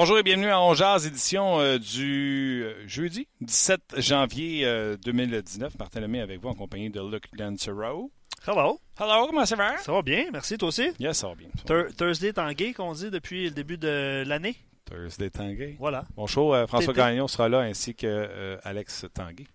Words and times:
Bonjour 0.00 0.16
et 0.16 0.22
bienvenue 0.22 0.48
à 0.48 0.62
Ongeaz, 0.62 1.06
édition 1.06 1.60
euh, 1.60 1.76
du 1.78 2.62
euh, 2.64 2.88
jeudi 2.88 3.28
17 3.42 3.96
janvier 3.98 4.64
2019. 5.04 5.74
Euh, 5.74 5.76
Martin 5.78 6.00
Lemay 6.00 6.20
avec 6.20 6.40
vous 6.40 6.48
en 6.48 6.54
compagnie 6.54 6.88
de 6.88 7.02
Luc 7.02 7.24
Lancero. 7.38 8.10
Hello. 8.46 8.80
Hello, 8.98 9.26
comment 9.26 9.44
ça 9.44 9.56
va? 9.56 9.76
Ça 9.76 9.92
va 9.92 10.00
bien, 10.00 10.30
merci, 10.32 10.56
toi 10.56 10.68
aussi? 10.68 10.88
Yes, 10.98 11.18
ça 11.18 11.28
va 11.28 11.34
bien. 11.34 11.50
Thursday 11.98 12.32
tanguay 12.32 12.72
qu'on 12.72 12.94
dit 12.94 13.10
depuis 13.10 13.44
le 13.44 13.50
début 13.50 13.76
de 13.76 14.24
l'année. 14.26 14.56
Thursday 14.86 15.28
tanguay. 15.28 15.76
Voilà. 15.78 16.06
Bonjour, 16.16 16.56
François 16.66 16.94
Gagnon 16.94 17.28
sera 17.28 17.50
là 17.50 17.60
ainsi 17.60 17.94
que 17.94 18.58
Alex 18.64 19.04
Tanguay. 19.12 19.48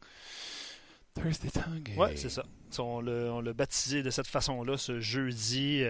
Thursday 1.15 1.49
tanguay. 1.49 1.95
Oui, 1.97 2.09
c'est 2.17 2.29
ça. 2.29 2.43
On 2.77 3.01
l'a 3.01 3.53
baptisé 3.53 4.03
de 4.03 4.11
cette 4.11 4.27
façon-là 4.27 4.77
ce 4.77 4.99
jeudi 4.99 5.81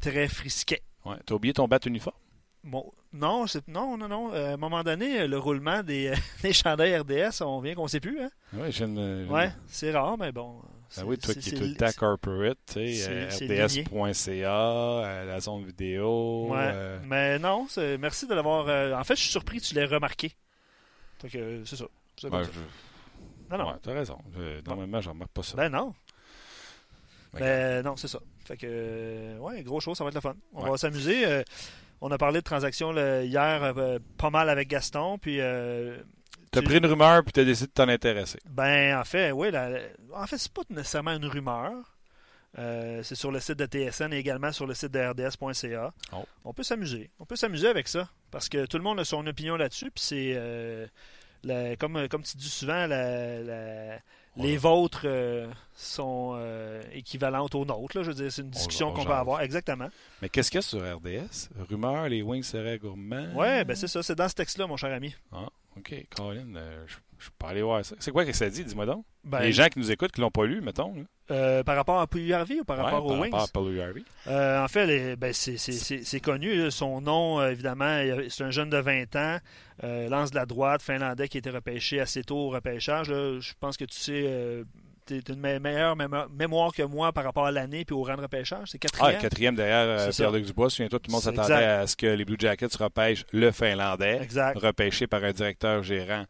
très 0.00 0.26
frisquet. 0.26 0.80
Ouais. 1.04 1.16
T'as 1.26 1.34
oublié 1.34 1.52
ton 1.52 1.68
bat 1.68 1.80
uniforme? 1.84 2.16
Bon, 2.64 2.92
non, 3.12 3.46
non, 3.68 3.96
non, 3.96 4.08
non. 4.08 4.34
Euh, 4.34 4.50
à 4.50 4.52
un 4.54 4.56
moment 4.56 4.82
donné, 4.82 5.26
le 5.26 5.38
roulement 5.38 5.82
des, 5.82 6.12
des 6.42 6.52
chandails 6.52 6.98
RDS, 6.98 7.42
on 7.42 7.60
vient 7.60 7.74
qu'on 7.74 7.84
ne 7.84 7.88
sait 7.88 8.00
plus. 8.00 8.20
Hein? 8.20 8.30
Oui, 8.52 8.72
je 8.72 8.84
ne. 8.84 9.26
Ouais, 9.26 9.50
c'est 9.66 9.92
rare, 9.92 10.18
mais 10.18 10.32
bon. 10.32 10.60
Ben 10.96 11.04
oui, 11.04 11.18
toi 11.18 11.34
qui 11.34 11.50
es 11.50 11.52
tout 11.52 11.64
le 11.64 11.74
temps 11.74 11.92
corporate, 11.96 12.58
tu 12.66 12.94
sais, 12.94 13.28
rds.ca, 13.28 14.50
euh, 14.50 15.24
la 15.26 15.40
zone 15.40 15.66
vidéo. 15.66 16.48
Ouais, 16.48 16.70
euh. 16.72 16.98
mais 17.04 17.38
non, 17.38 17.66
merci 17.98 18.26
de 18.26 18.34
l'avoir. 18.34 18.98
en 18.98 19.04
fait, 19.04 19.14
je 19.14 19.20
suis 19.20 19.30
surpris 19.30 19.60
que 19.60 19.64
tu 19.64 19.74
l'aies 19.74 19.84
remarqué. 19.84 20.32
Donc, 21.22 21.36
c'est 21.64 21.76
ça. 21.76 21.84
Ben, 22.22 22.42
non, 23.50 23.58
non. 23.58 23.68
Ouais, 23.68 23.76
t'as 23.82 23.92
raison. 23.92 24.18
normalement, 24.66 25.00
je 25.00 25.10
remarque 25.10 25.32
pas 25.32 25.42
ça. 25.42 25.56
Ben 25.56 25.68
non. 25.68 25.94
Ben 27.34 27.84
non, 27.84 27.96
c'est 27.96 28.08
ça. 28.08 28.20
Fait 28.46 28.56
que, 28.56 29.38
ouais, 29.38 29.62
gros 29.62 29.80
chose, 29.80 29.96
ça 29.96 30.04
va 30.04 30.08
être 30.08 30.14
le 30.14 30.20
fun. 30.22 30.34
On 30.54 30.70
va 30.70 30.78
s'amuser. 30.78 31.44
On 32.00 32.10
a 32.10 32.18
parlé 32.18 32.40
de 32.40 32.44
transactions 32.44 32.92
hier 32.92 33.62
euh, 33.76 33.98
pas 34.16 34.30
mal 34.30 34.48
avec 34.48 34.68
Gaston. 34.68 35.18
Puis. 35.18 35.40
Euh, 35.40 35.98
tu 36.52 36.58
as 36.58 36.62
pris 36.62 36.78
une 36.78 36.86
rumeur 36.86 37.22
puis 37.24 37.32
tu 37.32 37.40
as 37.40 37.44
décidé 37.44 37.66
de 37.66 37.72
t'en 37.72 37.88
intéresser. 37.88 38.38
Ben, 38.48 38.98
en 38.98 39.04
fait, 39.04 39.32
oui. 39.32 39.48
en 40.14 40.26
fait, 40.26 40.38
c'est 40.38 40.52
pas 40.52 40.62
nécessairement 40.70 41.12
une 41.12 41.26
rumeur. 41.26 41.74
Euh, 42.58 43.02
c'est 43.02 43.14
sur 43.14 43.30
le 43.30 43.40
site 43.40 43.58
de 43.58 43.66
TSN 43.66 44.12
et 44.14 44.16
également 44.16 44.50
sur 44.52 44.66
le 44.66 44.72
site 44.72 44.90
de 44.90 44.98
RDS.ca. 44.98 45.92
Oh. 46.12 46.24
On 46.44 46.54
peut 46.54 46.62
s'amuser. 46.62 47.10
On 47.18 47.26
peut 47.26 47.36
s'amuser 47.36 47.68
avec 47.68 47.88
ça. 47.88 48.08
Parce 48.30 48.48
que 48.48 48.64
tout 48.64 48.78
le 48.78 48.82
monde 48.82 48.98
a 49.00 49.04
son 49.04 49.26
opinion 49.26 49.56
là-dessus. 49.56 49.90
Puis 49.90 50.04
c'est. 50.04 51.76
comme, 51.78 52.08
comme 52.08 52.22
tu 52.22 52.36
dis 52.36 52.48
souvent, 52.48 52.86
la, 52.86 53.98
les 54.38 54.56
vôtres 54.56 55.02
euh, 55.04 55.48
sont 55.74 56.32
euh, 56.34 56.82
équivalentes 56.92 57.54
aux 57.54 57.64
nôtres. 57.64 57.96
Là. 57.96 58.02
Je 58.02 58.08
veux 58.08 58.14
dire, 58.14 58.32
c'est 58.32 58.42
une 58.42 58.50
discussion 58.50 58.92
qu'on 58.92 59.04
peut 59.04 59.12
avoir. 59.12 59.40
Exactement. 59.40 59.88
Mais 60.22 60.28
qu'est-ce 60.28 60.50
qu'il 60.50 60.58
y 60.58 60.58
a 60.58 60.62
sur 60.62 60.80
RDS? 60.80 61.50
Rumeur, 61.68 62.08
les 62.08 62.22
wings 62.22 62.42
seraient 62.42 62.78
gourmands? 62.78 63.28
Oui, 63.34 63.64
ben 63.64 63.74
c'est 63.74 63.88
ça. 63.88 64.02
C'est 64.02 64.14
dans 64.14 64.28
ce 64.28 64.34
texte-là, 64.34 64.66
mon 64.66 64.76
cher 64.76 64.92
ami. 64.92 65.14
Ah, 65.32 65.48
OK. 65.76 65.94
Colin, 66.14 66.56
euh, 66.56 66.84
je, 66.86 66.96
je, 67.18 67.28
peux 67.38 67.46
aller 67.46 67.62
voir 67.62 67.84
ça. 67.84 67.96
C'est 67.98 68.10
quoi 68.10 68.24
que 68.24 68.32
ça 68.32 68.48
dit? 68.48 68.64
Dis-moi 68.64 68.86
donc. 68.86 69.04
Ben, 69.24 69.40
les 69.40 69.52
gens 69.52 69.66
qui 69.68 69.78
nous 69.78 69.90
écoutent, 69.90 70.12
qui 70.12 70.20
ne 70.20 70.24
l'ont 70.24 70.30
pas 70.30 70.46
lu, 70.46 70.60
mettons. 70.60 70.94
par 71.26 71.76
rapport 71.76 72.00
à 72.00 72.06
Harvey 72.34 72.60
ou 72.60 72.64
par 72.64 72.78
rapport 72.78 73.04
aux 73.04 73.20
Wings? 73.20 73.30
Par 73.30 73.40
rapport 73.40 73.66
à 73.66 73.84
Harvey. 73.84 74.02
en 74.26 74.68
fait, 74.68 75.16
ben, 75.16 75.32
c'est 75.32 76.20
connu. 76.20 76.70
Son 76.70 77.00
nom, 77.00 77.46
évidemment, 77.46 78.02
c'est 78.28 78.44
un 78.44 78.50
jeune 78.50 78.70
de 78.70 78.78
20 78.78 79.16
ans. 79.16 79.38
Euh, 79.84 80.08
lance 80.08 80.30
de 80.30 80.36
la 80.36 80.46
droite, 80.46 80.82
finlandais 80.82 81.28
qui 81.28 81.36
a 81.36 81.40
été 81.40 81.50
repêché 81.50 82.00
assez 82.00 82.24
tôt 82.24 82.36
au 82.36 82.50
repêchage. 82.50 83.06
Je 83.06 83.52
pense 83.60 83.76
que 83.76 83.84
tu 83.84 83.96
sais, 83.96 84.24
euh, 84.26 84.64
tu 85.06 85.22
as 85.28 85.32
une 85.32 85.60
meilleure 85.60 85.96
mémoire 86.30 86.72
que 86.72 86.82
moi 86.82 87.12
par 87.12 87.24
rapport 87.24 87.46
à 87.46 87.52
l'année 87.52 87.84
et 87.88 87.92
au 87.92 88.02
rang 88.02 88.16
de 88.16 88.22
repêchage. 88.22 88.68
C'est 88.72 88.78
quatrième? 88.78 89.16
Ah, 89.16 89.20
quatrième 89.20 89.54
derrière 89.54 90.00
euh, 90.00 90.10
Pierre-Luc 90.10 90.46
Dubois. 90.46 90.68
Souviens-toi, 90.68 90.98
tout 90.98 91.08
le 91.08 91.12
monde 91.12 91.22
s'attendait 91.22 91.54
à 91.64 91.86
ce 91.86 91.94
que 91.94 92.06
les 92.06 92.24
Blue 92.24 92.36
Jackets 92.38 92.76
repêchent 92.76 93.24
le 93.32 93.52
finlandais, 93.52 94.26
repêché 94.56 95.06
par 95.06 95.22
un 95.22 95.32
directeur 95.32 95.84
gérant 95.84 96.24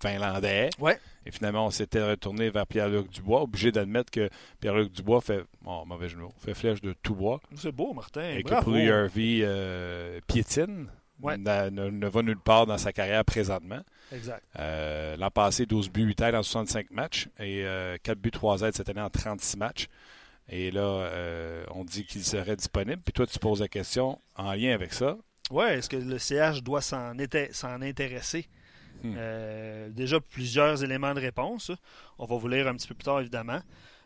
finlandais. 0.00 0.70
Ouais. 0.78 0.98
Et 1.24 1.30
finalement, 1.30 1.66
on 1.66 1.70
s'était 1.70 2.02
retourné 2.02 2.50
vers 2.50 2.66
Pierre-Luc 2.66 3.10
Dubois, 3.10 3.42
obligé 3.42 3.72
d'admettre 3.72 4.10
que 4.10 4.28
Pierre-Luc 4.60 4.92
Dubois 4.92 5.20
fait, 5.20 5.42
bon, 5.62 5.84
mauvais 5.86 6.08
genou, 6.08 6.30
fait 6.38 6.54
flèche 6.54 6.80
de 6.80 6.94
tout 7.02 7.14
bois. 7.14 7.40
C'est 7.56 7.72
beau, 7.72 7.92
Martin. 7.92 8.30
Et 8.30 8.42
que 8.42 8.62
Pouliot 8.62 8.94
Harvey 8.94 10.20
piétine 10.26 10.88
ne, 11.20 12.08
va 12.08 12.22
nulle 12.22 12.38
part 12.38 12.66
dans 12.66 12.78
sa 12.78 12.92
carrière 12.92 13.24
présentement. 13.24 13.80
Exact. 14.12 14.42
Euh, 14.58 15.16
l'an 15.16 15.30
passé, 15.30 15.66
12 15.66 15.90
buts, 15.90 16.04
8 16.04 16.20
aides 16.22 16.34
en 16.34 16.42
65 16.42 16.90
matchs 16.90 17.28
et 17.38 17.62
4 17.62 17.66
euh, 17.66 18.14
buts, 18.16 18.30
3 18.30 18.62
aides 18.62 18.74
cette 18.74 18.88
année 18.88 19.00
en 19.00 19.10
36 19.10 19.56
matchs. 19.56 19.88
Et 20.48 20.70
là, 20.70 20.80
euh, 20.80 21.64
on 21.74 21.84
dit 21.84 22.04
qu'il 22.04 22.24
serait 22.24 22.56
disponible. 22.56 23.02
Puis 23.04 23.12
toi, 23.12 23.26
tu 23.26 23.38
poses 23.38 23.60
la 23.60 23.68
question 23.68 24.20
en 24.36 24.52
lien 24.52 24.72
avec 24.72 24.92
ça. 24.92 25.16
Oui, 25.50 25.64
est-ce 25.66 25.88
que 25.88 25.96
le 25.96 26.18
CH 26.18 26.62
doit 26.62 26.80
s'en 26.80 27.18
intéresser? 27.18 28.48
Hmm. 29.02 29.14
déjà, 29.90 30.20
plusieurs 30.20 30.82
éléments 30.82 31.14
de 31.14 31.20
réponse. 31.20 31.70
On 32.18 32.26
va 32.26 32.36
vous 32.36 32.48
lire 32.48 32.66
un 32.66 32.74
petit 32.74 32.88
peu 32.88 32.94
plus 32.94 33.04
tard, 33.04 33.20
évidemment. 33.20 33.60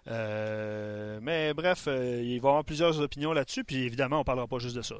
Euh, 0.08 1.18
mais 1.22 1.52
bref, 1.54 1.84
euh, 1.86 2.20
il 2.22 2.40
va 2.40 2.48
y 2.48 2.50
avoir 2.50 2.64
plusieurs 2.64 3.00
opinions 3.00 3.32
là-dessus, 3.32 3.64
puis 3.64 3.84
évidemment, 3.84 4.16
on 4.16 4.20
ne 4.20 4.24
parlera 4.24 4.46
pas 4.46 4.58
juste 4.58 4.76
de 4.76 4.82
ça. 4.82 4.94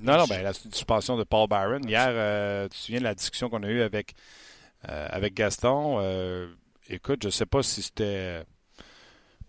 Non, 0.00 0.16
non, 0.16 0.24
ben, 0.26 0.42
la 0.42 0.52
suspension 0.52 1.16
de 1.16 1.24
Paul 1.24 1.48
Byron. 1.48 1.86
Hier, 1.86 2.08
euh, 2.10 2.64
tu 2.64 2.70
te 2.70 2.76
souviens 2.76 3.00
de 3.00 3.04
la 3.04 3.14
discussion 3.14 3.48
qu'on 3.48 3.62
a 3.62 3.68
eue 3.68 3.82
avec, 3.82 4.14
avec 4.82 5.34
Gaston? 5.34 6.00
écoute, 6.90 7.22
je 7.22 7.28
ne 7.28 7.32
sais 7.32 7.46
pas 7.46 7.62
si 7.62 7.82
c'était. 7.82 8.44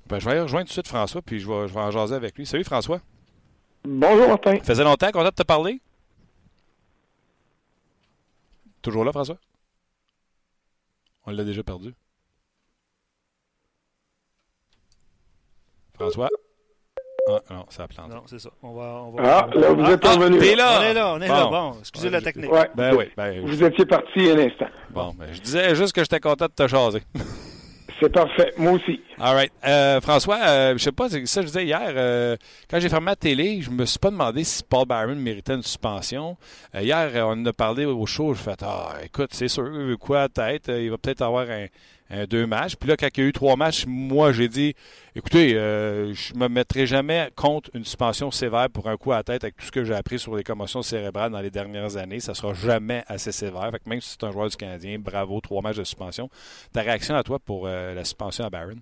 Ben, 0.08 0.20
je 0.20 0.26
vais 0.26 0.32
aller 0.32 0.42
rejoindre 0.42 0.66
tout 0.66 0.70
de 0.70 0.74
suite 0.74 0.88
François, 0.88 1.22
puis 1.22 1.40
je 1.40 1.48
vais, 1.48 1.68
je 1.68 1.74
vais 1.74 1.80
en 1.80 1.92
jaser 1.92 2.16
avec 2.16 2.38
lui. 2.38 2.46
Salut 2.46 2.64
François. 2.64 3.02
Bonjour 3.84 4.28
Martin. 4.28 4.58
Ça 4.58 4.64
faisait 4.64 4.84
longtemps 4.84 5.12
qu'on 5.12 5.26
a 5.26 5.32
de 5.32 5.36
te 5.36 5.44
parler? 5.44 5.82
Toujours 8.82 9.04
là, 9.04 9.12
François? 9.12 9.38
On 11.26 11.32
l'a 11.32 11.44
déjà 11.44 11.64
perdu. 11.64 11.94
François? 15.96 16.30
Ah, 17.28 17.42
non, 17.50 17.66
ça 17.70 17.84
a 17.84 17.88
planté. 17.88 18.14
Non, 18.14 18.22
c'est 18.28 18.38
ça. 18.38 18.50
On 18.62 18.74
va, 18.74 18.84
on 18.84 19.12
va, 19.12 19.24
ah, 19.24 19.50
là, 19.56 19.72
vous 19.72 19.86
êtes 19.86 20.06
ah, 20.06 20.14
revenu. 20.14 20.38
Ah, 20.40 20.56
là. 20.56 20.80
On 20.80 20.84
est 20.84 20.94
là, 20.94 21.14
on 21.14 21.22
est 21.22 21.28
là. 21.28 21.48
Bon, 21.48 21.74
excusez 21.80 22.12
la 22.12 22.22
technique. 22.22 22.52
Ouais. 22.52 22.70
Ben 22.76 22.96
oui. 22.96 23.06
Ben, 23.18 23.44
vous 23.44 23.64
étiez 23.64 23.86
parti 23.86 24.30
un 24.30 24.38
instant. 24.38 24.68
Bon, 24.92 25.16
ben, 25.18 25.34
je 25.34 25.42
disais 25.42 25.74
juste 25.74 25.94
que 25.94 26.02
j'étais 26.02 26.20
content 26.20 26.46
de 26.46 26.52
te 26.52 26.68
chaser. 26.68 27.02
C'est 28.00 28.12
parfait. 28.12 28.52
Moi 28.58 28.74
aussi. 28.74 29.00
All 29.20 29.36
right. 29.36 29.52
Euh, 29.66 30.02
François, 30.02 30.40
euh, 30.44 30.74
je 30.78 30.84
sais 30.84 30.92
pas, 30.92 31.10
c'est 31.10 31.26
ça 31.26 31.42
que 31.42 31.48
je 31.48 31.52
disais 31.54 31.66
hier. 31.66 31.82
Euh, 31.96 32.36
quand 32.70 32.80
j'ai 32.80 32.90
fermé 32.90 33.08
la 33.08 33.16
télé, 33.16 33.62
je 33.62 33.70
me 33.70 33.86
suis 33.86 34.00
pas 34.00 34.12
demandé 34.12 34.44
si 34.44 34.64
Paul 34.64 34.86
Byron 34.86 35.18
méritait 35.18 35.54
une 35.54 35.64
suspension. 35.64 36.36
Euh, 36.76 36.82
hier, 36.82 37.10
on 37.26 37.32
en 37.32 37.46
a 37.46 37.54
parlé 37.54 37.86
au 37.86 38.06
show. 38.06 38.34
Je 38.34 38.40
fait 38.40 38.62
Ah, 38.64 38.96
écoute, 39.04 39.30
c'est 39.32 39.48
sûr, 39.48 39.70
quoi, 40.00 40.28
tête. 40.28 40.66
Il 40.68 40.92
va 40.92 40.98
peut-être 40.98 41.22
avoir 41.22 41.50
un, 41.50 41.68
un, 42.10 42.26
deux 42.26 42.46
matchs. 42.46 42.76
Puis 42.76 42.90
là, 42.90 42.98
quand 42.98 43.08
il 43.16 43.22
y 43.22 43.24
a 43.26 43.30
eu 43.30 43.34
trois 43.34 43.56
matchs, 43.56 43.86
moi, 43.88 44.32
j'ai 44.32 44.48
dit 44.48 44.74
écoutez, 45.16 45.56
euh, 45.56 46.14
je 46.14 46.34
me 46.36 46.48
mettrai 46.48 46.86
jamais 46.86 47.30
contre 47.36 47.70
une 47.74 47.84
suspension 47.84 48.32
sévère 48.32 48.70
pour 48.70 48.88
un 48.88 48.98
coup 48.98 49.12
à 49.12 49.24
tête 49.24 49.44
avec 49.44 49.56
tout 49.56 49.66
ce 49.66 49.72
que 49.72 49.84
j'ai 49.84 49.94
appris 49.94 50.20
sur 50.20 50.36
les 50.36 50.44
commotions 50.44 50.82
cérébrales 50.82 51.32
dans 51.32 51.42
les 51.42 51.52
dernières 51.52 51.98
années. 51.98 52.20
Ça 52.20 52.34
sera 52.34 52.54
jamais 52.54 53.04
assez 53.08 53.32
sévère. 53.32 53.70
Fait 53.72 53.80
que 53.80 53.90
même 53.90 54.02
si 54.02 54.12
c'est 54.12 54.26
un 54.26 54.32
joueur 54.32 54.50
du 54.50 54.56
Canadien, 54.56 54.98
bravo, 55.00 55.40
trois 55.42 55.62
matchs 55.62 55.78
de 55.78 55.84
suspension. 55.84 56.30
Ta 56.74 56.82
réaction 56.82 57.16
à 57.16 57.24
toi 57.24 57.40
pour 57.40 57.68
euh, 57.68 57.94
la 57.94 58.04
suspension 58.04 58.46
à 58.46 58.50
Barron? 58.50 58.76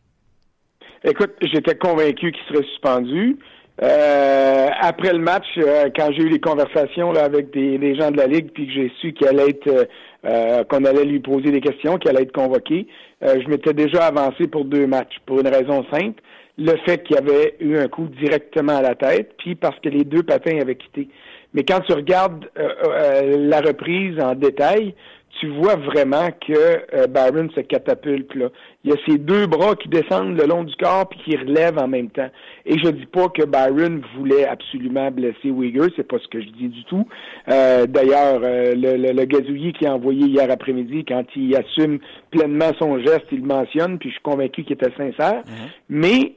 Écoute, 1.03 1.31
j'étais 1.41 1.75
convaincu 1.75 2.31
qu'il 2.31 2.43
serait 2.47 2.65
suspendu. 2.67 3.37
Euh, 3.81 4.67
après 4.81 5.13
le 5.13 5.19
match, 5.19 5.47
quand 5.95 6.11
j'ai 6.11 6.23
eu 6.23 6.29
les 6.29 6.39
conversations 6.39 7.11
là, 7.11 7.23
avec 7.23 7.51
des, 7.51 7.95
gens 7.95 8.11
de 8.11 8.17
la 8.17 8.27
Ligue, 8.27 8.51
puis 8.53 8.67
que 8.67 8.73
j'ai 8.73 8.91
su 9.01 9.13
qu'il 9.13 9.27
allait 9.27 9.49
être 9.49 9.87
euh, 10.25 10.63
qu'on 10.63 10.85
allait 10.85 11.03
lui 11.03 11.19
poser 11.19 11.51
des 11.51 11.59
questions, 11.59 11.97
qu'il 11.97 12.09
allait 12.09 12.21
être 12.21 12.31
convoqué. 12.31 12.87
Euh, 13.23 13.41
je 13.43 13.49
m'étais 13.49 13.73
déjà 13.73 14.05
avancé 14.05 14.47
pour 14.47 14.63
deux 14.63 14.87
matchs, 14.87 15.17
pour 15.25 15.41
une 15.41 15.49
raison 15.49 15.83
simple. 15.91 16.21
Le 16.57 16.77
fait 16.85 17.03
qu'il 17.03 17.17
y 17.17 17.19
avait 17.19 17.55
eu 17.59 17.77
un 17.77 17.89
coup 17.89 18.07
directement 18.21 18.77
à 18.77 18.81
la 18.81 18.95
tête, 18.95 19.33
puis 19.37 19.55
parce 19.55 19.77
que 19.81 19.89
les 19.89 20.05
deux 20.05 20.23
patins 20.23 20.57
avaient 20.61 20.77
quitté. 20.77 21.09
Mais 21.53 21.65
quand 21.65 21.81
tu 21.81 21.91
regardes 21.91 22.45
euh, 22.57 23.49
la 23.49 23.59
reprise 23.59 24.17
en 24.21 24.33
détail, 24.33 24.95
tu 25.43 25.49
vois 25.49 25.75
vraiment 25.75 26.29
que 26.47 26.53
euh, 26.93 27.07
Byron 27.07 27.49
se 27.53 27.59
catapulte. 27.59 28.33
Là. 28.33 28.47
Il 28.85 28.91
y 28.91 28.93
a 28.93 28.97
ses 29.05 29.17
deux 29.17 29.45
bras 29.45 29.75
qui 29.75 29.89
descendent 29.89 30.37
le 30.37 30.45
long 30.45 30.63
du 30.63 30.73
corps 30.77 31.09
puis 31.09 31.19
qui 31.25 31.35
relèvent 31.35 31.77
en 31.77 31.87
même 31.89 32.09
temps. 32.09 32.29
Et 32.65 32.77
je 32.79 32.87
dis 32.87 33.05
pas 33.07 33.27
que 33.27 33.43
Byron 33.43 34.01
voulait 34.15 34.45
absolument 34.45 35.11
blesser 35.11 35.49
Uyghur, 35.49 35.89
c'est 35.97 36.07
pas 36.07 36.17
ce 36.19 36.29
que 36.29 36.39
je 36.39 36.47
dis 36.47 36.69
du 36.69 36.85
tout. 36.85 37.05
Euh, 37.51 37.85
d'ailleurs, 37.87 38.39
euh, 38.41 38.73
le, 38.73 38.95
le, 38.95 39.11
le, 39.11 39.25
gazouillis 39.25 39.73
qui 39.73 39.85
a 39.85 39.93
envoyé 39.93 40.27
hier 40.27 40.49
après-midi, 40.49 41.03
quand 41.05 41.25
il 41.35 41.53
assume 41.57 41.99
pleinement 42.31 42.71
son 42.79 42.97
geste, 42.99 43.25
il 43.33 43.41
le 43.41 43.47
mentionne, 43.47 43.99
puis 43.99 44.09
je 44.09 44.13
suis 44.13 44.23
convaincu 44.23 44.63
qu'il 44.63 44.73
était 44.73 44.95
sincère. 44.95 45.41
Mm-hmm. 45.41 45.69
Mais 45.89 46.33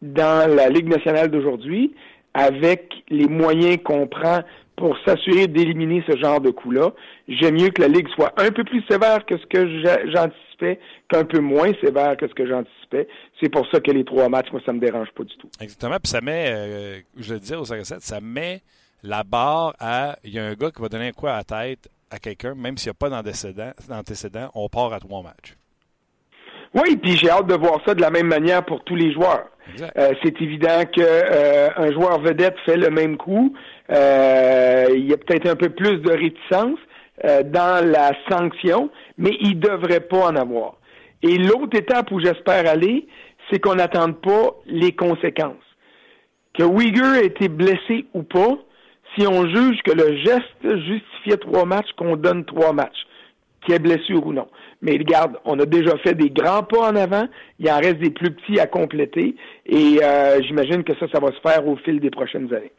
dans 0.00 0.50
la 0.50 0.70
Ligue 0.70 0.88
nationale 0.88 1.30
d'aujourd'hui, 1.30 1.92
avec 2.32 2.94
les 3.10 3.28
moyens 3.28 3.78
qu'on 3.84 4.06
prend 4.06 4.40
pour 4.76 4.96
s'assurer 5.04 5.46
d'éliminer 5.46 6.02
ce 6.08 6.16
genre 6.16 6.40
de 6.40 6.50
coup-là. 6.50 6.92
J'aime 7.28 7.54
mieux 7.54 7.70
que 7.70 7.82
la 7.82 7.88
Ligue 7.88 8.08
soit 8.08 8.32
un 8.40 8.50
peu 8.50 8.64
plus 8.64 8.82
sévère 8.88 9.24
que 9.24 9.36
ce 9.38 9.46
que 9.46 9.82
j'anticipais, 10.10 10.80
qu'un 11.08 11.24
peu 11.24 11.40
moins 11.40 11.72
sévère 11.82 12.16
que 12.16 12.28
ce 12.28 12.34
que 12.34 12.46
j'anticipais. 12.46 13.08
C'est 13.40 13.48
pour 13.48 13.66
ça 13.70 13.80
que 13.80 13.90
les 13.90 14.04
trois 14.04 14.28
matchs, 14.28 14.50
moi, 14.52 14.60
ça 14.66 14.72
me 14.72 14.80
dérange 14.80 15.10
pas 15.12 15.24
du 15.24 15.36
tout. 15.36 15.48
Exactement. 15.60 15.96
Puis 16.02 16.10
ça 16.10 16.20
met, 16.20 16.46
euh, 16.48 17.00
je 17.16 17.34
le 17.34 17.40
disais 17.40 17.56
au 17.56 17.64
5 17.64 17.84
ça 17.84 18.20
met 18.20 18.62
la 19.02 19.22
barre 19.22 19.74
à. 19.78 20.16
Il 20.24 20.32
y 20.32 20.38
a 20.38 20.44
un 20.44 20.54
gars 20.54 20.70
qui 20.70 20.82
va 20.82 20.88
donner 20.88 21.08
un 21.08 21.12
coup 21.12 21.26
à 21.26 21.36
la 21.36 21.44
tête 21.44 21.88
à 22.10 22.18
quelqu'un, 22.18 22.54
même 22.54 22.76
s'il 22.76 22.90
n'y 22.90 22.92
a 22.92 22.94
pas 22.94 23.10
d'antécédent, 23.10 24.50
on 24.54 24.68
part 24.68 24.92
à 24.92 25.00
trois 25.00 25.22
matchs. 25.22 25.56
Oui, 26.74 26.96
puis 26.96 27.16
j'ai 27.16 27.30
hâte 27.30 27.46
de 27.46 27.54
voir 27.54 27.80
ça 27.86 27.94
de 27.94 28.00
la 28.00 28.10
même 28.10 28.26
manière 28.26 28.64
pour 28.64 28.82
tous 28.82 28.96
les 28.96 29.12
joueurs. 29.12 29.46
Euh, 29.80 30.12
c'est 30.22 30.40
évident 30.42 30.82
que 30.92 31.00
euh, 31.00 31.68
un 31.76 31.92
joueur 31.92 32.20
vedette 32.20 32.56
fait 32.66 32.76
le 32.76 32.90
même 32.90 33.16
coup. 33.16 33.54
Euh, 33.90 34.86
il 34.94 35.08
y 35.08 35.12
a 35.12 35.16
peut-être 35.16 35.48
un 35.48 35.56
peu 35.56 35.70
plus 35.70 35.98
de 35.98 36.10
réticence 36.10 36.78
dans 37.44 37.88
la 37.88 38.10
sanction, 38.28 38.90
mais 39.18 39.36
il 39.40 39.60
devrait 39.60 40.00
pas 40.00 40.26
en 40.26 40.36
avoir. 40.36 40.74
Et 41.22 41.38
l'autre 41.38 41.78
étape 41.78 42.10
où 42.10 42.18
j'espère 42.18 42.68
aller, 42.68 43.06
c'est 43.48 43.60
qu'on 43.60 43.76
n'attende 43.76 44.20
pas 44.20 44.56
les 44.66 44.92
conséquences. 44.92 45.54
Que 46.54 46.64
Uyghur 46.64 47.14
ait 47.14 47.26
été 47.26 47.48
blessé 47.48 48.06
ou 48.14 48.24
pas, 48.24 48.58
si 49.16 49.26
on 49.28 49.46
juge 49.46 49.80
que 49.84 49.92
le 49.92 50.16
geste 50.16 50.80
justifiait 50.86 51.36
trois 51.36 51.64
matchs, 51.64 51.92
qu'on 51.96 52.16
donne 52.16 52.44
trois 52.44 52.72
matchs, 52.72 53.06
qu'il 53.62 53.74
y 53.74 53.76
ait 53.76 53.80
blessure 53.80 54.26
ou 54.26 54.32
non. 54.32 54.48
Mais 54.84 54.98
regarde, 54.98 55.38
on 55.46 55.58
a 55.58 55.64
déjà 55.64 55.96
fait 55.98 56.14
des 56.14 56.28
grands 56.28 56.62
pas 56.62 56.90
en 56.90 56.94
avant. 56.94 57.26
Il 57.58 57.70
en 57.70 57.78
reste 57.78 57.98
des 57.98 58.10
plus 58.10 58.30
petits 58.30 58.60
à 58.60 58.66
compléter. 58.66 59.34
Et 59.64 59.98
euh, 60.02 60.40
j'imagine 60.42 60.84
que 60.84 60.92
ça, 60.98 61.06
ça 61.10 61.20
va 61.20 61.28
se 61.28 61.40
faire 61.40 61.66
au 61.66 61.76
fil 61.76 62.00
des 62.00 62.10
prochaines 62.10 62.52
années. 62.52 62.70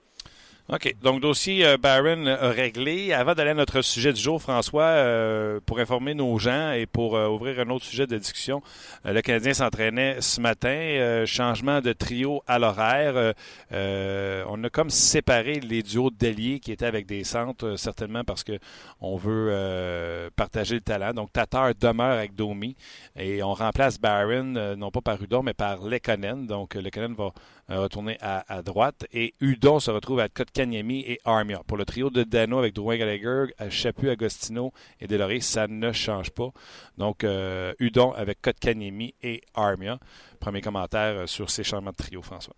OK. 0.68 0.96
Donc, 1.04 1.22
dossier 1.22 1.64
euh, 1.64 1.78
Barron 1.78 2.26
euh, 2.26 2.50
réglé. 2.50 3.14
Avant 3.14 3.36
d'aller 3.36 3.52
à 3.52 3.54
notre 3.54 3.84
sujet 3.84 4.12
du 4.12 4.20
jour, 4.20 4.42
François, 4.42 4.82
euh, 4.82 5.60
pour 5.64 5.78
informer 5.78 6.16
nos 6.16 6.40
gens 6.40 6.72
et 6.72 6.88
pour 6.88 7.14
ouvrir 7.14 7.60
un 7.60 7.70
autre 7.70 7.86
sujet 7.86 8.08
de 8.08 8.18
discussion, 8.18 8.64
le 9.04 9.22
Canadien 9.22 9.54
s'entraînait 9.54 10.22
ce 10.22 10.42
matin. 10.42 11.24
changement 11.28 11.82
de 11.82 11.94
trio 11.94 12.42
à 12.48 12.58
l'horaire. 12.58 13.36
on 13.72 14.64
a 14.64 14.70
comme 14.72 14.90
séparé 14.90 15.60
les 15.60 15.84
duos 15.84 16.10
d'ailiers 16.10 16.60
qui 16.60 16.72
étaient 16.72 16.86
avec 16.86 17.06
des 17.06 17.24
centres, 17.24 17.76
certainement 17.76 18.24
parce 18.24 18.44
que 18.44 18.58
on 19.02 19.18
veut 19.18 20.32
partager 20.36 20.76
le 20.76 20.82
talent. 20.82 21.14
Donc, 21.14 21.32
Tatar 21.32 21.76
demeure 21.76 22.18
avec 22.18 22.34
Domi 22.34 22.76
et 23.16 23.44
on 23.44 23.54
remplace 23.54 24.00
Barron, 24.00 24.76
non 24.76 24.90
pas 24.90 25.02
par 25.02 25.22
Udon, 25.22 25.44
mais 25.44 25.54
par 25.54 25.84
Lekonen. 25.84 26.48
Donc, 26.48 26.74
Lekonen 26.74 27.14
va 27.14 27.34
retourner 27.70 28.18
à, 28.22 28.62
droite 28.62 29.06
et 29.14 29.34
Udon 29.42 29.80
se 29.80 29.92
retrouve 29.92 30.20
à 30.20 30.30
Kanyemi 30.30 31.04
et 31.08 31.20
Armia. 31.26 31.62
Pour 31.68 31.78
le 31.78 31.86
trio 31.86 32.10
de 32.10 32.24
Dano 32.24 32.60
avec 32.60 32.74
Drouin 32.74 32.98
Gallagher, 32.98 33.46
Chapu, 33.70 34.10
Agostino 34.10 34.72
et 35.00 35.08
Deloré, 35.08 35.40
ça 35.40 35.68
ne 35.68 35.92
change 35.92 36.32
pas. 36.32 36.50
Donc, 36.98 37.24
euh, 37.24 37.74
Udon 37.80 38.12
avec 38.12 38.42
Kotkaniemi 38.42 39.14
et 39.22 39.42
Armia. 39.54 39.98
Premier 40.40 40.62
commentaire 40.62 41.18
euh, 41.18 41.26
sur 41.26 41.50
ces 41.50 41.64
changements 41.64 41.92
de 41.92 41.96
trio, 41.96 42.22
François. 42.22 42.56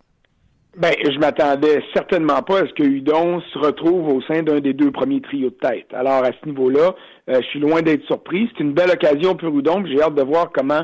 Ben, 0.78 0.94
je 1.04 1.18
m'attendais 1.18 1.82
certainement 1.94 2.44
pas 2.44 2.60
à 2.60 2.68
ce 2.68 2.74
que 2.74 2.84
Udon 2.84 3.42
se 3.42 3.58
retrouve 3.58 4.10
au 4.10 4.22
sein 4.22 4.44
d'un 4.44 4.60
des 4.60 4.74
deux 4.74 4.92
premiers 4.92 5.22
trios 5.22 5.50
de 5.50 5.56
tête. 5.56 5.88
Alors, 5.92 6.24
à 6.24 6.32
ce 6.32 6.46
niveau-là, 6.46 6.94
euh, 7.30 7.42
je 7.42 7.48
suis 7.48 7.60
loin 7.60 7.82
d'être 7.82 8.06
surpris. 8.06 8.50
C'est 8.52 8.64
une 8.64 8.74
belle 8.74 8.92
occasion 8.92 9.36
pour 9.36 9.58
Udon, 9.58 9.84
j'ai 9.86 10.02
hâte 10.02 10.16
de 10.16 10.24
voir 10.24 10.52
comment 10.54 10.84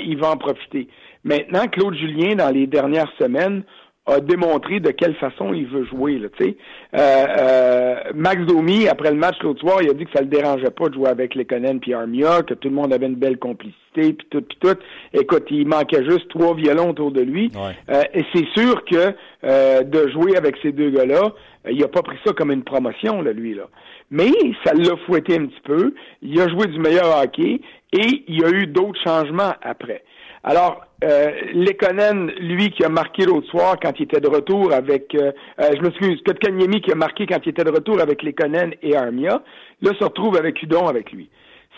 il 0.00 0.18
va 0.18 0.32
en 0.32 0.36
profiter. 0.36 0.88
Maintenant, 1.24 1.66
Claude 1.68 1.94
Julien, 1.94 2.36
dans 2.36 2.50
les 2.50 2.66
dernières 2.66 3.12
semaines, 3.18 3.64
a 4.08 4.20
démontré 4.20 4.80
de 4.80 4.90
quelle 4.90 5.14
façon 5.16 5.52
il 5.52 5.66
veut 5.66 5.84
jouer. 5.84 6.18
Là, 6.18 6.28
euh, 6.40 6.48
euh, 6.94 7.94
Max 8.14 8.40
Domi, 8.46 8.88
après 8.88 9.10
le 9.10 9.18
match 9.18 9.36
l'autre 9.42 9.60
soir, 9.60 9.80
il 9.82 9.90
a 9.90 9.92
dit 9.92 10.06
que 10.06 10.12
ça 10.14 10.22
le 10.22 10.28
dérangeait 10.28 10.70
pas 10.70 10.88
de 10.88 10.94
jouer 10.94 11.08
avec 11.08 11.34
Lekonen 11.34 11.78
puis 11.78 11.92
Armia, 11.92 12.42
que 12.42 12.54
tout 12.54 12.68
le 12.68 12.74
monde 12.74 12.92
avait 12.92 13.06
une 13.06 13.16
belle 13.16 13.38
complicité, 13.38 14.14
puis 14.14 14.26
tout, 14.30 14.40
puis 14.40 14.58
tout. 14.60 14.76
Écoute, 15.12 15.44
il 15.50 15.68
manquait 15.68 16.04
juste 16.08 16.28
trois 16.30 16.54
violons 16.54 16.90
autour 16.90 17.12
de 17.12 17.20
lui. 17.20 17.52
Euh, 17.90 18.02
et 18.14 18.24
c'est 18.32 18.46
sûr 18.56 18.82
que 18.86 19.14
euh, 19.44 19.82
de 19.82 20.08
jouer 20.08 20.36
avec 20.36 20.56
ces 20.62 20.72
deux 20.72 20.90
gars-là, 20.90 21.32
il 21.70 21.82
a 21.84 21.88
pas 21.88 22.02
pris 22.02 22.16
ça 22.24 22.32
comme 22.32 22.50
une 22.50 22.64
promotion, 22.64 23.20
là, 23.20 23.32
lui, 23.32 23.54
là. 23.54 23.64
Mais 24.10 24.30
ça 24.64 24.72
l'a 24.72 24.96
fouetté 25.04 25.34
un 25.34 25.46
petit 25.46 25.60
peu. 25.64 25.92
Il 26.22 26.40
a 26.40 26.48
joué 26.48 26.66
du 26.66 26.78
meilleur 26.78 27.22
hockey 27.22 27.60
et 27.92 28.24
il 28.26 28.40
y 28.40 28.44
a 28.44 28.48
eu 28.48 28.66
d'autres 28.66 28.98
changements 29.04 29.52
après. 29.60 30.02
Alors, 30.48 30.80
euh, 31.04 31.30
Lekonen, 31.52 32.32
lui, 32.40 32.70
qui 32.70 32.82
a 32.82 32.88
marqué 32.88 33.26
l'autre 33.26 33.46
soir 33.48 33.76
quand 33.82 33.92
il 33.98 34.04
était 34.04 34.18
de 34.18 34.28
retour 34.28 34.72
avec, 34.72 35.14
euh, 35.14 35.30
euh 35.60 35.72
je 35.76 35.82
m'excuse, 35.82 36.22
Kotkaniemi 36.24 36.80
qui 36.80 36.90
a 36.90 36.94
marqué 36.94 37.26
quand 37.26 37.40
il 37.44 37.50
était 37.50 37.64
de 37.64 37.70
retour 37.70 38.00
avec 38.00 38.22
Lekonen 38.22 38.72
et 38.82 38.96
Armia, 38.96 39.42
là, 39.82 39.90
se 39.98 40.02
retrouve 40.02 40.38
avec 40.38 40.62
Udon 40.62 40.86
avec 40.86 41.12
lui. 41.12 41.28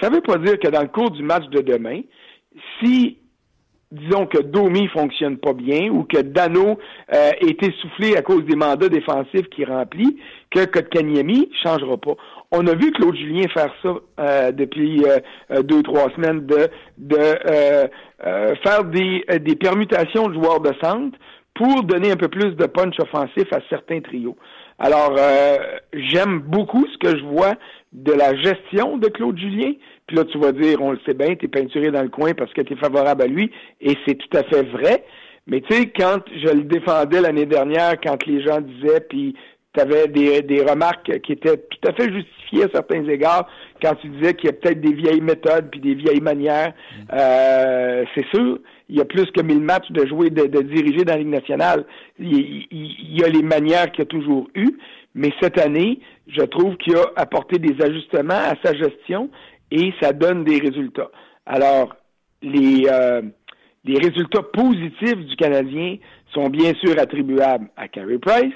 Ça 0.01 0.09
veut 0.09 0.21
pas 0.21 0.39
dire 0.39 0.57
que 0.61 0.69
dans 0.69 0.83
le 0.83 0.87
cours 0.87 1.11
du 1.11 1.25
match 1.25 1.49
de 1.49 1.63
demain, 1.63 2.03
si 2.79 3.19
disons 3.91 4.27
que 4.27 4.39
Domi 4.39 4.87
fonctionne 4.87 5.39
pas 5.39 5.53
bien 5.53 5.91
ou 5.91 6.05
que 6.05 6.21
Dano 6.21 6.79
euh, 7.13 7.31
est 7.41 7.61
essoufflé 7.61 8.17
à 8.17 8.23
cause 8.23 8.45
des 8.45 8.55
mandats 8.55 8.89
défensifs 8.89 9.49
qu'il 9.51 9.69
remplit, 9.69 10.17
que 10.53 10.65
Kotkaniemi 10.65 11.51
changera 11.61 11.97
pas. 11.97 12.15
On 12.53 12.67
a 12.67 12.75
vu 12.75 12.91
Claude 12.91 13.15
Julien 13.15 13.47
faire 13.49 13.73
ça 13.81 13.95
euh, 14.19 14.51
depuis 14.51 15.05
euh, 15.05 15.19
euh, 15.53 15.63
deux 15.63 15.83
trois 15.83 16.11
semaines 16.17 16.47
de 16.47 16.69
de 16.99 17.19
faire 18.63 18.85
des, 18.85 19.25
des 19.41 19.57
permutations 19.57 20.29
de 20.29 20.35
joueurs 20.35 20.61
de 20.61 20.73
centre 20.83 21.17
pour 21.55 21.85
donner 21.85 22.11
un 22.11 22.17
peu 22.17 22.29
plus 22.29 22.55
de 22.57 22.67
punch 22.67 22.95
offensif 23.01 23.53
à 23.53 23.61
certains 23.69 24.01
trios. 24.01 24.37
Alors 24.79 25.17
j'aime 25.93 26.41
beaucoup 26.41 26.87
ce 26.87 26.99
que 26.99 27.17
je 27.17 27.25
vois 27.25 27.55
de 27.93 28.13
la 28.13 28.35
gestion 28.37 28.99
de 28.99 29.09
Claude 29.09 29.39
Julien. 29.39 29.73
Puis 30.07 30.17
là 30.17 30.25
tu 30.25 30.39
vas 30.39 30.53
dire 30.53 30.83
on 30.83 30.93
le 30.93 30.99
sait 31.07 31.15
bien, 31.15 31.35
tu 31.37 31.47
es 31.47 31.49
peinturé 31.49 31.91
dans 31.91 32.03
le 32.03 32.09
coin 32.09 32.35
parce 32.35 32.53
que 32.53 32.61
tu 32.63 32.75
es 32.75 32.77
favorable 32.77 33.23
à 33.23 33.27
lui 33.27 33.51
et 33.81 33.97
c'est 34.07 34.17
tout 34.17 34.37
à 34.37 34.43
fait 34.43 34.63
vrai. 34.65 35.05
Mais 35.47 35.63
tu 35.63 35.75
sais, 35.75 35.87
quand 35.87 36.21
je 36.33 36.53
le 36.53 36.63
défendais 36.63 37.21
l'année 37.21 37.47
dernière, 37.47 37.99
quand 38.01 38.25
les 38.27 38.43
gens 38.43 38.61
disaient, 38.61 39.01
puis 39.01 39.35
tu 39.73 39.81
avais 39.81 40.09
des, 40.09 40.43
des 40.43 40.63
remarques 40.63 41.21
qui 41.21 41.33
étaient 41.33 41.57
tout 41.57 41.89
à 41.89 41.93
fait 41.93 42.13
justifiées 42.13 42.65
à 42.65 42.69
certains 42.73 43.07
égards 43.07 43.49
quand 43.81 43.95
tu 43.97 44.09
disais 44.09 44.35
qu'il 44.35 44.47
y 44.47 44.53
a 44.53 44.53
peut-être 44.53 44.81
des 44.81 44.93
vieilles 44.93 45.21
méthodes 45.21 45.71
puis 45.71 45.81
des 45.81 45.95
vieilles 45.95 46.21
manières. 46.21 46.73
Mm. 46.73 47.03
Euh, 47.13 48.05
c'est 48.15 48.27
sûr, 48.35 48.59
il 48.89 48.97
y 48.97 49.01
a 49.01 49.05
plus 49.05 49.31
que 49.31 49.41
1000 49.41 49.61
matchs 49.61 49.91
de 49.91 50.07
jouer, 50.07 50.31
de, 50.31 50.47
de 50.47 50.63
diriger 50.63 51.05
dans 51.05 51.13
la 51.13 51.19
Ligue 51.19 51.29
nationale. 51.29 51.85
Il, 52.19 52.67
y 52.71 53.23
a 53.23 53.29
les 53.29 53.43
manières 53.43 53.91
qu'il 53.93 54.01
y 54.01 54.03
a 54.03 54.07
toujours 54.07 54.49
eu, 54.55 54.77
mais 55.15 55.31
cette 55.41 55.59
année, 55.59 56.01
je 56.27 56.43
trouve 56.43 56.77
qu'il 56.77 56.97
a 56.97 57.05
apporté 57.17 57.59
des 57.59 57.81
ajustements 57.83 58.35
à 58.35 58.55
sa 58.65 58.75
gestion 58.75 59.31
et 59.71 59.93
ça 60.01 60.13
donne 60.13 60.43
des 60.45 60.59
résultats. 60.59 61.11
Alors, 61.47 61.95
les, 62.43 62.87
euh, 62.91 63.23
les 63.85 63.99
résultats 63.99 64.43
positifs 64.43 65.25
du 65.27 65.37
Canadien 65.37 65.97
sont 66.35 66.49
bien 66.49 66.75
sûr 66.75 66.99
attribuables 66.99 67.69
à 67.77 67.89
Carey 67.89 68.19
Price, 68.19 68.55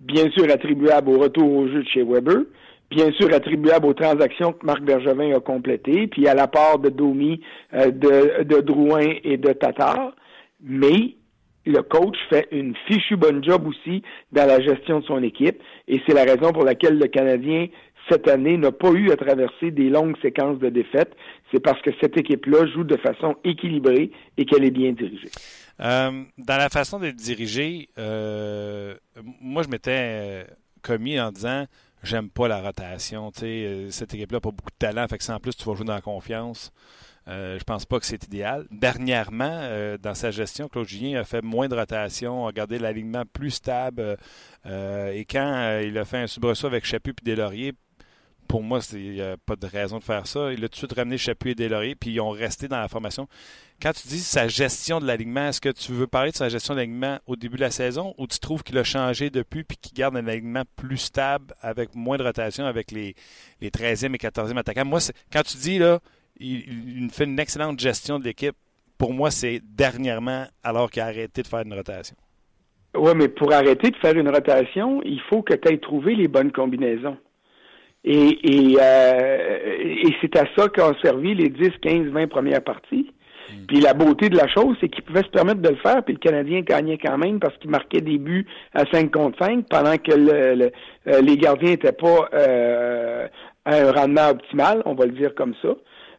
bien 0.00 0.30
sûr 0.30 0.50
attribuable 0.50 1.10
au 1.10 1.18
retour 1.18 1.52
au 1.52 1.68
jeu 1.68 1.82
de 1.82 1.88
chez 1.88 2.02
Weber, 2.02 2.42
bien 2.90 3.12
sûr 3.12 3.32
attribuable 3.32 3.86
aux 3.86 3.94
transactions 3.94 4.52
que 4.52 4.66
Marc 4.66 4.82
Bergevin 4.82 5.36
a 5.36 5.40
complétées, 5.40 6.06
puis 6.08 6.26
à 6.26 6.34
la 6.34 6.48
part 6.48 6.78
de 6.78 6.88
Domi, 6.88 7.40
euh, 7.74 7.90
de, 7.90 8.42
de 8.44 8.60
Drouin 8.60 9.14
et 9.22 9.36
de 9.36 9.52
Tatar, 9.52 10.12
mais 10.62 11.14
le 11.66 11.82
coach 11.82 12.16
fait 12.30 12.48
une 12.50 12.74
fichue 12.86 13.16
bonne 13.16 13.44
job 13.44 13.66
aussi 13.66 14.02
dans 14.32 14.46
la 14.46 14.60
gestion 14.60 15.00
de 15.00 15.04
son 15.04 15.22
équipe, 15.22 15.62
et 15.86 16.00
c'est 16.06 16.14
la 16.14 16.24
raison 16.24 16.52
pour 16.52 16.64
laquelle 16.64 16.98
le 16.98 17.06
Canadien 17.06 17.68
cette 18.08 18.28
année 18.28 18.56
n'a 18.56 18.72
pas 18.72 18.90
eu 18.90 19.10
à 19.10 19.16
traverser 19.16 19.70
des 19.70 19.88
longues 19.88 20.16
séquences 20.22 20.58
de 20.58 20.68
défaites. 20.68 21.12
C'est 21.52 21.60
parce 21.60 21.80
que 21.82 21.90
cette 22.00 22.16
équipe-là 22.16 22.66
joue 22.66 22.84
de 22.84 22.96
façon 22.96 23.36
équilibrée 23.44 24.10
et 24.36 24.44
qu'elle 24.46 24.64
est 24.64 24.70
bien 24.70 24.92
dirigée. 24.92 25.30
Euh, 25.80 26.24
dans 26.36 26.56
la 26.56 26.68
façon 26.68 26.98
d'être 26.98 27.16
dirigé, 27.16 27.88
euh, 27.98 28.94
moi, 29.40 29.62
je 29.62 29.68
m'étais 29.68 30.46
commis 30.82 31.18
en 31.20 31.32
disant 31.32 31.66
j'aime 32.02 32.30
pas 32.30 32.48
la 32.48 32.60
rotation. 32.60 33.30
Euh, 33.42 33.90
cette 33.90 34.14
équipe-là 34.14 34.36
n'a 34.36 34.40
pas 34.40 34.50
beaucoup 34.50 34.70
de 34.70 34.78
talent, 34.78 35.06
fait 35.08 35.18
que 35.18 35.32
en 35.32 35.40
plus, 35.40 35.56
tu 35.56 35.64
vas 35.64 35.74
jouer 35.74 35.86
dans 35.86 35.94
la 35.94 36.00
confiance. 36.00 36.72
Euh, 37.28 37.58
je 37.58 37.64
pense 37.64 37.84
pas 37.84 38.00
que 38.00 38.06
c'est 38.06 38.24
idéal. 38.24 38.66
Dernièrement, 38.70 39.62
dans 40.00 40.14
sa 40.14 40.30
gestion, 40.30 40.68
Claude 40.68 40.88
Julien 40.88 41.20
a 41.20 41.24
fait 41.24 41.42
moins 41.42 41.68
de 41.68 41.74
rotation, 41.74 42.46
a 42.46 42.52
gardé 42.52 42.78
l'alignement 42.78 43.24
plus 43.30 43.50
stable. 43.50 44.16
et 44.66 45.26
quand 45.30 45.80
il 45.82 45.96
a 45.96 46.04
fait 46.04 46.18
un 46.18 46.26
soubresaut 46.26 46.66
avec 46.66 46.84
Chaput 46.84 47.14
et 47.20 47.24
Delaurier, 47.24 47.74
pour 48.50 48.64
moi, 48.64 48.80
il 48.94 49.12
n'y 49.12 49.22
a 49.22 49.36
pas 49.36 49.54
de 49.54 49.64
raison 49.64 50.00
de 50.00 50.02
faire 50.02 50.26
ça. 50.26 50.52
Il 50.52 50.64
a 50.64 50.68
tout 50.68 50.72
de 50.72 50.76
suite 50.78 50.92
ramené 50.94 51.16
Chaput 51.16 51.50
et 51.50 51.54
Delaurier, 51.54 51.94
puis 51.94 52.10
ils 52.10 52.20
ont 52.20 52.30
resté 52.30 52.66
dans 52.66 52.80
la 52.80 52.88
formation. 52.88 53.28
Quand 53.80 53.92
tu 53.92 54.08
dis 54.08 54.18
sa 54.18 54.48
gestion 54.48 54.98
de 54.98 55.06
l'alignement, 55.06 55.46
est-ce 55.46 55.60
que 55.60 55.68
tu 55.68 55.92
veux 55.92 56.08
parler 56.08 56.32
de 56.32 56.36
sa 56.36 56.48
gestion 56.48 56.74
de 56.74 56.80
l'alignement 56.80 57.20
au 57.28 57.36
début 57.36 57.54
de 57.54 57.60
la 57.60 57.70
saison 57.70 58.12
ou 58.18 58.26
tu 58.26 58.40
trouves 58.40 58.64
qu'il 58.64 58.76
a 58.76 58.82
changé 58.82 59.30
depuis 59.30 59.62
puis 59.62 59.76
qu'il 59.76 59.96
garde 59.96 60.16
un 60.16 60.26
alignement 60.26 60.64
plus 60.74 60.96
stable 60.96 61.54
avec 61.60 61.94
moins 61.94 62.16
de 62.16 62.24
rotation 62.24 62.66
avec 62.66 62.90
les, 62.90 63.14
les 63.60 63.70
13e 63.70 64.16
et 64.16 64.18
14e 64.18 64.58
attaquants? 64.58 64.84
Moi, 64.84 64.98
quand 65.32 65.42
tu 65.44 65.56
dis 65.56 65.78
là, 65.78 66.00
il, 66.40 67.08
fait 67.12 67.24
une 67.24 67.38
excellente 67.38 67.78
gestion 67.78 68.18
de 68.18 68.24
l'équipe, 68.24 68.56
pour 68.98 69.14
moi, 69.14 69.30
c'est 69.30 69.60
dernièrement 69.62 70.46
alors 70.64 70.90
qu'il 70.90 71.02
a 71.02 71.06
arrêté 71.06 71.42
de 71.42 71.46
faire 71.46 71.60
une 71.60 71.74
rotation. 71.74 72.16
Oui, 72.96 73.12
mais 73.14 73.28
pour 73.28 73.52
arrêter 73.52 73.92
de 73.92 73.96
faire 73.98 74.16
une 74.16 74.28
rotation, 74.28 75.00
il 75.04 75.20
faut 75.30 75.42
que 75.42 75.54
tu 75.54 75.72
aies 75.72 75.78
trouvé 75.78 76.16
les 76.16 76.26
bonnes 76.26 76.50
combinaisons. 76.50 77.16
Et, 78.04 78.38
et, 78.42 78.76
euh, 78.80 79.58
et 79.80 80.14
c'est 80.20 80.36
à 80.36 80.44
ça 80.56 80.68
qu'ont 80.68 80.94
servi 81.02 81.34
les 81.34 81.48
10, 81.48 81.70
15, 81.82 82.06
20 82.06 82.28
premières 82.28 82.62
parties. 82.62 83.10
Hmm. 83.50 83.66
Puis 83.68 83.80
la 83.80 83.92
beauté 83.92 84.28
de 84.30 84.36
la 84.36 84.48
chose, 84.48 84.76
c'est 84.80 84.88
qu'il 84.88 85.04
pouvait 85.04 85.22
se 85.22 85.28
permettre 85.28 85.60
de 85.60 85.68
le 85.68 85.76
faire, 85.76 86.02
puis 86.02 86.14
le 86.14 86.18
Canadien 86.18 86.60
gagnait 86.60 86.98
quand 86.98 87.18
même 87.18 87.40
parce 87.40 87.56
qu'il 87.58 87.70
marquait 87.70 88.00
des 88.00 88.18
buts 88.18 88.46
à 88.74 88.84
5 88.86 89.10
contre 89.10 89.38
5 89.44 89.66
pendant 89.68 89.96
que 89.98 90.12
le, 90.12 90.70
euh, 91.08 91.20
les 91.20 91.36
gardiens 91.36 91.70
n'étaient 91.70 91.92
pas 91.92 92.28
euh, 92.32 93.28
à 93.64 93.74
un 93.76 93.92
rendement 93.92 94.30
optimal, 94.30 94.82
on 94.86 94.94
va 94.94 95.06
le 95.06 95.12
dire 95.12 95.34
comme 95.34 95.54
ça. 95.60 95.74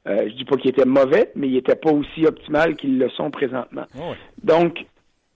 Euh, 0.07 0.29
je 0.29 0.35
dis 0.35 0.45
pas 0.45 0.57
qu'il 0.57 0.71
était 0.71 0.85
mauvais, 0.85 1.31
mais 1.35 1.47
il 1.47 1.53
n'était 1.53 1.75
pas 1.75 1.91
aussi 1.91 2.25
optimal 2.25 2.75
qu'ils 2.75 2.97
le 2.97 3.09
sont 3.09 3.29
présentement. 3.29 3.85
Oh 3.99 4.13
Donc, 4.43 4.85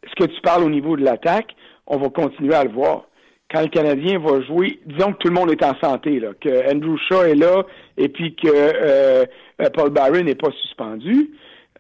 ce 0.08 0.16
que 0.16 0.30
tu 0.30 0.42
parles 0.42 0.64
au 0.64 0.70
niveau 0.70 0.98
de 0.98 1.04
l'attaque, 1.04 1.56
on 1.88 1.98
va 1.98 2.10
continuer 2.10 2.56
à 2.56 2.64
le 2.64 2.72
voir. 2.72 3.06
Quand 3.52 3.62
le 3.62 3.68
Canadien 3.68 4.20
va 4.20 4.42
jouer, 4.42 4.80
disons 4.86 5.14
que 5.14 5.18
tout 5.20 5.28
le 5.28 5.34
monde 5.34 5.52
est 5.52 5.64
en 5.64 5.76
santé, 5.80 6.20
là, 6.20 6.30
que 6.40 6.72
Andrew 6.72 6.98
Shaw 6.98 7.24
est 7.26 7.36
là 7.36 7.64
et 7.98 8.10
puis 8.10 8.36
que 8.36 8.48
euh, 8.48 9.26
euh, 9.62 9.70
Paul 9.74 9.92
Barron 9.92 10.24
n'est 10.24 10.36
pas 10.36 10.52
suspendu, 10.64 11.32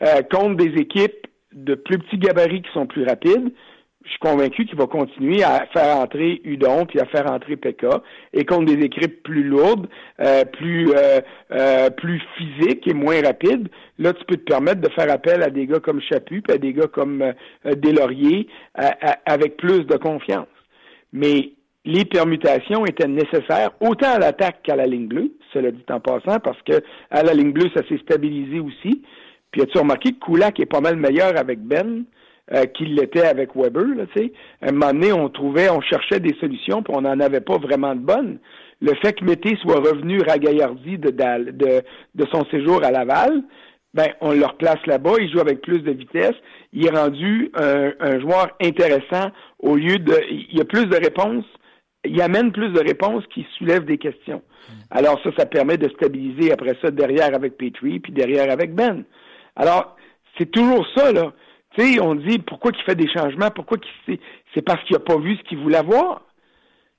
euh, 0.03 0.21
contre 0.31 0.55
des 0.57 0.79
équipes 0.79 1.27
de 1.53 1.73
plus 1.75 1.97
petits 1.97 2.17
gabarits 2.17 2.61
qui 2.61 2.71
sont 2.73 2.85
plus 2.85 3.05
rapides, 3.05 3.51
je 4.05 4.11
suis 4.11 4.19
convaincu 4.19 4.65
qu'il 4.65 4.77
va 4.77 4.85
continuer 4.85 5.43
à 5.43 5.65
faire 5.73 5.97
entrer 5.97 6.39
Udon 6.43 6.85
puis 6.85 6.99
à 6.99 7.05
faire 7.05 7.29
entrer 7.31 7.55
PK 7.55 7.87
et 8.33 8.45
contre 8.45 8.73
des 8.73 8.85
équipes 8.85 9.23
plus 9.23 9.43
lourdes, 9.43 9.87
euh, 10.21 10.45
plus 10.45 10.91
euh, 10.91 11.19
euh, 11.51 11.89
plus 11.89 12.21
physiques 12.37 12.87
et 12.87 12.93
moins 12.93 13.21
rapides, 13.21 13.67
là 13.97 14.13
tu 14.13 14.23
peux 14.25 14.37
te 14.37 14.43
permettre 14.43 14.81
de 14.81 14.89
faire 14.89 15.11
appel 15.11 15.41
à 15.41 15.49
des 15.49 15.65
gars 15.65 15.79
comme 15.79 16.01
Chaput 16.01 16.41
puis 16.41 16.55
à 16.55 16.59
des 16.59 16.73
gars 16.73 16.87
comme 16.87 17.21
euh, 17.23 17.33
Deslauriers 17.75 18.47
avec 19.25 19.57
plus 19.57 19.85
de 19.85 19.97
confiance. 19.97 20.47
Mais 21.11 21.53
les 21.85 22.05
permutations 22.05 22.85
étaient 22.85 23.07
nécessaires 23.07 23.71
autant 23.79 24.13
à 24.13 24.19
l'attaque 24.19 24.61
qu'à 24.63 24.75
la 24.75 24.85
ligne 24.85 25.07
bleue, 25.07 25.31
cela 25.53 25.71
dit 25.71 25.85
en 25.89 25.99
passant, 25.99 26.39
parce 26.39 26.61
que 26.63 26.81
à 27.11 27.23
la 27.23 27.33
ligne 27.33 27.51
bleue, 27.53 27.69
ça 27.75 27.87
s'est 27.87 27.99
stabilisé 27.99 28.59
aussi. 28.59 29.01
Puis 29.51 29.61
as-tu 29.61 29.77
remarqué 29.77 30.11
que 30.11 30.19
Koulak 30.19 30.59
est 30.59 30.65
pas 30.65 30.81
mal 30.81 30.97
meilleur 30.97 31.37
avec 31.37 31.59
Ben? 31.59 32.05
euh, 32.53 32.65
qu'il 32.65 32.95
l'était 32.95 33.25
avec 33.25 33.55
Weber. 33.55 33.83
Là, 33.95 34.03
à 34.61 34.69
un 34.69 34.71
moment 34.71 34.93
donné, 34.93 35.11
on 35.11 35.29
trouvait, 35.29 35.69
on 35.69 35.81
cherchait 35.81 36.19
des 36.19 36.35
solutions, 36.39 36.83
puis 36.83 36.93
on 36.95 37.01
n'en 37.01 37.19
avait 37.19 37.41
pas 37.41 37.57
vraiment 37.57 37.95
de 37.95 38.01
bonnes. 38.01 38.37
Le 38.81 38.93
fait 38.95 39.13
que 39.13 39.25
Mété 39.25 39.57
soit 39.61 39.79
revenu 39.79 40.19
ragaillardi 40.21 40.97
de, 40.97 41.09
de, 41.09 41.81
de 42.15 42.25
son 42.31 42.45
séjour 42.45 42.83
à 42.83 42.91
Laval, 42.91 43.41
ben, 43.93 44.09
on 44.19 44.33
le 44.33 44.45
replace 44.45 44.85
là-bas, 44.85 45.13
il 45.19 45.31
joue 45.31 45.39
avec 45.39 45.61
plus 45.61 45.79
de 45.79 45.91
vitesse, 45.91 46.35
il 46.73 46.85
est 46.85 46.95
rendu 46.95 47.49
un, 47.55 47.93
un, 48.01 48.19
joueur 48.19 48.49
intéressant 48.61 49.31
au 49.59 49.75
lieu 49.75 49.97
de... 49.97 50.13
Il 50.29 50.57
y 50.57 50.61
a 50.61 50.65
plus 50.65 50.85
de 50.85 50.95
réponses, 50.97 51.45
il 52.05 52.21
amène 52.21 52.51
plus 52.51 52.69
de 52.69 52.79
réponses 52.79 53.23
qui 53.33 53.45
soulèvent 53.57 53.85
des 53.85 53.97
questions. 53.97 54.41
Alors 54.89 55.19
ça, 55.23 55.29
ça 55.37 55.45
permet 55.45 55.77
de 55.77 55.89
stabiliser 55.89 56.51
après 56.51 56.77
ça 56.81 56.91
derrière 56.91 57.33
avec 57.35 57.57
Petrie, 57.57 57.99
puis 57.99 58.11
derrière 58.11 58.51
avec 58.51 58.73
Ben. 58.73 59.03
Alors, 59.55 59.95
c'est 60.37 60.51
toujours 60.51 60.85
ça, 60.95 61.11
là. 61.11 61.33
Tu 61.77 61.93
sais, 61.93 61.99
on 61.99 62.15
dit 62.15 62.39
pourquoi 62.39 62.71
il 62.73 62.83
fait 62.83 62.95
des 62.95 63.09
changements, 63.11 63.51
pourquoi 63.51 63.77
qu'il 63.77 64.17
c'est 64.53 64.61
parce 64.61 64.81
qu'il 64.85 64.95
n'a 64.95 64.99
pas 64.99 65.17
vu 65.17 65.35
ce 65.35 65.43
qu'il 65.43 65.59
voulait 65.59 65.83
voir. 65.83 66.21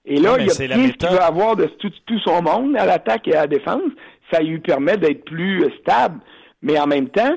Et 0.04 0.20
là, 0.20 0.36
il 0.38 0.46
y 0.46 0.50
a 0.50 0.52
ce 0.52 0.62
qu'il 0.62 1.08
veut 1.08 1.22
avoir 1.22 1.56
de 1.56 1.64
tout, 1.64 2.18
son 2.20 2.42
monde 2.42 2.76
à 2.76 2.86
l'attaque 2.86 3.26
et 3.26 3.34
à 3.34 3.42
la 3.42 3.46
défense. 3.46 3.90
Ça 4.30 4.40
lui 4.40 4.60
permet 4.60 4.96
d'être 4.96 5.24
plus 5.24 5.64
stable. 5.80 6.20
Mais 6.62 6.78
en 6.78 6.86
même 6.86 7.08
temps, 7.08 7.36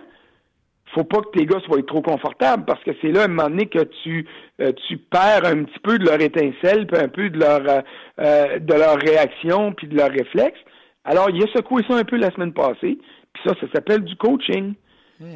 faut 0.93 1.03
pas 1.03 1.21
que 1.21 1.37
tes 1.37 1.45
gars 1.45 1.59
soient 1.65 1.81
trop 1.83 2.01
confortables 2.01 2.65
parce 2.65 2.83
que 2.83 2.91
c'est 3.01 3.11
là, 3.11 3.21
à 3.21 3.25
un 3.25 3.27
moment 3.27 3.49
donné, 3.49 3.67
que 3.67 3.83
tu, 4.03 4.25
euh, 4.61 4.71
tu 4.87 4.97
perds 4.97 5.45
un 5.45 5.63
petit 5.63 5.79
peu 5.79 5.99
de 5.99 6.05
leur 6.05 6.19
étincelle, 6.21 6.87
puis 6.87 7.01
un 7.01 7.07
peu 7.07 7.29
de 7.29 7.39
leur, 7.39 7.61
euh, 8.19 8.59
de 8.59 8.73
leur 8.73 8.97
réaction, 8.97 9.73
puis 9.73 9.87
de 9.87 9.95
leur 9.95 10.09
réflexe. 10.09 10.59
Alors, 11.05 11.29
il 11.29 11.43
a 11.43 11.47
secoué 11.55 11.83
ça 11.87 11.95
un 11.95 12.03
peu 12.03 12.17
la 12.17 12.31
semaine 12.31 12.53
passée. 12.53 12.97
Puis 13.33 13.43
ça, 13.45 13.53
ça 13.61 13.67
s'appelle 13.73 14.03
du 14.03 14.15
coaching. 14.15 14.73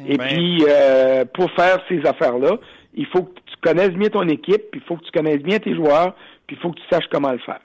Et 0.08 0.16
ben. 0.16 0.26
puis, 0.26 0.64
euh, 0.68 1.24
pour 1.34 1.50
faire 1.52 1.78
ces 1.88 2.00
affaires-là, 2.06 2.58
il 2.94 3.06
faut 3.06 3.22
que 3.22 3.40
tu 3.46 3.56
connaisses 3.62 3.90
bien 3.90 4.08
ton 4.08 4.26
équipe, 4.28 4.70
puis 4.70 4.80
il 4.80 4.86
faut 4.86 4.96
que 4.96 5.04
tu 5.04 5.10
connaisses 5.10 5.42
bien 5.42 5.58
tes 5.58 5.74
joueurs, 5.74 6.14
puis 6.46 6.56
il 6.56 6.62
faut 6.62 6.70
que 6.70 6.80
tu 6.80 6.86
saches 6.90 7.06
comment 7.10 7.32
le 7.32 7.38
faire. 7.38 7.60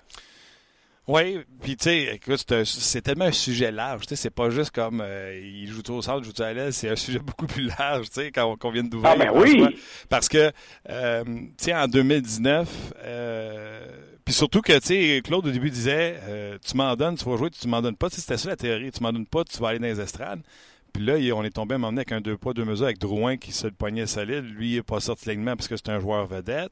Oui, 1.09 1.39
puis 1.59 1.75
tu 1.75 1.85
sais, 1.85 2.03
écoute, 2.13 2.45
c'est 2.65 3.01
tellement 3.01 3.25
un 3.25 3.31
sujet 3.31 3.71
large, 3.71 4.01
tu 4.01 4.09
sais, 4.09 4.15
c'est 4.15 4.29
pas 4.29 4.51
juste 4.51 4.69
comme 4.69 5.01
euh, 5.01 5.41
il 5.43 5.67
joue 5.67 5.81
au 5.89 6.03
centre, 6.03 6.23
joue 6.23 6.43
à 6.43 6.53
l'aise, 6.53 6.75
c'est 6.75 6.87
un 6.87 6.95
sujet 6.95 7.17
beaucoup 7.25 7.47
plus 7.47 7.63
large, 7.63 8.11
tu 8.11 8.21
sais, 8.21 8.31
quand 8.31 8.55
on 8.63 8.69
vient 8.69 8.83
d'ouvrir. 8.83 9.13
Ah 9.13 9.15
ben 9.17 9.31
oui! 9.33 9.75
Parce 10.07 10.29
que, 10.29 10.51
euh, 10.87 11.23
tu 11.23 11.51
sais, 11.57 11.73
en 11.73 11.87
2019, 11.87 12.93
euh, 13.03 13.87
puis 14.23 14.35
surtout 14.35 14.61
que, 14.61 14.73
tu 14.73 14.85
sais, 14.85 15.21
Claude 15.23 15.47
au 15.47 15.51
début 15.51 15.71
disait, 15.71 16.19
tu 16.63 16.77
m'en 16.77 16.95
donnes, 16.95 17.15
tu 17.15 17.25
vas 17.25 17.37
jouer, 17.37 17.49
tu 17.49 17.67
m'en 17.67 17.81
donnes 17.81 17.95
pas, 17.97 18.11
c'était 18.11 18.37
ça 18.37 18.49
la 18.49 18.55
théorie, 18.55 18.91
tu 18.91 19.01
m'en 19.01 19.11
donnes 19.11 19.25
pas, 19.25 19.43
tu 19.43 19.57
vas 19.57 19.69
aller 19.69 19.79
dans 19.79 19.87
les 19.87 19.99
estrades. 19.99 20.41
Puis 20.93 21.03
là, 21.03 21.15
on 21.35 21.43
est 21.43 21.49
tombé 21.49 21.73
à 21.73 21.79
donné 21.79 21.97
avec 21.97 22.11
un 22.11 22.21
deux 22.21 22.37
poids, 22.37 22.53
deux 22.53 22.65
mesures 22.65 22.85
avec 22.85 22.99
Drouin 22.99 23.37
qui 23.37 23.51
se 23.51 23.65
le 23.65 23.73
poignait 23.73 24.05
solide. 24.05 24.45
Lui, 24.45 24.73
il 24.73 24.75
n'est 24.75 24.83
pas 24.83 24.99
sorti 24.99 25.27
l'alignement 25.27 25.55
parce 25.55 25.67
que 25.67 25.75
c'est 25.75 25.89
un 25.89 25.99
joueur 25.99 26.27
vedette. 26.27 26.71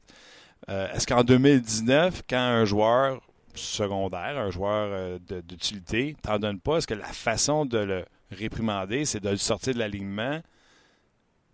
Euh, 0.68 0.92
est-ce 0.92 1.06
qu'en 1.06 1.24
2019, 1.24 2.22
quand 2.28 2.36
un 2.36 2.64
joueur 2.64 3.20
secondaire, 3.58 4.38
un 4.38 4.50
joueur 4.50 4.88
euh, 4.90 5.18
d'utilité, 5.42 6.16
t'en 6.22 6.38
donne 6.38 6.60
pas, 6.60 6.78
est-ce 6.78 6.86
que 6.86 6.94
la 6.94 7.04
façon 7.06 7.66
de 7.66 7.78
le 7.78 8.04
réprimander, 8.30 9.04
c'est 9.04 9.20
de 9.20 9.30
le 9.30 9.36
sortir 9.36 9.74
de 9.74 9.78
l'alignement 9.78 10.40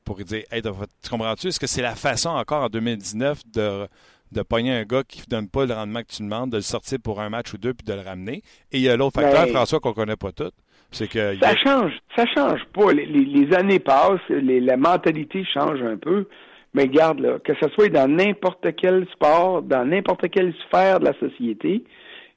pour 0.04 0.16
lui 0.16 0.24
dire 0.24 0.42
Hey, 0.50 0.62
tu 0.62 1.10
comprends-tu? 1.10 1.48
Est-ce 1.48 1.60
que 1.60 1.66
c'est 1.66 1.82
la 1.82 1.94
façon 1.94 2.30
encore 2.30 2.64
en 2.64 2.68
2019 2.68 3.42
de, 3.52 3.88
de 4.32 4.42
pogner 4.42 4.72
un 4.72 4.84
gars 4.84 5.02
qui 5.02 5.20
ne 5.20 5.26
donne 5.26 5.48
pas 5.48 5.66
le 5.66 5.74
rendement 5.74 6.00
que 6.00 6.12
tu 6.12 6.22
demandes, 6.22 6.50
de 6.50 6.56
le 6.56 6.62
sortir 6.62 6.98
pour 7.02 7.20
un 7.20 7.30
match 7.30 7.52
ou 7.52 7.58
deux 7.58 7.74
puis 7.74 7.86
de 7.86 7.94
le 7.94 8.00
ramener? 8.00 8.42
Et 8.72 8.78
il 8.78 8.82
y 8.82 8.88
a 8.88 8.96
l'autre 8.96 9.20
facteur, 9.20 9.48
François, 9.48 9.80
qu'on 9.80 9.90
ne 9.90 9.94
connaît 9.94 10.16
pas 10.16 10.32
tout 10.32 10.50
ça 10.94 11.56
change, 11.56 11.92
ça 12.16 12.24
change 12.26 12.60
pas. 12.72 12.92
Les, 12.92 13.52
années 13.54 13.78
passent, 13.78 14.20
la 14.28 14.76
mentalité 14.76 15.44
change 15.52 15.82
un 15.82 15.96
peu. 15.96 16.28
Mais 16.74 16.88
garde 16.88 17.20
là, 17.20 17.38
que 17.38 17.52
ce 17.60 17.68
soit 17.70 17.88
dans 17.88 18.08
n'importe 18.08 18.66
quel 18.76 19.06
sport, 19.12 19.62
dans 19.62 19.84
n'importe 19.84 20.28
quelle 20.28 20.52
sphère 20.66 21.00
de 21.00 21.06
la 21.06 21.14
société, 21.18 21.84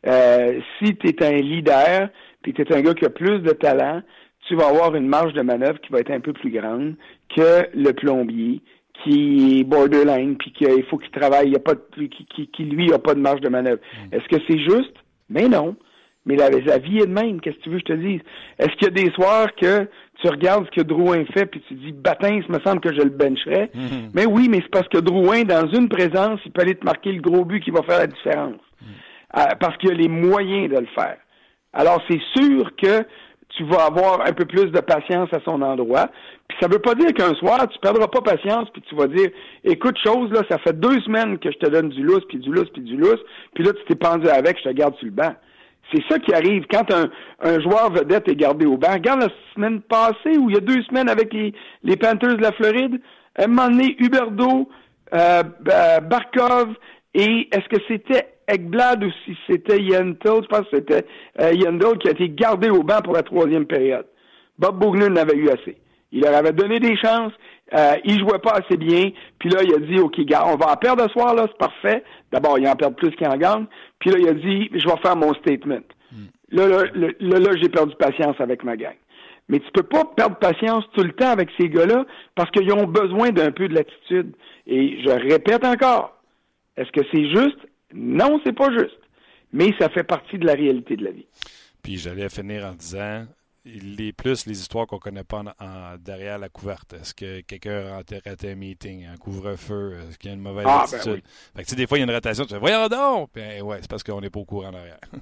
euh, 0.06 0.60
si 0.78 0.96
tu 0.96 1.08
es 1.08 1.24
un 1.24 1.38
leader, 1.38 2.10
puis 2.44 2.54
tu 2.54 2.62
es 2.62 2.74
un 2.74 2.82
gars 2.82 2.94
qui 2.94 3.06
a 3.06 3.10
plus 3.10 3.40
de 3.40 3.52
talent, 3.52 4.02
tu 4.48 4.56
vas 4.56 4.68
avoir 4.68 4.96
une 4.96 5.08
marge 5.08 5.34
de 5.34 5.42
manœuvre 5.42 5.80
qui 5.82 5.92
va 5.92 6.00
être 6.00 6.12
un 6.12 6.20
peu 6.20 6.34
plus 6.34 6.52
grande 6.52 6.96
que 7.36 7.68
le 7.74 7.92
plombier 7.92 8.62
qui 9.04 9.60
est 9.60 9.64
borderline, 9.64 10.38
puis 10.38 10.52
qu'il 10.52 10.84
faut 10.86 10.98
qu'il 10.98 11.12
travaille, 11.12 11.50
il 11.50 11.56
a 11.56 11.60
pas 11.60 11.76
qui, 11.76 12.10
qui, 12.10 12.48
qui, 12.48 12.64
lui 12.64 12.92
a 12.94 13.00
pas 13.00 13.14
de 13.14 13.20
marge 13.20 13.42
de 13.42 13.50
manœuvre. 13.50 13.80
Mm. 13.82 14.16
Est-ce 14.16 14.28
que 14.28 14.42
c'est 14.48 14.60
juste? 14.60 14.96
Mais 15.30 15.48
non. 15.48 15.76
Mais 16.26 16.36
la, 16.36 16.50
vie 16.50 16.98
est 17.00 17.08
de 17.08 17.14
même, 17.14 17.40
qu'est-ce 17.40 17.56
que 17.58 17.64
tu 17.64 17.70
veux 17.70 17.80
que 17.80 17.88
je 17.88 17.94
te 17.94 18.00
dise? 18.00 18.20
Est-ce 18.60 18.72
qu'il 18.76 18.84
y 18.84 18.88
a 18.88 19.06
des 19.06 19.12
soirs 19.12 19.48
que 19.56 19.88
tu 20.22 20.30
regardes 20.30 20.66
ce 20.66 20.82
que 20.82 20.86
Drouin 20.86 21.24
fait 21.34 21.46
puis 21.46 21.62
tu 21.68 21.76
dis 21.76 21.92
Batin, 21.92 22.40
il 22.48 22.52
me 22.52 22.60
semble 22.66 22.80
que 22.80 22.94
je 22.94 23.02
le 23.02 23.10
bencherais. 23.10 23.70
Mhm. 23.74 24.12
Mais 24.14 24.26
oui, 24.26 24.48
mais 24.50 24.58
c'est 24.62 24.72
parce 24.72 24.88
que 24.88 24.98
Drouin, 24.98 25.44
dans 25.44 25.68
une 25.68 25.90
présence, 25.90 26.40
il 26.46 26.52
peut 26.52 26.62
aller 26.62 26.76
te 26.76 26.86
marquer 26.86 27.12
le 27.12 27.22
gros 27.22 27.46
but 27.46 27.64
qui 27.64 27.72
va 27.72 27.84
faire 27.84 28.00
la 28.00 28.08
différence. 28.08 28.62
Mhm. 28.82 28.88
Euh, 29.38 29.56
parce 29.60 29.78
qu'il 29.78 29.90
y 29.90 29.94
a 29.94 29.96
les 29.96 30.08
moyens 30.08 30.70
de 30.70 30.80
le 30.80 30.88
faire. 30.96 31.18
Alors, 31.74 32.02
c'est 32.10 32.22
sûr 32.36 32.76
que 32.76 33.06
tu 33.50 33.64
vas 33.66 33.86
avoir 33.86 34.22
un 34.28 34.34
peu 34.34 34.46
plus 34.46 34.72
de 34.72 34.80
patience 34.80 35.30
à 35.32 35.40
son 35.46 35.62
endroit. 35.62 36.10
Puis 36.48 36.58
ça 36.62 36.68
veut 36.68 36.80
pas 36.80 36.96
dire 36.96 37.14
qu'un 37.14 37.34
soir, 37.36 37.68
tu 37.68 37.80
perdras 37.80 38.08
pas 38.08 38.22
patience, 38.22 38.70
puis 38.72 38.82
tu 38.88 38.96
vas 38.96 39.08
dire, 39.08 39.30
écoute, 39.64 39.98
chose, 40.04 40.32
là, 40.32 40.42
ça 40.50 40.58
fait 40.60 40.78
deux 40.78 41.00
semaines 41.02 41.38
que 41.40 41.52
je 41.52 41.58
te 41.58 41.70
donne 41.70 41.90
du 41.90 42.04
lousse, 42.04 42.24
puis 42.30 42.38
du 42.38 42.52
lousse, 42.52 42.70
puis 42.70 42.84
du 42.84 42.96
lousse, 42.98 43.22
puis 43.54 43.64
là, 43.64 43.72
tu 43.74 43.84
t'es 43.86 43.96
pendu 43.96 44.28
avec, 44.30 44.58
je 44.60 44.70
te 44.70 44.74
garde 44.74 44.96
sur 44.98 45.06
le 45.06 45.12
banc. 45.12 45.34
C'est 45.92 46.04
ça 46.10 46.20
qui 46.20 46.34
arrive 46.34 46.66
quand 46.70 46.92
un, 46.92 47.10
un, 47.42 47.62
joueur 47.62 47.92
vedette 47.92 48.28
est 48.28 48.36
gardé 48.36 48.66
au 48.66 48.78
banc. 48.78 48.94
Regarde 48.94 49.22
la 49.22 49.30
semaine 49.54 49.82
passée 49.82 50.38
ou 50.38 50.50
il 50.50 50.56
y 50.56 50.58
a 50.58 50.62
deux 50.62 50.82
semaines 50.84 51.10
avec 51.10 51.34
les, 51.34 51.54
les 51.84 51.96
Panthers 51.96 52.36
de 52.36 52.42
la 52.42 52.52
Floride. 52.52 53.00
À 53.36 53.46
un 53.46 53.48
moment 53.48 53.70
donné, 53.70 53.96
Huberdo, 54.00 54.68
euh, 55.14 55.44
Barkov 56.02 56.74
et 57.14 57.48
est-ce 57.52 57.68
que 57.70 57.82
c'était 57.88 58.28
Ekblad 58.48 59.04
ou 59.04 59.12
si 59.26 59.38
c'était 59.48 59.82
Yentl? 59.82 60.44
Je 60.44 60.48
pense 60.48 60.68
que 60.70 60.78
c'était 60.78 61.06
euh, 61.40 61.52
qui 61.52 62.08
a 62.08 62.12
été 62.12 62.30
gardé 62.30 62.70
au 62.70 62.84
banc 62.84 63.02
pour 63.04 63.14
la 63.14 63.24
troisième 63.24 63.66
période. 63.66 64.06
Bob 64.60 64.80
Bougneux 64.80 65.10
n'avait 65.10 65.36
eu 65.36 65.50
assez. 65.50 65.78
Il 66.12 66.22
leur 66.22 66.36
avait 66.36 66.54
donné 66.54 66.80
des 66.80 66.96
chances. 66.98 67.34
Euh, 67.74 67.96
il 68.06 68.20
jouait 68.20 68.40
pas 68.40 68.54
assez 68.54 68.78
bien. 68.78 69.12
Puis 69.40 69.50
là, 69.50 69.62
il 69.64 69.74
a 69.74 69.80
dit, 69.80 70.00
OK, 70.00 70.20
gars, 70.22 70.46
on 70.48 70.56
va 70.56 70.72
en 70.72 70.76
perdre 70.78 71.04
ce 71.04 71.12
soir, 71.12 71.36
là, 71.36 71.48
c'est 71.48 71.58
parfait. 71.58 72.04
D'abord, 72.32 72.58
il 72.60 72.68
en 72.68 72.76
perd 72.76 72.96
plus 72.96 73.12
qu'il 73.12 73.28
en 73.28 73.38
gagne. 73.38 73.66
Puis 74.00 74.10
là, 74.10 74.18
il 74.20 74.28
a 74.30 74.34
dit, 74.34 74.70
je 74.74 74.88
vais 74.88 74.98
faire 75.02 75.16
mon 75.16 75.34
statement. 75.36 75.84
Hmm. 76.12 76.28
Là, 76.52 76.68
là, 76.94 77.10
là, 77.20 77.52
j'ai 77.62 77.70
perdu 77.70 77.94
patience 77.96 78.40
avec 78.40 78.64
ma 78.64 78.78
gang. 78.78 78.96
Mais 79.50 79.60
tu 79.60 79.72
peux 79.74 79.84
pas 79.84 80.04
perdre 80.06 80.36
patience 80.38 80.84
tout 80.94 81.04
le 81.04 81.14
temps 81.14 81.30
avec 81.30 81.50
ces 81.58 81.70
gars-là 81.70 82.06
parce 82.36 82.52
qu'ils 82.52 82.72
ont 82.74 82.86
besoin 82.86 83.30
d'un 83.30 83.52
peu 83.52 83.68
de 83.68 83.76
latitude. 83.76 84.36
Et 84.66 85.02
je 85.04 85.10
répète 85.10 85.64
encore, 85.64 86.18
est-ce 86.76 86.92
que 86.92 87.06
c'est 87.12 87.30
juste? 87.30 87.60
Non, 87.94 88.42
c'est 88.46 88.56
pas 88.56 88.70
juste. 88.72 89.00
Mais 89.54 89.74
ça 89.80 89.90
fait 89.90 90.04
partie 90.04 90.38
de 90.38 90.46
la 90.46 90.54
réalité 90.54 90.98
de 90.98 91.06
la 91.06 91.12
vie. 91.12 91.26
Puis 91.82 91.98
j'allais 91.98 92.28
finir 92.28 92.66
en 92.66 92.74
disant, 92.74 93.26
les 93.98 94.14
plus 94.14 94.46
les 94.46 94.60
histoires 94.60 94.88
qu'on 94.88 95.00
connaît 95.00 95.24
pas 95.24 95.44
derrière 96.00 96.40
la 96.40 96.50
couverte. 96.50 96.94
Est-ce 96.94 97.14
que 97.14 97.42
quelqu'un 97.42 97.86
a 97.88 98.30
raté 98.30 98.52
un 98.52 98.56
meeting, 98.56 99.06
un 99.06 99.18
couvre-feu? 99.18 99.96
Est-ce 100.10 100.18
qu'il 100.18 100.30
y 100.30 100.34
a 100.34 100.36
une 100.36 100.42
mauvaise 100.42 100.66
ah, 100.68 100.86
ben 100.90 100.98
attitude? 100.98 101.24
fait 101.56 101.64
que, 101.64 101.76
des 101.76 101.88
fois, 101.88 101.98
il 101.98 102.02
y 102.02 102.04
a 102.04 102.08
une 102.08 102.14
rotation, 102.14 102.46
tu 102.46 102.54
fais 102.54 102.60
Voyons 102.60 102.88
donc! 102.88 103.30
Ben, 103.34 103.62
ouais, 103.62 103.78
c'est 103.82 103.90
parce 103.90 104.04
qu'on 104.04 104.22
n'est 104.22 104.30
pas 104.30 104.40
au 104.40 104.46
courant 104.46 104.72
derrière. 104.72 105.00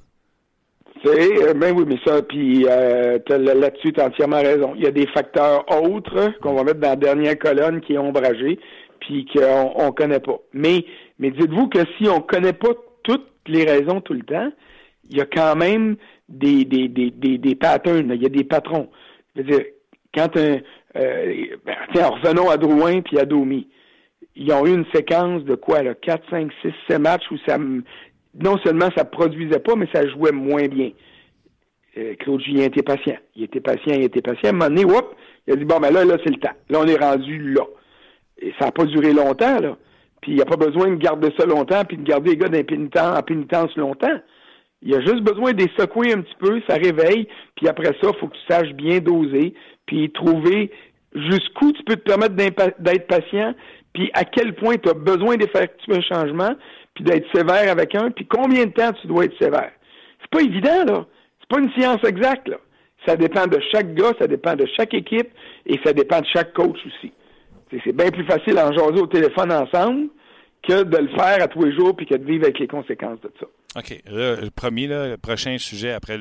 C'est, 1.04 1.54
ben 1.54 1.76
oui, 1.76 1.84
mais 1.86 2.00
ça, 2.06 2.22
puis 2.24 2.66
euh, 2.68 3.20
là-dessus, 3.30 3.94
tu 3.94 4.02
as 4.02 4.06
entièrement 4.06 4.42
raison. 4.42 4.74
Il 4.76 4.84
y 4.84 4.88
a 4.88 4.92
des 4.92 5.06
facteurs 5.08 5.66
autres 5.84 6.32
qu'on 6.42 6.56
va 6.56 6.64
mettre 6.64 6.80
dans 6.80 6.90
la 6.90 6.96
dernière 6.96 7.38
colonne 7.38 7.82
qui 7.82 7.94
est 7.94 7.98
ombragée, 7.98 8.58
puis 9.02 9.26
qu'on 9.26 9.74
on 9.76 9.92
connaît 9.92 10.22
pas. 10.22 10.40
Mais, 10.54 10.86
mais 11.20 11.32
dites-vous 11.32 11.68
que 11.68 11.80
si 11.98 12.10
on 12.10 12.22
connaît 12.22 12.54
pas 12.54 12.70
toutes 13.04 13.30
les 13.46 13.66
raisons 13.66 14.02
tout 14.02 14.14
le 14.14 14.24
temps, 14.24 14.50
il 15.10 15.18
y 15.18 15.22
a 15.22 15.26
quand 15.26 15.56
même 15.56 15.98
des, 16.30 16.66
des, 16.66 16.88
des, 16.88 17.12
des, 17.12 17.38
des 17.38 17.56
patterns, 17.56 18.12
il 18.14 18.22
y 18.22 18.26
a 18.26 18.30
des 18.30 18.44
patrons. 18.44 18.90
Je 19.36 19.42
veux 19.42 19.48
dire, 19.48 19.66
quand 20.14 20.36
un, 20.38 20.60
euh, 20.98 21.46
ben, 21.66 21.76
tiens, 21.94 22.08
revenons 22.08 22.50
à 22.50 22.58
Drouin 22.58 23.02
puis 23.02 23.20
à 23.20 23.26
Domi. 23.26 23.68
Ils 24.38 24.52
ont 24.52 24.66
eu 24.66 24.74
une 24.74 24.86
séquence 24.94 25.44
de 25.46 25.56
quoi, 25.56 25.82
là, 25.82 25.94
4, 25.96 26.30
5, 26.30 26.52
6, 26.62 26.74
7 26.90 27.00
matchs 27.00 27.32
où 27.32 27.38
ça 27.48 27.58
non 27.58 28.58
seulement 28.66 28.90
ça 28.96 29.06
produisait 29.06 29.60
pas, 29.60 29.76
mais 29.76 29.88
ça 29.94 30.06
jouait 30.10 30.34
moins 30.34 30.68
bien. 30.68 30.92
Euh, 31.98 32.16
Claude 32.20 32.42
Julien 32.42 32.66
était 32.66 32.84
patient. 32.84 33.16
Il 33.36 33.44
était 33.44 33.62
patient, 33.62 33.94
il 33.94 34.04
était 34.04 34.22
patient. 34.22 34.50
À 34.50 34.50
un 34.50 34.52
moment 34.52 34.68
donné, 34.68 34.84
whoop, 34.84 35.16
il 35.48 35.54
a 35.54 35.56
dit 35.56 35.64
bon 35.64 35.80
ben 35.80 35.92
là, 35.92 36.04
là, 36.04 36.18
c'est 36.24 36.32
le 36.32 36.40
temps. 36.40 36.56
Là, 36.70 36.80
on 36.82 36.88
est 36.88 36.98
rendu 37.02 37.54
là. 37.54 37.64
Et 38.42 38.54
ça 38.60 38.66
n'a 38.66 38.72
pas 38.72 38.84
duré 38.84 39.14
longtemps, 39.14 39.60
là. 39.60 39.78
Puis 40.22 40.34
il 40.34 40.36
n'y 40.36 40.42
a 40.42 40.46
pas 40.46 40.58
besoin 40.58 40.90
de 40.90 40.96
garder 40.96 41.30
ça 41.38 41.46
longtemps, 41.46 41.86
puis 41.86 41.98
de 41.98 42.04
garder 42.04 42.32
les 42.32 42.38
gars 42.38 42.50
en 43.18 43.22
pénitence 43.22 43.76
longtemps. 43.78 44.20
Il 44.82 44.92
y 44.92 44.96
a 44.96 45.02
juste 45.02 45.22
besoin 45.22 45.54
de 45.54 45.64
les 45.64 45.72
secouer 45.78 46.14
un 46.14 46.22
petit 46.22 46.36
peu, 46.40 46.62
ça 46.68 46.76
réveille, 46.76 47.28
puis 47.56 47.68
après 47.68 47.94
ça, 48.02 48.10
il 48.14 48.16
faut 48.20 48.28
que 48.28 48.36
tu 48.36 48.46
saches 48.48 48.74
bien 48.74 49.00
doser, 49.00 49.54
puis 49.86 50.12
trouver 50.12 50.72
jusqu'où 51.14 51.72
tu 51.72 51.84
peux 51.84 51.96
te 51.96 52.04
permettre 52.10 52.36
d'être 52.36 53.08
patient, 53.08 53.56
puis 53.94 54.12
à 54.14 54.26
quel 54.26 54.54
point 54.54 54.76
tu 54.76 54.90
as 54.90 54.94
besoin 54.94 55.38
d'effectuer 55.38 55.96
un 55.96 56.02
changement, 56.02 56.56
puis 56.94 57.04
d'être 57.04 57.26
sévère 57.34 57.72
avec 57.72 57.96
un, 57.96 58.12
puis 58.12 58.26
combien 58.26 58.66
de 58.66 58.72
temps 58.72 58.92
tu 59.02 59.08
dois 59.08 59.26
être 59.26 59.38
sévère. 59.42 59.72
C'est 60.22 60.30
pas 60.30 60.42
évident, 60.42 60.86
là. 60.86 61.06
C'est 61.40 61.50
pas 61.50 61.62
une 61.62 61.72
science 61.72 62.04
exacte, 62.04 62.48
là. 62.48 62.58
Ça 63.06 63.16
dépend 63.16 63.46
de 63.48 63.60
chaque 63.72 63.94
gars, 63.94 64.14
ça 64.20 64.28
dépend 64.28 64.56
de 64.56 64.66
chaque 64.78 64.94
équipe, 64.94 65.30
et 65.66 65.80
ça 65.84 65.94
dépend 65.94 66.20
de 66.20 66.26
chaque 66.34 66.54
coach 66.54 66.80
aussi. 66.86 67.12
C'est 67.84 67.96
bien 67.96 68.10
plus 68.10 68.26
facile 68.26 68.58
en 68.60 68.72
jaser 68.72 69.02
au 69.02 69.08
téléphone 69.08 69.52
ensemble 69.52 70.10
que 70.64 70.84
de 70.84 70.98
le 70.98 71.10
faire 71.10 71.42
à 71.42 71.48
tous 71.48 71.64
les 71.64 71.76
jours 71.76 71.96
puis 71.96 72.06
que 72.06 72.16
de 72.16 72.26
vivre 72.26 72.46
avec 72.46 72.60
les 72.60 72.68
conséquences 72.68 73.20
de 73.22 73.32
ça. 73.40 73.48
OK. 73.76 74.02
le 74.08 74.50
premier, 74.50 74.88
le 74.88 75.18
prochain 75.18 75.58
sujet 75.58 75.92
après. 75.92 76.20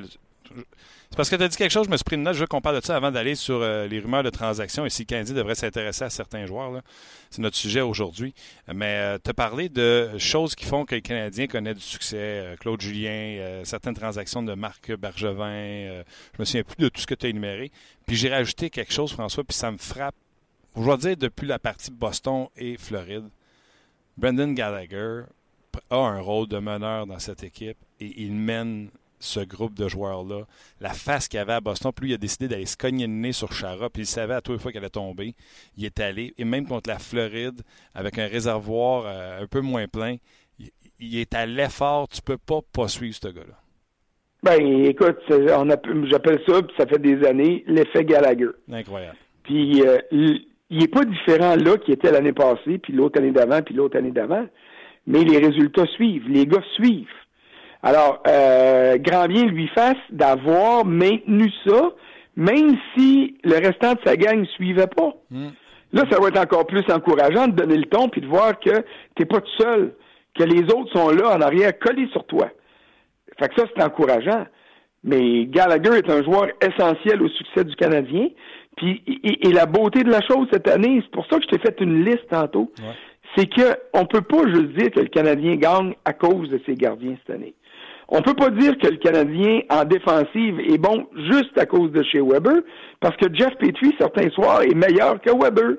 C'est 1.15 1.17
parce 1.17 1.31
que 1.31 1.37
tu 1.37 1.45
as 1.45 1.49
dit 1.49 1.57
quelque 1.57 1.71
chose, 1.71 1.87
je 1.87 1.93
me 1.93 1.97
suis 1.97 2.03
pris 2.03 2.17
une 2.17 2.25
note. 2.25 2.35
Je 2.35 2.41
veux 2.41 2.49
qu'on 2.49 2.61
parle 2.61 2.81
de 2.81 2.85
ça 2.85 2.97
avant 2.97 3.13
d'aller 3.13 3.37
sur 3.37 3.63
euh, 3.63 3.87
les 3.87 4.01
rumeurs 4.01 4.25
de 4.25 4.31
transactions 4.31 4.85
et 4.85 4.91
si 4.91 5.07
Candy 5.07 5.33
devrait 5.33 5.55
s'intéresser 5.55 6.03
à 6.03 6.11
certains 6.11 6.45
joueurs. 6.47 6.83
C'est 7.31 7.41
notre 7.41 7.57
sujet 7.57 7.83
aujourd'hui. 7.83 8.35
Mais 8.75 8.97
euh, 8.97 9.19
as 9.25 9.33
parlé 9.33 9.69
de 9.69 10.19
choses 10.19 10.57
qui 10.57 10.65
font 10.65 10.85
que 10.85 10.97
le 10.97 11.01
Canadien 11.03 11.47
connaît 11.47 11.75
du 11.75 11.81
succès. 11.81 12.17
Euh, 12.19 12.57
Claude 12.57 12.81
Julien, 12.81 13.61
certaines 13.63 13.95
transactions 13.95 14.43
de 14.43 14.55
Marc 14.55 14.93
Bergevin. 14.97 16.03
je 16.33 16.41
me 16.41 16.45
souviens 16.45 16.65
plus 16.65 16.83
de 16.83 16.89
tout 16.89 17.01
ce 17.01 17.07
que 17.07 17.15
tu 17.15 17.27
as 17.27 17.29
énuméré. 17.29 17.71
Puis 18.09 18.17
j'ai 18.17 18.31
rajouté 18.31 18.69
quelque 18.69 18.93
chose, 18.93 19.13
François, 19.13 19.45
puis 19.45 19.57
ça 19.57 19.71
me 19.71 19.79
frappe. 19.79 20.17
Je 20.77 20.83
dois 20.83 20.97
dire, 20.97 21.17
depuis 21.17 21.47
la 21.47 21.61
partie 21.61 21.93
Boston 21.93 22.49
et 22.57 22.77
Floride, 22.77 23.29
Brendan 24.17 24.53
Gallagher 24.53 25.23
a 25.95 26.09
un 26.09 26.21
rôle 26.21 26.49
de 26.49 26.59
meneur 26.59 27.07
dans 27.07 27.19
cette 27.19 27.43
équipe 27.43 27.79
et 28.01 28.23
il 28.23 28.33
mène 28.33 28.91
ce 29.25 29.41
groupe 29.41 29.75
de 29.75 29.89
joueurs-là. 29.89 30.43
La 30.81 30.91
face 30.91 31.29
qu'il 31.29 31.41
avait 31.41 31.55
à 31.55 31.61
Boston, 31.61 31.93
puis 31.95 32.07
lui, 32.07 32.13
il 32.13 32.15
a 32.15 32.19
décidé 32.19 32.49
d'aller 32.49 32.67
se 32.67 32.77
cogner 32.77 33.07
le 33.07 33.13
nez 33.13 33.33
sur 33.33 33.53
Chara, 33.53 33.91
puis 33.91 34.03
il 34.03 34.07
savait 34.07 34.35
à 34.35 34.41
toutes 34.41 34.57
les 34.57 34.59
fois 34.61 34.73
qu'elle 34.73 34.83
allait 34.83 34.91
tomber. 34.91 35.35
Il 35.77 35.85
est 35.85 35.99
allé, 36.01 36.35
et 36.39 36.45
même 36.45 36.67
contre 36.67 36.91
la 36.91 36.99
Floride, 36.99 37.63
avec 37.95 38.19
un 38.19 38.27
réservoir 38.27 39.05
euh, 39.07 39.43
un 39.43 39.47
peu 39.47 39.61
moins 39.61 39.89
plein, 39.89 40.17
il, 41.01 41.19
est 41.19 41.35
à 41.35 41.47
l'effort. 41.47 42.09
Tu 42.09 42.21
peux 42.23 42.39
pas 42.39 42.61
pas 42.73 42.89
suivre 42.89 43.17
ce 43.21 43.29
gars-là. 43.29 43.55
Ben, 44.43 44.85
écoute, 44.85 45.19
j'appelle 45.29 46.41
ça, 46.47 46.63
puis 46.63 46.75
ça 46.77 46.87
fait 46.87 46.99
des 46.99 47.27
années, 47.27 47.65
l'effet 47.67 48.05
Gallagher. 48.05 48.51
Incroyable. 48.71 49.17
Puis, 49.43 49.83
euh, 49.83 49.99
il 50.11 50.47
n'est 50.71 50.89
pas 50.89 51.05
différent 51.05 51.57
là 51.57 51.79
qui 51.79 51.93
était 51.93 52.13
l'année 52.13 52.35
passée, 52.35 52.79
puis 52.79 52.93
l'autre 52.93 53.19
année 53.19 53.31
d'avant, 53.31 53.63
puis 53.63 53.75
l'autre 53.75 53.97
année 53.97 54.11
d'avant 54.11 54.47
mais 55.07 55.25
les 55.25 55.39
résultats 55.39 55.87
suivent, 55.87 56.29
les 56.29 56.47
gars 56.47 56.63
suivent. 56.75 57.07
Alors, 57.83 58.23
euh, 58.27 58.97
grand 58.97 59.27
bien 59.27 59.45
lui 59.45 59.69
fasse 59.69 59.99
d'avoir 60.11 60.85
maintenu 60.85 61.51
ça, 61.67 61.91
même 62.37 62.77
si 62.97 63.37
le 63.45 63.55
restant 63.55 63.93
de 63.93 64.01
sa 64.05 64.17
gang 64.17 64.41
ne 64.41 64.47
suivait 64.47 64.87
pas. 64.87 65.13
Hmm. 65.31 65.51
Là, 65.93 66.03
ça 66.11 66.19
va 66.19 66.29
être 66.29 66.41
encore 66.41 66.67
plus 66.67 66.85
encourageant 66.91 67.47
de 67.47 67.53
donner 67.53 67.77
le 67.77 67.85
ton 67.85 68.09
puis 68.09 68.21
de 68.21 68.27
voir 68.27 68.59
que 68.59 68.71
tu 68.71 68.83
n'es 69.21 69.27
pas 69.27 69.41
tout 69.41 69.63
seul, 69.63 69.95
que 70.35 70.43
les 70.43 70.63
autres 70.73 70.93
sont 70.93 71.11
là 71.11 71.37
en 71.37 71.41
arrière 71.41 71.79
collés 71.79 72.09
sur 72.11 72.25
toi. 72.27 72.49
Fait 73.39 73.49
que 73.49 73.61
ça, 73.61 73.67
c'est 73.69 73.83
encourageant. 73.83 74.47
Mais 75.05 75.45
Gallagher 75.45 75.99
est 75.99 76.11
un 76.11 76.23
joueur 76.23 76.49
essentiel 76.63 77.23
au 77.23 77.29
succès 77.29 77.65
du 77.65 77.77
Canadien. 77.77 78.29
Puis, 78.77 79.03
et, 79.07 79.53
la 79.53 79.67
beauté 79.67 80.03
de 80.03 80.11
la 80.11 80.21
chose 80.23 80.49
cette 80.53 80.69
année, 80.69 81.01
c'est 81.03 81.11
pour 81.11 81.27
ça 81.27 81.37
que 81.39 81.45
je 81.45 81.49
t'ai 81.49 81.59
fait 81.59 81.81
une 81.81 82.05
liste 82.05 82.27
tantôt 82.31 82.73
c'est 83.37 83.49
qu'on 83.53 84.01
ne 84.01 84.07
peut 84.07 84.23
pas 84.23 84.47
juste 84.47 84.73
dire 84.77 84.91
que 84.91 85.01
le 85.01 85.09
Canadien 85.09 85.57
gagne 85.57 85.95
à 86.05 86.13
cause 86.13 86.49
de 86.49 86.61
ses 86.67 86.75
gardiens 86.75 87.17
cette 87.27 87.35
année. 87.35 87.55
On 88.09 88.19
ne 88.19 88.23
peut 88.23 88.35
pas 88.35 88.51
dire 88.51 88.77
que 88.79 88.87
le 88.87 88.97
Canadien 88.97 89.63
en 89.71 89.85
défensive 89.85 90.61
est 90.61 90.79
bon 90.79 91.07
juste 91.31 91.57
à 91.57 91.67
cause 91.67 91.91
de 91.91 92.03
chez 92.03 92.21
Weber, 92.21 92.61
parce 93.01 93.17
que 93.17 93.35
Jeff 93.35 93.55
Petrie, 93.59 93.95
certains 93.99 94.29
soirs, 94.31 94.63
est 94.63 94.75
meilleur 94.75 95.21
que 95.21 95.31
Weber. 95.31 95.77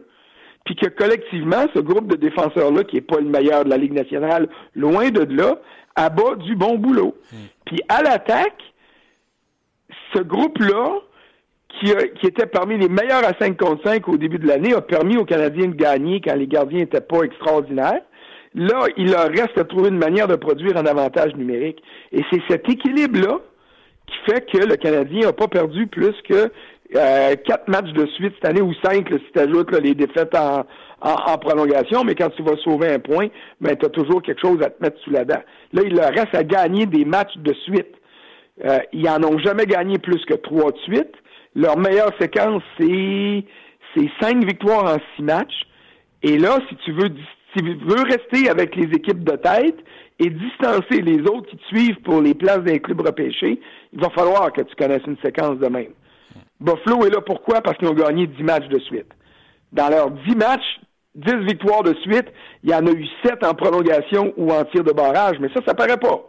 Puis 0.66 0.76
que 0.76 0.88
collectivement, 0.88 1.68
ce 1.76 1.80
groupe 1.80 2.08
de 2.08 2.16
défenseurs-là, 2.16 2.84
qui 2.86 2.96
n'est 2.96 3.02
pas 3.02 3.20
le 3.20 3.30
meilleur 3.30 3.66
de 3.66 3.70
la 3.70 3.78
Ligue 3.78 3.94
nationale, 3.94 4.50
loin 4.76 5.12
de 5.12 5.22
là, 5.36 5.60
abat 5.96 6.36
du 6.38 6.56
bon 6.56 6.80
boulot. 6.80 7.16
Hmm. 7.32 7.46
Puis 7.66 7.80
à 7.88 8.02
l'attaque, 8.02 8.64
ce 10.16 10.22
groupe-là, 10.22 11.02
qui, 11.80 12.28
était 12.28 12.46
parmi 12.46 12.78
les 12.78 12.90
meilleurs 12.90 13.24
à 13.26 13.34
5 13.40 13.58
contre 13.58 13.84
5 13.84 14.08
au 14.08 14.18
début 14.18 14.40
de 14.40 14.48
l'année, 14.48 14.74
a 14.74 14.82
permis 14.82 15.18
aux 15.18 15.26
Canadiens 15.26 15.68
de 15.68 15.76
gagner 15.76 16.22
quand 16.22 16.36
les 16.36 16.48
gardiens 16.48 16.80
n'étaient 16.80 17.02
pas 17.02 17.24
extraordinaires. 17.24 18.02
Là, 18.54 18.86
il 18.96 19.12
leur 19.12 19.28
reste 19.28 19.58
à 19.58 19.66
trouver 19.66 19.90
une 19.90 19.98
manière 19.98 20.28
de 20.28 20.36
produire 20.36 20.78
un 20.78 20.86
avantage 20.86 21.36
numérique. 21.36 21.82
Et 22.12 22.24
c'est 22.32 22.42
cet 22.50 22.70
équilibre-là 22.70 23.40
qui 24.08 24.32
fait 24.32 24.50
que 24.50 24.66
le 24.66 24.76
Canadien 24.78 25.28
n'a 25.28 25.34
pas 25.34 25.48
perdu 25.48 25.88
plus 25.88 26.16
que 26.28 26.52
euh, 26.96 27.36
quatre 27.46 27.68
matchs 27.68 27.92
de 27.94 28.06
suite 28.08 28.34
cette 28.36 28.50
année 28.50 28.62
ou 28.62 28.74
cinq 28.84 29.10
si 29.10 29.32
tu 29.34 29.40
ajoutes 29.40 29.72
les 29.80 29.96
défaites 29.96 30.36
en, 30.36 30.64
prolongation, 31.38 32.04
mais 32.04 32.16
quand 32.16 32.30
tu 32.30 32.42
vas 32.42 32.56
sauver 32.64 32.88
un 32.92 33.00
point, 33.00 33.28
ben, 33.60 33.76
tu 33.76 33.86
as 33.86 33.90
toujours 33.90 34.22
quelque 34.22 34.42
chose 34.42 34.60
à 34.64 34.70
te 34.70 34.82
mettre 34.82 35.00
sous 35.02 35.12
la 35.12 35.26
dent. 35.26 35.42
Là, 35.74 35.82
il 35.86 35.94
leur 35.94 36.10
reste 36.10 36.34
à 36.34 36.44
gagner 36.44 36.86
des 36.86 37.06
matchs 37.06 37.36
de 37.38 37.54
suite. 37.54 37.94
Euh, 38.64 38.80
ils 38.94 39.04
n'en 39.04 39.22
ont 39.24 39.38
jamais 39.38 39.66
gagné 39.66 40.00
plus 40.00 40.24
que 40.26 40.34
trois 40.36 40.72
de 40.72 40.78
suite. 40.80 41.14
Leur 41.56 41.78
meilleure 41.78 42.12
séquence, 42.20 42.62
c'est, 42.78 43.46
cinq 44.20 44.44
victoires 44.46 44.94
en 44.94 44.98
six 45.16 45.24
matchs. 45.24 45.64
Et 46.22 46.38
là, 46.38 46.60
si 46.68 46.76
tu 46.78 46.92
veux, 46.92 47.10
si 47.56 47.64
tu 47.64 47.76
veux 47.86 48.04
rester 48.04 48.50
avec 48.50 48.76
les 48.76 48.94
équipes 48.94 49.24
de 49.24 49.38
tête 49.38 49.78
et 50.20 50.30
distancer 50.30 51.02
les 51.02 51.22
autres 51.22 51.50
qui 51.50 51.58
te 51.58 51.66
suivent 51.68 52.02
pour 52.02 52.22
les 52.22 52.34
places 52.34 52.64
d'un 52.64 52.78
club 52.80 53.02
repêché, 53.02 53.60
il 53.94 54.00
va 54.02 54.10
falloir 54.10 54.52
que 54.52 54.62
tu 54.62 54.76
connaisses 54.76 55.06
une 55.08 55.18
séquence 55.24 55.58
de 55.60 55.68
même. 55.68 55.94
Buffalo 56.60 57.06
est 57.06 57.10
là 57.10 57.22
pourquoi? 57.22 57.62
Parce 57.62 57.78
qu'ils 57.78 57.88
ont 57.88 57.94
gagné 57.94 58.28
dix 58.28 58.44
matchs 58.44 58.68
de 58.68 58.80
suite. 58.80 59.12
Dans 59.72 59.90
leurs 59.90 60.12
dix 60.12 60.36
matchs, 60.36 60.80
dix 61.16 61.36
victoires 61.46 61.84
de 61.84 61.94
suite, 62.02 62.28
il 62.64 62.72
y 62.72 62.76
en 62.76 62.86
a 62.86 62.92
eu 62.92 63.06
sept 63.24 63.46
en 63.46 63.54
prolongation 63.54 64.34
ou 64.36 64.52
en 64.52 64.66
tir 64.66 64.84
de 64.84 64.92
barrage, 64.92 65.38
mais 65.40 65.50
ça, 65.54 65.62
ça 65.66 65.74
paraît 65.74 65.98
pas. 65.98 66.22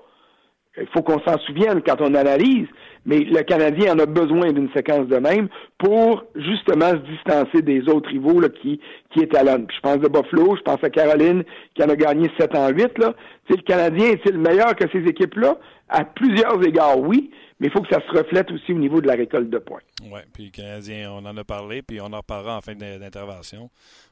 Il 0.78 0.86
faut 0.88 1.02
qu'on 1.02 1.20
s'en 1.20 1.38
souvienne 1.40 1.82
quand 1.82 2.00
on 2.00 2.14
analyse, 2.14 2.66
mais 3.06 3.20
le 3.20 3.42
Canadien 3.42 3.94
en 3.94 3.98
a 3.98 4.06
besoin 4.06 4.52
d'une 4.52 4.68
séquence 4.74 5.06
de 5.06 5.16
même 5.16 5.48
pour 5.78 6.24
justement 6.34 6.90
se 6.90 7.10
distancer 7.10 7.62
des 7.62 7.88
autres 7.88 8.10
rivaux 8.10 8.40
là, 8.40 8.48
qui, 8.48 8.80
qui 9.10 9.20
étalonnent. 9.20 9.66
Je 9.74 9.80
pense 9.80 9.98
de 9.98 10.08
Buffalo, 10.08 10.56
je 10.56 10.62
pense 10.62 10.82
à 10.82 10.90
Caroline 10.90 11.44
qui 11.74 11.82
en 11.82 11.88
a 11.88 11.96
gagné 11.96 12.30
7 12.38 12.54
en 12.56 12.68
8. 12.68 12.98
Là. 12.98 13.14
le 13.48 13.56
Canadien 13.62 14.06
est-il 14.10 14.38
meilleur 14.38 14.74
que 14.76 14.84
ces 14.90 15.04
équipes-là? 15.08 15.56
À 15.88 16.04
plusieurs 16.04 16.60
égards, 16.64 16.98
oui, 16.98 17.30
mais 17.60 17.68
il 17.68 17.72
faut 17.72 17.80
que 17.80 17.94
ça 17.94 18.00
se 18.00 18.10
reflète 18.10 18.50
aussi 18.50 18.72
au 18.72 18.78
niveau 18.78 19.00
de 19.00 19.06
la 19.06 19.14
récolte 19.14 19.48
de 19.48 19.58
points. 19.58 19.80
Oui, 20.02 20.20
puis 20.32 20.46
le 20.46 20.50
Canadien, 20.50 21.12
on 21.12 21.24
en 21.24 21.36
a 21.36 21.44
parlé, 21.44 21.82
puis 21.82 22.00
on 22.00 22.06
en 22.06 22.18
reparlera 22.18 22.56
en 22.56 22.60
fin 22.60 22.74
d'intervention. 22.74 23.70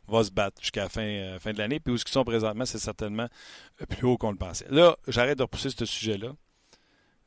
va 0.08 0.22
se 0.22 0.30
battre 0.30 0.60
jusqu'à 0.60 0.84
la 0.84 0.88
fin, 0.88 1.02
euh, 1.02 1.38
fin 1.40 1.52
de 1.52 1.58
l'année. 1.58 1.80
Puis 1.80 1.92
où 1.92 1.96
ils 1.96 2.08
sont 2.08 2.24
présentement, 2.24 2.64
c'est 2.64 2.78
certainement 2.78 3.26
plus 3.88 4.06
haut 4.06 4.16
qu'on 4.16 4.30
le 4.30 4.38
pensait. 4.38 4.66
Là, 4.70 4.96
j'arrête 5.08 5.36
de 5.36 5.42
repousser 5.42 5.70
ce 5.70 5.84
sujet-là. 5.84 6.28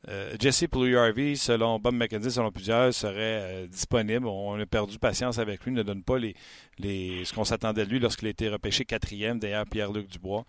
Euh, 0.06 0.36
Jesse 0.38 0.66
Puljujarvi, 0.70 1.36
selon 1.36 1.80
Bob 1.80 1.94
McKenzie, 1.94 2.30
selon 2.30 2.52
plusieurs, 2.52 2.94
serait 2.94 3.64
euh, 3.64 3.66
disponible. 3.66 4.26
On 4.26 4.58
a 4.58 4.66
perdu 4.66 4.98
patience 4.98 5.38
avec 5.38 5.64
lui, 5.64 5.72
ne 5.72 5.82
donne 5.82 6.04
pas 6.04 6.18
les, 6.18 6.34
ce 7.24 7.32
qu'on 7.32 7.44
s'attendait 7.44 7.84
de 7.84 7.90
lui 7.90 7.98
lorsqu'il 7.98 8.28
a 8.28 8.30
été 8.30 8.48
repêché 8.48 8.84
quatrième 8.84 9.38
derrière 9.38 9.66
Pierre-Luc 9.66 10.08
Dubois. 10.08 10.44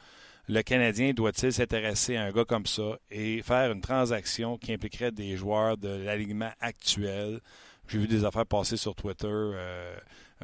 Le 0.48 0.62
Canadien 0.62 1.14
doit-il 1.14 1.52
s'intéresser 1.52 2.16
à 2.16 2.24
un 2.26 2.32
gars 2.32 2.46
comme 2.46 2.66
ça 2.66 3.00
et 3.10 3.42
faire 3.42 3.72
une 3.72 3.82
transaction 3.82 4.58
qui 4.58 4.74
impliquerait 4.74 5.12
des 5.12 5.36
joueurs 5.36 5.78
de 5.78 5.90
l'alignement 5.90 6.52
actuel? 6.60 7.40
J'ai 7.88 8.00
vu 8.00 8.08
des 8.08 8.26
affaires 8.26 8.46
passer 8.46 8.78
sur 8.78 8.96
Twitter. 8.96 9.28
Euh, 9.28 9.96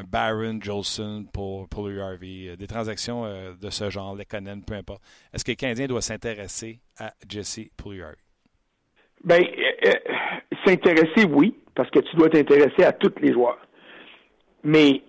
Baron, 0.08 0.60
Jolson 0.62 1.26
pour, 1.32 1.70
pour 1.70 1.88
des 1.88 2.68
transactions 2.68 3.24
de 3.56 3.70
ce 3.70 3.90
genre, 3.90 4.16
les 4.16 4.26
Conan, 4.26 4.60
peu 4.60 4.74
importe. 4.74 5.02
Est-ce 5.32 5.46
que 5.46 5.52
le 5.52 5.56
Canadien 5.56 5.88
doit 5.88 6.02
s'intéresser 6.02 6.82
à 6.98 7.14
Jesse 7.30 7.62
Puljujarvi? 7.78 8.25
Ben, 9.26 9.44
euh, 9.44 9.90
euh, 9.90 10.14
s'intéresser, 10.66 11.26
oui, 11.28 11.56
parce 11.74 11.90
que 11.90 12.00
tu 12.00 12.16
dois 12.16 12.30
t'intéresser 12.30 12.84
à 12.84 12.92
tous 12.92 13.14
les 13.22 13.34
joueurs. 13.34 13.60
Mais 14.64 15.02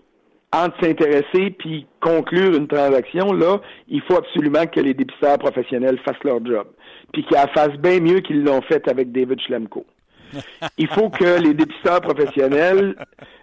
entre 0.53 0.83
s'intéresser 0.83 1.51
puis 1.51 1.87
conclure 2.01 2.55
une 2.55 2.67
transaction, 2.67 3.33
là, 3.33 3.61
il 3.89 4.01
faut 4.03 4.17
absolument 4.17 4.67
que 4.67 4.81
les 4.81 4.95
dépisteurs 4.95 5.39
professionnels 5.39 5.99
fassent 5.99 6.25
leur 6.25 6.45
job. 6.45 6.67
Puis 7.13 7.25
qu'ils 7.25 7.37
la 7.37 7.47
fassent 7.49 7.79
bien 7.79 8.01
mieux 8.01 8.21
qu'ils 8.21 8.43
l'ont 8.43 8.63
fait 8.63 8.89
avec 8.89 9.13
David 9.13 9.41
Schlemko. 9.41 9.85
Il 10.79 10.89
faut 10.89 11.09
que 11.09 11.41
les 11.41 11.55
dépisteurs 11.55 12.01
professionnels 12.01 12.97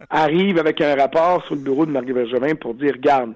arrivent 0.09 0.59
avec 0.59 0.81
un 0.81 0.95
rapport 0.95 1.43
sur 1.45 1.55
le 1.55 1.61
bureau 1.61 1.85
de 1.85 1.91
Marc 1.91 2.05
Bergevin 2.05 2.55
pour 2.55 2.73
dire, 2.73 2.93
regarde, 2.93 3.35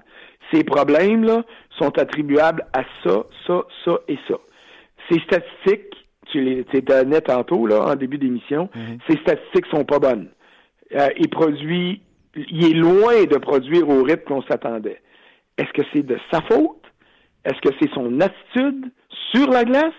ces 0.52 0.64
problèmes-là 0.64 1.44
sont 1.78 1.98
attribuables 1.98 2.66
à 2.74 2.82
ça, 3.02 3.24
ça, 3.46 3.64
ça 3.84 3.98
et 4.06 4.18
ça. 4.28 4.34
Ces 5.08 5.18
statistiques, 5.20 5.87
tu 6.30 6.42
net 6.42 7.24
tantôt, 7.24 7.66
là, 7.66 7.82
en 7.82 7.94
début 7.94 8.18
d'émission, 8.18 8.68
mm-hmm. 8.74 8.98
ces 9.08 9.18
statistiques 9.20 9.66
sont 9.70 9.84
pas 9.84 9.98
bonnes. 9.98 10.28
Euh, 10.94 11.08
il 11.18 11.28
produit, 11.28 12.02
il 12.34 12.64
est 12.64 12.74
loin 12.74 13.24
de 13.24 13.36
produire 13.36 13.88
au 13.88 14.02
rythme 14.02 14.24
qu'on 14.24 14.42
s'attendait. 14.42 15.00
Est-ce 15.56 15.72
que 15.72 15.82
c'est 15.92 16.04
de 16.04 16.18
sa 16.30 16.40
faute? 16.42 16.82
Est-ce 17.44 17.60
que 17.60 17.74
c'est 17.80 17.90
son 17.92 18.20
attitude 18.20 18.90
sur 19.32 19.50
la 19.50 19.64
glace? 19.64 19.94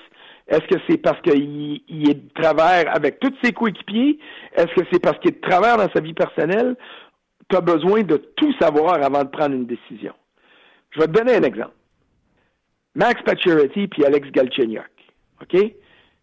Est-ce 0.48 0.68
que 0.68 0.80
c'est 0.90 0.98
parce 0.98 1.22
qu'il 1.22 1.82
est 1.90 2.14
de 2.14 2.42
travers 2.42 2.96
avec 2.96 3.20
tous 3.20 3.34
ses 3.44 3.52
coéquipiers? 3.52 4.20
Est-ce 4.56 4.74
que 4.74 4.88
c'est 4.92 5.02
parce 5.02 5.20
qu'il 5.20 5.32
est 5.32 5.36
de 5.36 5.48
travers 5.48 5.78
dans 5.78 5.90
sa 5.94 6.02
vie 6.02 6.14
personnelle? 6.14 6.76
Tu 7.50 7.56
as 7.56 7.62
besoin 7.62 8.02
de 8.02 8.18
tout 8.36 8.54
savoir 8.60 9.04
avant 9.04 9.24
de 9.24 9.30
prendre 9.30 9.56
une 9.56 9.66
décision. 9.66 10.14
Je 10.92 11.00
vais 11.00 11.08
te 11.08 11.12
donner 11.12 11.36
un 11.36 11.44
exemple. 11.44 11.74
Max 12.96 13.22
Pacioretty 13.24 13.88
puis 13.88 14.06
Alex 14.06 14.30
Galchenyuk. 14.32 14.90
OK? 15.42 15.74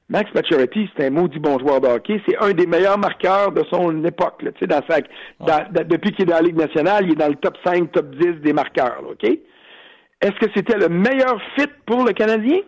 Max 0.09 0.31
Pacioretty, 0.31 0.89
c'est 0.97 1.07
un 1.07 1.11
maudit 1.11 1.41
bon 1.41 1.59
joueur 1.59 1.81
de 1.81 1.89
hockey. 1.89 2.23
C'est 2.29 2.37
un 2.39 2.53
des 2.53 2.67
meilleurs 2.67 2.99
marqueurs 2.99 3.51
de 3.51 3.65
son 3.71 4.05
époque. 4.05 4.43
Là, 4.43 4.53
dans 4.63 4.83
sa, 4.89 5.65
depuis 5.85 6.13
qu'il 6.13 6.23
est 6.23 6.31
dans 6.31 6.37
la 6.37 6.43
Ligue 6.43 6.57
nationale, 6.57 7.07
il 7.07 7.13
est 7.13 7.17
dans 7.17 7.29
le 7.29 7.35
top 7.35 7.57
5, 7.65 7.91
top 7.91 8.15
10 8.15 8.41
des 8.41 8.53
marqueurs. 8.53 9.03
OK? 9.11 9.25
Est-ce 9.25 10.39
que 10.39 10.47
c'était 10.55 10.79
le 10.79 10.89
meilleur 10.89 11.41
fit 11.57 11.69
pour 11.87 12.05
le 12.05 12.13
Canadien? 12.13 12.59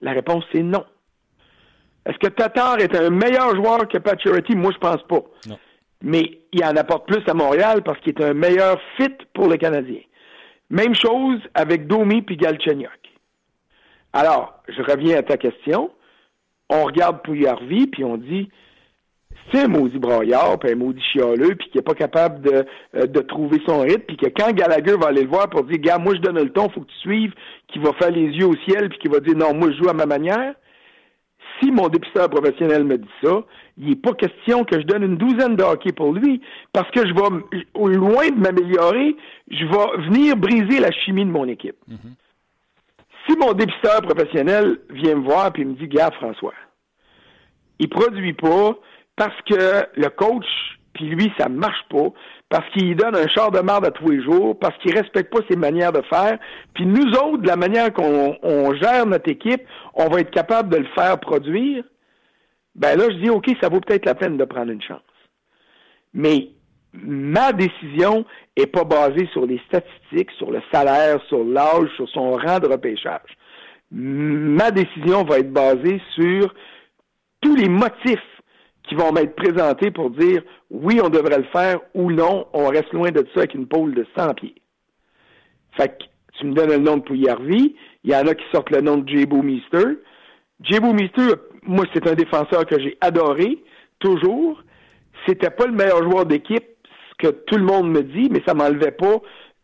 La 0.00 0.12
réponse, 0.12 0.44
c'est 0.52 0.62
non. 0.62 0.84
Est-ce 2.04 2.18
que 2.18 2.28
Tatar 2.28 2.78
est 2.80 2.94
un 2.96 3.10
meilleur 3.10 3.54
joueur 3.54 3.88
que 3.88 3.98
Pacioretty? 3.98 4.56
Moi, 4.56 4.72
je 4.72 4.78
pense 4.78 5.02
pas. 5.04 5.22
Non. 5.48 5.58
Mais 6.02 6.40
il 6.52 6.64
en 6.64 6.76
apporte 6.76 7.06
plus 7.06 7.22
à 7.28 7.34
Montréal 7.34 7.82
parce 7.82 7.98
qu'il 8.00 8.12
est 8.12 8.24
un 8.24 8.34
meilleur 8.34 8.80
fit 8.96 9.16
pour 9.34 9.48
le 9.48 9.56
Canadien. 9.56 10.00
Même 10.70 10.94
chose 10.94 11.40
avec 11.54 11.86
Domi 11.86 12.22
puis 12.22 12.36
Galchenyuk. 12.36 12.90
Alors, 14.12 14.62
je 14.68 14.82
reviens 14.82 15.18
à 15.18 15.22
ta 15.22 15.36
question. 15.36 15.90
On 16.68 16.84
regarde 16.84 17.22
Pouillarvi, 17.22 17.86
puis 17.86 18.04
on 18.04 18.16
dit, 18.16 18.48
c'est 19.52 19.64
un 19.64 19.68
maudit 19.68 19.98
broyard, 19.98 20.58
puis 20.58 20.72
un 20.72 20.76
maudit 20.76 21.02
chialeux, 21.12 21.54
puis 21.54 21.70
qui 21.70 21.78
n'est 21.78 21.82
pas 21.82 21.94
capable 21.94 22.40
de, 22.42 22.66
euh, 22.96 23.06
de 23.06 23.20
trouver 23.20 23.60
son 23.66 23.80
rythme, 23.80 24.02
puis 24.08 24.16
que 24.16 24.26
quand 24.26 24.52
Gallagher 24.52 24.96
va 24.96 25.08
aller 25.08 25.22
le 25.22 25.28
voir 25.28 25.48
pour 25.48 25.64
dire, 25.64 25.78
gars, 25.78 25.98
moi 25.98 26.14
je 26.14 26.20
donne 26.20 26.38
le 26.38 26.50
ton, 26.50 26.68
faut 26.68 26.80
que 26.80 26.90
tu 26.90 26.98
suives, 26.98 27.32
qui 27.68 27.78
va 27.78 27.92
faire 27.94 28.10
les 28.10 28.28
yeux 28.28 28.46
au 28.46 28.56
ciel, 28.68 28.88
puis 28.88 28.98
qui 28.98 29.08
va 29.08 29.20
dire, 29.20 29.36
non, 29.36 29.54
moi 29.54 29.70
je 29.70 29.76
joue 29.82 29.88
à 29.88 29.94
ma 29.94 30.06
manière. 30.06 30.54
Si 31.60 31.70
mon 31.70 31.88
dépisteur 31.88 32.28
professionnel 32.28 32.84
me 32.84 32.98
dit 32.98 33.08
ça, 33.22 33.44
il 33.78 33.88
n'est 33.88 33.96
pas 33.96 34.12
question 34.12 34.64
que 34.64 34.78
je 34.78 34.84
donne 34.84 35.04
une 35.04 35.16
douzaine 35.16 35.56
de 35.56 35.62
hockey 35.62 35.92
pour 35.92 36.12
lui, 36.12 36.40
parce 36.72 36.90
que 36.90 37.06
je 37.06 37.14
vais, 37.14 37.62
au 37.74 37.88
loin 37.88 38.28
de 38.28 38.38
m'améliorer, 38.38 39.16
je 39.50 39.64
vais 39.64 40.08
venir 40.08 40.36
briser 40.36 40.80
la 40.80 40.90
chimie 40.90 41.24
de 41.24 41.30
mon 41.30 41.46
équipe. 41.46 41.76
Mm-hmm. 41.88 42.25
Si 43.28 43.36
mon 43.36 43.52
dépisteur 43.52 44.02
professionnel 44.02 44.78
vient 44.90 45.16
me 45.16 45.24
voir 45.24 45.50
et 45.56 45.64
me 45.64 45.74
dit, 45.74 45.88
gars, 45.88 46.10
François, 46.12 46.54
il 47.78 47.88
produit 47.88 48.34
pas, 48.34 48.76
parce 49.16 49.36
que 49.42 49.86
le 49.96 50.08
coach, 50.10 50.46
puis 50.92 51.06
lui, 51.06 51.32
ça 51.38 51.48
marche 51.48 51.84
pas, 51.90 52.08
parce 52.48 52.68
qu'il 52.70 52.94
donne 52.96 53.16
un 53.16 53.26
char 53.26 53.50
de 53.50 53.60
marde 53.60 53.86
à 53.86 53.90
tous 53.90 54.08
les 54.08 54.22
jours, 54.22 54.58
parce 54.58 54.76
qu'il 54.78 54.96
respecte 54.96 55.32
pas 55.32 55.40
ses 55.50 55.56
manières 55.56 55.92
de 55.92 56.02
faire, 56.02 56.38
puis 56.74 56.86
nous 56.86 57.10
autres, 57.12 57.38
de 57.38 57.48
la 57.48 57.56
manière 57.56 57.92
qu'on 57.92 58.74
gère 58.74 59.06
notre 59.06 59.28
équipe, 59.30 59.62
on 59.94 60.08
va 60.08 60.20
être 60.20 60.30
capable 60.30 60.68
de 60.68 60.78
le 60.78 60.88
faire 60.94 61.18
produire, 61.18 61.84
ben 62.74 62.96
là, 62.96 63.06
je 63.10 63.16
dis, 63.16 63.30
OK, 63.30 63.50
ça 63.60 63.68
vaut 63.68 63.80
peut-être 63.80 64.06
la 64.06 64.14
peine 64.14 64.36
de 64.36 64.44
prendre 64.44 64.70
une 64.70 64.82
chance. 64.82 65.00
Mais 66.12 66.50
ma 67.02 67.52
décision 67.52 68.24
est 68.56 68.66
pas 68.66 68.84
basée 68.84 69.28
sur 69.32 69.46
les 69.46 69.60
statistiques, 69.66 70.30
sur 70.38 70.50
le 70.50 70.60
salaire, 70.72 71.20
sur 71.28 71.44
l'âge, 71.44 71.88
sur 71.96 72.08
son 72.08 72.32
rang 72.32 72.58
de 72.58 72.68
repêchage. 72.68 73.36
Ma 73.90 74.70
décision 74.70 75.24
va 75.24 75.38
être 75.38 75.52
basée 75.52 76.00
sur 76.14 76.54
tous 77.40 77.54
les 77.54 77.68
motifs 77.68 78.18
qui 78.88 78.94
vont 78.94 79.12
m'être 79.12 79.36
présentés 79.36 79.90
pour 79.90 80.10
dire 80.10 80.42
oui, 80.70 81.00
on 81.02 81.08
devrait 81.08 81.38
le 81.38 81.44
faire 81.52 81.80
ou 81.94 82.10
non, 82.10 82.46
on 82.52 82.68
reste 82.68 82.92
loin 82.92 83.10
de 83.10 83.26
ça 83.34 83.40
avec 83.40 83.54
une 83.54 83.66
pôle 83.66 83.94
de 83.94 84.06
100 84.16 84.34
pieds. 84.34 84.54
Fait 85.76 85.88
que 85.88 86.04
tu 86.38 86.46
me 86.46 86.54
donnes 86.54 86.70
le 86.70 86.78
nom 86.78 86.96
de 86.96 87.02
Pouillarvi, 87.02 87.76
il 88.04 88.10
y 88.10 88.14
en 88.14 88.26
a 88.26 88.34
qui 88.34 88.44
sortent 88.52 88.70
le 88.70 88.80
nom 88.80 88.98
de 88.98 89.08
Jebo 89.08 89.42
Meester. 89.42 89.98
Jebo 90.62 90.92
Meester, 90.92 91.34
moi, 91.62 91.84
c'est 91.92 92.06
un 92.06 92.14
défenseur 92.14 92.66
que 92.66 92.78
j'ai 92.80 92.96
adoré, 93.00 93.58
toujours. 93.98 94.62
C'était 95.26 95.50
pas 95.50 95.66
le 95.66 95.72
meilleur 95.72 96.02
joueur 96.02 96.26
d'équipe, 96.26 96.64
que 97.18 97.28
tout 97.28 97.56
le 97.56 97.64
monde 97.64 97.90
me 97.90 98.02
dit, 98.02 98.28
mais 98.30 98.42
ça 98.46 98.54
m'enlevait 98.54 98.92
pas 98.92 99.20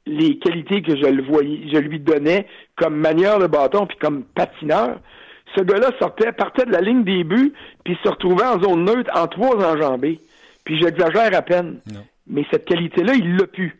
les 0.06 0.38
qualités 0.38 0.82
que 0.82 0.96
je 0.96 1.06
le 1.06 1.22
voyais, 1.22 1.68
je 1.72 1.78
lui 1.78 2.00
donnais 2.00 2.46
comme 2.76 2.96
manière 2.96 3.38
de 3.38 3.46
bâton 3.46 3.86
puis 3.86 3.96
comme 3.98 4.24
patineur 4.24 4.98
ce 5.56 5.62
gars-là 5.62 5.90
sortait, 5.98 6.32
partait 6.32 6.64
de 6.64 6.72
la 6.72 6.80
ligne 6.80 7.04
des 7.04 7.24
buts, 7.24 7.52
puis 7.84 7.98
se 8.02 8.08
retrouvait 8.08 8.44
en 8.44 8.60
zone 8.60 8.84
neutre 8.84 9.10
en 9.14 9.26
trois 9.26 9.56
enjambées. 9.56 10.20
Puis 10.64 10.80
j'exagère 10.80 11.34
à 11.34 11.42
peine. 11.42 11.80
Mais 12.26 12.44
cette 12.50 12.64
qualité-là, 12.64 13.14
il 13.14 13.36
l'a 13.36 13.46
pu. 13.46 13.76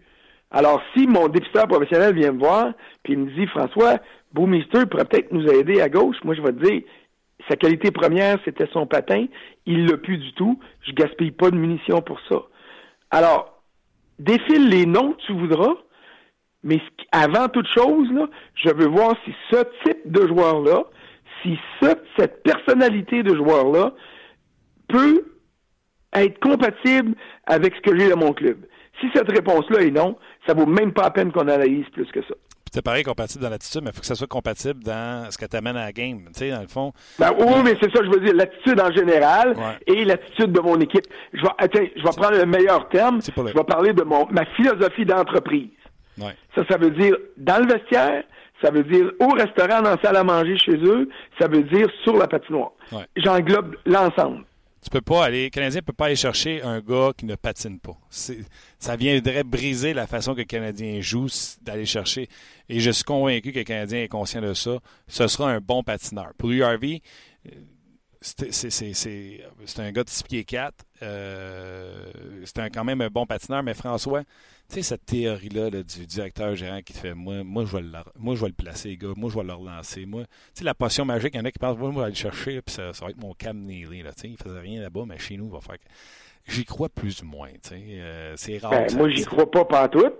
Alors, 0.50 0.82
si 0.92 1.06
mon 1.06 1.28
dépisteur 1.28 1.66
professionnel 1.66 2.14
vient 2.14 2.32
me 2.32 2.38
voir, 2.38 2.72
puis 3.02 3.14
il 3.14 3.20
me 3.20 3.30
dit, 3.30 3.46
François, 3.46 3.98
Boomister 4.32 4.86
pourrait 4.86 5.04
peut-être 5.04 5.32
nous 5.32 5.46
aider 5.48 5.80
à 5.80 5.88
gauche, 5.88 6.16
moi, 6.24 6.34
je 6.34 6.42
vais 6.42 6.52
te 6.52 6.64
dire, 6.64 6.82
sa 7.48 7.56
qualité 7.56 7.90
première, 7.90 8.38
c'était 8.44 8.68
son 8.72 8.86
patin. 8.86 9.26
Il 9.66 9.86
l'a 9.86 9.96
pu 9.96 10.18
du 10.18 10.32
tout. 10.34 10.58
Je 10.82 10.92
gaspille 10.92 11.30
pas 11.30 11.50
de 11.50 11.56
munitions 11.56 12.02
pour 12.02 12.20
ça. 12.28 12.42
Alors, 13.10 13.51
défile 14.22 14.68
les 14.68 14.86
noms 14.86 15.12
que 15.12 15.22
tu 15.26 15.32
voudras, 15.32 15.74
mais 16.62 16.80
avant 17.10 17.48
toute 17.48 17.66
chose, 17.66 18.10
là, 18.12 18.28
je 18.54 18.70
veux 18.70 18.86
voir 18.86 19.14
si 19.24 19.34
ce 19.50 19.62
type 19.84 20.10
de 20.10 20.26
joueur-là, 20.26 20.84
si 21.42 21.58
cette 21.80 22.42
personnalité 22.42 23.22
de 23.22 23.34
joueur-là 23.34 23.92
peut 24.88 25.24
être 26.14 26.38
compatible 26.40 27.14
avec 27.46 27.74
ce 27.74 27.80
que 27.80 27.98
j'ai 27.98 28.08
dans 28.08 28.18
mon 28.18 28.32
club. 28.32 28.58
Si 29.00 29.08
cette 29.14 29.30
réponse-là 29.30 29.80
est 29.80 29.90
non, 29.90 30.16
ça 30.46 30.54
vaut 30.54 30.66
même 30.66 30.92
pas 30.92 31.04
la 31.04 31.10
peine 31.10 31.32
qu'on 31.32 31.48
analyse 31.48 31.88
plus 31.90 32.06
que 32.12 32.22
ça. 32.22 32.34
C'est 32.74 32.80
pareil 32.82 33.04
compatible 33.04 33.44
dans 33.44 33.50
l'attitude, 33.50 33.82
mais 33.82 33.90
il 33.90 33.94
faut 33.94 34.00
que 34.00 34.06
ça 34.06 34.14
soit 34.14 34.26
compatible 34.26 34.82
dans 34.82 35.30
ce 35.30 35.36
que 35.36 35.44
tu 35.44 35.56
amènes 35.56 35.76
à 35.76 35.84
la 35.84 35.92
game. 35.92 36.20
Tu 36.28 36.40
sais, 36.40 36.50
dans 36.50 36.62
le 36.62 36.68
fond. 36.68 36.92
Ben, 37.18 37.30
oui, 37.38 37.60
mais 37.62 37.76
c'est 37.82 37.94
ça, 37.94 38.02
je 38.02 38.10
veux 38.10 38.24
dire, 38.24 38.34
l'attitude 38.34 38.80
en 38.80 38.90
général 38.90 39.54
et 39.86 40.04
l'attitude 40.06 40.52
de 40.52 40.60
mon 40.60 40.80
équipe. 40.80 41.04
Je 41.34 41.42
vais, 41.42 41.48
attends, 41.58 41.84
je 41.94 42.02
vais 42.02 42.16
prendre 42.16 42.36
le 42.38 42.46
meilleur 42.46 42.88
terme. 42.88 43.20
Je 43.20 43.42
vais 43.42 43.64
parler 43.64 43.92
de 43.92 44.02
mon, 44.02 44.26
ma 44.30 44.46
philosophie 44.56 45.04
d'entreprise. 45.04 45.68
Ça, 46.54 46.62
ça 46.70 46.78
veut 46.78 46.90
dire 46.90 47.14
dans 47.36 47.58
le 47.58 47.66
vestiaire, 47.70 48.24
ça 48.62 48.70
veut 48.70 48.84
dire 48.84 49.10
au 49.20 49.28
restaurant, 49.28 49.82
dans 49.82 49.90
la 49.90 50.00
salle 50.02 50.16
à 50.16 50.24
manger 50.24 50.56
chez 50.56 50.76
eux, 50.76 51.10
ça 51.38 51.48
veut 51.48 51.64
dire 51.64 51.88
sur 52.04 52.16
la 52.16 52.26
patinoire. 52.26 52.72
J'englobe 53.16 53.76
l'ensemble. 53.84 54.44
Tu 54.82 54.90
peux 54.90 55.00
pas 55.00 55.24
aller, 55.24 55.44
le 55.44 55.50
Canadien 55.50 55.80
ne 55.80 55.86
peut 55.86 55.92
pas 55.92 56.06
aller 56.06 56.16
chercher 56.16 56.60
un 56.62 56.80
gars 56.80 57.12
qui 57.16 57.24
ne 57.24 57.36
patine 57.36 57.78
pas. 57.78 57.96
Ça 58.10 58.96
viendrait 58.96 59.44
briser 59.44 59.94
la 59.94 60.08
façon 60.08 60.34
que 60.34 60.40
le 60.40 60.44
Canadien 60.44 61.00
joue 61.00 61.28
d'aller 61.62 61.86
chercher. 61.86 62.28
Et 62.68 62.80
je 62.80 62.90
suis 62.90 63.04
convaincu 63.04 63.52
que 63.52 63.60
le 63.60 63.64
Canadien 63.64 64.02
est 64.02 64.08
conscient 64.08 64.40
de 64.40 64.54
ça. 64.54 64.80
Ce 65.06 65.28
sera 65.28 65.52
un 65.52 65.60
bon 65.60 65.84
patineur. 65.84 66.32
Pour 66.36 66.50
URV, 66.50 67.00
c'est 68.22 69.80
un 69.80 69.92
gars 69.92 70.04
de 70.04 70.08
6 70.08 70.22
pieds 70.22 70.44
4. 70.44 70.74
Euh, 71.02 72.10
c'est 72.44 72.70
quand 72.70 72.84
même 72.84 73.00
un 73.00 73.08
bon 73.08 73.26
patineur, 73.26 73.62
mais 73.62 73.74
François, 73.74 74.22
tu 74.22 74.28
sais, 74.76 74.82
cette 74.82 75.04
théorie-là 75.06 75.70
du 75.70 76.06
directeur 76.06 76.54
gérant 76.54 76.80
qui 76.80 76.92
te 76.92 76.98
fait 76.98 77.14
moi, 77.14 77.42
moi, 77.42 77.64
je 77.64 77.76
vais 77.76 77.82
le, 77.82 77.90
moi, 78.18 78.34
je 78.34 78.40
vais 78.40 78.48
le 78.48 78.54
placer, 78.54 78.90
les 78.90 78.96
gars, 78.96 79.12
moi, 79.16 79.30
je 79.30 79.36
vais 79.36 79.44
le 79.44 79.52
relancer. 79.52 80.06
Moi, 80.06 80.22
tu 80.22 80.28
sais, 80.54 80.64
la 80.64 80.74
potion 80.74 81.04
magique, 81.04 81.34
il 81.34 81.38
y 81.38 81.40
en 81.40 81.44
a 81.44 81.50
qui 81.50 81.58
pensent 81.58 81.78
moi, 81.78 81.90
je 81.90 81.96
vais 81.96 82.02
aller 82.02 82.12
le 82.12 82.16
chercher, 82.16 82.62
puis 82.62 82.74
ça, 82.74 82.92
va 82.92 83.10
être 83.10 83.20
mon 83.20 83.34
Cam 83.34 83.58
Neely. 83.58 84.02
Là, 84.02 84.12
tu 84.12 84.22
sais, 84.22 84.28
il 84.28 84.36
faisait 84.36 84.60
rien 84.60 84.80
là-bas, 84.80 85.02
mais 85.06 85.18
chez 85.18 85.36
nous, 85.36 85.46
il 85.46 85.52
va 85.52 85.60
faire. 85.60 85.76
J'y 86.46 86.64
crois 86.64 86.88
plus 86.88 87.22
ou 87.22 87.26
moins. 87.26 87.50
Tu 87.62 87.70
sais, 87.70 87.82
euh, 87.90 88.34
c'est 88.36 88.58
rare. 88.58 88.70
Ben, 88.70 88.96
moi, 88.96 89.08
j'y 89.10 89.24
crois 89.24 89.50
pas 89.50 89.64
partout. 89.64 90.10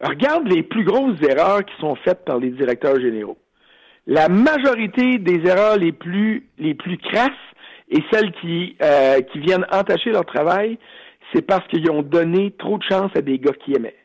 Regarde 0.00 0.46
les 0.48 0.62
plus 0.62 0.84
grosses 0.84 1.20
erreurs 1.22 1.64
qui 1.64 1.74
sont 1.80 1.94
faites 1.96 2.24
par 2.24 2.38
les 2.38 2.50
directeurs 2.50 3.00
généraux. 3.00 3.38
La 4.06 4.28
majorité 4.28 5.18
des 5.18 5.46
erreurs 5.48 5.78
les 5.78 5.92
plus 5.92 6.46
les 6.58 6.74
plus 6.74 6.98
crasses 6.98 7.30
et 7.88 8.02
celles 8.10 8.32
qui 8.32 8.76
euh, 8.82 9.20
qui 9.22 9.38
viennent 9.38 9.66
entacher 9.72 10.10
leur 10.10 10.26
travail, 10.26 10.78
c'est 11.32 11.42
parce 11.42 11.66
qu'ils 11.68 11.90
ont 11.90 12.02
donné 12.02 12.52
trop 12.58 12.78
de 12.78 12.84
chance 12.84 13.10
à 13.16 13.22
des 13.22 13.38
gars 13.38 13.54
qui 13.64 13.72
aimaient. 13.74 13.96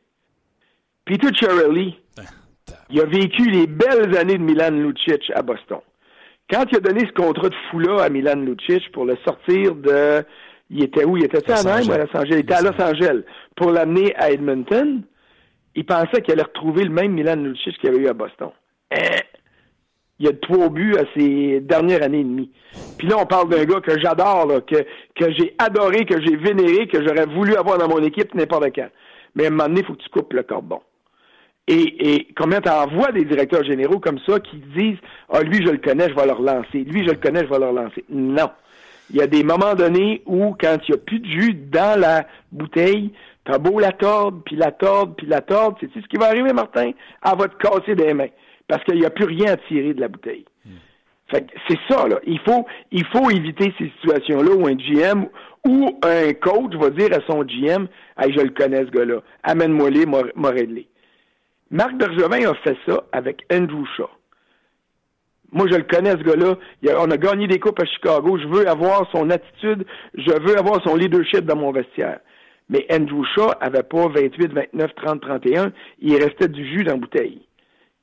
Peter 1.05 1.29
Chiarelli, 1.33 1.99
il 2.89 3.01
a 3.01 3.05
vécu 3.05 3.49
les 3.49 3.67
belles 3.67 4.15
années 4.17 4.37
de 4.37 4.43
Milan 4.43 4.71
Lucic 4.71 5.31
à 5.35 5.41
Boston. 5.41 5.79
Quand 6.49 6.65
il 6.71 6.77
a 6.77 6.79
donné 6.79 7.01
ce 7.01 7.11
contrat 7.11 7.49
de 7.49 7.55
fou-là 7.69 8.03
à 8.03 8.09
Milan 8.09 8.35
Lucic 8.35 8.91
pour 8.91 9.05
le 9.05 9.17
sortir 9.25 9.75
de 9.75 10.23
il 10.69 10.83
était 10.83 11.03
où? 11.03 11.17
Il 11.17 11.25
était 11.25 11.51
à 11.51 11.59
Anaheim 11.59 11.91
à 11.91 11.97
Los 11.97 12.15
Angeles? 12.15 12.29
Il 12.31 12.39
était 12.39 12.53
à 12.53 12.61
Los 12.61 12.81
Angeles 12.81 13.23
pour 13.55 13.71
l'amener 13.71 14.15
à 14.15 14.31
Edmonton. 14.31 15.03
Il 15.75 15.85
pensait 15.85 16.21
qu'il 16.21 16.33
allait 16.33 16.43
retrouver 16.43 16.83
le 16.83 16.91
même 16.91 17.13
Milan 17.13 17.35
Lucic 17.35 17.77
qu'il 17.79 17.89
avait 17.89 17.99
eu 17.99 18.07
à 18.07 18.13
Boston. 18.13 18.49
Hein? 18.91 18.97
Il 20.19 20.25
y 20.25 20.29
a 20.29 20.33
trois 20.33 20.69
buts 20.69 20.95
à 20.97 21.03
ses 21.15 21.61
dernières 21.61 22.03
années 22.03 22.19
et 22.19 22.23
demie. 22.23 22.51
Puis 22.97 23.07
là, 23.07 23.15
on 23.19 23.25
parle 23.25 23.49
d'un 23.49 23.63
gars 23.63 23.79
que 23.79 23.97
j'adore, 23.99 24.47
que, 24.65 24.75
que 25.15 25.31
j'ai 25.31 25.55
adoré, 25.57 26.05
que 26.05 26.21
j'ai 26.21 26.35
vénéré, 26.35 26.87
que 26.87 27.01
j'aurais 27.05 27.25
voulu 27.25 27.55
avoir 27.55 27.77
dans 27.77 27.87
mon 27.87 28.03
équipe 28.03 28.35
n'importe 28.35 28.75
quand. 28.75 28.89
Mais 29.35 29.45
à 29.45 29.47
un 29.47 29.51
moment 29.51 29.67
donné, 29.67 29.81
il 29.81 29.85
faut 29.85 29.93
que 29.93 30.03
tu 30.03 30.09
coupes 30.09 30.33
le 30.33 30.43
cordon. 30.43 30.81
Et, 31.67 32.15
et 32.15 32.27
combien 32.35 32.61
tu 32.61 32.69
envoies 32.69 33.11
des 33.11 33.25
directeurs 33.25 33.63
généraux 33.63 33.99
comme 33.99 34.19
ça 34.27 34.39
qui 34.39 34.57
disent 34.75 34.97
Ah, 35.31 35.43
lui, 35.43 35.63
je 35.65 35.71
le 35.71 35.77
connais, 35.77 36.09
je 36.09 36.15
vais 36.15 36.25
le 36.25 36.33
relancer. 36.33 36.79
Lui, 36.79 37.05
je 37.05 37.11
le 37.11 37.17
connais, 37.17 37.41
je 37.45 37.49
vais 37.49 37.59
le 37.59 37.67
relancer. 37.67 38.03
Non. 38.09 38.49
Il 39.11 39.17
y 39.17 39.21
a 39.21 39.27
des 39.27 39.43
moments 39.43 39.73
donnés 39.75 40.21
où, 40.25 40.55
quand 40.59 40.77
il 40.87 40.91
n'y 40.91 40.95
a 40.95 41.03
plus 41.03 41.19
de 41.19 41.27
jus 41.27 41.53
dans 41.53 41.99
la 41.99 42.25
bouteille, 42.51 43.11
t'as 43.45 43.57
beau 43.57 43.79
la 43.79 43.91
tordre, 43.91 44.41
puis 44.45 44.55
la 44.55 44.71
tordre, 44.71 45.15
puis 45.15 45.27
la 45.27 45.41
tordre, 45.41 45.77
c'est 45.79 45.93
ce 45.93 46.07
qui 46.07 46.17
va 46.17 46.27
arriver, 46.27 46.53
Martin? 46.53 46.91
Elle 47.23 47.37
va 47.37 47.47
te 47.47 47.55
casser 47.57 47.95
des 47.95 48.13
mains. 48.13 48.27
Parce 48.69 48.83
qu'il 48.83 48.99
n'y 48.99 49.05
a 49.05 49.09
plus 49.09 49.25
rien 49.25 49.53
à 49.53 49.57
tirer 49.57 49.93
de 49.93 49.99
la 49.99 50.07
bouteille. 50.07 50.45
Fait 51.29 51.45
c'est 51.67 51.79
ça, 51.89 52.07
là. 52.07 52.19
Il 52.25 52.39
faut, 52.39 52.65
il 52.91 53.05
faut 53.07 53.29
éviter 53.29 53.73
ces 53.77 53.91
situations-là 53.99 54.51
où 54.51 54.67
un 54.67 54.75
GM 54.75 55.25
ou 55.67 55.99
un 56.03 56.33
coach 56.33 56.73
va 56.75 56.89
dire 56.91 57.09
à 57.11 57.19
son 57.27 57.43
GM 57.43 57.87
Hey, 58.17 58.33
je 58.33 58.41
le 58.41 58.51
connais, 58.51 58.85
ce 58.85 58.91
gars-là. 58.91 59.21
Amène-moi-les, 59.43 60.05
m'a 60.05 60.49
réglé. 60.49 60.87
Marc 61.71 61.95
Bergevin 61.95 62.49
a 62.49 62.55
fait 62.55 62.77
ça 62.87 63.03
avec 63.11 63.43
Andrew 63.51 63.85
Shaw. 63.97 64.09
Moi, 65.51 65.67
je 65.71 65.77
le 65.77 65.83
connais, 65.83 66.11
ce 66.11 66.23
gars-là. 66.23 66.55
On 66.99 67.09
a 67.09 67.17
gagné 67.17 67.47
des 67.47 67.59
coupes 67.59 67.81
à 67.81 67.85
Chicago. 67.85 68.37
Je 68.37 68.47
veux 68.47 68.67
avoir 68.67 69.09
son 69.11 69.31
attitude. 69.31 69.85
Je 70.13 70.31
veux 70.31 70.57
avoir 70.57 70.83
son 70.83 70.95
leadership 70.95 71.41
dans 71.41 71.55
mon 71.55 71.71
vestiaire. 71.71 72.19
Mais 72.69 72.85
Andrew 72.91 73.23
Shaw 73.35 73.51
avait 73.61 73.83
pas 73.83 74.07
28, 74.07 74.53
29, 74.53 74.95
30, 74.95 75.21
31. 75.21 75.71
Il 75.99 76.23
restait 76.23 76.47
du 76.47 76.63
jus 76.67 76.83
dans 76.83 76.93
la 76.93 76.99
bouteille. 76.99 77.48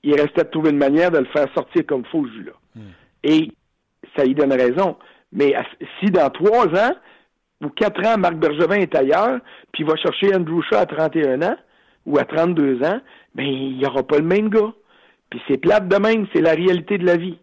Il 0.06 0.18
restait 0.20 0.44
de 0.44 0.48
trouver 0.48 0.70
une 0.70 0.78
manière 0.78 1.10
de 1.10 1.18
le 1.18 1.26
faire 1.26 1.52
sortir 1.52 1.84
comme 1.84 2.04
faux, 2.06 2.24
jus-là. 2.26 2.52
Hmm. 2.76 2.92
Et 3.24 3.50
ça 4.16 4.24
y 4.24 4.34
donne 4.34 4.52
raison. 4.52 4.96
Mais 5.32 5.54
si 5.98 6.06
dans 6.06 6.30
trois 6.30 6.66
ans 6.68 6.94
ou 7.60 7.68
quatre 7.70 8.06
ans, 8.06 8.16
Marc 8.16 8.36
Bergevin 8.36 8.76
est 8.76 8.94
ailleurs, 8.94 9.40
puis 9.72 9.82
il 9.82 9.86
va 9.86 9.96
chercher 9.96 10.34
Andrew 10.34 10.62
Shaw 10.62 10.76
à 10.76 10.86
31 10.86 11.42
ans 11.42 11.56
ou 12.06 12.18
à 12.18 12.24
32 12.24 12.82
ans, 12.84 13.00
ben, 13.34 13.44
il 13.44 13.78
n'y 13.78 13.84
aura 13.86 14.02
pas 14.04 14.18
le 14.18 14.24
même 14.24 14.48
gars. 14.48 14.72
Puis 15.28 15.42
c'est 15.48 15.58
plate 15.58 15.88
de 15.88 15.96
même, 15.96 16.28
c'est 16.32 16.40
la 16.40 16.52
réalité 16.52 16.98
de 16.98 17.04
la 17.04 17.16
vie. 17.16 17.38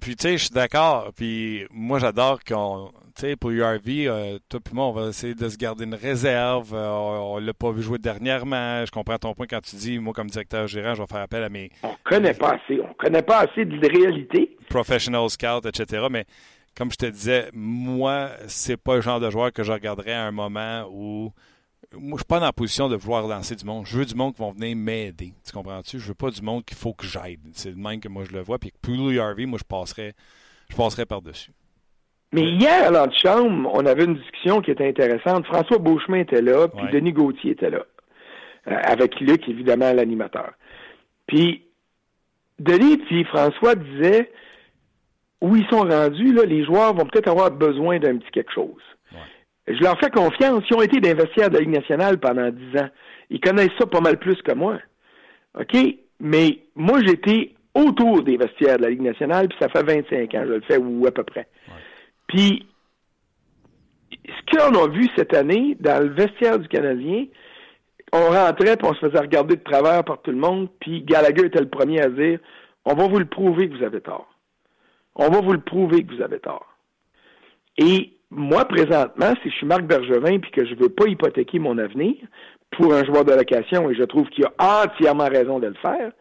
Puis 0.00 0.16
tu 0.16 0.22
sais, 0.22 0.32
je 0.32 0.44
suis 0.44 0.50
d'accord. 0.50 1.12
Puis 1.16 1.66
moi, 1.70 1.98
j'adore 1.98 2.40
qu'on, 2.44 2.90
sais, 3.20 3.36
pour 3.36 3.50
URV, 3.50 4.06
euh, 4.06 4.38
toi 4.48 4.60
puis 4.64 4.74
moi, 4.74 4.86
on 4.86 4.92
va 4.92 5.08
essayer 5.08 5.34
de 5.34 5.48
se 5.48 5.56
garder 5.56 5.84
une 5.84 5.94
réserve. 5.94 6.74
Euh, 6.74 6.88
on, 6.88 7.40
ne 7.40 7.46
l'a 7.46 7.54
pas 7.54 7.70
vu 7.72 7.82
jouer 7.82 7.98
dernièrement. 7.98 8.84
Je 8.84 8.90
comprends 8.90 9.18
ton 9.18 9.34
point 9.34 9.46
quand 9.46 9.60
tu 9.60 9.76
dis, 9.76 9.98
moi, 9.98 10.12
comme 10.12 10.28
directeur 10.28 10.66
gérant, 10.66 10.94
je 10.94 11.02
vais 11.02 11.06
faire 11.06 11.20
appel 11.20 11.42
à 11.42 11.48
mes. 11.48 11.70
On 11.82 11.94
connaît 12.04 12.34
pas 12.34 12.54
assez. 12.54 12.80
On 12.80 12.94
connaît 12.94 13.22
pas 13.22 13.40
assez 13.40 13.64
de 13.64 13.78
réalité. 13.86 14.56
Professional 14.68 15.28
scout, 15.28 15.66
etc. 15.66 16.06
Mais 16.10 16.24
comme 16.76 16.90
je 16.90 16.96
te 16.96 17.06
disais, 17.06 17.50
moi, 17.52 18.30
c'est 18.46 18.76
pas 18.76 18.96
le 18.96 19.00
genre 19.02 19.20
de 19.20 19.30
joueur 19.30 19.52
que 19.52 19.62
je 19.62 19.72
regarderais 19.72 20.12
à 20.12 20.26
un 20.26 20.32
moment 20.32 20.86
où 20.90 21.32
moi, 21.92 22.12
je 22.12 22.18
suis 22.18 22.24
pas 22.24 22.38
dans 22.38 22.46
la 22.46 22.52
position 22.52 22.88
de 22.88 22.96
vouloir 22.96 23.26
lancer 23.26 23.56
du 23.56 23.64
monde. 23.64 23.84
Je 23.84 23.98
veux 23.98 24.04
du 24.04 24.14
monde 24.14 24.34
qui 24.34 24.40
vont 24.40 24.52
venir 24.52 24.76
m'aider. 24.76 25.34
Tu 25.44 25.52
comprends-tu? 25.52 25.98
Je 25.98 26.08
veux 26.08 26.14
pas 26.14 26.30
du 26.30 26.40
monde 26.40 26.64
qu'il 26.64 26.76
faut 26.76 26.94
que 26.94 27.04
j'aide. 27.04 27.40
C'est 27.52 27.70
le 27.70 27.76
même 27.76 28.00
que 28.00 28.08
moi 28.08 28.24
je 28.24 28.32
le 28.32 28.40
vois. 28.40 28.58
Puis 28.58 28.72
pour 28.80 29.10
Harvey, 29.20 29.46
moi, 29.46 29.58
je 29.58 29.64
passerais, 29.64 30.14
je 30.68 30.76
passerais 30.76 31.04
par-dessus. 31.06 31.50
Mais 32.32 32.42
hier, 32.42 32.86
à 32.86 32.90
l'antichambre, 32.90 33.70
on 33.72 33.84
avait 33.86 34.04
une 34.04 34.14
discussion 34.14 34.60
qui 34.60 34.70
était 34.70 34.86
intéressante. 34.86 35.46
François 35.46 35.78
Beauchemin 35.78 36.18
était 36.20 36.42
là, 36.42 36.68
puis 36.68 36.86
Denis 36.92 37.12
Gauthier 37.12 37.52
était 37.52 37.70
là. 37.70 37.84
Euh, 38.68 38.76
avec 38.84 39.18
Luc, 39.20 39.48
évidemment, 39.48 39.92
l'animateur. 39.92 40.52
Puis, 41.26 41.64
Denis 42.58 42.98
puis 42.98 43.24
François 43.24 43.74
disaient 43.74 44.30
où 45.40 45.56
ils 45.56 45.66
sont 45.68 45.80
rendus, 45.80 46.32
là, 46.32 46.44
les 46.44 46.64
joueurs 46.64 46.94
vont 46.94 47.06
peut-être 47.06 47.28
avoir 47.28 47.50
besoin 47.50 47.98
d'un 47.98 48.18
petit 48.18 48.30
quelque 48.30 48.52
chose. 48.52 48.82
Je 49.66 49.80
leur 49.82 49.98
fais 50.00 50.10
confiance. 50.10 50.64
Ils 50.68 50.76
ont 50.76 50.82
été 50.82 51.00
d'investir 51.00 51.48
de 51.48 51.54
la 51.54 51.60
Ligue 51.60 51.70
nationale 51.70 52.18
pendant 52.18 52.50
dix 52.50 52.80
ans. 52.80 52.88
Ils 53.30 53.40
connaissent 53.40 53.70
ça 53.78 53.86
pas 53.86 54.00
mal 54.00 54.18
plus 54.18 54.40
que 54.42 54.52
moi. 54.52 54.78
OK? 55.58 55.76
Mais 56.18 56.58
moi, 56.74 57.00
j'étais 57.04 57.54
autour 57.74 58.22
des 58.22 58.36
vestiaires 58.36 58.78
de 58.78 58.82
la 58.82 58.90
Ligue 58.90 59.02
nationale, 59.02 59.48
puis 59.48 59.58
ça 59.60 59.68
fait 59.68 59.82
25 59.82 60.34
ans, 60.34 60.44
je 60.46 60.52
le 60.54 60.60
fais, 60.62 60.76
ou 60.76 61.06
à 61.06 61.12
peu 61.12 61.22
près. 61.22 61.46
Puis, 62.30 62.64
ce 64.12 64.56
qu'on 64.56 64.84
a 64.84 64.88
vu 64.88 65.08
cette 65.16 65.34
année 65.34 65.76
dans 65.80 66.00
le 66.00 66.10
vestiaire 66.10 66.60
du 66.60 66.68
Canadien, 66.68 67.26
on 68.12 68.30
rentrait, 68.30 68.76
puis 68.76 68.88
on 68.88 68.94
se 68.94 69.00
faisait 69.00 69.18
regarder 69.18 69.56
de 69.56 69.62
travers 69.62 70.04
par 70.04 70.22
tout 70.22 70.30
le 70.30 70.36
monde, 70.36 70.68
puis 70.80 71.02
Gallagher 71.02 71.46
était 71.46 71.60
le 71.60 71.68
premier 71.68 72.00
à 72.00 72.08
dire 72.08 72.38
On 72.84 72.94
va 72.94 73.08
vous 73.08 73.18
le 73.18 73.24
prouver 73.24 73.68
que 73.68 73.76
vous 73.76 73.84
avez 73.84 74.00
tort. 74.00 74.32
On 75.16 75.28
va 75.28 75.40
vous 75.40 75.52
le 75.52 75.60
prouver 75.60 76.04
que 76.04 76.14
vous 76.14 76.22
avez 76.22 76.38
tort. 76.38 76.66
Et 77.78 78.12
moi, 78.30 78.64
présentement, 78.64 79.32
si 79.42 79.50
je 79.50 79.56
suis 79.56 79.66
Marc 79.66 79.82
Bergevin 79.82 80.38
puis 80.38 80.52
que 80.52 80.64
je 80.64 80.76
veux 80.76 80.88
pas 80.88 81.08
hypothéquer 81.08 81.58
mon 81.58 81.78
avenir 81.78 82.14
pour 82.70 82.94
un 82.94 83.04
joueur 83.04 83.24
de 83.24 83.32
location, 83.32 83.90
et 83.90 83.96
je 83.96 84.04
trouve 84.04 84.28
qu'il 84.28 84.44
a 84.44 84.84
entièrement 84.84 85.28
raison 85.28 85.58
de 85.58 85.66
le 85.66 85.74
faire, 85.74 86.12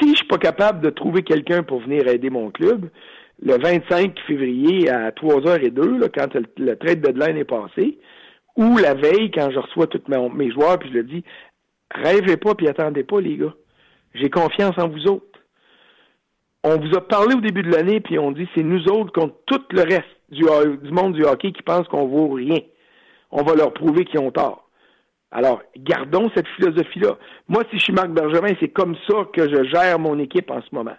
si 0.00 0.10
je 0.12 0.16
suis 0.16 0.26
pas 0.26 0.38
capable 0.38 0.80
de 0.80 0.88
trouver 0.88 1.22
quelqu'un 1.22 1.62
pour 1.62 1.80
venir 1.80 2.08
aider 2.08 2.30
mon 2.30 2.50
club, 2.50 2.88
le 3.42 3.58
25 3.58 4.18
février 4.26 4.88
à 4.88 5.10
3h02, 5.10 5.98
là, 5.98 6.08
quand 6.08 6.34
le, 6.34 6.76
trade 6.76 7.00
deadline 7.00 7.36
est 7.36 7.44
passé, 7.44 7.98
ou 8.56 8.78
la 8.78 8.94
veille, 8.94 9.30
quand 9.30 9.50
je 9.50 9.58
reçois 9.58 9.86
tous 9.86 10.02
mes, 10.08 10.50
joueurs, 10.50 10.78
puis 10.78 10.90
je 10.90 10.94
leur 10.94 11.04
dis, 11.04 11.24
rêvez 11.90 12.36
pas 12.36 12.54
puis 12.54 12.68
attendez 12.68 13.02
pas, 13.02 13.20
les 13.20 13.36
gars. 13.36 13.54
J'ai 14.14 14.30
confiance 14.30 14.78
en 14.78 14.88
vous 14.88 15.06
autres. 15.08 15.26
On 16.62 16.78
vous 16.78 16.96
a 16.96 17.06
parlé 17.06 17.34
au 17.34 17.40
début 17.40 17.62
de 17.62 17.70
l'année, 17.70 18.00
puis 18.00 18.18
on 18.18 18.30
dit, 18.30 18.48
c'est 18.54 18.62
nous 18.62 18.86
autres 18.88 19.12
contre 19.12 19.34
tout 19.46 19.60
le 19.70 19.82
reste 19.82 20.04
du, 20.30 20.44
monde 20.90 21.14
du 21.14 21.24
hockey 21.24 21.52
qui 21.52 21.62
pense 21.62 21.86
qu'on 21.88 22.06
vaut 22.06 22.30
rien. 22.30 22.60
On 23.30 23.42
va 23.42 23.54
leur 23.54 23.74
prouver 23.74 24.04
qu'ils 24.04 24.20
ont 24.20 24.30
tort. 24.30 24.68
Alors, 25.30 25.60
gardons 25.76 26.30
cette 26.34 26.46
philosophie-là. 26.56 27.18
Moi, 27.48 27.64
si 27.70 27.78
je 27.78 27.84
suis 27.84 27.92
Marc 27.92 28.10
Bergevin, 28.10 28.54
c'est 28.60 28.68
comme 28.68 28.94
ça 29.08 29.24
que 29.32 29.48
je 29.48 29.64
gère 29.64 29.98
mon 29.98 30.18
équipe 30.20 30.50
en 30.50 30.62
ce 30.62 30.72
moment. 30.72 30.96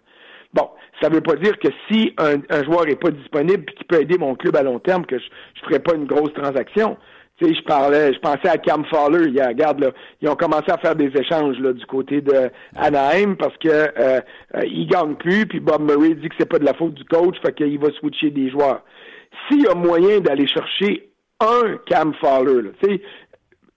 Bon, 0.56 0.70
ça 1.02 1.10
ne 1.10 1.16
veut 1.16 1.22
pas 1.22 1.36
dire 1.36 1.60
que 1.60 1.68
si 1.90 2.16
un, 2.18 2.64
joueur 2.64 2.86
n'est 2.86 2.96
pas 2.96 3.12
disponible 3.12 3.66
et 3.68 3.74
qu'il 3.74 3.86
peut 3.86 4.02
aider 4.02 4.18
mon 4.18 4.36
club 4.36 4.56
à 4.56 4.64
long 4.64 4.80
terme, 4.80 5.06
que 5.06 5.20
je 5.20 5.26
ne 5.26 5.68
ferai 5.68 5.80
pas 5.80 5.96
une 5.96 6.06
grosse 6.06 6.34
transaction. 6.34 6.98
Tu 7.38 7.46
sais, 7.46 7.54
je 7.54 7.64
parlais, 7.64 8.14
je 8.14 8.20
pensais 8.20 8.48
à 8.48 8.58
Cam 8.58 8.86
Fowler. 8.86 9.30
Il, 9.30 9.44
regarde, 9.44 9.82
là, 9.82 9.92
ils 10.22 10.30
ont 10.30 10.38
commencé 10.38 10.72
à 10.72 10.78
faire 10.78 10.96
des 10.96 11.12
échanges 11.20 11.60
là, 11.60 11.74
du 11.74 11.86
côté 11.86 12.22
de 12.22 12.50
Anaheim 12.78 13.36
parce 13.36 13.58
que 13.58 13.68
euh, 13.68 13.92
euh, 14.56 14.62
il 14.64 14.88
gagne 14.88 15.16
plus, 15.16 15.46
puis 15.46 15.60
Bob 15.60 15.82
Murray 15.82 16.16
dit 16.16 16.30
que 16.30 16.36
c'est 16.40 16.50
pas 16.50 16.60
de 16.60 16.66
la 16.66 16.74
faute 16.74 16.94
du 16.94 17.04
coach, 17.04 17.36
fait 17.46 17.54
qu'il 17.54 17.78
va 17.78 17.92
switcher 18.00 18.32
des 18.32 18.50
joueurs 18.50 18.82
s'il 19.48 19.64
y 19.64 19.68
a 19.68 19.76
moyen 19.76 20.20
d'aller 20.20 20.48
chercher 20.48 21.10
un 21.40 21.78
Cam 21.88 22.14
Fowler, 22.16 22.72
sais, 22.84 23.02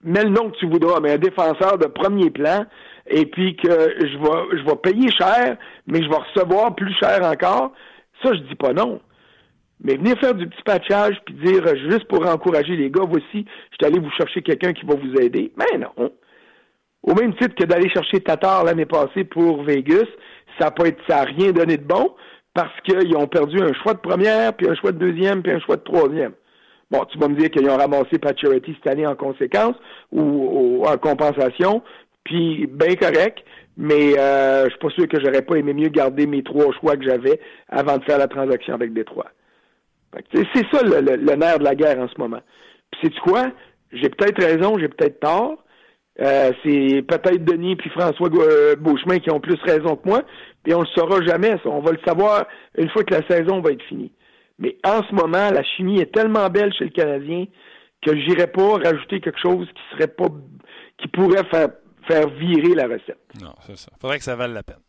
mets 0.03 0.23
le 0.23 0.29
nom 0.29 0.49
que 0.49 0.57
tu 0.57 0.67
voudras, 0.67 0.99
mais 1.01 1.13
un 1.13 1.17
défenseur 1.17 1.77
de 1.77 1.87
premier 1.87 2.29
plan, 2.29 2.65
et 3.09 3.25
puis 3.25 3.55
que 3.55 3.69
je 3.69 4.17
vais, 4.17 4.59
je 4.59 4.65
vais 4.65 4.75
payer 4.75 5.09
cher, 5.11 5.57
mais 5.87 6.01
je 6.01 6.09
vais 6.09 6.15
recevoir 6.15 6.75
plus 6.75 6.93
cher 6.99 7.19
encore, 7.23 7.73
ça, 8.23 8.33
je 8.33 8.39
dis 8.41 8.55
pas 8.55 8.73
non. 8.73 9.01
Mais 9.81 9.95
venir 9.95 10.17
faire 10.19 10.33
du 10.33 10.47
petit 10.47 10.61
patchage 10.63 11.15
puis 11.25 11.35
dire 11.35 11.65
juste 11.89 12.05
pour 12.05 12.27
encourager 12.27 12.75
les 12.75 12.89
gars, 12.89 13.05
voici, 13.07 13.45
je 13.71 13.75
suis 13.79 13.85
allé 13.85 13.99
vous 13.99 14.11
chercher 14.11 14.41
quelqu'un 14.41 14.73
qui 14.73 14.85
va 14.85 14.95
vous 14.95 15.13
aider. 15.21 15.53
Mais 15.57 15.77
non. 15.77 16.11
Au 17.01 17.13
même 17.13 17.33
titre 17.35 17.55
que 17.55 17.63
d'aller 17.63 17.89
chercher 17.89 18.19
Tatar 18.19 18.65
l'année 18.65 18.85
passée 18.85 19.23
pour 19.23 19.63
Vegas, 19.63 20.07
ça 20.59 20.65
n'a 20.65 20.71
pas 20.71 20.85
ça 21.07 21.19
a 21.19 21.23
rien 21.23 21.51
donné 21.51 21.77
de 21.77 21.85
bon 21.85 22.13
parce 22.53 22.73
qu'ils 22.81 23.15
ont 23.15 23.27
perdu 23.27 23.61
un 23.61 23.71
choix 23.73 23.93
de 23.93 23.99
première, 23.99 24.53
puis 24.53 24.67
un 24.67 24.75
choix 24.75 24.91
de 24.91 24.97
deuxième, 24.97 25.41
puis 25.41 25.53
un 25.53 25.59
choix 25.59 25.77
de 25.77 25.83
troisième. 25.83 26.33
Bon, 26.91 27.05
tu 27.05 27.19
vas 27.19 27.27
me 27.27 27.35
dire 27.35 27.51
qu'ils 27.51 27.69
ont 27.69 27.77
ramassé 27.77 28.17
Paturity 28.19 28.75
cette 28.75 28.91
année 28.91 29.05
en 29.05 29.15
conséquence 29.15 29.75
ou, 30.11 30.83
en 30.85 30.97
compensation, 30.97 31.83
puis 32.29 32.67
bien 32.67 32.95
correct, 32.95 33.39
mais 33.75 34.17
euh, 34.19 34.65
je 34.65 34.69
suis 34.69 34.79
pas 34.79 34.89
sûr 34.89 35.07
que 35.07 35.19
j'aurais 35.19 35.41
pas 35.41 35.55
aimé 35.55 35.73
mieux 35.73 35.89
garder 35.89 36.27
mes 36.27 36.43
trois 36.43 36.71
choix 36.79 36.95
que 36.95 37.03
j'avais 37.03 37.39
avant 37.69 37.97
de 37.97 38.03
faire 38.03 38.19
la 38.19 38.27
transaction 38.27 38.75
avec 38.75 38.93
Détroit. 38.93 39.31
C'est 40.33 40.65
ça 40.71 40.83
le, 40.83 41.35
nerf 41.35 41.59
de 41.59 41.63
la 41.63 41.75
guerre 41.75 41.99
en 41.99 42.07
ce 42.07 42.19
moment. 42.19 42.41
Puis 42.91 43.01
c'est 43.03 43.19
quoi? 43.19 43.51
J'ai 43.91 44.09
peut-être 44.09 44.43
raison, 44.43 44.77
j'ai 44.77 44.89
peut-être 44.89 45.19
tort. 45.19 45.63
Euh, 46.21 46.51
c'est 46.63 47.01
peut-être 47.07 47.43
Denis 47.43 47.77
puis 47.77 47.89
François 47.89 48.29
euh, 48.31 48.75
Beauchemin 48.75 49.19
qui 49.19 49.31
ont 49.31 49.39
plus 49.39 49.59
raison 49.63 49.95
que 49.95 50.07
moi, 50.07 50.21
et 50.67 50.73
on 50.73 50.81
le 50.81 50.87
saura 50.87 51.21
jamais. 51.25 51.55
On 51.65 51.79
va 51.79 51.91
le 51.91 51.99
savoir 52.05 52.45
une 52.77 52.89
fois 52.89 53.03
que 53.03 53.15
la 53.15 53.25
saison 53.27 53.61
va 53.61 53.71
être 53.71 53.83
finie. 53.83 54.11
Mais 54.59 54.77
en 54.85 55.01
ce 55.03 55.15
moment, 55.15 55.49
la 55.51 55.63
chimie 55.63 55.99
est 55.99 56.13
tellement 56.13 56.47
belle 56.49 56.73
chez 56.73 56.83
le 56.83 56.91
Canadien 56.91 57.45
que 58.05 58.15
j'irais 58.15 58.47
pas 58.47 58.77
rajouter 58.77 59.19
quelque 59.19 59.39
chose 59.39 59.67
qui 59.67 59.81
serait 59.95 60.07
pas 60.07 60.27
qui 60.97 61.07
pourrait 61.07 61.45
faire 61.45 61.69
faire 62.07 62.27
virer 62.29 62.75
la 62.75 62.87
recette. 62.87 63.19
Non, 63.41 63.53
c'est 63.65 63.77
ça. 63.77 63.91
Faudrait 63.99 64.17
que 64.17 64.23
ça 64.23 64.35
vaille 64.35 64.53
la 64.53 64.63
peine. 64.63 64.79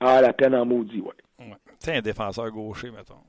Ah, 0.00 0.20
la 0.20 0.32
peine 0.32 0.54
en 0.54 0.64
maudit, 0.64 1.00
ouais. 1.00 1.12
ouais. 1.40 1.56
Tu 1.66 1.74
sais, 1.80 1.96
un 1.96 2.00
défenseur 2.00 2.50
gaucher, 2.50 2.90
mettons. 2.90 3.20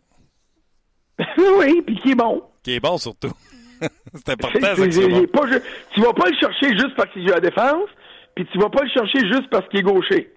Oui, 1.58 1.82
puis 1.82 1.96
qui 1.98 2.12
est 2.12 2.16
bon. 2.16 2.44
Qui 2.64 2.74
est 2.76 2.80
bon 2.80 2.98
surtout. 2.98 3.32
c'est 4.14 4.30
important. 4.30 4.60
Ça, 4.62 4.76
que 4.76 4.92
c'est- 4.92 5.02
c'est 5.02 5.08
bon. 5.10 5.28
pas 5.28 5.48
ju- 5.48 5.62
tu 5.94 6.02
vas 6.02 6.14
pas 6.14 6.30
le 6.30 6.36
chercher 6.38 6.70
juste 6.78 6.96
parce 6.96 7.12
qu'il 7.12 7.24
joue 7.28 7.34
à 7.34 7.40
la 7.40 7.42
défense, 7.50 7.90
puis 8.36 8.46
tu 8.52 8.58
vas 8.60 8.70
pas 8.70 8.84
le 8.84 8.90
chercher 8.90 9.20
juste 9.28 9.50
parce 9.50 9.68
qu'il 9.70 9.80
est 9.80 9.84
gaucher. 9.84 10.34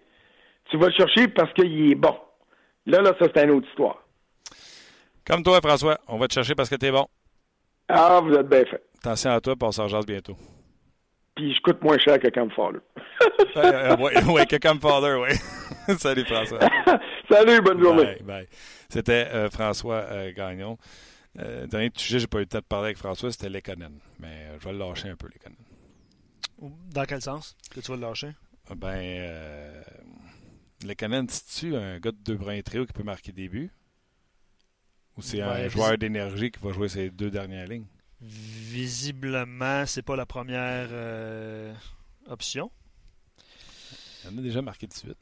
Tu 0.71 0.77
vas 0.79 0.87
le 0.89 0.93
chercher 0.93 1.29
parce 1.29 1.53
qu'il 1.55 1.91
est 1.93 1.95
bon. 1.95 2.17
Là, 2.87 3.01
là, 3.01 3.15
ça, 3.19 3.27
c'est 3.35 3.45
une 3.45 3.51
autre 3.51 3.69
histoire. 3.69 4.03
Comme 5.27 5.43
toi, 5.43 5.61
François, 5.63 5.99
on 6.09 6.19
va 6.19 6.29
te 6.29 6.35
chercher 6.35 6.55
parce 6.55 6.69
que 6.69 6.75
t'es 6.77 6.91
bon. 6.91 7.07
Ah, 7.89 8.21
vous 8.23 8.33
êtes 8.35 8.49
bien 8.49 8.65
fait. 8.65 8.83
Attention 8.99 9.31
à 9.31 9.41
toi, 9.41 9.55
puis 9.57 9.69
on 9.69 9.73
s'en 9.73 10.01
bientôt. 10.01 10.37
Puis 11.35 11.55
je 11.55 11.61
coûte 11.63 11.83
moins 11.83 11.99
cher 11.99 12.19
que 12.19 12.29
Cam 12.29 12.51
Fowler. 12.51 12.81
Euh, 13.57 13.97
ouais, 13.97 14.25
ouais, 14.25 14.47
que 14.47 14.57
comme 14.57 14.81
Father, 14.81 15.15
oui. 15.21 15.29
Salut, 15.99 16.25
François. 16.25 16.59
Salut, 17.31 17.61
bonne 17.61 17.81
journée. 17.81 18.05
Bye, 18.05 18.23
bye. 18.23 18.49
C'était 18.89 19.29
euh, 19.33 19.49
François 19.49 20.03
euh, 20.11 20.33
Gagnon. 20.33 20.77
Euh, 21.39 21.67
dernier 21.67 21.91
sujet, 21.97 22.19
j'ai 22.19 22.27
pas 22.27 22.39
eu 22.39 22.43
le 22.43 22.47
temps 22.47 22.59
de 22.59 22.65
parler 22.65 22.87
avec 22.87 22.99
François, 22.99 23.31
c'était 23.31 23.49
Lekonen. 23.49 23.99
Mais 24.19 24.27
euh, 24.27 24.57
je 24.61 24.65
vais 24.65 24.73
le 24.73 24.79
lâcher 24.79 25.09
un 25.09 25.17
peu, 25.17 25.29
Lekonen. 25.29 25.57
Dans 26.93 27.05
quel 27.05 27.23
sens 27.23 27.57
que 27.71 27.81
tu 27.81 27.93
vas 27.93 27.97
le 27.97 28.03
lâcher? 28.03 28.31
Ben, 28.75 28.97
euh, 28.97 29.83
Lekonen, 30.85 31.29
c'est-tu 31.29 31.77
un 31.77 31.99
gars 31.99 32.13
de 32.13 32.19
deux 32.25 32.37
bruns 32.37 32.61
trio 32.63 32.87
qui 32.87 32.93
peut 32.93 33.03
marquer 33.05 33.33
des 33.33 33.49
buts? 33.49 33.71
Ou 35.17 35.23
c'est 35.23 35.41
un 35.41 35.69
joueur 35.69 35.97
d'énergie 35.97 36.51
qui 36.51 36.61
va 36.61 36.73
jouer 36.73 36.89
ses 36.89 37.11
deux 37.11 37.31
dernières 37.31 37.69
lignes? 37.69 37.87
Visiblement, 38.27 39.85
c'est 39.87 40.03
pas 40.03 40.17
la 40.17 40.25
première 40.27 40.89
euh, 40.91 41.75
option. 42.27 42.71
Il 44.25 44.31
en 44.35 44.39
a 44.39 44.41
déjà 44.41 44.63
marqué 44.63 44.87
18. 44.87 45.15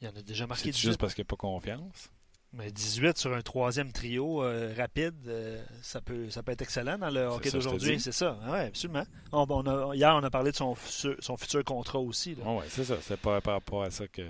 Il 0.00 0.04
y 0.06 0.10
en 0.10 0.16
a 0.16 0.22
déjà 0.22 0.46
marqué 0.46 0.64
C'est 0.64 0.70
18. 0.72 0.88
juste 0.88 1.00
parce 1.00 1.14
qu'il 1.14 1.22
n'y 1.22 1.26
a 1.26 1.30
pas 1.30 1.36
confiance. 1.36 2.10
Mais 2.52 2.72
18 2.72 3.16
sur 3.16 3.32
un 3.32 3.42
troisième 3.42 3.92
trio 3.92 4.42
euh, 4.42 4.74
rapide, 4.76 5.14
euh, 5.28 5.62
ça, 5.82 6.00
peut, 6.00 6.28
ça 6.30 6.42
peut 6.42 6.50
être 6.50 6.62
excellent 6.62 6.98
dans 6.98 7.08
le 7.08 7.20
hockey 7.26 7.48
d'aujourd'hui. 7.52 8.00
C'est 8.00 8.10
ça. 8.10 8.36
Oui, 8.48 8.58
absolument. 8.58 9.04
On- 9.30 9.46
on 9.48 9.66
a- 9.68 9.94
hier, 9.94 10.12
on 10.16 10.24
a 10.24 10.30
parlé 10.30 10.50
de 10.50 10.56
son 10.56 10.74
futur, 10.74 11.14
son 11.20 11.36
futur 11.36 11.62
contrat 11.62 12.00
aussi. 12.00 12.34
Oh, 12.44 12.54
ouais, 12.58 12.64
c'est 12.68 12.82
ça. 12.82 12.96
C'est 13.02 13.20
pas 13.20 13.40
par 13.40 13.54
rapport 13.54 13.84
à 13.84 13.90
ça 13.92 14.08
que. 14.08 14.22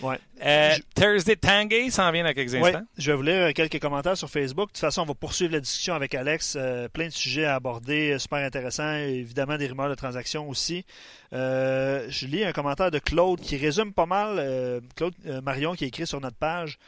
Ouais. 0.00 0.18
Euh, 0.42 0.70
Je- 0.76 0.82
Thursday 0.94 1.36
Tanguay 1.36 1.90
s'en 1.90 2.10
vient 2.10 2.24
dans 2.24 2.32
quelques 2.32 2.54
Ouais, 2.54 2.74
instants. 2.74 2.86
je 2.96 3.10
vais 3.10 3.16
vous 3.18 3.22
lire 3.22 3.52
quelques 3.52 3.78
commentaires 3.80 4.16
sur 4.16 4.30
Facebook. 4.30 4.68
De 4.68 4.72
toute 4.72 4.78
façon, 4.80 5.02
on 5.02 5.06
va 5.06 5.14
poursuivre 5.14 5.52
la 5.52 5.60
discussion 5.60 5.92
avec 5.92 6.14
Alex. 6.14 6.56
Euh, 6.58 6.88
plein 6.88 7.08
de 7.08 7.12
sujets 7.12 7.44
à 7.44 7.56
aborder, 7.56 8.18
super 8.18 8.38
intéressants. 8.38 8.94
Évidemment, 8.94 9.58
des 9.58 9.66
rumeurs 9.66 9.90
de 9.90 9.94
transactions 9.94 10.48
aussi. 10.48 10.86
Euh, 11.34 12.06
je 12.08 12.26
lis 12.26 12.44
un 12.44 12.52
commentaire 12.52 12.90
de 12.90 12.98
Claude 12.98 13.40
qui 13.40 13.58
résume 13.58 13.92
pas 13.92 14.06
mal. 14.06 14.36
euh, 14.38 14.80
Claude 14.96 15.12
euh, 15.26 15.42
Marion 15.42 15.74
qui 15.74 15.84
a 15.84 15.88
écrit 15.88 16.06
sur 16.06 16.20
notre 16.22 16.36
page. 16.38 16.78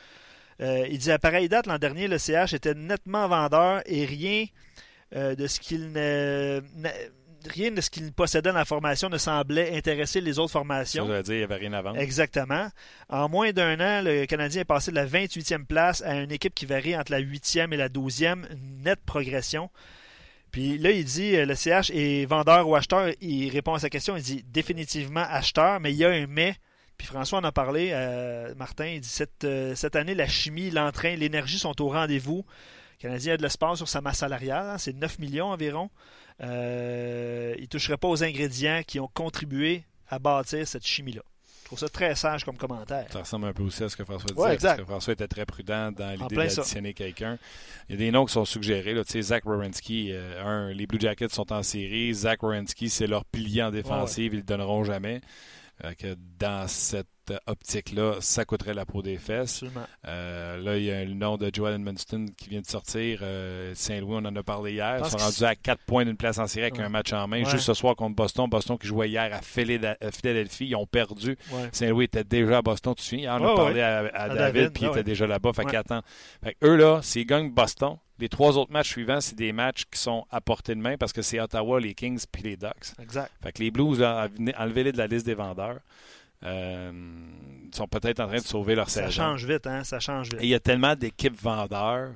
Euh, 0.61 0.87
il 0.91 0.99
dit 0.99 1.11
à 1.11 1.19
pareille 1.19 1.49
date, 1.49 1.67
l'an 1.67 1.79
dernier, 1.79 2.07
le 2.09 2.19
CH 2.19 2.53
était 2.55 2.75
nettement 2.75 3.29
vendeur 3.29 3.83
et 3.87 4.05
rien 4.05 4.47
euh, 5.17 5.35
de 5.35 5.47
ce 5.47 5.61
qu'il 5.61 5.93
ne. 5.93 6.61
Rien 7.49 7.71
de 7.71 7.81
ce 7.81 7.89
qu'il 7.89 8.13
possédait 8.13 8.51
dans 8.51 8.59
la 8.59 8.67
formation 8.67 9.09
ne 9.09 9.17
semblait 9.17 9.75
intéresser 9.75 10.21
les 10.21 10.39
autres 10.39 10.51
Ça, 10.51 10.59
formations. 10.59 11.07
je 11.07 11.13
veux 11.13 11.23
dire, 11.23 11.35
il 11.37 11.39
n'y 11.39 11.45
avait 11.45 11.55
rien 11.55 11.73
à 11.73 11.81
vendre. 11.81 11.99
Exactement. 11.99 12.69
En 13.09 13.31
moins 13.31 13.53
d'un 13.53 13.81
an, 13.81 14.03
le 14.05 14.27
Canadien 14.27 14.61
est 14.61 14.67
passé 14.67 14.91
de 14.91 14.97
la 14.97 15.07
28e 15.07 15.65
place 15.65 16.03
à 16.03 16.17
une 16.17 16.31
équipe 16.31 16.55
qui 16.55 16.67
varie 16.67 16.95
entre 16.95 17.13
la 17.13 17.21
8e 17.23 17.73
et 17.73 17.79
la 17.79 17.89
12e. 17.89 18.45
Une 18.53 18.83
nette 18.83 19.01
progression. 19.07 19.71
Puis 20.51 20.77
là, 20.77 20.91
il 20.91 21.07
dit 21.07 21.35
euh, 21.35 21.47
le 21.47 21.55
CH 21.55 21.91
est 21.95 22.27
vendeur 22.27 22.69
ou 22.69 22.77
acheteur. 22.77 23.09
Il 23.23 23.49
répond 23.49 23.73
à 23.73 23.79
sa 23.79 23.89
question. 23.89 24.19
Il 24.19 24.23
dit 24.23 24.45
définitivement 24.53 25.25
acheteur, 25.27 25.81
mais 25.81 25.93
il 25.93 25.97
y 25.97 26.05
a 26.05 26.11
un 26.11 26.27
mais. 26.27 26.55
Puis 27.01 27.07
François 27.07 27.39
en 27.39 27.45
a 27.45 27.51
parlé, 27.51 27.93
euh, 27.95 28.55
Martin. 28.57 28.85
Il 28.85 29.01
dit 29.01 29.09
cette, 29.09 29.45
euh, 29.45 29.75
cette 29.75 29.97
année, 29.97 30.15
la 30.15 30.29
chimie, 30.29 30.69
l'entrain, 30.71 31.17
l'énergie 31.17 31.59
sont 31.59 31.81
au 31.81 31.89
rendez-vous. 31.89 32.45
Le 32.99 33.01
Canadien 33.01 33.33
a 33.33 33.37
de 33.39 33.43
l'espace 33.43 33.79
sur 33.79 33.89
sa 33.89 34.03
masse 34.03 34.19
salariale. 34.19 34.67
hein, 34.67 34.77
c'est 34.77 34.93
9 34.95 35.19
millions 35.19 35.47
environ. 35.47 35.89
Euh, 36.43 37.55
il 37.57 37.63
ne 37.63 37.67
toucherait 37.69 37.97
pas 37.97 38.09
aux 38.09 38.23
ingrédients 38.23 38.83
qui 38.87 39.01
ont 39.01 39.09
contribué 39.15 39.83
à 40.11 40.19
bâtir 40.19 40.69
cette 40.69 40.87
chimie-là. 40.87 41.23
Je 41.63 41.65
trouve 41.65 41.79
ça 41.79 41.89
très 41.89 42.15
sage 42.15 42.45
comme 42.45 42.59
commentaire. 42.59 43.07
Ça 43.11 43.21
ressemble 43.21 43.47
un 43.47 43.55
peu 43.55 43.63
aussi 43.63 43.83
à 43.83 43.89
ce 43.89 43.97
que 43.97 44.05
François 44.05 44.29
disait. 44.29 44.39
Ouais. 44.39 44.59
Parce 44.59 44.77
que 44.77 44.85
François 44.85 45.15
était 45.15 45.29
très 45.29 45.47
prudent 45.47 45.93
dans 45.93 46.11
l'idée 46.11 46.37
d'additionner 46.37 46.93
quelqu'un. 46.93 47.39
Il 47.89 47.93
y 47.93 47.95
a 47.95 47.99
des 47.99 48.11
noms 48.11 48.27
qui 48.27 48.35
sont 48.35 48.45
suggérés. 48.45 48.93
Là. 48.93 49.05
Tu 49.05 49.13
sais, 49.13 49.23
Zach 49.23 49.47
Wierenski, 49.47 50.11
euh, 50.13 50.45
un, 50.45 50.71
les 50.75 50.87
Blue 50.87 51.01
Jackets 51.01 51.31
sont 51.31 51.51
en 51.51 51.63
série. 51.63 52.13
Zach 52.13 52.43
Wierenski, 52.43 52.91
c'est 52.91 53.07
leur 53.07 53.25
pilier 53.25 53.63
en 53.63 53.71
défensive. 53.71 54.35
Ils 54.35 54.37
ne 54.37 54.41
le 54.41 54.47
donneront 54.47 54.85
jamais. 54.85 55.23
Euh, 55.85 55.95
que 55.95 56.15
dans 56.39 56.69
cette 56.69 57.09
optique-là, 57.47 58.15
ça 58.21 58.45
coûterait 58.45 58.75
la 58.75 58.85
peau 58.87 59.03
des 59.03 59.19
fesses. 59.19 59.65
Euh, 60.07 60.57
là, 60.59 60.77
il 60.77 60.85
y 60.85 60.91
a 60.91 61.05
le 61.05 61.15
nom 61.15 61.37
de 61.37 61.51
Joel 61.53 61.75
Edmonston 61.75 62.27
qui 62.37 62.49
vient 62.49 62.61
de 62.61 62.67
sortir. 62.67 63.21
Euh, 63.23 63.73
Saint-Louis, 63.75 64.15
on 64.15 64.25
en 64.25 64.35
a 64.37 64.43
parlé 64.43 64.73
hier. 64.73 65.01
Ils 65.05 65.11
sont 65.11 65.17
rendus 65.19 65.45
à 65.45 65.55
4 65.55 65.83
points 65.87 66.05
d'une 66.05 66.17
place 66.17 66.39
en 66.39 66.47
série 66.47 66.67
avec 66.67 66.79
Ouais. 66.79 66.85
un 66.85 66.89
match 66.89 67.13
en 67.13 67.27
main. 67.29 67.45
Ouais. 67.45 67.51
Juste 67.51 67.65
ce 67.65 67.75
soir 67.75 67.95
contre 67.97 68.17
Boston. 68.17 68.49
Boston 68.49 68.79
qui 68.79 68.87
jouait 68.87 69.09
hier 69.09 69.33
à 69.33 69.37
à 69.39 70.11
Philadelphie. 70.11 70.67
Ils 70.67 70.77
ont 70.77 70.87
perdu. 70.87 71.37
Ouais. 71.53 71.69
Saint-Louis 71.73 72.05
était 72.05 72.25
déjà 72.25 72.59
à 72.59 72.63
Boston, 72.63 72.95
tu 72.97 73.03
te 73.03 73.09
souviens? 73.09 73.39
On 73.41 73.53
a 73.53 73.55
parlé 73.57 73.81
à, 73.81 73.99
à 73.99 74.23
À 74.23 74.29
David, 74.29 74.39
David, 74.39 74.73
puis 74.73 74.85
il 74.85 74.89
était 74.91 75.03
déjà 75.05 75.27
là-bas. 75.27 75.53
Fait 75.53 75.65
qu'attends. 75.65 76.03
Fait 76.43 76.57
eux, 76.63 76.77
là, 76.77 77.01
s'ils 77.03 77.27
gagnent 77.27 77.51
Boston, 77.51 77.97
les 78.19 78.29
trois 78.29 78.59
autres 78.59 78.73
matchs 78.73 78.89
suivants, 78.91 79.21
c'est 79.21 79.35
des 79.37 79.53
matchs 79.53 79.85
qui 79.91 79.99
sont 79.99 80.27
à 80.31 80.41
portée 80.41 80.75
de 80.75 80.81
main 80.81 80.97
parce 80.99 81.13
que 81.13 81.23
c'est 81.23 81.41
Ottawa, 81.41 81.81
les 81.81 81.95
Kings 81.95 82.23
puis 82.31 82.43
les 82.43 82.57
Ducks. 82.57 82.93
Exact. 83.01 83.31
Fait 83.43 83.53
que 83.53 83.63
les 83.63 83.71
Blues, 83.71 84.03
enlevez-les 84.03 84.93
de 84.93 84.99
la 84.99 85.07
liste 85.07 85.25
des 85.27 85.35
vendeurs. 85.35 85.79
Euh, 86.45 86.93
sont 87.73 87.87
peut-être 87.87 88.21
en 88.21 88.27
train 88.29 88.39
de 88.39 88.43
sauver 88.43 88.75
leur 88.75 88.89
Ça 88.91 89.03
saison. 89.09 89.11
change 89.23 89.45
vite, 89.45 89.67
hein? 89.67 89.85
Ça 89.85 90.01
change 90.01 90.29
Et 90.29 90.31
vite. 90.31 90.41
il 90.43 90.49
y 90.49 90.55
a 90.55 90.61
tellement 90.61 90.95
d'équipes 90.97 91.41
vendeurs 91.41 92.13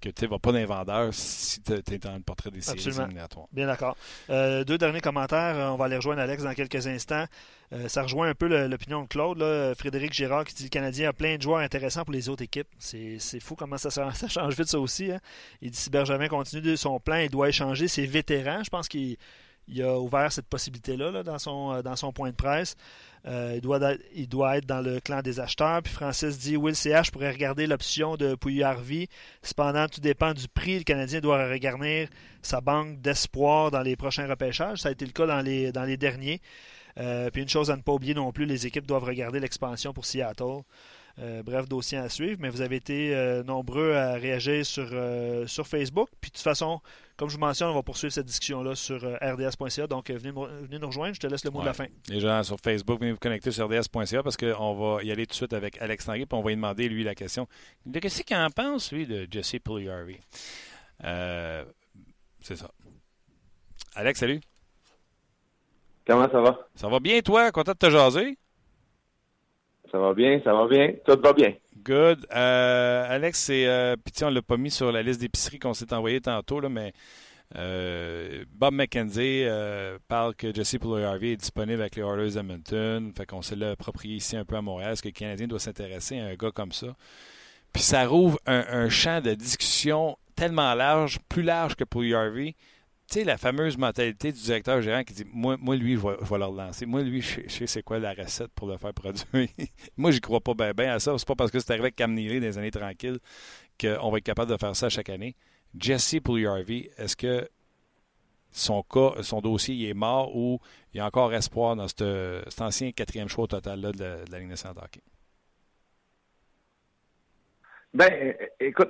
que 0.00 0.08
tu 0.08 0.24
ne 0.24 0.30
vas 0.30 0.38
pas 0.40 0.50
dans 0.50 0.58
les 0.58 0.64
vendeurs 0.64 1.14
si 1.14 1.60
tu 1.62 1.72
es 1.92 1.98
dans 1.98 2.14
le 2.16 2.22
portrait 2.22 2.50
des 2.50 2.60
séries 2.60 2.78
Absolument. 2.78 3.04
éliminatoires. 3.04 3.46
Bien 3.52 3.66
d'accord. 3.68 3.96
Euh, 4.30 4.64
deux 4.64 4.76
derniers 4.78 5.00
commentaires. 5.00 5.56
Euh, 5.56 5.68
On 5.68 5.76
va 5.76 5.84
aller 5.84 5.94
rejoindre 5.96 6.20
Alex 6.22 6.42
dans 6.42 6.54
quelques 6.54 6.88
instants. 6.88 7.24
Euh, 7.72 7.86
ça 7.86 8.02
rejoint 8.02 8.28
un 8.28 8.34
peu 8.34 8.48
l'opinion 8.66 9.02
de 9.02 9.06
Claude. 9.06 9.38
là. 9.38 9.74
Frédéric 9.76 10.12
Girard 10.12 10.44
qui 10.44 10.54
dit 10.54 10.64
le 10.64 10.68
Canadien 10.70 11.10
a 11.10 11.12
plein 11.12 11.36
de 11.36 11.42
joueurs 11.42 11.60
intéressants 11.60 12.02
pour 12.04 12.12
les 12.14 12.28
autres 12.28 12.42
équipes. 12.42 12.66
C'est 12.80 13.18
c'est 13.20 13.38
fou 13.38 13.54
comment 13.54 13.78
ça, 13.78 13.90
ça 13.90 14.12
ça 14.12 14.26
change 14.28 14.56
vite 14.56 14.66
ça 14.68 14.80
aussi. 14.80 15.12
hein. 15.12 15.20
Il 15.60 15.70
dit 15.70 15.78
si 15.78 15.88
Bergevin 15.88 16.26
continue 16.28 16.62
de 16.62 16.74
son 16.74 16.98
plan, 16.98 17.16
il 17.18 17.30
doit 17.30 17.48
échanger 17.48 17.86
ses 17.86 18.04
vétérans. 18.06 18.64
Je 18.64 18.70
pense 18.70 18.88
qu'il 18.88 19.16
il 19.72 19.82
a 19.82 19.98
ouvert 19.98 20.30
cette 20.30 20.46
possibilité-là 20.46 21.10
là, 21.10 21.22
dans, 21.22 21.38
son, 21.38 21.72
euh, 21.72 21.82
dans 21.82 21.96
son 21.96 22.12
point 22.12 22.30
de 22.30 22.36
presse. 22.36 22.76
Euh, 23.26 23.52
il, 23.54 23.60
doit, 23.60 23.78
il 24.14 24.28
doit 24.28 24.58
être 24.58 24.66
dans 24.66 24.80
le 24.80 25.00
clan 25.00 25.22
des 25.22 25.40
acheteurs. 25.40 25.82
Puis 25.82 25.92
Francis 25.92 26.38
dit 26.38 26.56
Will 26.56 26.74
CH 26.74 27.10
pourrait 27.10 27.30
regarder 27.30 27.66
l'option 27.66 28.16
de 28.16 28.34
Pouilly-Harvey. 28.34 29.08
Cependant, 29.42 29.86
tout 29.88 30.00
dépend 30.00 30.34
du 30.34 30.48
prix. 30.48 30.78
Le 30.78 30.84
Canadien 30.84 31.20
doit 31.20 31.48
regarder 31.48 32.08
sa 32.42 32.60
banque 32.60 33.00
d'espoir 33.00 33.70
dans 33.70 33.82
les 33.82 33.96
prochains 33.96 34.26
repêchages. 34.26 34.78
Ça 34.78 34.88
a 34.88 34.92
été 34.92 35.06
le 35.06 35.12
cas 35.12 35.26
dans 35.26 35.40
les, 35.40 35.72
dans 35.72 35.84
les 35.84 35.96
derniers. 35.96 36.40
Euh, 36.98 37.30
puis 37.30 37.42
une 37.42 37.48
chose 37.48 37.70
à 37.70 37.76
ne 37.76 37.82
pas 37.82 37.92
oublier 37.92 38.14
non 38.14 38.32
plus, 38.32 38.44
les 38.44 38.66
équipes 38.66 38.86
doivent 38.86 39.04
regarder 39.04 39.40
l'expansion 39.40 39.92
pour 39.92 40.04
Seattle. 40.04 40.62
Euh, 41.18 41.42
bref, 41.42 41.68
dossier 41.68 41.98
à 41.98 42.08
suivre, 42.08 42.38
mais 42.40 42.48
vous 42.48 42.62
avez 42.62 42.76
été 42.76 43.14
euh, 43.14 43.42
nombreux 43.42 43.92
à 43.92 44.14
réagir 44.14 44.64
sur, 44.64 44.88
euh, 44.92 45.46
sur 45.46 45.66
Facebook. 45.66 46.08
Puis 46.20 46.30
de 46.30 46.36
toute 46.36 46.42
façon, 46.42 46.80
comme 47.16 47.28
je 47.28 47.34
vous 47.34 47.40
mentionne, 47.40 47.68
on 47.68 47.74
va 47.74 47.82
poursuivre 47.82 48.12
cette 48.12 48.26
discussion-là 48.26 48.74
sur 48.74 49.04
euh, 49.04 49.16
rds.ca. 49.20 49.86
Donc 49.86 50.08
euh, 50.08 50.16
venez, 50.16 50.32
venez 50.32 50.78
nous 50.78 50.86
rejoindre, 50.86 51.14
je 51.14 51.20
te 51.20 51.26
laisse 51.26 51.44
le 51.44 51.50
mot 51.50 51.60
de 51.60 51.66
la 51.66 51.74
fin. 51.74 51.86
Les 52.08 52.18
gens 52.20 52.42
sur 52.42 52.58
Facebook, 52.58 52.98
venez 52.98 53.12
vous 53.12 53.18
connecter 53.18 53.50
sur 53.50 53.68
ds.ca 53.68 54.22
parce 54.22 54.36
qu'on 54.36 54.74
va 54.74 55.02
y 55.02 55.12
aller 55.12 55.26
tout 55.26 55.32
de 55.32 55.36
suite 55.36 55.52
avec 55.52 55.80
Alex 55.82 56.06
Tanguay 56.06 56.24
puis 56.26 56.38
on 56.38 56.42
va 56.42 56.48
lui 56.48 56.56
demander, 56.56 56.88
lui, 56.88 57.04
la 57.04 57.14
question 57.14 57.46
de 57.84 57.98
qu'est-ce 57.98 58.22
qu'il 58.22 58.36
en 58.36 58.50
pense, 58.50 58.90
lui, 58.90 59.06
de 59.06 59.28
Jesse 59.30 59.56
Pugliarvi? 59.62 60.16
Euh, 61.04 61.64
c'est 62.40 62.56
ça. 62.56 62.70
Alex, 63.94 64.18
salut. 64.18 64.40
Comment 66.06 66.28
ça 66.30 66.40
va? 66.40 66.58
Ça 66.74 66.88
va 66.88 66.98
bien, 67.00 67.20
toi? 67.20 67.52
Content 67.52 67.72
de 67.72 67.78
te 67.78 67.90
jaser? 67.90 68.38
Ça 69.92 69.98
va 69.98 70.14
bien, 70.14 70.40
ça 70.42 70.54
va 70.54 70.66
bien. 70.66 70.92
Tout 71.06 71.20
va 71.22 71.32
bien. 71.34 71.54
Good. 71.84 72.26
Euh, 72.34 73.04
Alex, 73.08 73.38
c'est. 73.38 73.66
Euh, 73.66 73.94
tiens, 74.12 74.28
on 74.28 74.30
l'a 74.30 74.42
pas 74.42 74.56
mis 74.56 74.70
sur 74.70 74.90
la 74.90 75.02
liste 75.02 75.20
d'épicerie 75.20 75.58
qu'on 75.58 75.74
s'est 75.74 75.92
envoyé 75.92 76.20
tantôt, 76.20 76.60
là, 76.60 76.68
mais 76.70 76.92
euh, 77.56 78.44
Bob 78.54 78.74
McKenzie 78.74 79.44
euh, 79.44 79.98
parle 80.08 80.34
que 80.34 80.54
Jesse 80.54 80.78
Pugliarvi 80.78 81.32
est 81.32 81.36
disponible 81.36 81.82
avec 81.82 81.96
les 81.96 82.02
Oilers 82.02 82.38
Edmonton. 82.38 83.12
Fait 83.16 83.26
qu'on 83.26 83.42
s'est 83.42 83.56
l'approprié 83.56 84.16
ici 84.16 84.36
un 84.36 84.44
peu 84.44 84.56
à 84.56 84.62
Montréal. 84.62 84.92
Est-ce 84.92 85.02
que 85.02 85.08
le 85.08 85.12
Canadien 85.12 85.46
doit 85.46 85.58
s'intéresser 85.58 86.18
à 86.18 86.26
un 86.26 86.34
gars 86.34 86.50
comme 86.50 86.72
ça? 86.72 86.88
Puis, 87.72 87.82
ça 87.82 88.06
rouvre 88.06 88.38
un, 88.46 88.88
champ 88.88 89.20
de 89.22 89.34
discussion 89.34 90.18
tellement 90.36 90.74
large, 90.74 91.18
plus 91.28 91.42
large 91.42 91.74
que 91.74 91.84
Pugliarvi. 91.84 92.54
Tu 93.12 93.18
sais, 93.18 93.24
la 93.24 93.36
fameuse 93.36 93.76
mentalité 93.76 94.32
du 94.32 94.40
directeur 94.40 94.80
gérant 94.80 95.04
qui 95.04 95.12
dit 95.12 95.26
Moi, 95.34 95.58
moi 95.60 95.76
lui, 95.76 95.96
je 95.96 96.00
vais, 96.00 96.16
je 96.22 96.34
le 96.34 96.44
relancer. 96.46 96.86
Moi, 96.86 97.02
lui, 97.02 97.20
je 97.20 97.46
sais- 97.46 97.66
c'est 97.66 97.82
quoi 97.82 97.98
la 97.98 98.14
recette 98.14 98.50
pour 98.54 98.66
le 98.66 98.78
faire 98.78 98.94
produire. 98.94 99.26
moi, 99.98 100.10
j'y 100.12 100.20
crois 100.22 100.40
pas 100.40 100.54
bien 100.54 100.72
ben 100.72 100.88
à 100.92 100.98
ça. 100.98 101.12
C'est 101.18 101.28
pas 101.28 101.34
parce 101.34 101.50
que 101.50 101.60
c'est 101.60 101.70
arrivé 101.72 101.84
avec 101.84 101.96
Cam 101.96 102.14
Neely 102.14 102.40
dans 102.40 102.56
années 102.56 102.70
tranquilles 102.70 103.18
qu'on 103.78 104.10
va 104.10 104.16
être 104.16 104.24
capable 104.24 104.50
de 104.50 104.56
faire 104.56 104.74
ça 104.74 104.88
chaque 104.88 105.10
année. 105.10 105.36
Jesse 105.78 106.20
Pugliarvi, 106.24 106.88
est-ce 106.96 107.14
que 107.14 107.46
son 108.50 108.82
cas, 108.82 109.22
son 109.22 109.42
dossier, 109.42 109.74
il 109.74 109.86
est 109.90 109.94
mort 109.94 110.34
ou 110.34 110.58
il 110.94 110.96
y 110.96 111.00
a 111.00 111.06
encore 111.06 111.34
espoir 111.34 111.76
dans 111.76 111.88
cet 111.88 112.62
ancien 112.62 112.92
quatrième 112.92 113.28
choix 113.28 113.46
total-là 113.46 113.92
de 113.92 114.02
la, 114.02 114.24
de 114.24 114.32
la 114.32 114.38
Ligue 114.38 114.48
nationale 114.48 114.74
de? 114.74 115.02
Ben, 117.92 118.34
écoute, 118.58 118.88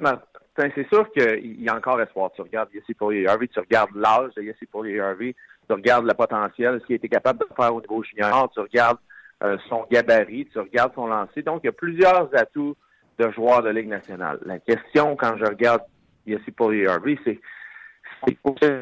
c'est 0.56 0.88
sûr 0.88 1.10
qu'il 1.12 1.62
y 1.62 1.68
a 1.68 1.74
encore 1.74 2.00
espoir. 2.00 2.30
Tu 2.34 2.42
regardes 2.42 2.68
Yessi 2.74 2.94
Harvey, 3.26 3.48
tu 3.48 3.58
regardes 3.58 3.94
l'âge 3.94 4.34
de 4.36 4.42
Yessi 4.42 4.68
Harvey, 5.00 5.34
tu 5.66 5.72
regardes 5.72 6.06
le 6.06 6.14
potentiel, 6.14 6.78
ce 6.80 6.86
qu'il 6.86 6.96
était 6.96 7.08
capable 7.08 7.40
de 7.40 7.46
faire 7.56 7.74
au 7.74 7.80
niveau 7.80 8.02
junior, 8.02 8.50
tu 8.52 8.60
regardes 8.60 8.98
euh, 9.42 9.56
son 9.68 9.86
gabarit, 9.90 10.46
tu 10.52 10.58
regardes 10.58 10.94
son 10.94 11.06
lancer. 11.06 11.42
Donc, 11.42 11.60
il 11.62 11.66
y 11.66 11.70
a 11.70 11.72
plusieurs 11.72 12.28
atouts 12.36 12.76
de 13.18 13.30
joueurs 13.30 13.62
de 13.62 13.70
Ligue 13.70 13.88
nationale. 13.88 14.38
La 14.44 14.58
question, 14.58 15.16
quand 15.16 15.36
je 15.38 15.44
regarde 15.44 15.82
Yessi 16.26 16.52
Harvey, 16.88 17.18
c'est 17.24 17.40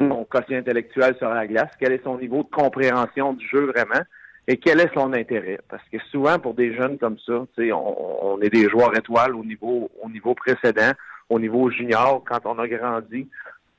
son 0.01 0.23
quotient 0.25 0.57
intellectuel 0.57 1.15
sur 1.17 1.29
la 1.29 1.47
glace, 1.47 1.71
quel 1.79 1.93
est 1.93 2.03
son 2.03 2.17
niveau 2.17 2.43
de 2.43 2.49
compréhension 2.49 3.33
du 3.33 3.47
jeu 3.47 3.65
vraiment? 3.65 4.01
Et 4.47 4.57
quel 4.57 4.79
est 4.79 4.93
son 4.93 5.13
intérêt? 5.13 5.59
Parce 5.69 5.83
que 5.89 5.97
souvent, 6.11 6.37
pour 6.37 6.53
des 6.53 6.73
jeunes 6.75 6.97
comme 6.97 7.17
ça, 7.19 7.33
on, 7.57 7.95
on 8.21 8.41
est 8.41 8.49
des 8.49 8.69
joueurs 8.69 8.95
étoiles 8.97 9.35
au 9.35 9.45
niveau, 9.45 9.89
au 10.01 10.09
niveau 10.09 10.35
précédent, 10.35 10.91
au 11.31 11.39
niveau 11.39 11.69
junior, 11.69 12.23
quand 12.27 12.45
on 12.45 12.59
a 12.59 12.67
grandi. 12.67 13.27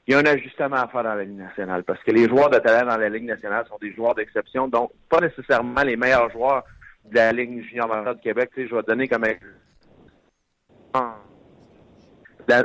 Il 0.07 0.13
y 0.13 0.17
a 0.17 0.19
un 0.19 0.25
ajustement 0.25 0.77
à 0.77 0.89
faire 0.89 1.05
dans 1.05 1.15
la 1.15 1.23
Ligue 1.23 1.39
nationale 1.39 1.85
parce 1.85 2.03
que 2.03 2.11
les 2.11 2.27
joueurs 2.27 2.51
de 2.51 2.59
talent 2.59 2.91
dans 2.91 2.97
la 2.97 3.09
Ligue 3.09 3.27
nationale 3.27 3.67
sont 3.69 3.79
des 3.81 3.93
joueurs 3.93 4.15
d'exception, 4.15 4.67
donc 4.67 4.91
pas 5.09 5.21
nécessairement 5.21 5.83
les 5.83 5.97
meilleurs 5.97 6.31
joueurs 6.31 6.65
de 7.05 7.15
la 7.15 7.31
Ligue 7.33 7.63
junior 7.69 7.87
majeure 7.89 8.15
du 8.15 8.23
Québec. 8.23 8.51
je 8.57 8.75
vais 8.75 8.83
donner 8.83 9.07
comme 9.07 9.25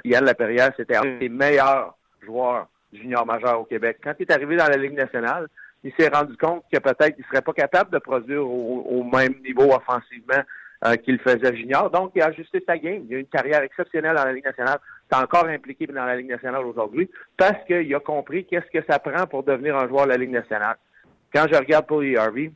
Yann 0.05 0.25
Laperrière, 0.25 0.71
c'était 0.77 0.95
un 0.95 1.17
des 1.19 1.29
meilleurs 1.29 1.95
joueurs 2.21 2.67
junior 2.93 3.25
majeur 3.25 3.59
au 3.59 3.65
Québec. 3.65 3.99
Quand 4.01 4.13
il 4.17 4.23
est 4.23 4.31
arrivé 4.31 4.55
dans 4.55 4.67
la 4.67 4.77
Ligue 4.77 4.93
nationale, 4.93 5.47
il 5.83 5.91
s'est 5.99 6.07
rendu 6.07 6.35
compte 6.37 6.63
que 6.71 6.79
peut-être 6.79 7.15
il 7.19 7.25
serait 7.25 7.41
pas 7.41 7.53
capable 7.53 7.91
de 7.91 7.99
produire 7.99 8.49
au, 8.49 9.03
même 9.03 9.35
niveau 9.43 9.71
offensivement 9.73 10.41
euh, 10.85 10.95
qu'il 10.95 11.17
faisait 11.19 11.55
junior. 11.55 11.89
Donc, 11.89 12.11
il 12.15 12.21
a 12.21 12.27
ajusté 12.27 12.63
sa 12.67 12.77
game. 12.77 13.03
Il 13.09 13.15
a 13.15 13.19
une 13.19 13.27
carrière 13.27 13.61
exceptionnelle 13.63 14.15
dans 14.15 14.25
la 14.25 14.33
Ligue 14.33 14.45
nationale. 14.45 14.77
Il 15.09 15.15
est 15.15 15.19
encore 15.19 15.47
impliqué 15.47 15.87
dans 15.87 16.05
la 16.05 16.15
Ligue 16.15 16.29
nationale 16.29 16.65
aujourd'hui 16.65 17.09
parce 17.35 17.65
qu'il 17.65 17.95
a 17.95 17.99
compris 17.99 18.45
qu'est-ce 18.45 18.69
que 18.71 18.85
ça 18.87 18.99
prend 18.99 19.25
pour 19.25 19.41
devenir 19.43 19.75
un 19.75 19.87
joueur 19.87 20.05
de 20.05 20.11
la 20.11 20.17
Ligue 20.17 20.31
nationale. 20.31 20.77
Quand 21.33 21.45
je 21.51 21.57
regarde 21.57 21.87
Paul 21.87 22.15
Harvey, 22.15 22.51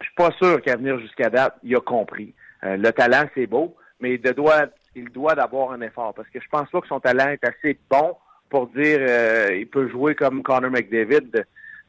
je 0.00 0.04
suis 0.06 0.14
pas 0.16 0.30
sûr 0.32 0.60
qu'à 0.62 0.76
venir 0.76 0.98
jusqu'à 0.98 1.30
date, 1.30 1.54
il 1.62 1.76
a 1.76 1.80
compris. 1.80 2.34
Euh, 2.64 2.76
le 2.76 2.90
talent, 2.90 3.24
c'est 3.34 3.46
beau, 3.46 3.76
mais 4.00 4.14
il 4.14 4.20
doit, 4.20 4.66
il 4.96 5.08
doit 5.10 5.36
d'avoir 5.36 5.72
un 5.72 5.80
effort 5.80 6.12
parce 6.12 6.28
que 6.30 6.40
je 6.40 6.48
pense 6.48 6.68
pas 6.70 6.80
que 6.80 6.88
son 6.88 6.98
talent 6.98 7.28
est 7.28 7.44
assez 7.44 7.78
bon 7.88 8.16
pour 8.50 8.66
dire 8.68 8.98
euh, 9.00 9.56
il 9.56 9.68
peut 9.68 9.88
jouer 9.88 10.16
comme 10.16 10.42
Connor 10.42 10.70
McDavid. 10.70 11.44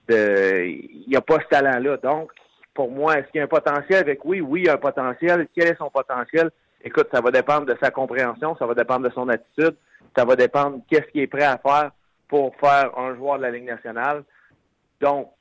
il 0.09 1.05
n'y 1.07 1.15
a 1.15 1.21
pas 1.21 1.39
ce 1.39 1.47
talent-là. 1.47 1.97
Donc, 1.97 2.31
pour 2.75 2.91
moi, 2.91 3.17
est-ce 3.17 3.27
qu'il 3.27 3.39
y 3.39 3.41
a 3.41 3.45
un 3.45 3.47
potentiel? 3.47 4.01
Avec 4.01 4.23
oui, 4.25 4.41
oui, 4.41 4.61
il 4.61 4.65
y 4.67 4.69
a 4.69 4.73
un 4.73 4.77
potentiel. 4.77 5.47
Quel 5.55 5.69
est 5.69 5.77
son 5.77 5.89
potentiel? 5.89 6.51
Écoute, 6.83 7.07
ça 7.11 7.21
va 7.21 7.31
dépendre 7.31 7.65
de 7.65 7.75
sa 7.81 7.89
compréhension, 7.89 8.55
ça 8.57 8.67
va 8.67 8.75
dépendre 8.75 9.07
de 9.07 9.13
son 9.13 9.27
attitude, 9.29 9.75
ça 10.15 10.25
va 10.25 10.35
dépendre 10.35 10.81
qu'est-ce 10.87 11.07
qu'il 11.07 11.21
est 11.21 11.27
prêt 11.27 11.45
à 11.45 11.57
faire 11.57 11.91
pour 12.27 12.55
faire 12.57 12.95
un 12.97 13.15
joueur 13.15 13.37
de 13.37 13.43
la 13.43 13.51
Ligue 13.51 13.65
nationale. 13.65 14.23
Donc, 15.01 15.31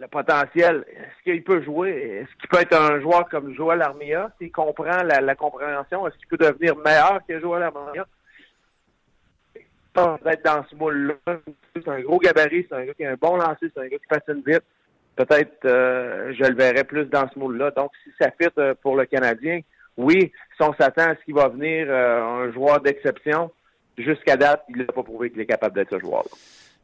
le 0.00 0.08
potentiel, 0.08 0.84
est-ce 0.88 1.22
qu'il 1.22 1.44
peut 1.44 1.62
jouer? 1.62 1.90
Est-ce 1.90 2.40
qu'il 2.40 2.48
peut 2.48 2.60
être 2.60 2.74
un 2.74 3.00
joueur 3.00 3.28
comme 3.28 3.54
Joël 3.54 3.82
Armia? 3.82 4.32
S'il 4.38 4.50
comprend 4.50 5.02
la, 5.04 5.34
compréhension, 5.36 6.08
est-ce 6.08 6.16
qu'il 6.16 6.26
peut 6.26 6.38
devenir 6.38 6.74
meilleur 6.76 7.20
que 7.28 7.38
Joël 7.38 7.62
Armia? 7.62 8.06
d'être 10.24 10.42
dans 10.42 10.64
ce 10.70 10.74
moule-là. 10.74 11.36
C'est 11.76 11.86
un 11.86 12.00
gros 12.00 12.18
gabarit, 12.18 12.66
c'est 12.66 12.74
un 12.74 12.86
gars 12.86 12.94
qui 12.94 13.04
a 13.04 13.10
un 13.10 13.16
bon 13.20 13.36
lancer, 13.36 13.70
c'est 13.74 13.78
un 13.78 13.88
gars 13.88 13.98
qui 13.98 14.06
patine 14.08 14.42
vite. 14.46 14.64
Peut-être 15.16 15.64
euh, 15.66 16.32
je 16.38 16.44
le 16.44 16.54
verrai 16.54 16.84
plus 16.84 17.04
dans 17.06 17.28
ce 17.32 17.38
moule-là. 17.38 17.70
Donc, 17.72 17.90
si 18.02 18.10
ça 18.20 18.30
fit 18.30 18.48
euh, 18.58 18.74
pour 18.82 18.96
le 18.96 19.04
Canadien, 19.04 19.60
oui, 19.96 20.32
si 20.56 20.62
on 20.62 20.72
s'attend 20.74 21.10
à 21.10 21.16
ce 21.16 21.24
qu'il 21.24 21.34
va 21.34 21.48
venir 21.48 21.86
euh, 21.88 22.22
un 22.22 22.52
joueur 22.52 22.80
d'exception, 22.80 23.50
jusqu'à 23.98 24.36
date, 24.36 24.64
il 24.70 24.78
n'a 24.78 24.84
pas 24.86 25.02
prouvé 25.02 25.30
qu'il 25.30 25.40
est 25.40 25.46
capable 25.46 25.74
d'être 25.74 25.90
ce 25.90 25.98
joueur-là. 25.98 26.30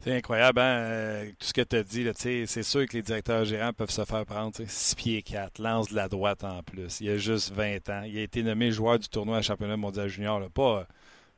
C'est 0.01 0.15
incroyable, 0.15 0.61
hein? 0.61 1.25
tout 1.39 1.47
ce 1.47 1.53
que 1.53 1.63
tu 1.63 1.77
as 1.77 1.83
dit. 1.83 2.07
C'est 2.47 2.63
sûr 2.63 2.87
que 2.87 2.93
les 2.93 3.03
directeurs 3.03 3.45
gérants 3.45 3.73
peuvent 3.73 3.91
se 3.91 4.05
faire 4.05 4.25
prendre. 4.25 4.53
6 4.55 4.95
pieds 4.95 5.23
4, 5.23 5.59
lance 5.59 5.89
de 5.89 5.97
la 5.97 6.09
droite 6.09 6.45
en 6.45 6.63
plus. 6.63 7.01
Il 7.01 7.11
a 7.11 7.17
juste 7.17 7.53
20 7.53 7.89
ans. 7.89 8.03
Il 8.07 8.17
a 8.19 8.23
été 8.23 8.45
nommé 8.45 8.71
joueur 8.71 9.01
du 9.01 9.09
tournoi 9.09 9.39
à 9.39 9.43
championnat 9.43 9.77
mondial 9.77 10.09
junior. 10.09 10.41
Pas, 10.51 10.87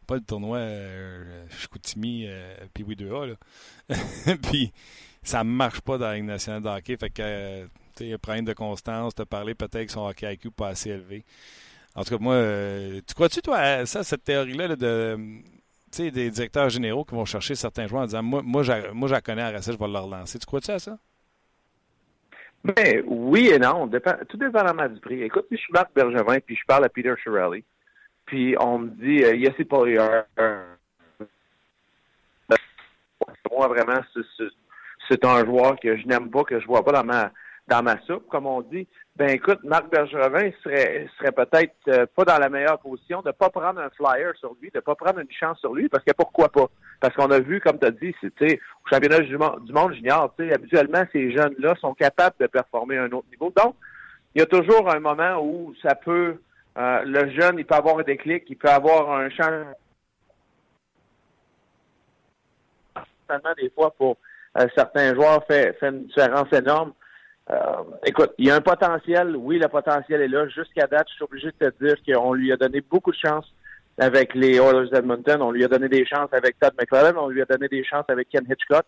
pas 0.06 0.16
le 0.16 0.20
tournoi 0.20 0.58
euh, 0.58 1.46
Chicoutimi 1.48 2.26
euh, 2.28 2.54
puis 2.74 2.84
oui 2.84 2.96
2A. 2.96 3.36
puis 4.42 4.72
ça 5.22 5.44
marche 5.44 5.80
pas 5.80 5.98
dans 5.98 6.06
la 6.06 6.14
Ligue 6.16 6.24
nationale 6.24 6.62
de 6.62 6.68
hockey. 6.68 6.96
Fait 6.96 7.10
que 7.10 7.22
euh, 7.22 7.66
y 8.00 8.12
a 8.12 8.14
un 8.14 8.18
problème 8.18 8.44
de 8.44 8.52
constance. 8.52 9.14
Tu 9.14 9.22
as 9.22 9.26
parlé 9.26 9.54
peut-être 9.54 9.86
que 9.86 9.92
son 9.92 10.06
hockey 10.06 10.32
IQ 10.34 10.50
pas 10.50 10.68
assez 10.68 10.90
élevé. 10.90 11.24
En 11.94 12.04
tout 12.04 12.10
cas, 12.10 12.22
moi, 12.22 12.34
euh, 12.34 13.00
tu 13.06 13.14
crois-tu, 13.14 13.42
toi, 13.42 13.58
à 13.58 13.86
ça, 13.86 14.02
cette 14.02 14.24
théorie-là 14.24 14.76
de 14.76 15.18
des 15.98 16.30
directeurs 16.30 16.70
généraux 16.70 17.04
qui 17.04 17.16
vont 17.16 17.24
chercher 17.24 17.56
certains 17.56 17.88
joueurs 17.88 18.02
en 18.02 18.06
disant 18.06 18.22
Moi, 18.22 18.42
moi, 18.44 18.62
moi 18.92 19.08
je 19.08 19.12
la 19.12 19.20
connais 19.20 19.42
à 19.42 19.60
je 19.60 19.72
vais 19.72 19.76
le 19.88 19.98
relancer. 19.98 20.38
Tu 20.38 20.46
crois-tu 20.46 20.70
à 20.70 20.78
ça? 20.78 20.98
Ben, 22.62 23.02
oui 23.06 23.48
et 23.48 23.58
non. 23.58 23.90
tout 24.28 24.36
dépendamment 24.36 24.88
du 24.88 25.00
prix. 25.00 25.22
Écoute, 25.22 25.46
je 25.50 25.56
suis 25.56 25.72
Marc 25.72 25.92
Bergevin 25.94 26.38
puis 26.40 26.56
je 26.56 26.64
parle 26.66 26.84
à 26.84 26.88
Peter 26.88 27.14
Shirelli, 27.22 27.64
puis 28.26 28.54
on 28.60 28.78
me 28.78 28.90
dit, 28.90 29.24
euh, 29.24 29.34
Yossi 29.34 29.64
Polier, 29.64 30.22
moi 33.50 33.68
vraiment, 33.68 34.00
c'est 34.14 34.44
un 35.22 35.44
joueur 35.44 35.78
que 35.80 35.96
je 35.96 36.06
n'aime 36.06 36.30
pas, 36.30 36.44
que 36.44 36.60
je 36.60 36.66
vois 36.66 36.84
pas 36.84 36.92
dans 36.92 37.04
ma 37.04 37.30
dans 37.68 37.82
ma 37.82 38.00
soupe, 38.00 38.26
comme 38.28 38.46
on 38.46 38.62
dit. 38.62 38.88
Ben 39.14 39.30
écoute, 39.30 39.60
Marc 39.62 39.90
Bergevin 39.90 40.50
serait 40.62 41.08
serait 41.18 41.32
peut-être 41.32 41.74
euh, 41.88 42.06
pas 42.16 42.24
dans 42.24 42.38
la 42.38 42.48
meilleure 42.48 42.78
position 42.80 43.22
de 43.22 43.30
pas 43.30 43.48
prendre 43.48 43.80
un 43.80 43.90
flyer 43.90 44.34
sur 44.36 44.56
lui, 44.60 44.70
de 44.74 44.80
pas 44.80 44.94
prendre 44.94 45.20
une 45.20 45.30
chance 45.30 45.58
sur 45.60 45.74
lui, 45.74 45.88
parce 45.88 46.02
que 46.04 46.12
pourquoi 46.12 46.48
pas? 46.48 46.68
Parce 47.00 47.14
qu'on 47.14 47.30
a 47.30 47.38
vu, 47.38 47.60
comme 47.60 47.78
tu 47.78 47.86
as 47.86 47.92
dit, 47.92 48.14
c'était 48.20 48.58
au 48.84 48.88
championnat 48.88 49.20
du 49.20 49.38
monde, 49.38 49.64
du 49.64 49.72
monde 49.72 49.94
junior, 49.94 50.34
habituellement, 50.38 51.04
ces 51.12 51.32
jeunes-là 51.32 51.74
sont 51.80 51.94
capables 51.94 52.36
de 52.40 52.46
performer 52.46 52.98
à 52.98 53.04
un 53.04 53.12
autre 53.12 53.28
niveau. 53.30 53.52
Donc, 53.56 53.76
il 54.34 54.40
y 54.40 54.42
a 54.42 54.46
toujours 54.46 54.90
un 54.92 55.00
moment 55.00 55.40
où 55.40 55.74
ça 55.82 55.94
peut 55.94 56.36
euh, 56.78 57.02
le 57.04 57.30
jeune, 57.30 57.58
il 57.58 57.66
peut 57.66 57.74
avoir 57.74 57.98
un 57.98 58.02
déclic, 58.02 58.44
il 58.48 58.56
peut 58.56 58.68
avoir 58.68 59.12
un 59.12 59.28
champ 59.30 59.64
des 63.56 63.70
fois 63.70 63.92
pour 63.92 64.16
certains 64.74 65.14
joueurs 65.14 65.44
fait, 65.46 65.76
fait 65.78 65.88
une 65.88 66.06
différence 66.06 66.52
énorme. 66.52 66.92
Euh, 67.50 67.82
écoute, 68.06 68.32
il 68.38 68.46
y 68.46 68.50
a 68.50 68.56
un 68.56 68.60
potentiel, 68.60 69.34
oui, 69.36 69.58
le 69.58 69.68
potentiel 69.68 70.20
est 70.20 70.28
là. 70.28 70.46
Jusqu'à 70.48 70.86
date, 70.86 71.06
je 71.08 71.14
suis 71.14 71.24
obligé 71.24 71.48
de 71.48 71.70
te 71.70 71.84
dire 71.84 71.96
qu'on 72.06 72.32
lui 72.32 72.52
a 72.52 72.56
donné 72.56 72.80
beaucoup 72.80 73.10
de 73.10 73.16
chance 73.16 73.46
avec 73.98 74.34
les 74.34 74.56
Oilers 74.56 74.90
d'Edmonton. 74.90 75.42
On 75.42 75.50
lui 75.50 75.64
a 75.64 75.68
donné 75.68 75.88
des 75.88 76.06
chances 76.06 76.32
avec 76.32 76.58
Todd 76.60 76.72
McClellan. 76.78 77.18
On 77.18 77.28
lui 77.28 77.42
a 77.42 77.46
donné 77.46 77.68
des 77.68 77.84
chances 77.84 78.04
avec 78.08 78.28
Ken 78.28 78.46
Hitchcock. 78.48 78.84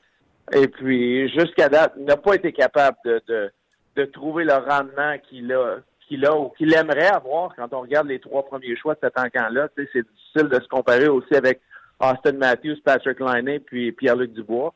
Et 0.52 0.68
puis, 0.68 1.28
jusqu'à 1.30 1.68
date, 1.68 1.94
il 1.98 2.04
n'a 2.04 2.16
pas 2.16 2.34
été 2.34 2.52
capable 2.52 2.96
de, 3.04 4.04
trouver 4.12 4.44
le 4.44 4.54
rendement 4.54 5.16
qu'il 5.28 5.52
a, 5.52 5.78
qu'il 6.06 6.24
a 6.26 6.36
ou 6.36 6.50
qu'il 6.50 6.74
aimerait 6.74 7.10
avoir 7.10 7.54
quand 7.56 7.72
on 7.72 7.80
regarde 7.80 8.08
les 8.08 8.20
trois 8.20 8.44
premiers 8.44 8.76
choix 8.76 8.94
de 8.94 9.00
cet 9.02 9.18
encamp-là. 9.18 9.68
C'est 9.76 9.84
difficile 9.84 10.48
de 10.48 10.60
se 10.60 10.68
comparer 10.68 11.08
aussi 11.08 11.34
avec 11.34 11.60
Austin 12.00 12.32
Matthews, 12.32 12.76
Patrick 12.84 13.20
Liney, 13.20 13.60
puis 13.60 13.92
Pierre-Luc 13.92 14.32
Dubois. 14.32 14.74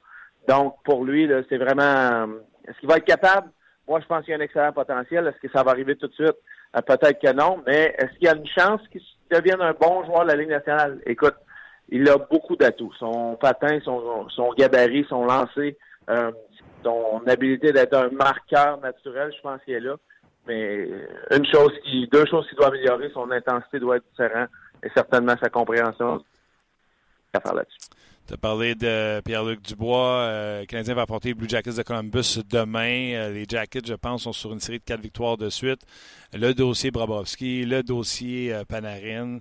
Donc, 0.48 0.76
pour 0.84 1.04
lui, 1.04 1.28
c'est 1.48 1.58
vraiment... 1.58 2.28
Est-ce 2.66 2.78
qu'il 2.80 2.88
va 2.88 2.96
être 2.96 3.04
capable? 3.04 3.50
Moi, 3.88 4.00
je 4.00 4.06
pense 4.06 4.24
qu'il 4.24 4.32
y 4.32 4.34
a 4.34 4.38
un 4.38 4.42
excellent 4.42 4.72
potentiel. 4.72 5.26
Est-ce 5.26 5.40
que 5.40 5.52
ça 5.52 5.62
va 5.62 5.70
arriver 5.70 5.96
tout 5.96 6.08
de 6.08 6.14
suite? 6.14 6.36
Euh, 6.76 6.80
peut-être 6.80 7.20
que 7.20 7.32
non, 7.32 7.62
mais 7.66 7.94
est-ce 7.98 8.12
qu'il 8.18 8.24
y 8.24 8.28
a 8.28 8.34
une 8.34 8.46
chance 8.46 8.80
qu'il 8.90 9.00
devienne 9.30 9.60
un 9.60 9.72
bon 9.72 10.04
joueur 10.04 10.24
de 10.24 10.28
la 10.28 10.36
Ligue 10.36 10.50
nationale? 10.50 11.00
Écoute, 11.06 11.36
il 11.88 12.08
a 12.08 12.18
beaucoup 12.18 12.56
d'atouts. 12.56 12.92
Son 12.98 13.36
patin, 13.36 13.78
son, 13.84 14.52
gabarit, 14.56 15.06
son 15.08 15.24
lancer, 15.24 15.78
euh, 16.10 16.32
son 16.82 17.22
habilité 17.26 17.72
d'être 17.72 17.94
un 17.94 18.10
marqueur 18.10 18.80
naturel, 18.80 19.32
je 19.36 19.40
pense 19.40 19.62
qu'il 19.64 19.74
est 19.74 19.80
là. 19.80 19.94
Mais 20.48 20.88
une 21.30 21.46
chose 21.46 21.72
qui, 21.84 22.08
deux 22.08 22.24
choses 22.26 22.48
qui 22.48 22.54
doivent 22.56 22.70
améliorer, 22.70 23.10
son 23.12 23.30
intensité 23.30 23.80
doit 23.80 23.96
être 23.96 24.04
différente 24.10 24.48
et 24.82 24.88
certainement 24.94 25.34
sa 25.40 25.48
compréhension 25.48 26.22
à 27.32 27.40
faire 27.40 27.54
là-dessus. 27.54 27.90
Tu 28.26 28.34
as 28.34 28.38
parlé 28.38 28.74
de 28.74 29.20
Pierre-Luc 29.24 29.62
Dubois. 29.62 30.22
Euh, 30.22 30.60
le 30.62 30.66
Canadien 30.66 30.94
va 30.94 31.02
affronter 31.02 31.28
les 31.28 31.34
Blue 31.34 31.48
Jackets 31.48 31.74
de 31.74 31.82
Columbus 31.82 32.40
demain. 32.50 33.12
Euh, 33.14 33.32
les 33.32 33.44
Jackets, 33.48 33.86
je 33.86 33.94
pense, 33.94 34.22
sont 34.24 34.32
sur 34.32 34.52
une 34.52 34.58
série 34.58 34.78
de 34.78 34.84
quatre 34.84 35.00
victoires 35.00 35.36
de 35.36 35.48
suite. 35.48 35.82
Le 36.32 36.52
dossier 36.52 36.90
Brabowski, 36.90 37.64
le 37.64 37.84
dossier 37.84 38.52
euh, 38.52 38.64
Panarin. 38.64 39.38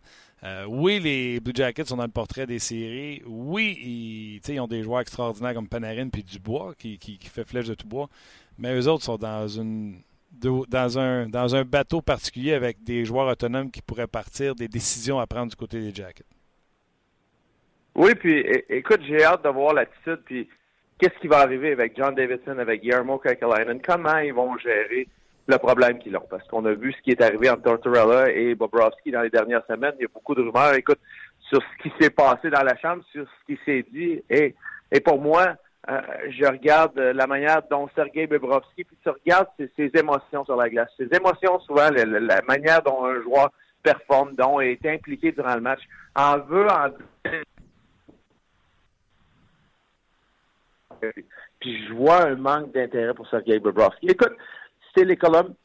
oui, 0.68 1.00
les 1.00 1.40
Blue 1.40 1.54
Jackets 1.56 1.86
sont 1.86 1.98
dans 1.98 2.04
le 2.04 2.12
portrait 2.12 2.46
des 2.46 2.60
séries. 2.60 3.24
Oui, 3.26 4.40
ils, 4.48 4.60
ont 4.60 4.68
des 4.68 4.84
joueurs 4.84 5.02
extraordinaires 5.02 5.56
comme 5.56 5.68
Panarin 5.68 6.10
puis 6.10 6.24
Dubois 6.24 6.76
qui, 6.78 7.00
qui 7.00 7.18
fait 7.24 7.44
flèche 7.44 7.66
de 7.66 7.74
tout 7.74 7.88
bois. 7.88 8.08
Mais 8.60 8.76
eux 8.76 8.88
autres 8.88 9.04
sont 9.04 9.18
dans 9.18 9.48
une 9.48 10.04
dans, 10.32 11.00
un, 11.00 11.28
dans 11.28 11.56
un 11.56 11.64
bateau 11.64 12.02
particulier 12.02 12.54
avec 12.54 12.84
des 12.84 13.06
joueurs 13.06 13.28
autonomes 13.28 13.72
qui 13.72 13.82
pourraient 13.82 14.06
partir, 14.06 14.54
des 14.54 14.68
décisions 14.68 15.20
à 15.20 15.26
prendre 15.26 15.50
du 15.50 15.56
côté 15.56 15.80
des 15.80 15.96
Jackets. 15.96 16.35
Oui, 17.96 18.14
puis 18.16 18.40
écoute, 18.70 19.02
j'ai 19.08 19.24
hâte 19.24 19.44
de 19.44 19.50
voir 19.50 19.74
l'attitude, 19.74 20.20
puis 20.26 20.50
qu'est-ce 21.00 21.18
qui 21.20 21.28
va 21.28 21.40
arriver 21.40 21.72
avec 21.72 21.96
John 21.98 22.14
Davidson, 22.14 22.58
avec 22.60 22.82
Guillermo 22.82 23.18
Kekalainen, 23.18 23.82
comment 23.82 24.18
ils 24.18 24.34
vont 24.34 24.58
gérer 24.58 25.08
le 25.48 25.58
problème 25.58 26.00
qu'ils 26.00 26.16
ont. 26.18 26.26
Parce 26.30 26.48
qu'on 26.48 26.66
a 26.66 26.74
vu 26.74 26.94
ce 26.94 27.02
qui 27.02 27.12
est 27.12 27.22
arrivé 27.22 27.50
entre 27.50 27.64
Tortorella 27.64 28.32
et 28.32 28.56
Bobrovski 28.56 29.12
dans 29.12 29.22
les 29.22 29.30
dernières 29.30 29.66
semaines. 29.68 29.94
Il 30.00 30.04
y 30.04 30.06
a 30.06 30.10
beaucoup 30.14 30.36
de 30.36 30.42
rumeurs. 30.42 30.74
Écoute, 30.74 31.00
sur 31.50 31.62
ce 31.62 31.84
qui 31.84 31.94
s'est 32.00 32.10
passé 32.10 32.50
dans 32.50 32.64
la 32.64 32.76
chambre, 32.78 33.04
sur 33.12 33.26
ce 33.26 33.54
qui 33.54 33.60
s'est 33.64 33.86
dit. 33.92 34.22
Et, 34.30 34.56
et 34.92 35.00
pour 35.00 35.22
moi, 35.22 35.56
euh, 35.90 36.02
je 36.30 36.46
regarde 36.46 36.98
la 36.98 37.28
manière 37.28 37.62
dont 37.70 37.88
Sergei 37.96 38.26
Bebrovski, 38.26 38.84
puis 38.84 38.98
tu 39.04 39.10
regardes 39.10 39.48
ses, 39.58 39.92
émotions 39.94 40.44
sur 40.44 40.56
la 40.56 40.70
glace. 40.70 40.90
Ses 40.98 41.16
émotions, 41.16 41.60
souvent, 41.60 41.90
la, 41.92 42.42
manière 42.42 42.82
dont 42.82 43.06
un 43.06 43.22
joueur 43.22 43.52
performe, 43.84 44.34
dont 44.34 44.60
est 44.60 44.84
impliqué 44.86 45.32
durant 45.32 45.54
le 45.54 45.62
match, 45.62 45.82
en 46.16 46.40
veut 46.40 46.68
en 46.68 46.90
puis 51.60 51.86
je 51.86 51.94
vois 51.94 52.28
un 52.28 52.36
manque 52.36 52.74
d'intérêt 52.74 53.14
pour 53.14 53.28
Sergei 53.30 53.60
Bobrovski. 53.60 54.08
Écoute, 54.08 54.34
c'est 54.96 55.06
les, 55.06 55.18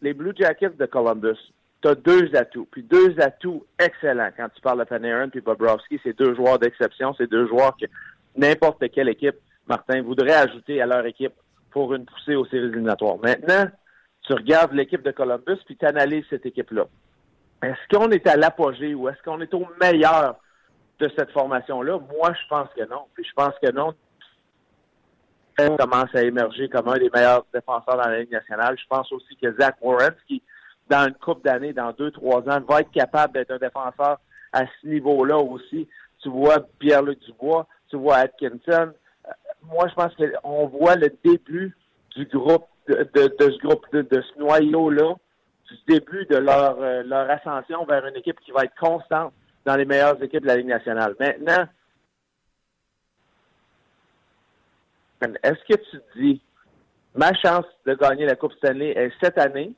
les 0.03 0.15
Blue 0.15 0.33
Jackets 0.37 0.77
de 0.77 0.87
Columbus. 0.87 1.39
Tu 1.83 1.89
as 1.89 1.95
deux 1.95 2.35
atouts, 2.35 2.69
puis 2.71 2.83
deux 2.83 3.19
atouts 3.21 3.65
excellents 3.79 4.31
quand 4.37 4.49
tu 4.55 4.61
parles 4.61 4.81
de 4.81 4.85
Panarin 4.85 5.29
puis 5.29 5.41
Bobrovski. 5.41 5.99
C'est 6.03 6.19
deux 6.19 6.35
joueurs 6.35 6.59
d'exception, 6.59 7.15
c'est 7.17 7.31
deux 7.31 7.47
joueurs 7.47 7.77
que 7.81 7.87
n'importe 8.37 8.91
quelle 8.91 9.09
équipe, 9.09 9.37
Martin, 9.67 10.03
voudrait 10.03 10.35
ajouter 10.35 10.83
à 10.83 10.87
leur 10.87 11.07
équipe 11.07 11.33
pour 11.71 11.95
une 11.95 12.05
poussée 12.05 12.35
aux 12.35 12.45
séries 12.47 12.67
éliminatoires. 12.67 13.17
Maintenant, 13.23 13.67
tu 14.23 14.35
regardes 14.35 14.73
l'équipe 14.73 15.03
de 15.03 15.11
Columbus 15.11 15.59
puis 15.65 15.77
tu 15.77 15.87
analyses 15.87 16.25
cette 16.29 16.45
équipe-là. 16.45 16.87
Est-ce 17.63 17.97
qu'on 17.97 18.11
est 18.11 18.27
à 18.27 18.37
l'apogée 18.37 18.95
ou 18.95 19.09
est-ce 19.09 19.23
qu'on 19.23 19.41
est 19.41 19.53
au 19.55 19.67
meilleur 19.81 20.37
de 20.99 21.11
cette 21.17 21.31
formation-là? 21.31 21.99
Moi, 21.99 22.33
je 22.33 22.49
pense 22.49 22.69
que 22.77 22.89
non. 22.89 23.05
Puis 23.15 23.25
je 23.25 23.33
pense 23.35 23.55
que 23.63 23.71
non, 23.71 23.95
commence 25.77 26.15
à 26.15 26.23
émerger 26.23 26.69
comme 26.69 26.89
un 26.89 26.99
des 26.99 27.11
meilleurs 27.13 27.45
défenseurs 27.53 27.97
dans 27.97 28.09
la 28.09 28.21
Ligue 28.21 28.33
nationale. 28.33 28.77
Je 28.79 28.87
pense 28.89 29.11
aussi 29.13 29.37
que 29.37 29.55
Zach 29.59 29.77
Warren, 29.81 30.15
qui, 30.27 30.43
dans 30.89 31.07
une 31.07 31.15
couple 31.15 31.43
d'années, 31.45 31.73
dans 31.73 31.93
deux, 31.93 32.11
trois 32.11 32.41
ans, 32.49 32.61
va 32.69 32.81
être 32.81 32.91
capable 32.91 33.35
d'être 33.35 33.51
un 33.51 33.59
défenseur 33.59 34.19
à 34.53 34.63
ce 34.67 34.87
niveau-là 34.87 35.39
aussi. 35.39 35.89
Tu 36.23 36.29
vois 36.29 36.61
Pierre-Luc 36.79 37.21
Dubois, 37.21 37.67
tu 37.89 37.97
vois 37.97 38.17
Atkinson. 38.17 38.93
Euh, 39.27 39.31
moi, 39.65 39.89
je 39.89 39.95
pense 39.95 40.13
qu'on 40.15 40.67
voit 40.67 40.97
le 40.97 41.11
début 41.25 41.77
du 42.17 42.27
groupe, 42.27 42.67
de, 42.89 43.09
ce 43.39 43.59
groupe, 43.59 43.87
de, 43.93 44.07
ce 44.11 44.39
noyau-là, 44.39 45.15
du 45.71 45.95
début 45.95 46.27
de 46.27 46.37
leur, 46.37 46.77
euh, 46.81 47.03
leur 47.05 47.31
ascension 47.31 47.85
vers 47.85 48.05
une 48.07 48.17
équipe 48.17 48.41
qui 48.41 48.51
va 48.51 48.65
être 48.65 48.75
constante 48.79 49.33
dans 49.65 49.77
les 49.77 49.85
meilleures 49.85 50.21
équipes 50.23 50.43
de 50.43 50.49
la 50.49 50.57
Ligue 50.57 50.67
nationale. 50.67 51.15
Maintenant, 51.21 51.67
est-ce 55.43 55.75
que 55.75 55.81
tu 55.91 56.01
dis 56.17 56.43
ma 57.15 57.33
chance 57.35 57.67
de 57.87 57.95
gagner 57.95 58.27
la 58.27 58.37
Coupe 58.37 58.53
Stanley 58.55 58.91
est 58.91 59.13
cette 59.23 59.39
année 59.39 59.73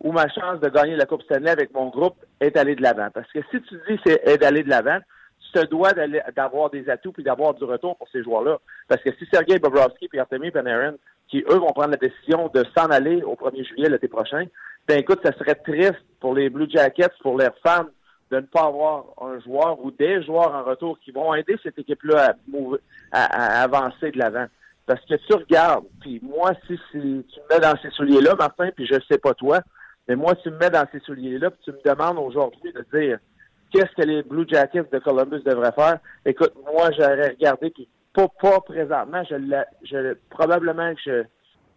ou 0.00 0.12
ma 0.12 0.28
chance 0.28 0.60
de 0.60 0.68
gagner 0.68 0.96
la 0.96 1.06
Coupe 1.06 1.22
Stanley 1.22 1.50
avec 1.50 1.72
mon 1.72 1.88
groupe 1.88 2.16
est 2.40 2.50
d'aller 2.50 2.74
de 2.74 2.82
l'avant? 2.82 3.08
Parce 3.12 3.30
que 3.32 3.40
si 3.50 3.60
tu 3.62 3.74
dis 3.88 4.00
c'est 4.04 4.40
d'aller 4.40 4.62
de 4.62 4.68
l'avant, 4.68 4.98
tu 5.40 5.60
te 5.60 5.66
dois 5.66 5.92
d'avoir 6.34 6.70
des 6.70 6.88
atouts 6.88 7.12
puis 7.12 7.22
d'avoir 7.22 7.54
du 7.54 7.64
retour 7.64 7.96
pour 7.96 8.08
ces 8.08 8.22
joueurs-là. 8.22 8.58
Parce 8.88 9.02
que 9.02 9.10
si 9.16 9.26
Sergei 9.32 9.58
Bobrovski 9.58 10.08
et 10.12 10.18
Artemi 10.18 10.50
Panarin, 10.50 10.94
qui 11.28 11.44
eux 11.48 11.58
vont 11.58 11.72
prendre 11.72 11.90
la 11.90 11.96
décision 11.96 12.50
de 12.54 12.64
s'en 12.76 12.86
aller 12.86 13.22
au 13.22 13.34
1er 13.34 13.66
juillet 13.66 13.88
l'été 13.88 14.08
prochain, 14.08 14.46
ben 14.86 14.98
écoute, 14.98 15.20
ça 15.24 15.32
serait 15.38 15.54
triste 15.54 16.04
pour 16.20 16.34
les 16.34 16.50
Blue 16.50 16.68
Jackets, 16.68 17.14
pour 17.20 17.38
leurs 17.38 17.56
fans, 17.64 17.86
de 18.30 18.36
ne 18.36 18.46
pas 18.46 18.64
avoir 18.64 19.04
un 19.20 19.38
joueur 19.40 19.78
ou 19.84 19.90
des 19.90 20.22
joueurs 20.22 20.54
en 20.54 20.64
retour 20.64 20.98
qui 21.00 21.10
vont 21.10 21.34
aider 21.34 21.56
cette 21.62 21.78
équipe-là 21.78 22.34
à 23.12 23.62
avancer 23.62 24.10
de 24.10 24.18
l'avant. 24.18 24.46
Parce 24.86 25.00
que 25.06 25.14
tu 25.14 25.34
regardes, 25.34 25.84
puis 26.00 26.20
moi, 26.22 26.52
si, 26.66 26.78
tu 26.90 26.98
me 26.98 27.54
mets 27.54 27.60
dans 27.60 27.76
ces 27.80 27.90
souliers-là, 27.90 28.34
Martin, 28.34 28.70
puis 28.74 28.86
je 28.86 28.96
sais 29.08 29.18
pas 29.18 29.34
toi, 29.34 29.60
mais 30.08 30.16
moi, 30.16 30.34
tu 30.36 30.50
me 30.50 30.58
mets 30.58 30.70
dans 30.70 30.86
ces 30.90 31.00
souliers-là, 31.00 31.50
puis 31.50 31.60
tu 31.64 31.72
me 31.72 31.94
demandes 31.94 32.18
aujourd'hui 32.18 32.72
de 32.72 32.84
dire 32.92 33.18
qu'est-ce 33.72 33.94
que 33.94 34.06
les 34.06 34.22
Blue 34.22 34.46
Jackets 34.48 34.92
de 34.92 34.98
Columbus 34.98 35.42
devraient 35.44 35.72
faire. 35.72 35.98
Écoute, 36.26 36.52
moi, 36.72 36.90
j'aurais 36.98 37.30
regardé, 37.30 37.70
puis 37.70 37.88
pas, 38.12 38.26
pas 38.40 38.60
présentement, 38.60 39.22
je, 39.28 39.36
je 39.84 40.14
probablement 40.30 40.94
que 40.94 41.00
je, 41.04 41.22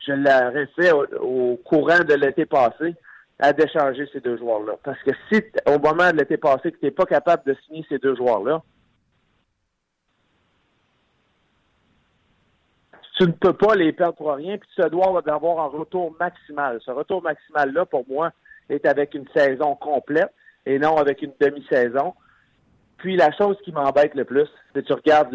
je 0.06 0.14
l'aurais 0.14 0.68
fait 0.76 0.92
au, 0.92 1.58
courant 1.64 2.04
de 2.04 2.14
l'été 2.14 2.46
passé 2.46 2.96
à 3.40 3.54
décharger 3.54 4.08
ces 4.14 4.20
deux 4.20 4.38
joueurs-là. 4.38 4.74
Parce 4.84 5.02
que 5.04 5.12
si, 5.32 5.42
au 5.68 5.80
moment 5.80 6.12
de 6.12 6.18
l'été 6.18 6.38
passé, 6.38 6.72
que 6.72 6.78
tu 6.78 6.86
n'es 6.86 6.92
pas 6.92 7.06
capable 7.06 7.44
de 7.46 7.56
signer 7.66 7.86
ces 7.90 7.98
deux 7.98 8.16
joueurs-là, 8.16 8.64
tu 13.18 13.24
ne 13.24 13.32
peux 13.32 13.54
pas 13.54 13.76
les 13.76 13.94
perdre 13.94 14.16
pour 14.16 14.34
rien, 14.34 14.58
puis 14.58 14.70
tu 14.76 14.90
dois 14.90 15.22
avoir 15.26 15.60
un 15.60 15.68
retour 15.68 16.16
maximal. 16.20 16.80
Ce 16.84 16.92
retour 16.92 17.24
maximal-là, 17.24 17.86
pour 17.86 18.06
moi, 18.08 18.32
est 18.70 18.86
avec 18.86 19.14
une 19.14 19.28
saison 19.36 19.76
complète 19.76 20.34
et 20.66 20.80
non 20.80 20.98
avec 20.98 21.22
une 21.22 21.34
demi-saison. 21.40 22.14
Puis 22.98 23.16
la 23.16 23.32
chose 23.32 23.58
qui 23.64 23.72
m'embête 23.72 24.16
le 24.16 24.26
plus, 24.26 24.48
c'est 24.74 24.82
que 24.82 24.88
tu 24.88 24.94
regardes 24.94 25.32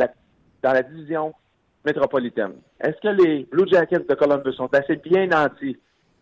dans 0.63 0.73
la 0.73 0.83
division 0.83 1.33
métropolitaine. 1.85 2.55
Est-ce 2.81 3.01
que 3.01 3.23
les 3.23 3.45
Blue 3.45 3.69
Jackets 3.69 4.07
de 4.09 4.15
Columbus 4.15 4.53
sont 4.55 4.73
assez 4.75 4.97
bien 4.97 5.27
nantis 5.27 5.79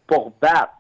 pour 0.06 0.32
battre 0.40 0.74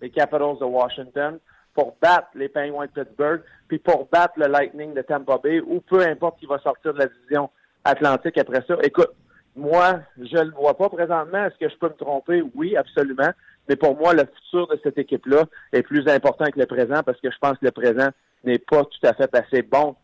les 0.00 0.10
Capitals 0.10 0.58
de 0.58 0.64
Washington, 0.64 1.38
pour 1.74 1.96
battre 2.00 2.28
les 2.34 2.48
Penguins 2.48 2.86
de 2.86 3.02
Pittsburgh, 3.02 3.42
puis 3.68 3.78
pour 3.78 4.08
battre 4.10 4.34
le 4.36 4.46
Lightning 4.46 4.94
de 4.94 5.02
Tampa 5.02 5.38
Bay, 5.38 5.60
ou 5.60 5.80
peu 5.80 6.00
importe 6.00 6.38
qui 6.38 6.46
va 6.46 6.58
sortir 6.58 6.94
de 6.94 7.00
la 7.00 7.06
division 7.06 7.50
Atlantique 7.84 8.38
après 8.38 8.62
ça? 8.66 8.76
Écoute, 8.82 9.10
moi, 9.54 10.00
je 10.18 10.36
ne 10.36 10.44
le 10.44 10.50
vois 10.52 10.76
pas 10.76 10.88
présentement. 10.88 11.44
Est-ce 11.44 11.58
que 11.58 11.68
je 11.68 11.76
peux 11.76 11.88
me 11.88 11.94
tromper? 11.94 12.42
Oui, 12.54 12.76
absolument. 12.76 13.30
Mais 13.68 13.76
pour 13.76 13.96
moi, 13.96 14.14
le 14.14 14.24
futur 14.24 14.66
de 14.68 14.78
cette 14.82 14.98
équipe-là 14.98 15.44
est 15.72 15.82
plus 15.82 16.06
important 16.08 16.46
que 16.46 16.58
le 16.58 16.66
présent 16.66 17.02
parce 17.02 17.20
que 17.20 17.30
je 17.30 17.38
pense 17.40 17.58
que 17.58 17.66
le 17.66 17.70
présent 17.70 18.08
n'est 18.44 18.58
pas 18.58 18.84
tout 18.84 19.06
à 19.06 19.14
fait 19.14 19.34
assez 19.34 19.62
bon 19.62 19.94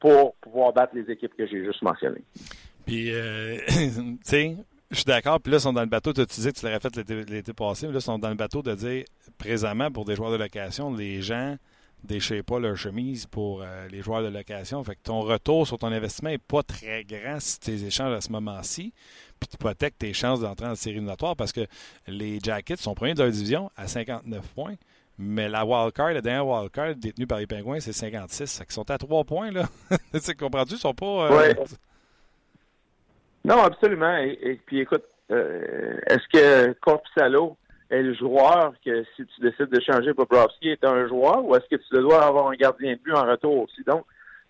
pour 0.00 0.34
pouvoir 0.36 0.72
battre 0.72 0.94
les 0.94 1.10
équipes 1.10 1.34
que 1.36 1.46
j'ai 1.46 1.64
juste 1.64 1.82
mentionnées. 1.82 2.24
Puis, 2.84 3.12
euh, 3.14 3.56
tu 3.68 4.18
sais, 4.22 4.56
je 4.90 4.96
suis 4.96 5.04
d'accord. 5.04 5.40
Puis 5.40 5.50
là, 5.50 5.58
ils 5.58 5.62
sont 5.62 5.72
dans 5.72 5.80
le 5.80 5.86
bateau. 5.86 6.12
Tu 6.12 6.24
disais 6.24 6.52
que 6.52 6.58
tu 6.58 6.66
l'aurais 6.66 6.80
fait 6.80 6.96
l'été 7.30 7.52
passé. 7.52 7.86
Mais 7.86 7.92
là, 7.92 7.98
ils 7.98 8.02
sont 8.02 8.18
dans 8.18 8.28
le 8.28 8.34
bateau 8.34 8.62
de 8.62 8.74
dire, 8.74 9.04
présentement, 9.38 9.90
pour 9.90 10.04
des 10.04 10.14
joueurs 10.14 10.30
de 10.30 10.36
location, 10.36 10.94
les 10.94 11.22
gens 11.22 11.56
déchirent 12.04 12.44
pas 12.44 12.58
leur 12.58 12.76
chemise 12.76 13.26
pour 13.26 13.62
euh, 13.62 13.88
les 13.88 14.02
joueurs 14.02 14.22
de 14.22 14.28
location. 14.28 14.82
Fait 14.84 14.94
que 14.94 15.02
ton 15.02 15.20
retour 15.20 15.66
sur 15.66 15.78
ton 15.78 15.88
investissement 15.88 16.30
n'est 16.30 16.38
pas 16.38 16.62
très 16.62 17.04
grand 17.04 17.40
si 17.40 17.58
tu 17.60 17.70
échanges 17.72 18.14
à 18.14 18.20
ce 18.20 18.30
moment-ci. 18.30 18.92
Puis 19.40 19.48
tu 19.48 19.56
protèques 19.56 19.98
tes 19.98 20.12
chances 20.12 20.40
d'entrer 20.40 20.66
en 20.66 20.74
série 20.74 20.96
éliminatoire 20.96 21.36
parce 21.36 21.52
que 21.52 21.66
les 22.06 22.38
Jackets 22.42 22.76
sont 22.76 22.94
premiers 22.94 23.14
de 23.14 23.22
leur 23.22 23.30
division 23.30 23.70
à 23.76 23.86
59 23.86 24.46
points. 24.54 24.76
Mais 25.18 25.48
la 25.48 25.64
wildcard, 25.64 26.12
la 26.12 26.20
dernière 26.20 26.46
wildcard 26.46 26.94
détenue 26.94 27.26
par 27.26 27.38
les 27.38 27.46
Pingouins, 27.46 27.80
c'est 27.80 27.92
56. 27.92 28.62
Ils 28.68 28.72
sont 28.72 28.90
à 28.90 28.98
3 28.98 29.24
points, 29.24 29.50
là. 29.50 29.64
tu 30.12 30.34
comprends-tu? 30.34 30.74
Ils 30.74 30.78
sont 30.78 30.94
pas. 30.94 31.30
Euh, 31.32 31.54
non, 33.44 33.62
absolument. 33.62 34.16
Et, 34.18 34.60
puis 34.66 34.80
écoute, 34.80 35.04
euh, 35.30 35.98
est-ce 36.06 36.28
que 36.32 36.72
Corpusalo 36.80 37.56
est 37.90 38.02
le 38.02 38.14
joueur 38.14 38.74
que 38.84 39.04
si 39.14 39.24
tu 39.26 39.40
décides 39.40 39.70
de 39.70 39.80
changer 39.80 40.12
Bobrovski 40.12 40.70
est 40.70 40.84
un 40.84 41.06
joueur 41.06 41.44
ou 41.44 41.54
est-ce 41.54 41.66
que 41.68 41.80
tu 41.80 42.00
dois 42.00 42.24
avoir 42.24 42.48
un 42.48 42.56
gardien 42.56 42.94
de 42.94 42.98
but 42.98 43.14
en 43.14 43.24
retour 43.24 43.62
aussi? 43.62 43.82
Donc, 43.86 44.04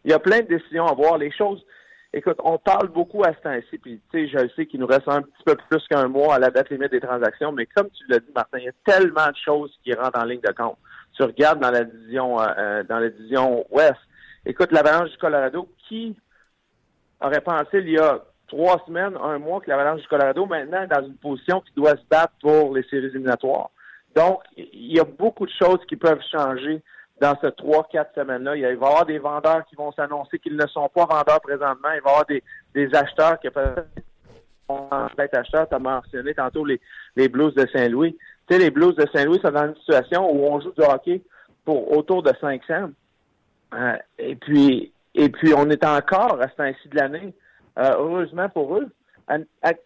il 0.04 0.10
y 0.10 0.14
a 0.14 0.18
plein 0.18 0.40
de 0.40 0.46
décisions 0.46 0.86
à 0.86 0.94
voir. 0.94 1.18
Les 1.18 1.30
choses, 1.30 1.64
écoute, 2.12 2.38
on 2.42 2.58
parle 2.58 2.88
beaucoup 2.88 3.22
à 3.24 3.34
ce 3.34 3.40
temps-ci, 3.40 3.78
puis 3.78 4.00
tu 4.10 4.28
sais, 4.28 4.28
je 4.28 4.54
sais 4.54 4.66
qu'il 4.66 4.80
nous 4.80 4.86
reste 4.86 5.08
un 5.08 5.22
petit 5.22 5.42
peu 5.44 5.56
plus 5.68 5.86
qu'un 5.88 6.08
mois 6.08 6.36
à 6.36 6.38
la 6.38 6.50
date 6.50 6.70
limite 6.70 6.92
des 6.92 7.00
transactions, 7.00 7.52
mais 7.52 7.66
comme 7.66 7.90
tu 7.90 8.04
l'as 8.08 8.20
dit, 8.20 8.32
Martin, 8.34 8.58
il 8.58 8.64
y 8.64 8.68
a 8.68 8.72
tellement 8.84 9.28
de 9.28 9.36
choses 9.44 9.76
qui 9.84 9.92
rentrent 9.92 10.18
en 10.18 10.24
ligne 10.24 10.40
de 10.40 10.52
compte. 10.52 10.78
Tu 11.14 11.22
regardes 11.22 11.60
dans 11.60 11.70
la 11.70 11.84
division 11.84 12.40
euh, 12.40 12.46
euh, 12.58 12.82
dans 12.84 12.98
la 12.98 13.08
division 13.08 13.66
Ouest. 13.70 13.98
Écoute, 14.44 14.70
l'Avalanche 14.70 15.10
du 15.10 15.18
Colorado, 15.18 15.68
qui 15.88 16.16
aurait 17.20 17.40
pensé 17.40 17.78
il 17.78 17.90
y 17.90 17.98
a 17.98 18.22
trois 18.48 18.82
semaines, 18.86 19.16
un 19.22 19.38
mois 19.38 19.60
que 19.60 19.68
l'Avalanche 19.68 20.02
du 20.02 20.08
Colorado 20.08 20.46
maintenant 20.46 20.82
est 20.82 20.86
dans 20.86 21.04
une 21.04 21.16
position 21.16 21.60
qui 21.60 21.72
doit 21.76 21.96
se 21.96 22.06
battre 22.10 22.32
pour 22.40 22.74
les 22.74 22.82
séries 22.84 23.06
éliminatoires. 23.06 23.70
Donc, 24.14 24.40
il 24.56 24.94
y 24.94 25.00
a 25.00 25.04
beaucoup 25.04 25.46
de 25.46 25.52
choses 25.52 25.80
qui 25.88 25.96
peuvent 25.96 26.22
changer 26.30 26.82
dans 27.20 27.36
ces 27.40 27.52
trois, 27.52 27.86
quatre 27.90 28.14
semaines-là. 28.14 28.56
Il 28.56 28.62
va 28.62 28.68
y 28.68 28.72
avoir 28.72 29.06
des 29.06 29.18
vendeurs 29.18 29.64
qui 29.66 29.76
vont 29.76 29.92
s'annoncer 29.92 30.38
qu'ils 30.38 30.56
ne 30.56 30.66
sont 30.66 30.88
pas 30.88 31.06
vendeurs 31.06 31.40
présentement. 31.40 31.90
Il 31.94 32.00
va 32.02 32.10
y 32.10 32.12
avoir 32.12 32.26
des, 32.26 32.94
acheteurs 32.94 33.38
qui 33.40 33.50
peuvent 33.50 33.84
être 35.18 35.38
acheteurs. 35.38 35.68
Tu 35.68 35.74
as 35.74 35.78
mentionné 35.78 36.34
tantôt 36.34 36.64
les, 36.64 36.80
les 37.14 37.28
Blues 37.28 37.54
de 37.54 37.66
Saint-Louis. 37.74 38.16
Tu 38.48 38.54
sais, 38.54 38.60
les 38.60 38.70
Blues 38.70 38.94
de 38.96 39.06
Saint-Louis 39.14 39.40
sont 39.40 39.50
dans 39.50 39.66
une 39.66 39.76
situation 39.76 40.30
où 40.30 40.46
on 40.46 40.60
joue 40.60 40.72
du 40.72 40.82
hockey 40.82 41.22
pour 41.64 41.96
autour 41.96 42.22
de 42.22 42.32
500. 42.40 42.90
Euh, 43.74 43.96
et 44.18 44.36
puis, 44.36 44.92
et 45.14 45.28
puis, 45.28 45.52
on 45.54 45.68
est 45.70 45.84
encore 45.84 46.40
à 46.40 46.48
ce 46.48 46.56
temps-ci 46.56 46.88
de 46.88 46.96
l'année 46.96 47.34
heureusement 47.76 48.48
pour 48.48 48.76
eux, 48.76 48.88
à, 49.28 49.38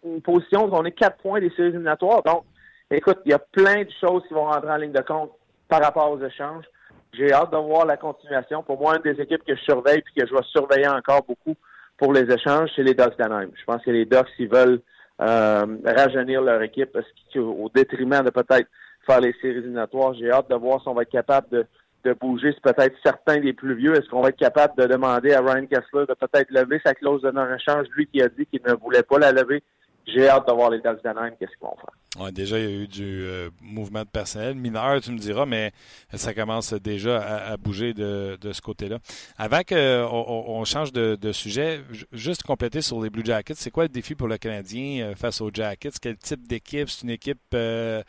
une 0.03 0.21
position 0.21 0.65
où 0.65 0.69
on 0.73 0.85
est 0.85 0.91
quatre 0.91 1.17
points 1.17 1.39
des 1.39 1.49
séries 1.51 1.69
éliminatoires. 1.69 2.23
Donc, 2.23 2.43
écoute, 2.89 3.19
il 3.25 3.31
y 3.31 3.33
a 3.33 3.39
plein 3.39 3.83
de 3.83 3.91
choses 3.99 4.23
qui 4.27 4.33
vont 4.33 4.45
rentrer 4.45 4.71
en 4.71 4.77
ligne 4.77 4.91
de 4.91 5.01
compte 5.01 5.31
par 5.67 5.81
rapport 5.81 6.11
aux 6.11 6.23
échanges. 6.23 6.65
J'ai 7.13 7.33
hâte 7.33 7.51
de 7.51 7.57
voir 7.57 7.85
la 7.85 7.97
continuation. 7.97 8.63
Pour 8.63 8.79
moi, 8.79 8.95
une 8.95 9.13
des 9.13 9.21
équipes 9.21 9.43
que 9.43 9.55
je 9.55 9.61
surveille 9.61 9.99
et 9.99 10.21
que 10.21 10.27
je 10.27 10.33
vais 10.33 10.43
surveiller 10.43 10.87
encore 10.87 11.23
beaucoup 11.23 11.55
pour 11.97 12.13
les 12.13 12.31
échanges, 12.31 12.69
c'est 12.75 12.83
les 12.83 12.93
Ducks 12.93 13.17
d'Anaheim. 13.17 13.49
Je 13.59 13.65
pense 13.65 13.83
que 13.83 13.91
les 13.91 14.05
Ducks, 14.05 14.27
ils 14.39 14.47
veulent 14.47 14.81
euh, 15.21 15.65
rajeunir 15.85 16.41
leur 16.41 16.61
équipe 16.61 16.91
parce 16.91 17.05
qu'au 17.33 17.69
détriment 17.73 18.23
de 18.23 18.29
peut-être 18.29 18.67
faire 19.05 19.19
les 19.19 19.33
séries 19.41 19.57
éliminatoires, 19.57 20.13
j'ai 20.13 20.31
hâte 20.31 20.49
de 20.49 20.55
voir 20.55 20.81
si 20.81 20.87
on 20.87 20.93
va 20.93 21.03
être 21.03 21.11
capable 21.11 21.49
de, 21.49 21.65
de 22.03 22.13
bouger 22.13 22.53
peut-être 22.61 22.95
certains 23.03 23.39
des 23.39 23.53
plus 23.53 23.75
vieux. 23.75 23.93
Est-ce 23.93 24.09
qu'on 24.09 24.21
va 24.21 24.29
être 24.29 24.37
capable 24.37 24.75
de 24.77 24.87
demander 24.87 25.33
à 25.33 25.41
Ryan 25.41 25.65
Kessler 25.65 26.05
de 26.07 26.13
peut-être 26.13 26.49
lever 26.49 26.79
sa 26.83 26.93
clause 26.93 27.21
de 27.21 27.31
non-échange, 27.31 27.87
lui 27.95 28.07
qui 28.07 28.21
a 28.21 28.29
dit 28.29 28.45
qu'il 28.45 28.61
ne 28.65 28.73
voulait 28.73 29.03
pas 29.03 29.19
la 29.19 29.31
lever? 29.31 29.63
J'ai 30.07 30.27
hâte 30.27 30.47
de 30.47 30.53
voir 30.53 30.69
les 30.69 30.79
Ducks 30.79 31.03
d'Anaheim, 31.03 31.31
qu'est-ce 31.39 31.51
qu'ils 31.51 31.61
vont 31.61 31.75
faire? 31.75 32.23
Ouais, 32.23 32.31
déjà, 32.31 32.59
il 32.59 32.65
y 32.65 32.67
a 32.67 32.83
eu 32.83 32.87
du 32.87 33.23
euh, 33.23 33.49
mouvement 33.61 34.01
de 34.01 34.09
personnel 34.09 34.55
mineur, 34.55 34.99
tu 34.99 35.11
me 35.11 35.17
diras, 35.17 35.45
mais 35.45 35.71
ça 36.13 36.33
commence 36.33 36.73
déjà 36.73 37.21
à, 37.21 37.57
bouger 37.57 37.93
de, 37.93 38.37
de, 38.41 38.51
ce 38.51 38.61
côté-là. 38.61 38.97
Avant 39.37 39.61
qu'on 39.61 39.75
on 39.75 40.65
change 40.65 40.91
de, 40.91 41.31
sujet, 41.31 41.81
juste 42.11 42.43
compléter 42.43 42.81
sur 42.81 43.01
les 43.01 43.09
Blue 43.09 43.23
Jackets, 43.23 43.55
c'est 43.55 43.71
quoi 43.71 43.83
le 43.83 43.89
défi 43.89 44.15
pour 44.15 44.27
le 44.27 44.37
Canadien 44.37 45.05
euh, 45.05 45.15
face 45.15 45.39
aux 45.39 45.51
Jackets? 45.53 45.91
Quel 46.01 46.17
type 46.17 46.47
d'équipe? 46.47 46.89
C'est 46.89 47.03
une 47.03 47.11
équipe 47.11 47.39
euh, 47.53 48.01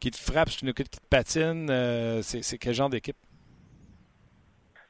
qui 0.00 0.10
te 0.10 0.16
frappe, 0.16 0.48
c'est 0.50 0.62
une 0.62 0.68
équipe 0.68 0.88
qui 0.88 0.98
te 0.98 1.06
patine? 1.08 1.70
c'est 2.22 2.58
quel 2.58 2.74
genre 2.74 2.90
d'équipe? 2.90 3.16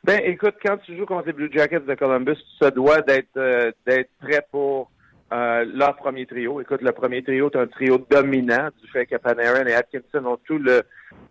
Ben, 0.04 0.20
écoute, 0.22 0.56
quand 0.62 0.76
tu 0.84 0.94
joues 0.98 1.06
contre 1.06 1.28
les 1.28 1.32
Blue 1.32 1.50
Jackets 1.50 1.86
de 1.86 1.94
Columbus, 1.94 2.36
tu 2.60 2.70
dois 2.72 3.00
d'être 3.00 3.74
d'être 3.86 4.10
prêt 4.20 4.46
pour 4.50 4.90
euh, 5.32 5.64
leur 5.74 5.96
premier 5.96 6.26
trio. 6.26 6.60
Écoute, 6.60 6.82
le 6.82 6.92
premier 6.92 7.22
trio 7.22 7.50
est 7.50 7.56
un 7.56 7.66
trio 7.66 7.98
dominant 8.10 8.68
du 8.82 8.90
fait 8.90 9.06
que 9.06 9.16
Panarin 9.16 9.64
et 9.64 9.72
Atkinson 9.72 10.26
ont 10.26 10.38
tout 10.44 10.58
le, 10.58 10.82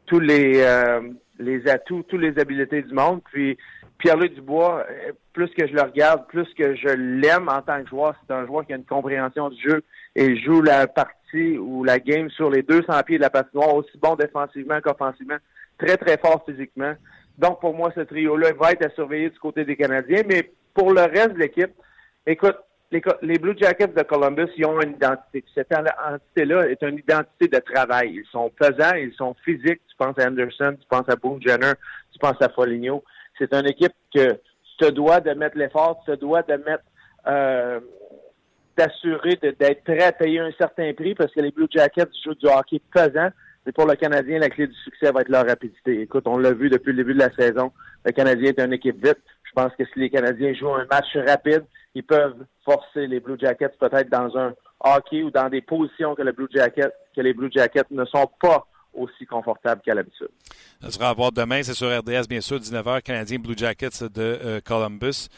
tous 0.07 0.19
les, 0.19 0.61
euh, 0.61 1.01
les 1.37 1.67
atouts, 1.69 2.01
toutes 2.09 2.21
les 2.21 2.39
habiletés 2.39 2.81
du 2.81 2.93
monde. 2.95 3.21
Puis 3.31 3.59
Pierre-Luc 3.99 4.33
Dubois, 4.33 4.85
euh, 4.89 5.11
plus 5.33 5.49
que 5.49 5.67
je 5.67 5.73
le 5.73 5.83
regarde, 5.83 6.25
plus 6.27 6.51
que 6.55 6.75
je 6.75 6.89
l'aime 6.89 7.49
en 7.49 7.61
tant 7.61 7.81
que 7.83 7.89
joueur, 7.89 8.15
c'est 8.25 8.33
un 8.33 8.47
joueur 8.47 8.65
qui 8.65 8.73
a 8.73 8.77
une 8.77 8.85
compréhension 8.85 9.49
du 9.49 9.61
jeu 9.61 9.83
et 10.15 10.35
joue 10.37 10.63
la 10.63 10.87
partie 10.87 11.59
ou 11.59 11.83
la 11.83 11.99
game 11.99 12.31
sur 12.31 12.49
les 12.49 12.63
200 12.63 13.03
pieds 13.05 13.17
de 13.17 13.21
la 13.21 13.29
patinoire, 13.29 13.75
aussi 13.75 13.95
bon 14.01 14.15
défensivement 14.15 14.81
qu'offensivement, 14.81 15.37
très 15.77 15.95
très 15.97 16.17
fort 16.17 16.43
physiquement. 16.45 16.95
Donc 17.37 17.59
pour 17.59 17.73
moi, 17.73 17.91
ce 17.95 18.01
trio-là 18.01 18.53
va 18.53 18.71
être 18.71 18.85
à 18.85 18.89
surveiller 18.89 19.29
du 19.29 19.39
côté 19.39 19.65
des 19.65 19.75
Canadiens, 19.75 20.21
mais 20.27 20.51
pour 20.73 20.91
le 20.91 21.01
reste 21.01 21.33
de 21.33 21.39
l'équipe, 21.39 21.71
écoute, 22.25 22.57
les, 23.21 23.37
Blue 23.39 23.55
Jackets 23.57 23.95
de 23.95 24.03
Columbus, 24.03 24.49
ils 24.57 24.65
ont 24.65 24.79
une 24.81 24.91
identité. 24.91 25.43
Cette 25.55 25.71
identité-là 25.71 26.69
est 26.69 26.81
une 26.83 26.99
identité 26.99 27.47
de 27.47 27.59
travail. 27.59 28.21
Ils 28.23 28.29
sont 28.31 28.49
pesants, 28.49 28.95
ils 28.95 29.13
sont 29.13 29.35
physiques. 29.43 29.81
Tu 29.87 29.95
penses 29.97 30.17
à 30.19 30.27
Anderson, 30.27 30.75
tu 30.79 30.87
penses 30.87 31.09
à 31.09 31.15
Boone 31.15 31.41
Jenner, 31.41 31.73
tu 32.11 32.19
penses 32.19 32.41
à 32.41 32.49
Foligno. 32.49 33.03
C'est 33.37 33.53
une 33.53 33.67
équipe 33.67 33.93
que 34.13 34.33
tu 34.33 34.77
te 34.77 34.91
dois 34.91 35.19
de 35.19 35.31
mettre 35.31 35.57
l'effort, 35.57 36.01
tu 36.05 36.11
te 36.11 36.19
dois 36.19 36.43
de 36.43 36.53
mettre, 36.53 36.83
euh, 37.27 37.79
d'assurer 38.77 39.37
d'être 39.41 39.83
prêt 39.83 40.03
à 40.03 40.11
payer 40.11 40.39
un 40.39 40.51
certain 40.57 40.93
prix 40.93 41.15
parce 41.15 41.31
que 41.31 41.41
les 41.41 41.51
Blue 41.51 41.67
Jackets 41.69 42.09
jouent 42.23 42.35
du 42.35 42.47
hockey 42.47 42.81
pesant. 42.93 43.29
Mais 43.65 43.71
pour 43.71 43.85
le 43.85 43.95
Canadien, 43.95 44.39
la 44.39 44.49
clé 44.49 44.67
du 44.67 44.75
succès 44.75 45.11
va 45.11 45.21
être 45.21 45.29
leur 45.29 45.45
rapidité. 45.45 46.01
Écoute, 46.01 46.27
on 46.27 46.37
l'a 46.37 46.51
vu 46.51 46.69
depuis 46.69 46.91
le 46.91 46.97
début 46.97 47.13
de 47.13 47.19
la 47.19 47.33
saison. 47.33 47.71
Le 48.05 48.11
Canadien 48.11 48.51
est 48.51 48.59
une 48.59 48.73
équipe 48.73 49.03
vite. 49.03 49.19
Je 49.43 49.51
pense 49.55 49.71
que 49.77 49.85
si 49.85 49.99
les 49.99 50.09
Canadiens 50.09 50.53
jouent 50.53 50.73
un 50.73 50.85
match 50.85 51.15
rapide, 51.27 51.63
ils 51.95 52.03
peuvent 52.03 52.45
forcer 52.65 53.07
les 53.07 53.19
Blue 53.19 53.37
Jackets 53.39 53.77
peut-être 53.79 54.09
dans 54.09 54.35
un 54.37 54.53
hockey 54.79 55.23
ou 55.23 55.31
dans 55.31 55.49
des 55.49 55.61
positions 55.61 56.15
que, 56.15 56.23
Blue 56.31 56.47
que 56.47 57.21
les 57.21 57.33
Blue 57.33 57.51
Jackets 57.51 57.91
ne 57.91 58.05
sont 58.05 58.29
pas 58.41 58.65
aussi 58.93 59.25
confortables 59.25 59.81
qu'à 59.81 59.93
l'habitude. 59.93 60.29
Ça 60.81 60.91
sera 60.91 61.09
à 61.09 61.13
voir 61.13 61.31
demain, 61.31 61.63
c'est 61.63 61.73
sur 61.73 61.87
RDS, 61.87 62.27
bien 62.29 62.41
sûr, 62.41 62.57
19h, 62.57 63.01
Canadien 63.01 63.39
Blue 63.39 63.57
Jackets 63.57 64.03
de 64.03 64.21
euh, 64.21 64.61
Columbus. 64.63 65.29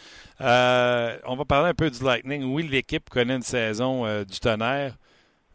Euh, 0.41 1.17
on 1.25 1.35
va 1.35 1.45
parler 1.45 1.69
un 1.69 1.73
peu 1.73 1.89
du 1.89 2.03
Lightning. 2.03 2.43
Oui, 2.53 2.67
l'équipe 2.67 3.09
connaît 3.09 3.35
une 3.35 3.41
saison 3.41 4.05
euh, 4.05 4.23
du 4.23 4.39
tonnerre, 4.39 4.95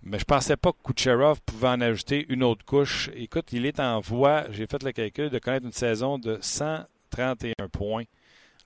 mais 0.03 0.19
je 0.19 0.25
pensais 0.25 0.57
pas 0.57 0.73
que 0.73 0.93
Kucherov 0.93 1.41
pouvait 1.43 1.69
en 1.69 1.81
ajouter 1.81 2.27
une 2.31 2.43
autre 2.43 2.65
couche. 2.65 3.11
Écoute, 3.15 3.53
il 3.53 3.67
est 3.67 3.81
en 3.81 4.01
voie, 4.01 4.45
j'ai 4.51 4.67
fait 4.67 4.83
le 4.83 4.93
calcul, 4.93 5.29
de 5.29 5.39
connaître 5.39 5.67
une 5.67 5.73
saison 5.73 6.19
de 6.19 6.39
131 6.41 7.69
points. 7.69 8.05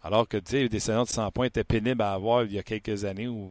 Alors 0.02 0.28
que 0.28 0.36
des 0.36 0.68
saisons 0.80 1.04
de 1.04 1.08
100 1.08 1.30
points 1.30 1.46
étaient 1.46 1.64
pénibles 1.64 2.02
à 2.02 2.12
avoir 2.12 2.44
il 2.44 2.52
y 2.52 2.58
a 2.58 2.62
quelques 2.62 3.04
années 3.06 3.26
où 3.26 3.50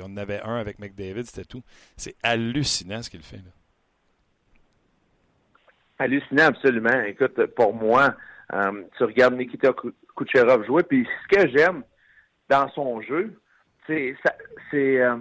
on 0.00 0.04
en 0.04 0.16
avait 0.16 0.40
un 0.40 0.56
avec 0.56 0.78
McDavid, 0.78 1.24
c'était 1.24 1.44
tout. 1.44 1.62
C'est 1.96 2.16
hallucinant 2.22 3.02
ce 3.02 3.10
qu'il 3.10 3.22
fait. 3.22 3.36
Là. 3.36 3.52
Hallucinant, 5.98 6.46
absolument. 6.46 7.02
Écoute, 7.02 7.44
pour 7.54 7.74
moi, 7.74 8.14
euh, 8.54 8.82
tu 8.96 9.04
regardes 9.04 9.34
Nikita 9.34 9.74
Kucherov 10.16 10.64
jouer, 10.64 10.82
puis 10.82 11.06
ce 11.22 11.36
que 11.36 11.48
j'aime 11.50 11.82
dans 12.48 12.68
son 12.70 13.02
jeu, 13.02 13.38
c'est 13.86 14.16
euh, 14.74 15.16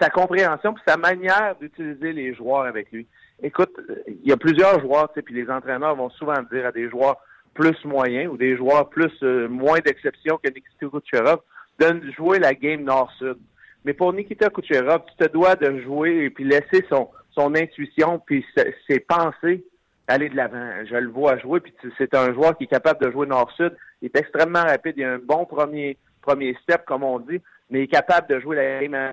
sa 0.00 0.10
compréhension 0.10 0.74
puis 0.74 0.82
sa 0.86 0.96
manière 0.96 1.56
d'utiliser 1.60 2.12
les 2.12 2.34
joueurs 2.34 2.64
avec 2.64 2.90
lui. 2.92 3.06
Écoute, 3.42 3.74
il 4.06 4.26
y 4.26 4.32
a 4.32 4.36
plusieurs 4.36 4.80
joueurs, 4.80 5.10
puis 5.12 5.34
les 5.34 5.50
entraîneurs 5.50 5.94
vont 5.94 6.10
souvent 6.10 6.42
dire 6.50 6.66
à 6.66 6.72
des 6.72 6.88
joueurs 6.88 7.16
plus 7.54 7.76
moyens 7.84 8.32
ou 8.32 8.36
des 8.36 8.56
joueurs 8.56 8.88
plus 8.88 9.12
euh, 9.22 9.48
moins 9.48 9.78
d'exception 9.80 10.38
que 10.42 10.48
Nikita 10.48 10.86
Kucherov 10.88 11.40
de 11.78 12.10
jouer 12.12 12.38
la 12.38 12.54
game 12.54 12.82
nord-sud. 12.82 13.36
Mais 13.84 13.92
pour 13.92 14.12
Nikita 14.12 14.50
Kucherov, 14.50 15.02
tu 15.06 15.24
te 15.24 15.32
dois 15.32 15.56
de 15.56 15.80
jouer 15.80 16.24
et 16.24 16.30
puis 16.30 16.44
laisser 16.44 16.84
son, 16.88 17.10
son 17.30 17.54
intuition 17.54 18.18
puis 18.18 18.44
ses 18.88 19.00
pensées 19.00 19.64
aller 20.08 20.28
de 20.28 20.36
l'avant. 20.36 20.70
Je 20.88 20.96
le 20.96 21.08
vois 21.08 21.38
jouer, 21.38 21.60
puis 21.60 21.74
c'est 21.98 22.14
un 22.14 22.32
joueur 22.32 22.56
qui 22.56 22.64
est 22.64 22.68
capable 22.68 23.04
de 23.04 23.10
jouer 23.10 23.26
nord-sud. 23.26 23.76
Il 24.00 24.06
est 24.06 24.16
extrêmement 24.16 24.62
rapide, 24.62 24.94
il 24.96 25.04
a 25.04 25.14
un 25.14 25.18
bon 25.18 25.44
premier 25.44 25.98
premier 26.26 26.56
step, 26.62 26.84
comme 26.84 27.04
on 27.04 27.20
dit, 27.20 27.40
mais 27.70 27.80
il 27.80 27.82
est 27.84 27.88
capable 27.88 28.28
de 28.28 28.40
jouer 28.40 28.56
la 28.56 28.80
game. 28.80 29.12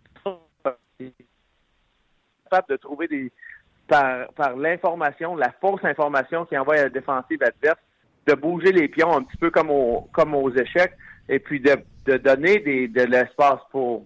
Capable 2.49 2.69
de 2.69 2.75
trouver 2.77 3.07
des 3.07 3.31
par, 3.87 4.55
l'information, 4.55 5.35
la 5.35 5.51
fausse 5.61 5.83
information 5.83 6.45
qui 6.45 6.57
envoie 6.57 6.75
à 6.75 6.83
la 6.83 6.89
défensive 6.89 7.39
adverse, 7.43 7.79
de 8.27 8.33
bouger 8.33 8.71
les 8.71 8.87
pions 8.87 9.15
un 9.15 9.23
petit 9.23 9.37
peu 9.37 9.51
comme, 9.51 9.69
aux 9.69 10.55
échecs, 10.55 10.93
et 11.29 11.39
puis 11.39 11.59
de, 11.59 12.17
donner 12.17 12.59
de 12.59 13.03
l'espace 13.03 13.59
pour 13.71 14.05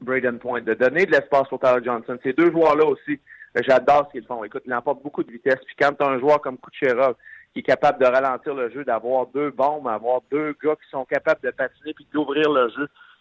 Braden 0.00 0.38
Point, 0.38 0.62
de 0.62 0.74
donner 0.74 1.06
de 1.06 1.12
l'espace 1.12 1.48
pour 1.48 1.60
Tyler 1.60 1.84
Johnson. 1.84 2.18
Ces 2.22 2.32
deux 2.32 2.50
joueurs-là 2.50 2.84
aussi, 2.84 3.20
j'adore 3.54 4.06
ce 4.08 4.18
qu'ils 4.18 4.26
font. 4.26 4.42
Écoute, 4.44 4.62
ils 4.66 4.70
pas 4.70 4.94
beaucoup 4.94 5.22
de 5.22 5.30
vitesse. 5.30 5.60
Puis 5.66 5.76
quand 5.78 5.92
tu 5.92 6.04
as 6.04 6.08
un 6.08 6.18
joueur 6.18 6.40
comme 6.40 6.58
Kucherov 6.58 7.14
qui 7.52 7.60
est 7.60 7.62
capable 7.62 8.00
de 8.00 8.06
ralentir 8.06 8.54
le 8.54 8.70
jeu, 8.70 8.84
d'avoir 8.84 9.26
deux 9.28 9.50
bombes, 9.50 9.86
avoir 9.86 10.22
deux 10.30 10.56
gars 10.62 10.74
qui 10.74 10.90
sont 10.90 11.04
capables 11.04 11.40
de 11.42 11.50
patiner 11.50 11.94
puis 11.94 12.06
d'ouvrir 12.12 12.50
le 12.50 12.68
jeu, 12.70 12.88
je 12.88 13.13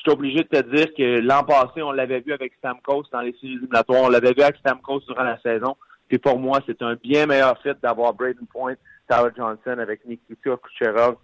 suis 0.00 0.10
obligé 0.10 0.42
de 0.44 0.48
te 0.48 0.74
dire 0.74 0.94
que 0.94 1.20
l'an 1.20 1.42
passé, 1.44 1.82
on 1.82 1.92
l'avait 1.92 2.20
vu 2.20 2.32
avec 2.32 2.54
Stamkos 2.54 3.04
dans 3.12 3.20
les 3.20 3.32
séries 3.32 3.54
éliminatoires, 3.54 4.02
on 4.02 4.08
l'avait 4.08 4.32
vu 4.32 4.42
avec 4.42 4.56
Stamkos 4.56 5.00
durant 5.00 5.24
la 5.24 5.40
saison. 5.40 5.76
Puis 6.08 6.18
pour 6.18 6.38
moi, 6.38 6.60
c'est 6.66 6.82
un 6.82 6.94
bien 6.94 7.26
meilleur 7.26 7.60
fit 7.62 7.74
d'avoir 7.82 8.14
Braden 8.14 8.46
Point 8.46 8.74
Tyler 9.08 9.30
Johnson 9.36 9.78
avec 9.78 10.04
Nikita 10.04 10.56
Kucherov 10.56 11.16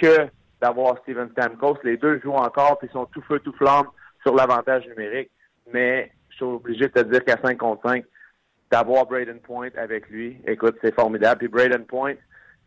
que 0.00 0.28
d'avoir 0.60 0.98
Steven 0.98 1.30
Stamkos. 1.30 1.78
Les 1.84 1.96
deux 1.96 2.20
jouent 2.20 2.32
encore 2.32 2.78
puis 2.78 2.88
sont 2.92 3.06
tout 3.06 3.22
feu, 3.22 3.40
tout 3.40 3.52
flamme 3.52 3.86
sur 4.22 4.34
l'avantage 4.34 4.86
numérique. 4.88 5.30
Mais 5.72 6.12
je 6.30 6.36
suis 6.36 6.44
obligé 6.44 6.88
de 6.88 6.92
te 6.92 7.00
dire 7.00 7.24
qu'à 7.24 7.36
5 7.42 7.56
contre 7.58 7.88
5, 7.88 8.04
d'avoir 8.70 9.06
Braden 9.06 9.40
Point 9.40 9.70
avec 9.76 10.08
lui, 10.08 10.38
écoute, 10.46 10.76
c'est 10.82 10.94
formidable. 10.94 11.38
Puis 11.38 11.48
Braden 11.48 11.84
Point, 11.84 12.14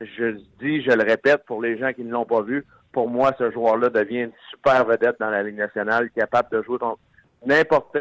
je 0.02 0.38
dis, 0.60 0.82
je 0.82 0.92
le 0.92 1.04
répète 1.04 1.46
pour 1.46 1.62
les 1.62 1.78
gens 1.78 1.94
qui 1.94 2.04
ne 2.04 2.12
l'ont 2.12 2.26
pas 2.26 2.42
vu, 2.42 2.66
pour 2.92 3.10
moi, 3.10 3.34
ce 3.38 3.52
joueur-là 3.52 3.90
devient 3.90 4.24
une 4.24 4.34
super 4.50 4.86
vedette 4.86 5.18
dans 5.20 5.30
la 5.30 5.44
Ligue 5.44 5.58
nationale, 5.58 6.10
capable 6.12 6.50
de 6.52 6.62
jouer 6.64 6.78
n'importe 7.46 7.98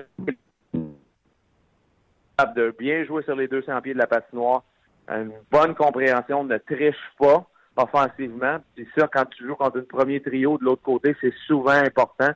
capable 2.36 2.56
de 2.56 2.74
bien 2.78 3.04
jouer 3.04 3.22
sur 3.22 3.36
les 3.36 3.48
200 3.48 3.80
pieds 3.82 3.94
de 3.94 3.98
la 3.98 4.06
patinoire, 4.06 4.62
une 5.08 5.32
bonne 5.50 5.74
compréhension, 5.74 6.44
ne 6.44 6.58
triche 6.58 6.96
pas 7.18 7.46
offensivement. 7.76 8.58
C'est 8.76 8.86
sûr, 8.96 9.08
quand 9.10 9.24
tu 9.26 9.46
joues 9.46 9.56
contre 9.56 9.78
un 9.78 9.82
premier 9.82 10.20
trio 10.20 10.58
de 10.58 10.64
l'autre 10.64 10.82
côté, 10.82 11.14
c'est 11.20 11.34
souvent 11.46 11.70
important. 11.70 12.30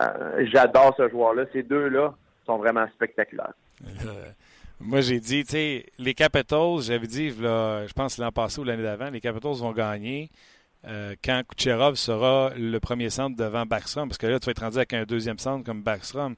Euh, 0.00 0.46
j'adore 0.52 0.94
ce 0.96 1.08
joueur-là. 1.08 1.44
Ces 1.52 1.62
deux-là 1.62 2.14
sont 2.46 2.58
vraiment 2.58 2.86
spectaculaires. 2.94 3.52
Euh, 3.82 4.30
moi, 4.80 5.00
j'ai 5.00 5.20
dit, 5.20 5.44
tu 5.44 5.50
sais, 5.50 5.86
les 5.98 6.14
Capitals, 6.14 6.80
j'avais 6.80 7.06
dit, 7.06 7.30
je 7.30 7.92
pense 7.92 8.18
l'an 8.18 8.32
passé 8.32 8.60
ou 8.60 8.64
l'année 8.64 8.82
d'avant, 8.82 9.10
les 9.10 9.20
Capitals 9.20 9.54
vont 9.54 9.72
gagner 9.72 10.30
euh, 10.86 11.14
quand 11.24 11.42
Kucherov 11.48 11.96
sera 11.96 12.52
le 12.56 12.78
premier 12.78 13.10
centre 13.10 13.36
devant 13.36 13.66
Backstrom, 13.66 14.08
parce 14.08 14.18
que 14.18 14.26
là, 14.26 14.38
tu 14.38 14.46
vas 14.46 14.52
être 14.52 14.62
rendu 14.62 14.76
avec 14.76 14.92
un 14.92 15.04
deuxième 15.04 15.38
centre 15.38 15.64
comme 15.64 15.82
Backstrom. 15.82 16.34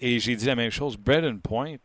Et 0.00 0.18
j'ai 0.18 0.36
dit 0.36 0.46
la 0.46 0.54
même 0.54 0.70
chose. 0.70 0.96
Braden 0.96 1.40
Point, 1.40 1.76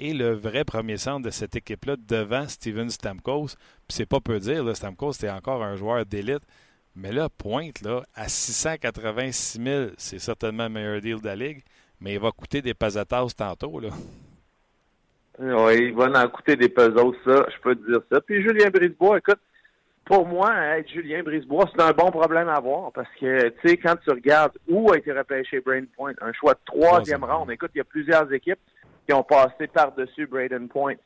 et 0.00 0.12
le 0.12 0.32
vrai 0.32 0.64
premier 0.64 0.96
centre 0.96 1.24
de 1.24 1.30
cette 1.30 1.56
équipe-là 1.56 1.96
devant 1.96 2.48
Steven 2.48 2.90
Stamkos. 2.90 3.46
Puis 3.86 3.96
c'est 3.96 4.06
pas 4.06 4.20
peu 4.20 4.38
dire, 4.38 4.76
Stamkos, 4.76 5.14
c'était 5.14 5.30
encore 5.30 5.62
un 5.62 5.76
joueur 5.76 6.04
d'élite. 6.04 6.42
Mais 6.96 7.12
là, 7.12 7.28
pointe, 7.28 7.82
là, 7.82 8.02
à 8.14 8.28
686 8.28 9.60
000, 9.62 9.90
c'est 9.96 10.18
certainement 10.18 10.64
le 10.64 10.70
meilleur 10.70 11.00
deal 11.00 11.20
de 11.20 11.26
la 11.26 11.34
Ligue, 11.34 11.62
mais 12.00 12.14
il 12.14 12.20
va 12.20 12.30
coûter 12.30 12.62
des 12.62 12.74
pesetas 12.74 13.34
tantôt, 13.36 13.80
là. 13.80 13.88
Oui, 15.40 15.86
il 15.86 15.94
va 15.94 16.24
en 16.24 16.28
coûter 16.28 16.54
des 16.54 16.68
pesos, 16.68 17.16
ça, 17.24 17.46
je 17.52 17.60
peux 17.60 17.74
te 17.74 17.90
dire 17.90 18.00
ça. 18.10 18.20
Puis 18.20 18.40
Julien 18.42 18.70
Brisebois, 18.70 19.18
écoute, 19.18 19.40
pour 20.04 20.26
moi, 20.26 20.54
être 20.76 20.88
Julien 20.90 21.22
Brisebois, 21.22 21.64
c'est 21.74 21.82
un 21.82 21.92
bon 21.92 22.10
problème 22.10 22.48
à 22.48 22.56
avoir 22.56 22.92
parce 22.92 23.08
que, 23.18 23.48
tu 23.48 23.68
sais, 23.68 23.76
quand 23.76 23.96
tu 23.96 24.10
regardes 24.10 24.56
où 24.68 24.92
a 24.92 24.98
été 24.98 25.12
repêché 25.12 25.60
Brain 25.60 25.84
Point, 25.96 26.12
un 26.20 26.32
choix 26.32 26.54
de 26.54 26.60
troisième 26.66 27.24
round, 27.24 27.50
écoute, 27.50 27.70
il 27.74 27.78
y 27.78 27.80
a 27.80 27.84
plusieurs 27.84 28.30
équipes 28.32 28.58
qui 29.06 29.14
ont 29.14 29.22
passé 29.22 29.66
par-dessus 29.66 30.26
Braden 30.26 30.68
Point. 30.68 30.96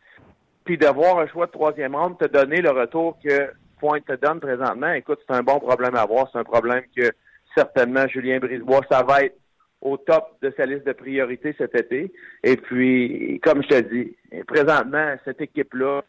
Puis 0.65 0.79
d'avoir 0.79 1.19
un 1.19 1.27
choix 1.29 1.47
de 1.47 1.53
troisième 1.53 1.95
ronde 1.95 2.19
te 2.19 2.27
donner 2.27 2.61
le 2.61 2.71
retour 2.71 3.19
que 3.25 3.51
Pointe 3.79 4.05
te 4.05 4.15
donne 4.15 4.41
présentement, 4.41 4.93
écoute, 4.93 5.21
c'est 5.27 5.37
un 5.37 5.43
bon 5.43 5.61
problème 5.61 5.95
à 5.95 6.03
avoir. 6.03 6.29
C'est 6.33 6.39
un 6.39 6.45
problème 6.45 6.83
que 6.97 7.11
certainement 7.57 8.07
Julien 8.09 8.39
Brisebois, 8.39 8.81
ça 8.91 9.03
va 9.03 9.23
être 9.23 9.37
au 9.81 9.97
top 9.97 10.37
de 10.43 10.53
sa 10.57 10.67
liste 10.67 10.85
de 10.85 10.93
priorités 10.93 11.55
cet 11.57 11.77
été. 11.77 12.13
Et 12.43 12.57
puis, 12.57 13.41
comme 13.45 13.63
je 13.63 13.69
te 13.69 13.81
dis, 13.81 14.17
présentement, 14.47 15.15
cette 15.25 15.41
équipe-là, 15.41 16.03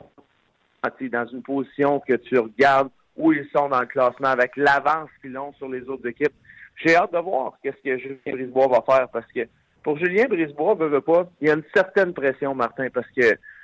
dans 1.11 1.25
une 1.27 1.41
position 1.41 1.99
que 1.99 2.13
tu 2.13 2.37
regardes 2.37 2.89
où 3.17 3.33
ils 3.33 3.47
sont 3.53 3.69
dans 3.69 3.81
le 3.81 3.85
classement 3.85 4.29
avec 4.29 4.55
l'avance 4.55 5.09
qu'ils 5.21 5.37
ont 5.37 5.53
sur 5.53 5.67
les 5.67 5.81
autres 5.89 6.07
équipes. 6.07 6.33
J'ai 6.77 6.95
hâte 6.95 7.13
de 7.13 7.19
voir 7.19 7.57
qu'est-ce 7.61 7.83
que 7.83 7.97
Julien 7.97 8.17
Brisebois 8.25 8.67
va 8.67 8.81
faire 8.81 9.09
parce 9.09 9.29
que 9.33 9.41
pour 9.83 9.97
Julien 9.97 10.25
Brisebois, 10.25 10.75
veut, 10.75 10.87
veut 10.87 11.01
pas, 11.01 11.29
il 11.41 11.47
y 11.47 11.51
a 11.51 11.55
une 11.55 11.63
certaine 11.73 12.13
pression, 12.13 12.55
Martin, 12.55 12.87
parce 12.93 13.07
que 13.15 13.21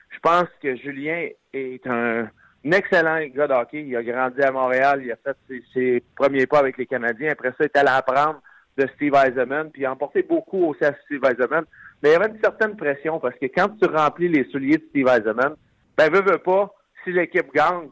je 0.10 0.20
pense 0.22 0.48
que 0.62 0.76
Julien 0.76 1.28
est 1.54 1.86
un, 1.88 2.30
excellent 2.64 3.20
gars 3.34 3.48
de 3.48 3.54
hockey. 3.54 3.86
Il 3.88 3.96
a 3.96 4.04
grandi 4.04 4.42
à 4.42 4.52
Montréal, 4.52 5.02
il 5.04 5.12
a 5.12 5.18
fait 5.18 5.38
ses, 5.74 6.04
premiers 6.16 6.48
pas 6.48 6.60
avec 6.60 6.78
les 6.78 6.86
Canadiens. 6.86 7.32
Après 7.32 7.50
ça, 7.50 7.56
il 7.60 7.66
est 7.66 7.78
allé 7.78 7.90
apprendre 7.90 8.42
de 8.78 8.88
Steve 8.96 9.14
Eisenman, 9.16 9.72
puis 9.72 9.84
il 9.84 9.86
a 9.86 9.92
emporté 9.92 10.24
beaucoup 10.24 10.66
aussi 10.66 10.84
à 10.84 10.94
Steve 11.06 11.24
Eisenman. 11.24 11.64
Mais 12.02 12.10
il 12.10 12.14
y 12.14 12.16
avait 12.16 12.30
une 12.30 12.42
certaine 12.42 12.76
pression 12.76 13.20
parce 13.20 13.36
que 13.36 13.46
quand 13.46 13.70
tu 13.80 13.88
remplis 13.90 14.28
les 14.28 14.46
souliers 14.52 14.78
de 14.78 14.86
Steve 14.90 15.08
Eisenman, 15.08 15.56
ben, 15.98 16.12
veut, 16.12 16.22
veut 16.22 16.40
pas, 16.40 16.74
si 17.06 17.14
l'équipe 17.14 17.54
gagne, 17.54 17.90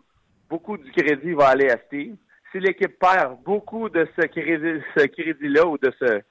beaucoup 0.49 0.77
du 0.77 0.91
crédit 0.91 1.31
va 1.31 1.49
aller 1.49 1.69
à 1.69 1.77
Steve. 1.87 2.15
Si 2.51 2.59
l'équipe 2.59 2.99
perd, 2.99 3.41
beaucoup 3.43 3.87
de 3.87 4.05
ce 4.19 4.25
crédit, 4.27 4.83
ce 4.97 5.05
crédit-là 5.05 5.65
ou 5.65 5.77
de 5.77 5.91
ce 5.99 6.21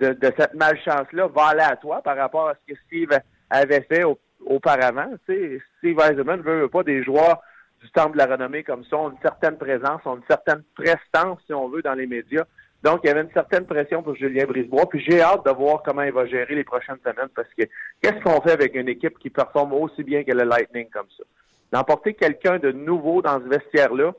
de, 0.00 0.32
cette 0.36 0.54
malchance-là 0.54 1.26
va 1.28 1.46
aller 1.46 1.62
à 1.62 1.76
toi 1.76 2.02
par 2.02 2.16
rapport 2.16 2.48
à 2.48 2.54
ce 2.54 2.72
que 2.72 2.78
Steve 2.86 3.18
avait 3.50 3.80
fait 3.82 4.04
auparavant. 4.44 5.10
Steve 5.24 5.60
Eisenman 5.82 6.38
ne 6.38 6.42
veut 6.42 6.68
pas 6.68 6.82
des 6.82 7.02
joueurs 7.02 7.40
du 7.82 7.90
temple 7.90 8.12
de 8.12 8.18
la 8.18 8.26
renommée 8.26 8.62
comme 8.62 8.84
ça, 8.84 8.96
ont 8.96 9.10
une 9.10 9.20
certaine 9.22 9.56
présence, 9.56 10.00
ont 10.04 10.16
une 10.16 10.26
certaine 10.28 10.62
prestance, 10.74 11.38
si 11.46 11.52
on 11.52 11.68
veut, 11.68 11.82
dans 11.82 11.94
les 11.94 12.06
médias. 12.06 12.44
Donc, 12.82 13.00
il 13.02 13.08
y 13.08 13.10
avait 13.10 13.22
une 13.22 13.32
certaine 13.32 13.66
pression 13.66 14.02
pour 14.02 14.14
Julien 14.16 14.44
Brisebois. 14.44 14.88
Puis 14.88 15.04
j'ai 15.06 15.20
hâte 15.20 15.44
de 15.44 15.50
voir 15.50 15.82
comment 15.82 16.02
il 16.02 16.12
va 16.12 16.26
gérer 16.26 16.54
les 16.54 16.64
prochaines 16.64 16.98
semaines 17.02 17.28
parce 17.34 17.48
que 17.58 17.64
qu'est-ce 18.02 18.22
qu'on 18.22 18.40
fait 18.42 18.52
avec 18.52 18.74
une 18.74 18.88
équipe 18.88 19.18
qui 19.18 19.30
performe 19.30 19.72
aussi 19.72 20.04
bien 20.04 20.24
que 20.24 20.32
le 20.32 20.44
Lightning 20.44 20.88
comme 20.90 21.08
ça? 21.16 21.24
D'emporter 21.72 22.14
quelqu'un 22.14 22.58
de 22.58 22.72
nouveau 22.72 23.22
dans 23.22 23.40
ce 23.40 23.48
vestiaire-là, 23.48 24.12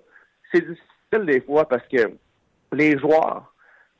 c'est 0.52 0.62
difficile 0.62 1.26
des 1.26 1.42
fois 1.42 1.68
parce 1.68 1.86
que 1.88 2.12
les 2.74 2.98
joueurs, 2.98 3.54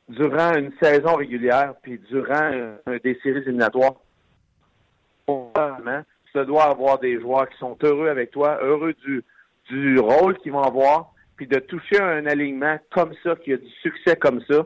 durant 0.08 0.54
une 0.54 0.72
saison 0.80 1.14
régulière, 1.16 1.74
puis 1.82 1.98
durant 2.10 2.50
des 2.86 3.18
séries 3.22 3.42
éliminatoires, 3.42 3.94
tu 5.26 6.44
dois 6.46 6.64
avoir 6.64 6.98
des 6.98 7.20
joueurs 7.20 7.48
qui 7.48 7.58
sont 7.58 7.76
heureux 7.82 8.08
avec 8.08 8.30
toi, 8.30 8.58
heureux 8.62 8.94
du, 9.04 9.24
du 9.68 9.98
rôle 9.98 10.38
qu'ils 10.38 10.52
vont 10.52 10.62
avoir, 10.62 11.12
puis 11.36 11.46
de 11.46 11.58
toucher 11.58 12.00
un 12.00 12.26
alignement 12.26 12.78
comme 12.90 13.12
ça, 13.22 13.36
qui 13.36 13.52
a 13.52 13.56
du 13.56 13.70
succès 13.82 14.16
comme 14.16 14.40
ça. 14.48 14.64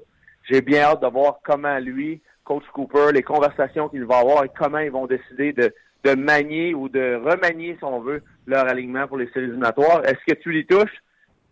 J'ai 0.51 0.61
bien 0.61 0.83
hâte 0.83 1.03
de 1.03 1.07
voir 1.07 1.41
comment 1.45 1.79
lui, 1.79 2.21
Coach 2.45 2.65
Cooper, 2.73 3.13
les 3.13 3.23
conversations 3.23 3.89
qu'il 3.89 4.05
va 4.05 4.19
avoir 4.19 4.45
et 4.45 4.51
comment 4.57 4.79
ils 4.79 4.91
vont 4.91 5.07
décider 5.07 5.53
de, 5.53 5.73
de 6.05 6.15
manier 6.15 6.75
ou 6.75 6.89
de 6.89 7.17
remanier, 7.17 7.77
si 7.79 7.85
on 7.85 8.01
veut, 8.01 8.23
leur 8.47 8.67
alignement 8.69 9.07
pour 9.07 9.19
les 9.19 9.29
séries 9.29 9.47
éliminatoires. 9.47 10.05
Est-ce 10.05 10.25
que 10.27 10.39
tu 10.41 10.53
les 10.53 10.67
touches? 10.67 11.03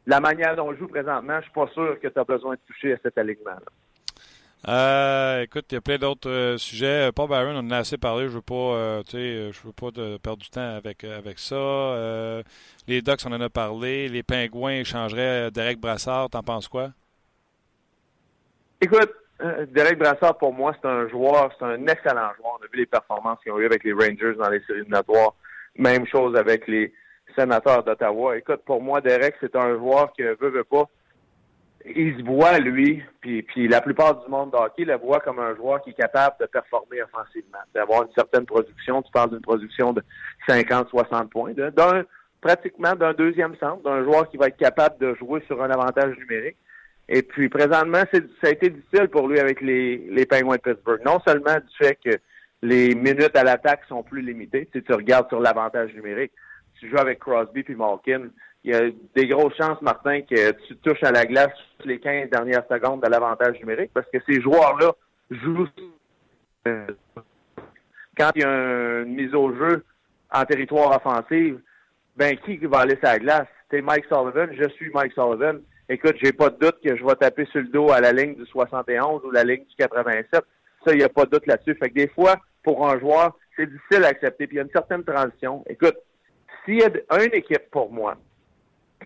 La 0.07 0.21
manière 0.21 0.57
dont 0.57 0.69
on 0.69 0.75
joue 0.75 0.89
présentement, 0.89 1.37
je 1.39 1.45
suis 1.45 1.53
pas 1.53 1.69
sûr 1.69 2.01
que 2.01 2.09
tu 2.09 2.19
as 2.19 2.25
besoin 2.25 2.55
de 2.55 2.61
toucher 2.67 2.95
à 2.95 2.97
cet 3.03 3.19
alignement-là. 3.19 3.61
Euh, 4.69 5.43
écoute, 5.43 5.65
il 5.71 5.75
y 5.75 5.79
a 5.79 5.81
plein 5.81 5.97
d'autres 5.97 6.29
euh, 6.29 6.59
sujets. 6.59 7.09
Euh, 7.09 7.13
Paul 7.13 7.29
Byron, 7.29 7.57
on 7.57 7.61
en 7.61 7.71
a 7.71 7.79
assez 7.79 7.97
parlé. 7.97 8.25
Je 8.25 8.35
veux 8.35 8.43
pas, 8.43 9.03
je 9.11 9.67
veux 9.67 9.73
pas 9.73 9.91
perdre 10.23 10.43
du 10.43 10.51
temps 10.51 10.77
avec 10.77 11.05
avec 11.05 11.39
ça. 11.39 12.43
les 12.87 13.01
Ducks, 13.01 13.21
on 13.27 13.33
en 13.33 13.41
a 13.41 13.49
parlé. 13.49 14.09
Les 14.09 14.23
Pingouins 14.23 14.81
échangeraient 14.81 15.51
Derek 15.51 15.79
Brassard. 15.79 16.29
T'en 16.31 16.43
penses 16.43 16.69
quoi? 16.69 16.91
Écoute, 18.83 19.13
Derek 19.69 19.99
Brassard, 19.99 20.37
pour 20.37 20.53
moi, 20.53 20.75
c'est 20.81 20.89
un 20.89 21.09
joueur, 21.09 21.51
c'est 21.59 21.65
un 21.65 21.87
excellent 21.87 22.33
joueur. 22.37 22.59
On 22.61 22.65
a 22.65 22.69
vu 22.71 22.79
les 22.79 22.87
performances 22.87 23.39
qu'ils 23.43 23.53
ont 23.53 23.59
eues 23.59 23.67
avec 23.67 23.83
les 23.85 23.93
Rangers 23.93 24.35
dans 24.39 24.51
les 24.51 24.61
séries 24.61 24.81
éliminatoires. 24.81 25.35
Même 25.77 26.07
chose 26.07 26.37
avec 26.37 26.67
les 26.67 26.93
sénateurs 27.37 27.85
d'Ottawa. 27.85 28.37
Écoute, 28.37 28.63
pour 28.65 28.83
moi, 28.83 29.01
Derek, 29.01 29.35
c'est 29.41 29.55
un 29.57 29.77
joueur 29.77 30.13
qui 30.13 30.23
veut, 30.23 30.37
veut 30.41 30.65
pas 30.65 30.89
il 31.85 32.17
se 32.19 32.23
voit, 32.23 32.59
lui, 32.59 33.03
puis, 33.21 33.69
la 33.69 33.81
plupart 33.81 34.23
du 34.23 34.31
monde 34.31 34.51
de 34.51 34.57
hockey 34.57 34.85
le 34.85 34.97
voit 34.97 35.21
comme 35.21 35.39
un 35.39 35.55
joueur 35.57 35.81
qui 35.83 35.91
est 35.91 35.95
capable 35.95 36.37
de 36.41 36.47
performer 36.47 37.03
offensivement, 37.03 37.59
d'avoir 37.75 38.03
une 38.03 38.13
certaine 38.15 38.45
production. 38.45 39.03
Tu 39.03 39.11
parles 39.13 39.31
d'une 39.31 39.41
production 39.41 39.93
de 39.93 40.03
50-60 40.49 41.29
points, 41.29 41.53
d'un 41.53 42.05
pratiquement 42.41 42.95
d'un 42.95 43.13
deuxième 43.13 43.55
centre, 43.57 43.83
d'un 43.83 44.05
joueur 44.05 44.29
qui 44.31 44.37
va 44.37 44.49
être 44.49 44.57
capable 44.57 44.99
de 44.99 45.15
jouer 45.15 45.43
sur 45.47 45.63
un 45.63 45.71
avantage 45.71 46.17
numérique. 46.19 46.57
Et 47.09 47.23
puis 47.23 47.49
présentement, 47.49 48.03
ça 48.13 48.49
a 48.49 48.51
été 48.51 48.71
difficile 48.71 49.09
pour 49.09 49.29
lui 49.29 49.41
avec 49.41 49.61
les, 49.61 49.99
les 50.11 50.27
Penguins 50.27 50.57
de 50.57 50.73
Pittsburgh. 50.73 51.01
Non 51.05 51.19
seulement 51.27 51.57
du 51.57 51.77
fait 51.77 51.99
que 52.03 52.11
les 52.63 52.95
minutes 52.95 53.37
à 53.37 53.45
l'attaque 53.45 53.83
sont 53.89 54.03
plus 54.03 54.23
limitées, 54.23 54.69
si 54.73 54.83
tu 54.83 54.93
regardes 54.93 55.29
sur 55.29 55.41
l'avantage 55.41 55.95
numérique, 55.95 56.33
tu 56.79 56.89
joues 56.89 56.99
avec 56.99 57.19
Crosby 57.19 57.63
puis 57.63 57.75
Malkin, 57.75 58.29
il 58.65 58.73
y 58.73 58.75
a 58.75 58.91
des 59.15 59.27
grosses 59.27 59.57
chances, 59.57 59.81
Martin, 59.81 60.21
que 60.23 60.53
tu 60.67 60.77
touches 60.77 61.03
à 61.03 61.11
la 61.11 61.25
glace 61.25 61.53
les 61.85 61.99
15 61.99 62.29
dernières 62.31 62.67
secondes 62.69 63.03
de 63.03 63.09
l'avantage 63.09 63.59
numérique 63.61 63.91
parce 63.95 64.07
que 64.13 64.19
ces 64.29 64.41
joueurs-là 64.41 64.93
jouent 65.31 65.69
euh, 66.69 66.87
quand 68.19 68.31
il 68.35 68.43
y 68.43 68.45
a 68.45 69.01
une 69.01 69.15
mise 69.15 69.35
au 69.35 69.55
jeu 69.55 69.85
en 70.31 70.45
territoire 70.45 70.95
offensif, 70.97 71.55
ben 72.17 72.37
qui 72.39 72.59
va 72.59 72.81
aller 72.81 72.97
sur 72.97 73.05
la 73.05 73.19
glace? 73.19 73.49
C'est 73.71 73.81
Mike 73.81 74.05
Sullivan, 74.07 74.49
je 74.53 74.69
suis 74.71 74.91
Mike 74.93 75.13
Sullivan. 75.13 75.61
Écoute, 75.89 76.17
j'ai 76.23 76.33
pas 76.33 76.51
de 76.51 76.59
doute 76.59 76.77
que 76.85 76.97
je 76.97 77.05
vais 77.05 77.15
taper 77.15 77.47
sur 77.47 77.61
le 77.61 77.69
dos 77.69 77.91
à 77.91 78.01
la 78.01 78.13
ligne 78.13 78.35
du 78.35 78.45
71 78.47 79.25
ou 79.25 79.31
la 79.31 79.43
ligne 79.43 79.65
du 79.65 79.77
87. 79.77 80.27
Ça, 80.33 80.93
il 80.93 80.99
n'y 80.99 81.03
a 81.03 81.09
pas 81.09 81.25
de 81.25 81.31
doute 81.31 81.47
là-dessus. 81.47 81.75
Fait 81.77 81.89
que 81.89 81.95
des 81.95 82.09
fois, 82.09 82.37
pour 82.63 82.89
un 82.89 82.99
joueur, 82.99 83.37
c'est 83.57 83.67
difficile 83.67 84.05
à 84.05 84.09
accepter. 84.09 84.47
Puis 84.47 84.57
il 84.57 84.59
y 84.59 84.61
a 84.61 84.65
une 84.65 84.71
certaine 84.71 85.05
transition. 85.05 85.65
Écoute, 85.69 85.97
s'il 86.65 86.79
y 86.79 86.83
a 86.83 87.25
une 87.25 87.35
équipe 87.35 87.71
pour 87.71 87.93
moi 87.93 88.17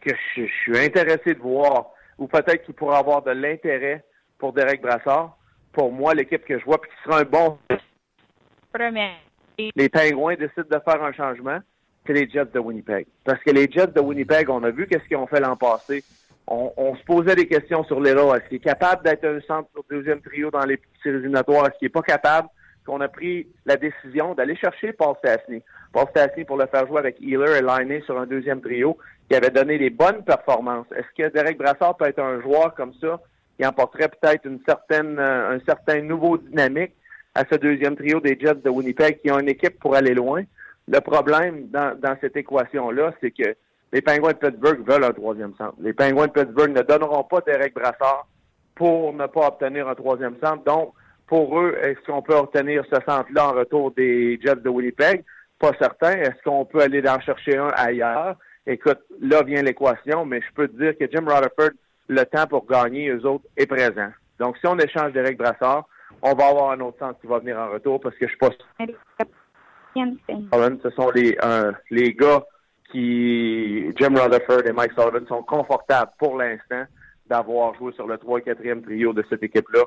que 0.01 0.11
je, 0.37 0.47
suis 0.47 0.79
intéressé 0.79 1.35
de 1.35 1.41
voir, 1.41 1.91
ou 2.19 2.27
peut-être 2.27 2.65
qu'il 2.65 2.75
pourrait 2.75 2.99
avoir 2.99 3.23
de 3.23 3.31
l'intérêt 3.31 4.05
pour 4.39 4.53
Derek 4.53 4.83
Brassard. 4.83 5.37
Pour 5.73 5.93
moi, 5.93 6.15
l'équipe 6.15 6.45
que 6.45 6.59
je 6.59 6.65
vois, 6.65 6.81
puis 6.81 6.91
qui 6.91 6.97
sera 7.05 7.21
un 7.21 7.25
bon. 7.25 7.59
Les 9.77 9.89
Pingouins 9.89 10.35
décident 10.35 10.67
de 10.71 10.81
faire 10.85 11.03
un 11.03 11.13
changement, 11.13 11.59
c'est 12.07 12.13
les 12.13 12.29
Jets 12.29 12.47
de 12.53 12.59
Winnipeg. 12.59 13.07
Parce 13.25 13.43
que 13.43 13.51
les 13.51 13.71
Jets 13.71 13.89
de 13.89 14.01
Winnipeg, 14.01 14.51
on 14.51 14.63
a 14.65 14.71
vu 14.71 14.87
qu'est-ce 14.87 15.05
qu'ils 15.05 15.17
ont 15.17 15.27
fait 15.27 15.41
l'an 15.41 15.57
passé. 15.57 16.05
On, 16.47 16.95
se 16.95 17.03
posait 17.05 17.35
des 17.35 17.49
questions 17.49 17.85
sur 17.85 18.01
les 18.01 18.11
Est-ce 18.11 18.49
qu'il 18.49 18.57
est 18.57 18.61
capable 18.61 19.03
d'être 19.03 19.25
un 19.25 19.41
centre 19.41 19.71
sur 19.73 19.83
deuxième 19.91 20.21
trio 20.21 20.51
dans 20.51 20.67
les 20.67 20.79
séries 21.03 21.17
éliminatoires? 21.17 21.67
Est-ce 21.67 21.79
qu'il 21.79 21.87
n'est 21.87 21.91
pas 21.91 22.03
capable? 22.03 22.49
Qu'on 22.87 23.01
a 23.01 23.09
pris 23.09 23.47
la 23.65 23.77
décision 23.77 24.35
d'aller 24.35 24.57
chercher 24.57 24.93
Paul 24.93 25.15
Stastny. 25.19 25.63
Paul 25.93 26.07
Stastny 26.11 26.45
pour 26.45 26.59
le 26.59 26.67
faire 26.67 26.87
jouer 26.87 26.99
avec 26.99 27.21
Healer 27.21 27.57
et 27.57 27.63
Liney 27.63 28.03
sur 28.03 28.19
un 28.19 28.27
deuxième 28.27 28.61
trio 28.61 28.99
qui 29.29 29.37
avait 29.37 29.51
donné 29.51 29.79
des 29.79 29.91
bonnes 29.91 30.23
performances. 30.23 30.87
Est-ce 30.95 31.09
que 31.17 31.33
Derek 31.33 31.57
Brassard 31.57 31.97
peut 31.97 32.07
être 32.07 32.19
un 32.19 32.41
joueur 32.43 32.75
comme 32.75 32.93
ça? 33.01 33.21
Qui 33.59 33.65
emporterait 33.67 34.09
peut-être 34.09 34.45
une 34.47 34.61
certaine, 34.67 35.19
euh, 35.19 35.57
un 35.57 35.61
certain 35.61 36.03
nouveau 36.03 36.37
dynamique 36.37 36.93
à 37.35 37.45
ce 37.51 37.55
deuxième 37.55 37.97
trio 37.97 38.21
des 38.21 38.39
Jets 38.39 38.57
de 38.57 38.69
Winnipeg 38.69 39.21
qui 39.23 39.31
ont 39.31 39.39
une 39.39 39.49
équipe 39.49 39.79
pour 39.79 39.95
aller 39.95 40.13
loin? 40.13 40.43
Le 40.87 41.01
problème 41.01 41.69
dans, 41.69 41.99
dans 41.99 42.17
cette 42.21 42.37
équation-là, 42.37 43.13
c'est 43.21 43.31
que 43.31 43.55
les 43.93 44.03
Penguins 44.03 44.33
de 44.33 44.39
Pittsburgh 44.39 44.87
veulent 44.87 45.05
un 45.05 45.13
troisième 45.13 45.55
centre. 45.57 45.75
Les 45.81 45.93
Penguins 45.93 46.27
de 46.27 46.33
Pittsburgh 46.33 46.77
ne 46.77 46.83
donneront 46.83 47.23
pas 47.23 47.41
Derek 47.47 47.75
Brassard 47.75 48.27
pour 48.75 49.13
ne 49.13 49.27
pas 49.27 49.47
obtenir 49.47 49.89
un 49.89 49.95
troisième 49.95 50.35
centre. 50.43 50.65
Donc, 50.65 50.93
pour 51.27 51.59
eux, 51.59 51.77
est-ce 51.83 52.01
qu'on 52.07 52.23
peut 52.23 52.35
obtenir 52.35 52.85
ce 52.91 52.97
centre-là 53.07 53.49
en 53.49 53.53
retour 53.53 53.91
des 53.93 54.39
Jets 54.43 54.57
de 54.57 54.69
Winnipeg? 54.69 55.25
Pas 55.59 55.73
certain. 55.79 56.13
Est-ce 56.13 56.43
qu'on 56.45 56.65
peut 56.65 56.81
aller 56.81 57.03
en 57.09 57.21
chercher 57.21 57.57
un 57.57 57.69
ailleurs? 57.77 58.37
Écoute, 58.67 59.01
là 59.21 59.43
vient 59.43 59.63
l'équation, 59.63 60.25
mais 60.25 60.41
je 60.41 60.55
peux 60.55 60.69
te 60.69 60.77
dire 60.77 60.97
que 60.99 61.11
Jim 61.11 61.27
Rutherford, 61.27 61.75
le 62.09 62.25
temps 62.25 62.47
pour 62.47 62.67
gagner, 62.67 63.09
eux 63.09 63.27
autres, 63.27 63.45
est 63.57 63.67
présent. 63.67 64.11
Donc, 64.39 64.57
si 64.59 64.67
on 64.67 64.79
échange 64.79 65.13
Derek 65.13 65.39
Brassard, 65.39 65.87
on 66.23 66.35
va 66.35 66.49
avoir 66.49 66.71
un 66.73 66.81
autre 66.81 66.99
centre 66.99 67.21
qui 67.21 67.27
va 67.27 67.39
venir 67.39 67.59
en 67.59 67.71
retour 67.71 68.01
parce 68.01 68.17
que 68.17 68.27
je 68.27 68.31
suis 68.31 68.39
pas 68.39 68.51
Ce 70.83 70.91
sont 70.91 71.11
les, 71.11 71.37
les 71.91 72.15
gars 72.15 72.43
qui, 72.91 73.93
Jim 73.97 74.15
Rutherford 74.15 74.67
et 74.67 74.73
Mike 74.73 74.93
Sullivan, 74.93 75.27
sont 75.27 75.43
confortables 75.43 76.13
pour 76.19 76.37
l'instant 76.39 76.85
d'avoir 77.27 77.75
joué 77.75 77.93
sur 77.93 78.07
le 78.07 78.19
3 78.19 78.41
et 78.41 78.43
4e 78.43 78.83
trio 78.83 79.13
de 79.13 79.25
cette 79.29 79.43
équipe-là. 79.43 79.85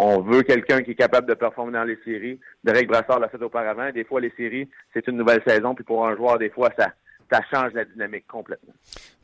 On 0.00 0.20
veut 0.20 0.44
quelqu'un 0.44 0.80
qui 0.82 0.92
est 0.92 0.94
capable 0.94 1.28
de 1.28 1.34
performer 1.34 1.72
dans 1.72 1.82
les 1.82 1.98
séries. 2.04 2.38
Derek 2.62 2.86
Brassard 2.86 3.18
l'a 3.18 3.28
fait 3.28 3.42
auparavant. 3.42 3.90
Des 3.90 4.04
fois, 4.04 4.20
les 4.20 4.32
séries, 4.36 4.68
c'est 4.94 5.04
une 5.08 5.16
nouvelle 5.16 5.42
saison, 5.44 5.74
puis 5.74 5.82
pour 5.82 6.06
un 6.06 6.14
joueur, 6.14 6.38
des 6.38 6.50
fois, 6.50 6.70
ça, 6.78 6.92
change 7.52 7.72
la 7.72 7.84
dynamique 7.84 8.24
complètement. 8.28 8.72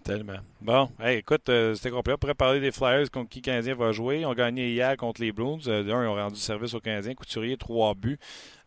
Tellement. 0.02 0.40
Bon, 0.60 0.88
écoute, 1.06 1.48
euh, 1.48 1.74
c'était 1.74 1.90
complet. 1.90 2.14
On 2.14 2.18
pourrait 2.18 2.34
parler 2.34 2.58
des 2.58 2.72
Flyers 2.72 3.08
contre 3.08 3.30
qui 3.30 3.40
Canadien 3.40 3.76
va 3.76 3.92
jouer. 3.92 4.20
Ils 4.22 4.26
ont 4.26 4.34
gagné 4.34 4.70
hier 4.70 4.96
contre 4.96 5.20
les 5.20 5.30
Blues. 5.30 5.68
Euh, 5.68 5.84
d'un, 5.84 6.02
ils 6.02 6.08
ont 6.08 6.16
rendu 6.16 6.40
service 6.40 6.74
aux 6.74 6.80
Canadiens. 6.80 7.14
Couturier, 7.14 7.56
trois 7.56 7.94
buts. 7.94 8.18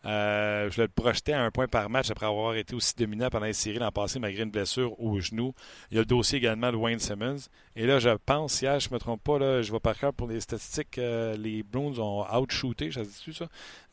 Euh, 0.07 0.69
je 0.69 0.81
le 0.81 0.87
projeter 0.87 1.33
à 1.33 1.43
un 1.43 1.51
point 1.51 1.67
par 1.67 1.89
match 1.89 2.09
après 2.09 2.27
avoir 2.27 2.55
été 2.55 2.73
aussi 2.75 2.95
dominant 2.95 3.29
pendant 3.29 3.45
les 3.45 3.53
séries 3.53 3.79
l'an 3.79 3.91
passé 3.91 4.19
malgré 4.19 4.43
une 4.43 4.51
blessure 4.51 4.97
au 5.01 5.19
genou. 5.19 5.53
Il 5.91 5.95
y 5.95 5.97
a 5.97 6.01
le 6.01 6.05
dossier 6.05 6.37
également 6.37 6.71
de 6.71 6.77
Wayne 6.77 6.99
Simmons. 6.99 7.49
Et 7.75 7.85
là, 7.85 7.99
je 7.99 8.09
pense, 8.25 8.61
hier, 8.61 8.79
je 8.79 8.89
ne 8.89 8.93
me 8.93 8.99
trompe 8.99 9.21
pas, 9.21 9.37
là, 9.37 9.61
je 9.61 9.69
vois 9.69 9.81
par 9.81 9.97
cœur 9.97 10.13
pour 10.13 10.27
les 10.27 10.39
statistiques, 10.39 10.97
euh, 10.97 11.35
les 11.35 11.61
Bruins 11.61 11.99
ont 11.99 12.25
outshooté, 12.33 12.89
se 12.91 13.01
dit 13.01 13.33
ça, 13.33 13.47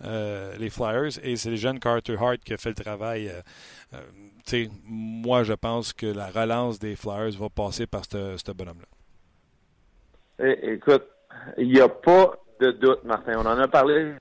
euh, 0.04 0.56
les 0.56 0.70
Flyers, 0.70 1.18
et 1.22 1.36
c'est 1.36 1.50
le 1.50 1.56
jeune 1.56 1.80
Carter 1.80 2.16
Hart 2.18 2.38
qui 2.38 2.54
a 2.54 2.56
fait 2.58 2.70
le 2.70 2.76
travail. 2.76 3.30
moi, 4.86 5.42
je 5.42 5.54
pense 5.54 5.92
que 5.92 6.06
la 6.06 6.28
relance 6.28 6.78
des 6.78 6.94
Flyers 6.94 7.32
va 7.32 7.48
passer 7.48 7.86
par 7.86 8.04
ce 8.04 8.52
bonhomme-là. 8.52 8.86
Écoute, 10.62 11.06
il 11.58 11.68
n'y 11.68 11.80
a 11.80 11.88
pas 11.88 12.36
de 12.60 12.70
doute, 12.70 13.04
Martin. 13.04 13.34
On 13.36 13.46
en 13.46 13.58
a 13.58 13.68
parlé 13.68 14.14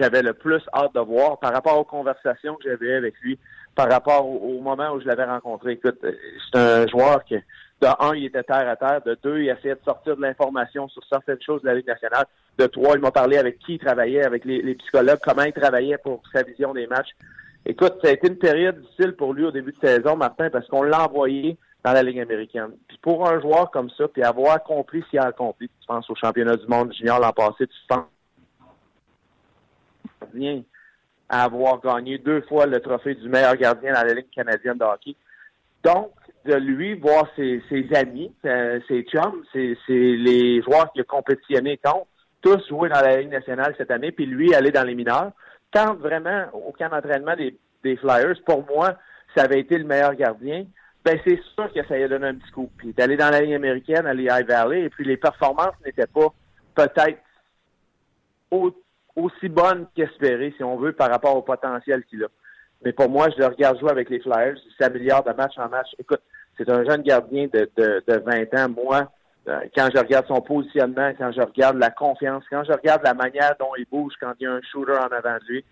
j'avais 0.00 0.22
le 0.22 0.32
plus 0.32 0.62
hâte 0.74 0.94
de 0.94 1.00
voir 1.00 1.38
par 1.38 1.52
rapport 1.52 1.78
aux 1.78 1.84
conversations 1.84 2.56
que 2.56 2.68
j'avais 2.68 2.94
avec 2.94 3.14
lui, 3.20 3.38
par 3.74 3.90
rapport 3.90 4.26
au, 4.26 4.60
moment 4.60 4.92
où 4.92 5.00
je 5.00 5.06
l'avais 5.06 5.24
rencontré. 5.24 5.72
Écoute, 5.72 5.98
euh, 6.04 6.12
c'est 6.50 6.58
un 6.58 6.86
joueur 6.86 7.22
qui, 7.24 7.34
de 7.34 7.86
un, 7.86 8.14
il 8.14 8.24
était 8.24 8.42
terre 8.42 8.68
à 8.68 8.76
terre, 8.76 9.02
de 9.04 9.16
deux, 9.22 9.40
il 9.40 9.48
essayait 9.48 9.74
de 9.74 9.84
sortir 9.84 10.16
de 10.16 10.22
l'information 10.22 10.88
sur 10.88 11.02
certaines 11.04 11.40
choses 11.42 11.62
de 11.62 11.66
la 11.66 11.74
Ligue 11.74 11.86
nationale, 11.86 12.24
de 12.58 12.66
trois, 12.66 12.94
il 12.94 13.00
m'a 13.00 13.10
parlé 13.10 13.36
avec 13.36 13.58
qui 13.58 13.74
il 13.74 13.78
travaillait, 13.78 14.24
avec 14.24 14.44
les, 14.44 14.74
psychologues, 14.74 15.20
comment 15.22 15.42
il 15.42 15.52
travaillait 15.52 15.98
pour 15.98 16.22
sa 16.32 16.42
vision 16.42 16.72
des 16.72 16.86
matchs. 16.86 17.10
Écoute, 17.66 17.94
ça 18.02 18.08
a 18.08 18.12
été 18.12 18.28
une 18.28 18.38
période 18.38 18.80
difficile 18.80 19.12
pour 19.12 19.34
lui 19.34 19.44
au 19.44 19.50
début 19.50 19.72
de 19.72 19.86
saison, 19.86 20.16
Martin, 20.16 20.48
parce 20.50 20.66
qu'on 20.68 20.82
l'a 20.82 21.04
envoyé 21.04 21.58
dans 21.84 21.92
la 21.92 22.02
Ligue 22.02 22.20
américaine. 22.20 22.70
Puis 22.88 22.98
pour 23.02 23.28
un 23.28 23.40
joueur 23.40 23.70
comme 23.70 23.90
ça, 23.90 24.08
puis 24.08 24.22
avoir 24.22 24.54
accompli 24.54 25.02
ce 25.02 25.10
qu'il 25.10 25.18
a 25.18 25.26
accompli, 25.26 25.68
tu 25.68 25.86
penses 25.86 26.08
au 26.08 26.14
championnat 26.14 26.56
du 26.56 26.66
monde 26.66 26.92
junior 26.94 27.20
l'an 27.20 27.32
passé, 27.32 27.66
tu 27.66 27.76
penses 27.88 28.04
à 31.28 31.44
avoir 31.44 31.80
gagné 31.80 32.18
deux 32.18 32.42
fois 32.42 32.66
le 32.66 32.80
trophée 32.80 33.14
du 33.14 33.28
meilleur 33.28 33.56
gardien 33.56 33.92
dans 33.92 34.02
la 34.02 34.14
Ligue 34.14 34.30
canadienne 34.34 34.78
de 34.78 34.84
hockey. 34.84 35.14
Donc, 35.84 36.10
de 36.44 36.54
lui, 36.54 36.94
voir 36.94 37.26
ses, 37.36 37.62
amis, 37.94 38.32
euh, 38.44 38.80
ses 38.88 39.02
chums, 39.04 39.44
c'est 39.52 39.76
les 39.88 40.62
joueurs 40.62 40.92
qui 40.92 41.00
ont 41.00 41.04
compétitionné 41.08 41.78
contre, 41.78 42.06
tous 42.42 42.66
jouer 42.68 42.88
dans 42.88 43.00
la 43.00 43.18
Ligue 43.18 43.30
nationale 43.30 43.74
cette 43.76 43.90
année, 43.90 44.12
puis 44.12 44.26
lui 44.26 44.54
aller 44.54 44.70
dans 44.70 44.84
les 44.84 44.94
mineurs. 44.94 45.32
Quand 45.72 45.94
vraiment, 45.94 46.46
au 46.52 46.72
camp 46.72 46.88
d'entraînement 46.88 47.36
des, 47.36 47.96
Flyers, 47.96 48.42
pour 48.44 48.66
moi, 48.66 48.96
ça 49.34 49.44
avait 49.44 49.60
été 49.60 49.78
le 49.78 49.84
meilleur 49.84 50.14
gardien, 50.14 50.66
ben 51.04 51.18
c'est 51.24 51.40
sûr 51.54 51.72
que 51.72 51.82
ça 51.86 51.96
lui 51.96 52.04
a 52.04 52.08
donné 52.08 52.26
un 52.26 52.34
petit 52.34 52.50
coup. 52.50 52.70
Puis 52.76 52.92
d'aller 52.92 53.16
dans 53.16 53.30
la 53.30 53.40
Ligue 53.40 53.54
américaine, 53.54 54.06
aller 54.06 54.28
à 54.28 54.40
High 54.40 54.48
Valley, 54.48 54.82
et 54.82 54.90
puis 54.90 55.04
les 55.04 55.16
performances 55.16 55.74
n'étaient 55.84 56.06
pas 56.06 56.28
peut-être 56.74 57.18
aussi 59.16 59.48
bonne 59.48 59.86
qu'espérée, 59.94 60.54
si 60.56 60.64
on 60.64 60.76
veut, 60.76 60.92
par 60.92 61.10
rapport 61.10 61.36
au 61.36 61.42
potentiel 61.42 62.04
qu'il 62.04 62.24
a. 62.24 62.28
Mais 62.84 62.92
pour 62.92 63.10
moi, 63.10 63.28
je 63.30 63.38
le 63.38 63.46
regarde 63.46 63.78
jouer 63.78 63.90
avec 63.90 64.08
les 64.08 64.20
Flyers, 64.20 64.56
il 64.56 64.72
s'améliore 64.78 65.22
de 65.24 65.32
match 65.32 65.58
en 65.58 65.68
match. 65.68 65.88
Écoute, 65.98 66.22
c'est 66.56 66.68
un 66.70 66.84
jeune 66.84 67.02
gardien 67.02 67.46
de, 67.52 67.68
de, 67.76 68.02
de 68.06 68.18
20 68.18 68.54
ans. 68.58 68.74
Moi, 68.84 69.10
euh, 69.48 69.60
quand 69.74 69.88
je 69.94 69.98
regarde 69.98 70.26
son 70.26 70.40
positionnement, 70.40 71.12
quand 71.18 71.32
je 71.32 71.40
regarde 71.40 71.78
la 71.78 71.90
confiance, 71.90 72.44
quand 72.50 72.64
je 72.64 72.72
regarde 72.72 73.02
la 73.04 73.14
manière 73.14 73.54
dont 73.58 73.70
il 73.78 73.86
bouge 73.90 74.14
quand 74.20 74.32
il 74.38 74.44
y 74.44 74.46
a 74.46 74.52
un 74.52 74.60
shooter 74.62 74.92
en 74.92 75.08
avant 75.08 75.36
de 75.36 75.52
lui, 75.52 75.64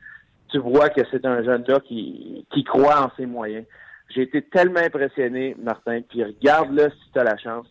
tu 0.49 0.59
vois 0.59 0.89
que 0.89 1.03
c'est 1.11 1.24
un 1.26 1.43
jeune 1.43 1.62
gars 1.62 1.80
qui, 1.80 2.47
qui 2.53 2.64
croit 2.64 3.03
en 3.03 3.11
ses 3.16 3.26
moyens. 3.26 3.66
J'ai 4.09 4.22
été 4.22 4.41
tellement 4.43 4.80
impressionné, 4.80 5.55
Martin, 5.59 6.01
puis 6.09 6.24
regarde-le 6.24 6.91
si 6.91 7.12
tu 7.12 7.18
as 7.18 7.24
la 7.24 7.36
chance. 7.36 7.66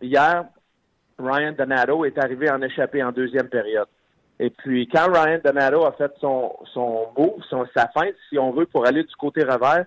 Hier, 0.00 0.44
Ryan 1.18 1.52
Donato 1.52 2.04
est 2.04 2.16
arrivé 2.18 2.48
en 2.50 2.62
échappé 2.62 3.02
en 3.02 3.10
deuxième 3.10 3.48
période. 3.48 3.88
Et 4.42 4.48
puis, 4.48 4.88
quand 4.88 5.12
Ryan 5.12 5.38
Donato 5.44 5.84
a 5.84 5.92
fait 5.92 6.10
son, 6.18 6.56
son 6.72 7.08
move, 7.16 7.42
son, 7.50 7.66
sa 7.76 7.88
feinte, 7.88 8.14
si 8.30 8.38
on 8.38 8.52
veut, 8.52 8.64
pour 8.64 8.86
aller 8.86 9.04
du 9.04 9.14
côté 9.16 9.44
revers, 9.44 9.84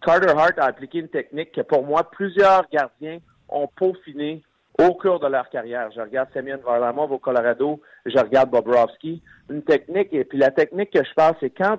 Carter 0.00 0.30
Hart 0.30 0.58
a 0.58 0.64
appliqué 0.64 1.00
une 1.00 1.08
technique 1.08 1.52
que, 1.52 1.60
pour 1.60 1.84
moi, 1.84 2.10
plusieurs 2.10 2.66
gardiens 2.72 3.18
ont 3.50 3.68
peaufiné 3.76 4.42
au 4.78 4.94
cours 4.94 5.20
de 5.20 5.26
leur 5.26 5.50
carrière. 5.50 5.90
Je 5.94 6.00
regarde 6.00 6.30
Semyon 6.32 6.58
Varlamov 6.64 7.12
au 7.12 7.18
Colorado, 7.18 7.82
je 8.06 8.18
regarde 8.18 8.50
Bobrovski. 8.50 9.22
Une 9.50 9.62
technique, 9.62 10.08
et 10.12 10.24
puis 10.24 10.38
la 10.38 10.50
technique 10.50 10.90
que 10.90 11.04
je 11.04 11.12
parle, 11.14 11.34
c'est 11.40 11.50
quand 11.50 11.78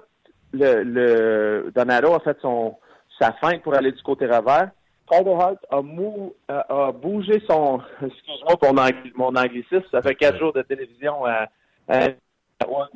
le, 0.53 0.83
le 0.83 1.71
Donato 1.73 2.13
a 2.13 2.19
fait 2.19 2.37
son 2.43 2.75
sa 3.19 3.31
feinte 3.33 3.63
pour 3.63 3.73
aller 3.73 3.91
du 3.91 4.03
côté 4.03 4.27
revers, 4.27 4.69
Hart 5.09 5.59
a, 5.69 5.81
mou, 5.81 6.33
a, 6.47 6.91
bougé 6.91 7.41
son. 7.47 7.81
Excuse-moi 8.01 8.57
pour 8.59 8.73
mon, 8.73 9.35
anglicisme, 9.35 9.85
ça 9.91 10.01
fait 10.01 10.15
quatre 10.15 10.37
jours 10.37 10.53
de 10.53 10.61
télévision 10.61 11.25
à, 11.25 11.47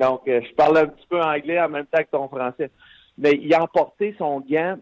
donc 0.00 0.26
euh, 0.28 0.40
je 0.42 0.54
parle 0.54 0.78
un 0.78 0.86
petit 0.86 1.06
peu 1.08 1.20
anglais 1.20 1.60
en 1.60 1.68
même 1.68 1.86
temps 1.86 2.02
que 2.02 2.10
ton 2.10 2.28
français. 2.28 2.70
Mais 3.18 3.32
il 3.40 3.52
a 3.54 3.62
emporté 3.62 4.14
son 4.18 4.40
gant 4.40 4.76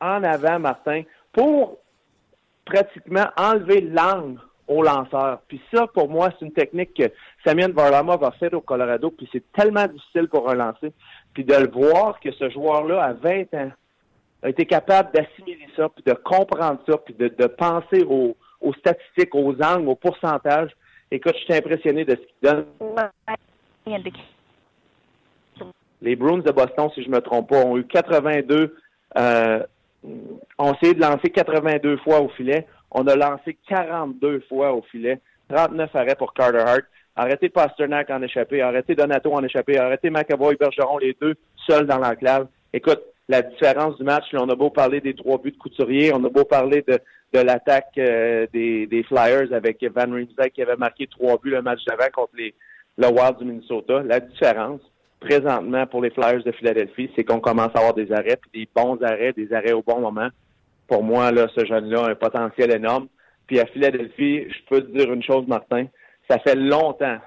en 0.00 0.24
avant, 0.24 0.58
Martin, 0.58 1.02
pour 1.32 1.78
pratiquement 2.64 3.26
enlever 3.36 3.80
l'angle 3.80 4.40
au 4.66 4.82
lanceur. 4.82 5.40
Puis 5.46 5.60
ça, 5.72 5.86
pour 5.86 6.08
moi, 6.08 6.30
c'est 6.32 6.44
une 6.44 6.52
technique 6.52 6.94
que 6.94 7.12
Samien 7.44 7.68
Varlamov 7.68 8.24
a 8.24 8.32
fait 8.32 8.52
au 8.52 8.60
Colorado, 8.60 9.10
puis 9.10 9.28
c'est 9.32 9.44
tellement 9.52 9.86
difficile 9.86 10.28
pour 10.28 10.50
un 10.50 10.54
lancer. 10.54 10.92
Puis 11.32 11.44
de 11.44 11.54
le 11.54 11.70
voir 11.70 12.18
que 12.18 12.32
ce 12.32 12.50
joueur-là, 12.50 13.02
à 13.04 13.12
20 13.12 13.54
ans, 13.54 13.70
a 14.42 14.48
été 14.48 14.66
capable 14.66 15.12
d'assimiler 15.12 15.66
ça, 15.76 15.88
puis 15.88 16.04
de 16.06 16.12
comprendre 16.12 16.80
ça, 16.88 16.96
puis 16.98 17.14
de, 17.14 17.46
penser 17.46 18.04
aux, 18.08 18.36
statistiques, 18.78 19.34
aux 19.34 19.54
angles, 19.62 19.88
aux 19.88 19.94
pourcentages. 19.94 20.70
Écoute, 21.10 21.34
je 21.36 21.44
suis 21.44 21.54
impressionné 21.54 22.04
de 22.04 22.12
ce 22.12 22.16
qu'il 22.16 22.42
donne. 22.42 22.66
Les 26.02 26.16
Bruins 26.16 26.38
de 26.38 26.52
Boston, 26.52 26.90
si 26.94 27.02
je 27.02 27.08
me 27.08 27.20
trompe 27.20 27.48
pas, 27.48 27.64
ont 27.64 27.78
eu 27.78 27.86
82, 27.86 28.76
euh, 29.16 29.62
ont 30.58 30.74
essayé 30.74 30.94
de 30.94 31.00
lancer 31.00 31.30
82 31.30 31.96
fois 31.98 32.20
au 32.20 32.28
filet. 32.30 32.66
On 32.90 33.06
a 33.06 33.16
lancé 33.16 33.56
42 33.68 34.40
fois 34.48 34.72
au 34.72 34.82
filet. 34.82 35.20
39 35.48 35.94
arrêts 35.94 36.16
pour 36.16 36.34
Carter 36.34 36.58
Hart. 36.58 36.84
Arrêtez 37.18 37.48
Pasternak 37.48 38.10
en 38.10 38.20
échappé, 38.20 38.60
arrêtez 38.60 38.94
Donato 38.94 39.32
en 39.32 39.42
échappé, 39.42 39.78
arrêtez 39.78 40.10
McAvoy, 40.10 40.56
Bergeron, 40.56 40.98
les 40.98 41.16
deux 41.18 41.34
seuls 41.66 41.86
dans 41.86 41.98
l'enclave. 41.98 42.46
Écoute, 42.74 43.00
la 43.28 43.42
différence 43.42 43.96
du 43.98 44.04
match. 44.04 44.26
on 44.34 44.48
a 44.48 44.54
beau 44.54 44.70
parler 44.70 45.00
des 45.00 45.14
trois 45.14 45.38
buts 45.38 45.52
de 45.52 45.56
Couturier, 45.56 46.12
on 46.14 46.24
a 46.24 46.28
beau 46.28 46.44
parler 46.44 46.84
de, 46.86 46.98
de 47.32 47.40
l'attaque 47.40 47.98
euh, 47.98 48.46
des, 48.52 48.86
des, 48.86 49.02
Flyers 49.02 49.52
avec 49.52 49.82
Van 49.82 50.10
Riemsdyk 50.10 50.52
qui 50.54 50.62
avait 50.62 50.76
marqué 50.76 51.06
trois 51.06 51.38
buts 51.38 51.50
le 51.50 51.62
match 51.62 51.84
d'avant 51.84 52.10
contre 52.12 52.32
les, 52.36 52.54
le 52.98 53.08
Wild 53.08 53.38
du 53.38 53.44
Minnesota. 53.44 54.02
La 54.04 54.20
différence, 54.20 54.80
présentement, 55.20 55.86
pour 55.86 56.02
les 56.02 56.10
Flyers 56.10 56.44
de 56.44 56.52
Philadelphie, 56.52 57.10
c'est 57.16 57.24
qu'on 57.24 57.40
commence 57.40 57.74
à 57.74 57.78
avoir 57.78 57.94
des 57.94 58.12
arrêts, 58.12 58.36
puis 58.36 58.50
des 58.60 58.68
bons 58.74 59.02
arrêts, 59.02 59.32
des 59.32 59.52
arrêts 59.52 59.72
au 59.72 59.82
bon 59.82 60.00
moment. 60.00 60.28
Pour 60.86 61.02
moi, 61.02 61.32
là, 61.32 61.48
ce 61.56 61.64
jeune-là 61.64 62.04
a 62.04 62.10
un 62.10 62.14
potentiel 62.14 62.70
énorme. 62.70 63.08
Puis 63.48 63.58
à 63.60 63.66
Philadelphie, 63.66 64.44
je 64.48 64.58
peux 64.68 64.80
te 64.82 64.96
dire 64.96 65.12
une 65.12 65.22
chose, 65.22 65.46
Martin, 65.46 65.86
ça 66.28 66.38
fait 66.38 66.56
longtemps, 66.56 67.18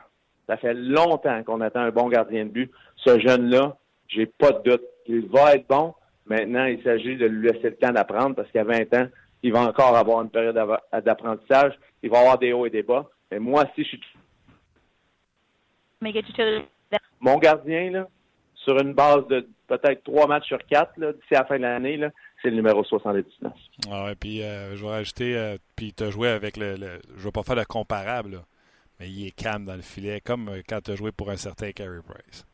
ça 0.48 0.58
fait 0.58 0.74
longtemps 0.74 1.44
qu'on 1.44 1.62
attend 1.62 1.82
un 1.82 1.92
bon 1.92 2.10
gardien 2.10 2.46
de 2.46 2.50
but. 2.50 2.72
Ce 2.98 3.20
jeune-là, 3.20 3.78
j'ai 4.08 4.26
pas 4.26 4.52
de 4.52 4.72
doute 4.72 4.84
il 5.10 5.28
va 5.28 5.56
être 5.56 5.68
bon. 5.68 5.94
Maintenant, 6.28 6.66
il 6.66 6.82
s'agit 6.84 7.18
de 7.18 7.26
lui 7.26 7.52
laisser 7.52 7.72
le 7.72 7.76
temps 7.76 7.92
d'apprendre 7.92 8.36
parce 8.36 8.50
qu'à 8.52 8.64
20 8.64 8.94
ans, 8.94 9.08
il 9.42 9.52
va 9.52 9.62
encore 9.62 9.96
avoir 9.98 10.22
une 10.22 10.30
période 10.30 10.56
d'apprentissage. 11.04 11.74
Il 12.04 12.12
va 12.12 12.20
avoir 12.20 12.38
des 12.38 12.54
hauts 12.54 12.66
et 12.66 12.70
des 12.70 12.84
bas. 12.84 13.10
Mais 13.32 13.40
moi, 13.40 13.66
si 13.76 13.84
je 13.84 13.90
suis. 13.90 14.02
Mon 17.20 17.38
gardien, 17.38 17.92
là, 17.92 18.08
sur 18.56 18.80
une 18.80 18.94
base 18.94 19.28
de 19.28 19.48
peut-être 19.68 20.04
trois 20.04 20.28
matchs 20.28 20.48
sur 20.48 20.60
quatre, 20.66 20.94
d'ici 20.98 21.32
la 21.32 21.46
fin 21.46 21.58
de 21.58 21.64
l'année, 21.64 22.00
c'est 22.42 22.50
le 22.50 22.56
numéro 22.56 22.84
79. 22.84 23.52
Ah 23.90 24.06
ouais, 24.06 24.16
puis 24.16 24.42
euh, 24.42 24.76
je 24.76 24.84
vais 24.84 24.92
rajouter, 24.92 25.38
euh, 25.38 25.58
puis 25.76 25.94
tu 25.94 26.10
joué 26.12 26.30
avec 26.30 26.58
le, 26.58 26.76
Je 26.78 26.84
ne 26.84 27.24
vais 27.24 27.32
pas 27.32 27.44
faire 27.44 27.56
le 27.56 27.66
comparable, 27.66 28.42
mais 29.00 29.10
il 29.10 29.28
est 29.28 29.32
calme 29.32 29.66
dans 29.66 29.76
le 29.76 29.82
filet, 29.82 30.22
comme 30.22 30.50
euh, 30.50 30.62
quand 30.68 30.82
tu 30.82 30.92
as 30.92 30.96
joué 30.96 31.12
pour 31.12 31.30
un 31.30 31.38
certain 31.38 31.72
Carey 31.72 32.00
Price. 32.06 32.46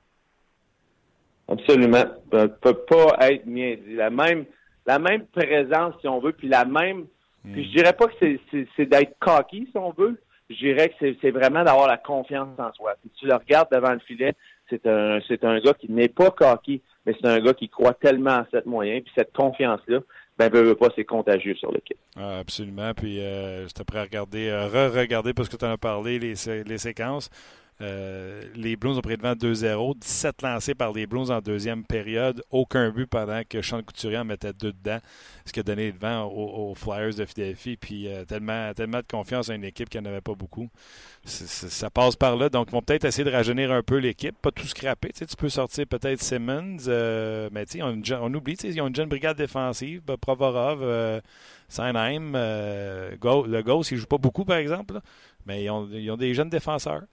Absolument. 1.47 2.05
Ça 2.31 2.47
peut 2.47 2.77
pas 2.87 3.17
être 3.29 3.45
bien 3.45 3.75
dit. 3.75 3.95
La 3.95 4.09
même, 4.09 4.45
la 4.85 4.99
même 4.99 5.25
présence, 5.27 5.93
si 6.01 6.07
on 6.07 6.19
veut, 6.19 6.33
puis 6.33 6.47
la 6.47 6.65
même. 6.65 7.05
Puis 7.43 7.65
je 7.65 7.77
dirais 7.77 7.93
pas 7.93 8.07
que 8.07 8.13
c'est 8.75 8.85
d'être 8.85 9.19
cocky, 9.19 9.67
si 9.71 9.77
on 9.77 9.91
veut. 9.91 10.19
Je 10.49 10.55
dirais 10.55 10.89
que 10.89 11.15
c'est 11.21 11.31
vraiment 11.31 11.63
d'avoir 11.63 11.87
la 11.87 11.97
confiance 11.97 12.49
en 12.57 12.71
soi. 12.73 12.95
Si 13.03 13.09
tu 13.19 13.27
le 13.27 13.35
regardes 13.35 13.69
devant 13.71 13.93
le 13.93 13.99
filet, 13.99 14.33
c'est 14.69 14.85
un, 14.87 15.19
c'est 15.27 15.43
un 15.43 15.59
gars 15.59 15.73
qui 15.73 15.91
n'est 15.91 16.07
pas 16.07 16.31
cocky, 16.31 16.81
mais 17.05 17.15
c'est 17.19 17.27
un 17.27 17.39
gars 17.39 17.53
qui 17.53 17.69
croit 17.69 17.93
tellement 17.93 18.31
à 18.31 18.47
cette 18.51 18.65
moyen, 18.65 19.01
puis 19.01 19.11
cette 19.15 19.33
confiance-là, 19.33 19.99
ben, 20.37 20.51
veut, 20.51 20.75
pas, 20.75 20.89
c'est 20.95 21.05
contagieux 21.05 21.55
sur 21.55 21.71
l'équipe. 21.71 21.97
Ah, 22.17 22.39
absolument. 22.39 22.93
Puis, 22.93 23.19
euh, 23.21 23.67
j'étais 23.67 23.83
prêt 23.85 23.99
à 23.99 24.03
regarder, 24.03 24.49
euh, 24.49 24.67
re-regarder, 24.67 25.33
parce 25.33 25.49
que 25.49 25.55
tu 25.55 25.65
en 25.65 25.71
as 25.71 25.77
parlé, 25.77 26.19
les, 26.19 26.33
les 26.63 26.77
séquences. 26.77 27.29
Euh, 27.81 28.43
les 28.55 28.77
Blues 28.77 28.97
ont 28.97 29.01
pris 29.01 29.17
devant 29.17 29.33
2-0. 29.33 29.99
17 29.99 30.41
lancés 30.41 30.75
par 30.75 30.93
les 30.93 31.07
Blues 31.07 31.29
en 31.29 31.41
deuxième 31.41 31.83
période. 31.83 32.41
Aucun 32.49 32.89
but 32.89 33.05
pendant 33.05 33.41
que 33.47 33.61
Sean 33.61 33.81
Couturier 33.83 34.17
en 34.19 34.25
mettait 34.25 34.53
deux 34.53 34.71
dedans. 34.71 34.99
Ce 35.45 35.51
qui 35.51 35.59
a 35.59 35.63
donné 35.63 35.91
le 35.91 35.97
vent 35.97 36.25
aux, 36.25 36.73
Flyers 36.75 37.15
de 37.15 37.25
Philadelphie. 37.25 37.75
Puis 37.75 38.07
euh, 38.07 38.23
tellement, 38.23 38.73
tellement 38.73 38.99
de 38.99 39.07
confiance 39.09 39.49
à 39.49 39.55
une 39.55 39.65
équipe 39.65 39.89
qui 39.89 39.97
n'en 39.97 40.05
avait 40.05 40.21
pas 40.21 40.35
beaucoup. 40.35 40.69
ça 41.25 41.89
passe 41.89 42.15
par 42.15 42.37
là. 42.37 42.49
Donc, 42.49 42.67
ils 42.69 42.71
vont 42.71 42.81
peut-être 42.81 43.05
essayer 43.05 43.25
de 43.25 43.31
rajeunir 43.31 43.71
un 43.71 43.83
peu 43.83 43.97
l'équipe. 43.97 44.35
Pas 44.41 44.51
tout 44.51 44.67
scraper. 44.67 45.11
Tu, 45.11 45.25
tu 45.25 45.35
peux 45.35 45.49
sortir 45.49 45.85
peut-être 45.85 46.21
Simmons. 46.21 46.77
Euh, 46.87 47.49
mais 47.51 47.65
on, 47.81 48.01
on, 48.21 48.33
oublie, 48.33 48.55
ils 48.63 48.81
ont 48.81 48.87
une 48.87 48.95
jeune 48.95 49.09
brigade 49.09 49.37
défensive. 49.37 50.01
Provorov, 50.21 51.21
Seinheim. 51.67 52.31
le 52.33 53.61
Ghost, 53.61 53.91
il 53.91 53.97
joue 53.97 54.05
pas 54.05 54.17
beaucoup, 54.17 54.45
par 54.45 54.57
exemple. 54.57 54.99
mais 55.45 55.65
ils 55.65 55.69
ont 55.69 56.17
des 56.17 56.33
jeunes 56.33 56.49
défenseurs. 56.49 57.03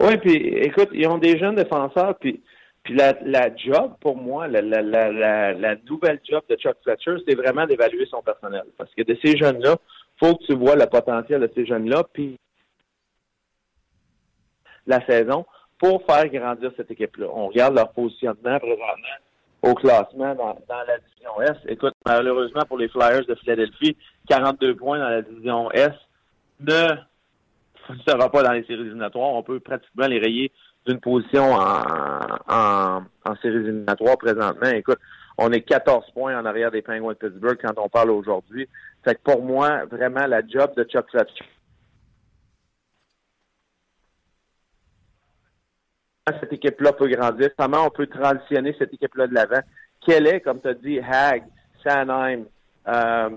Oui, 0.00 0.16
puis 0.18 0.34
écoute, 0.34 0.88
ils 0.92 1.06
ont 1.06 1.18
des 1.18 1.38
jeunes 1.38 1.56
défenseurs, 1.56 2.16
puis 2.18 2.40
puis 2.82 2.94
la, 2.94 3.14
la 3.22 3.54
job, 3.54 3.92
pour 4.00 4.16
moi, 4.16 4.48
la, 4.48 4.62
la, 4.62 4.80
la, 4.82 5.52
la 5.52 5.76
nouvelle 5.88 6.20
job 6.28 6.42
de 6.48 6.56
Chuck 6.56 6.76
Fletcher, 6.82 7.16
c'est 7.26 7.34
vraiment 7.34 7.66
d'évaluer 7.66 8.06
son 8.06 8.22
personnel. 8.22 8.64
Parce 8.78 8.90
que 8.94 9.02
de 9.02 9.16
ces 9.22 9.36
jeunes-là, 9.36 9.76
faut 10.18 10.34
que 10.36 10.44
tu 10.44 10.54
vois 10.54 10.76
le 10.76 10.86
potentiel 10.86 11.42
de 11.42 11.50
ces 11.54 11.66
jeunes-là, 11.66 12.04
puis 12.12 12.36
la 14.86 15.04
saison, 15.04 15.44
pour 15.78 16.04
faire 16.06 16.26
grandir 16.28 16.72
cette 16.76 16.90
équipe-là. 16.90 17.26
On 17.32 17.48
regarde 17.48 17.74
leur 17.74 17.92
positionnement 17.92 18.58
présentement 18.58 19.18
au 19.62 19.74
classement 19.74 20.34
dans, 20.34 20.58
dans 20.66 20.82
la 20.86 20.98
division 20.98 21.42
S. 21.42 21.56
Écoute, 21.68 21.92
malheureusement 22.06 22.62
pour 22.66 22.78
les 22.78 22.88
Flyers 22.88 23.26
de 23.26 23.34
Philadelphie, 23.34 23.94
42 24.28 24.74
points 24.76 24.98
dans 24.98 25.10
la 25.10 25.22
division 25.22 25.70
S 25.72 25.92
ne 26.60 26.96
ne 27.90 28.16
va 28.16 28.28
pas 28.28 28.42
dans 28.42 28.52
les 28.52 28.64
séries 28.64 28.82
éliminatoires. 28.82 29.30
On 29.30 29.42
peut 29.42 29.60
pratiquement 29.60 30.06
les 30.06 30.18
rayer 30.18 30.52
d'une 30.86 31.00
position 31.00 31.52
en, 31.52 33.02
en, 33.24 33.36
séries 33.42 33.56
éliminatoires 33.56 34.18
présentement. 34.18 34.70
Écoute, 34.70 34.98
on 35.38 35.52
est 35.52 35.62
14 35.62 36.10
points 36.12 36.38
en 36.38 36.44
arrière 36.44 36.70
des 36.70 36.82
Penguins 36.82 37.12
de 37.12 37.14
Pittsburgh 37.14 37.58
quand 37.62 37.78
on 37.78 37.88
parle 37.88 38.10
aujourd'hui. 38.10 38.68
Fait 39.04 39.14
que 39.14 39.20
pour 39.22 39.42
moi, 39.42 39.84
vraiment, 39.86 40.26
la 40.26 40.46
job 40.46 40.74
de 40.76 40.84
Chuck 40.84 41.10
Fletcher, 41.10 41.44
cette 46.40 46.52
équipe-là 46.52 46.92
peut 46.92 47.08
grandir, 47.08 47.50
comment 47.58 47.86
on 47.86 47.90
peut 47.90 48.06
transitionner 48.06 48.74
cette 48.78 48.92
équipe-là 48.94 49.26
de 49.26 49.34
l'avant? 49.34 49.60
Quel 50.04 50.26
est, 50.26 50.40
comme 50.40 50.60
tu 50.60 50.68
as 50.68 50.74
dit, 50.74 51.00
Hag, 51.00 51.44
Sanheim, 51.82 52.44
euh, 52.88 53.30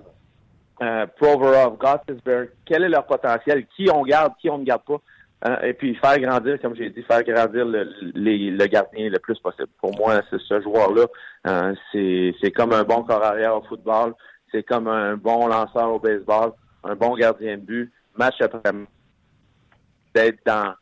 euh, 0.82 1.06
Provorov, 1.18 1.78
Gottisberg, 1.78 2.50
quel 2.66 2.84
est 2.84 2.90
leur 2.90 3.06
potentiel, 3.06 3.66
qui 3.76 3.90
on 3.92 4.04
garde, 4.04 4.34
qui 4.40 4.50
on 4.50 4.58
ne 4.58 4.64
garde 4.64 4.84
pas, 4.84 5.00
hein, 5.44 5.58
et 5.64 5.74
puis 5.74 5.96
faire 5.96 6.20
grandir, 6.20 6.60
comme 6.62 6.76
j'ai 6.76 6.90
dit, 6.90 7.04
faire 7.04 7.24
grandir 7.24 7.66
le, 7.66 7.90
le, 8.16 8.66
gardien 8.68 9.10
le 9.10 9.20
plus 9.20 9.38
possible. 9.40 9.70
Pour 9.80 9.96
moi, 9.96 10.22
ce 10.30 10.62
joueur-là, 10.62 11.06
hein, 11.46 11.74
c'est 11.92 12.52
comme 12.56 12.74
un 12.74 12.84
bon 12.84 13.04
corps 13.04 13.24
arrière 13.24 13.56
au 13.56 13.62
football, 13.62 14.14
c'est 14.52 14.64
comme 14.64 14.88
un 14.88 15.16
bon 15.16 15.48
lanceur 15.48 15.92
au 15.92 16.00
baseball, 16.00 16.52
un 16.84 16.96
bon 16.96 17.16
gardien 17.16 17.58
de 17.58 17.62
but, 17.62 17.94
match 18.18 18.42
après 18.42 18.72
d'être 20.14 20.40
dans 20.46 20.74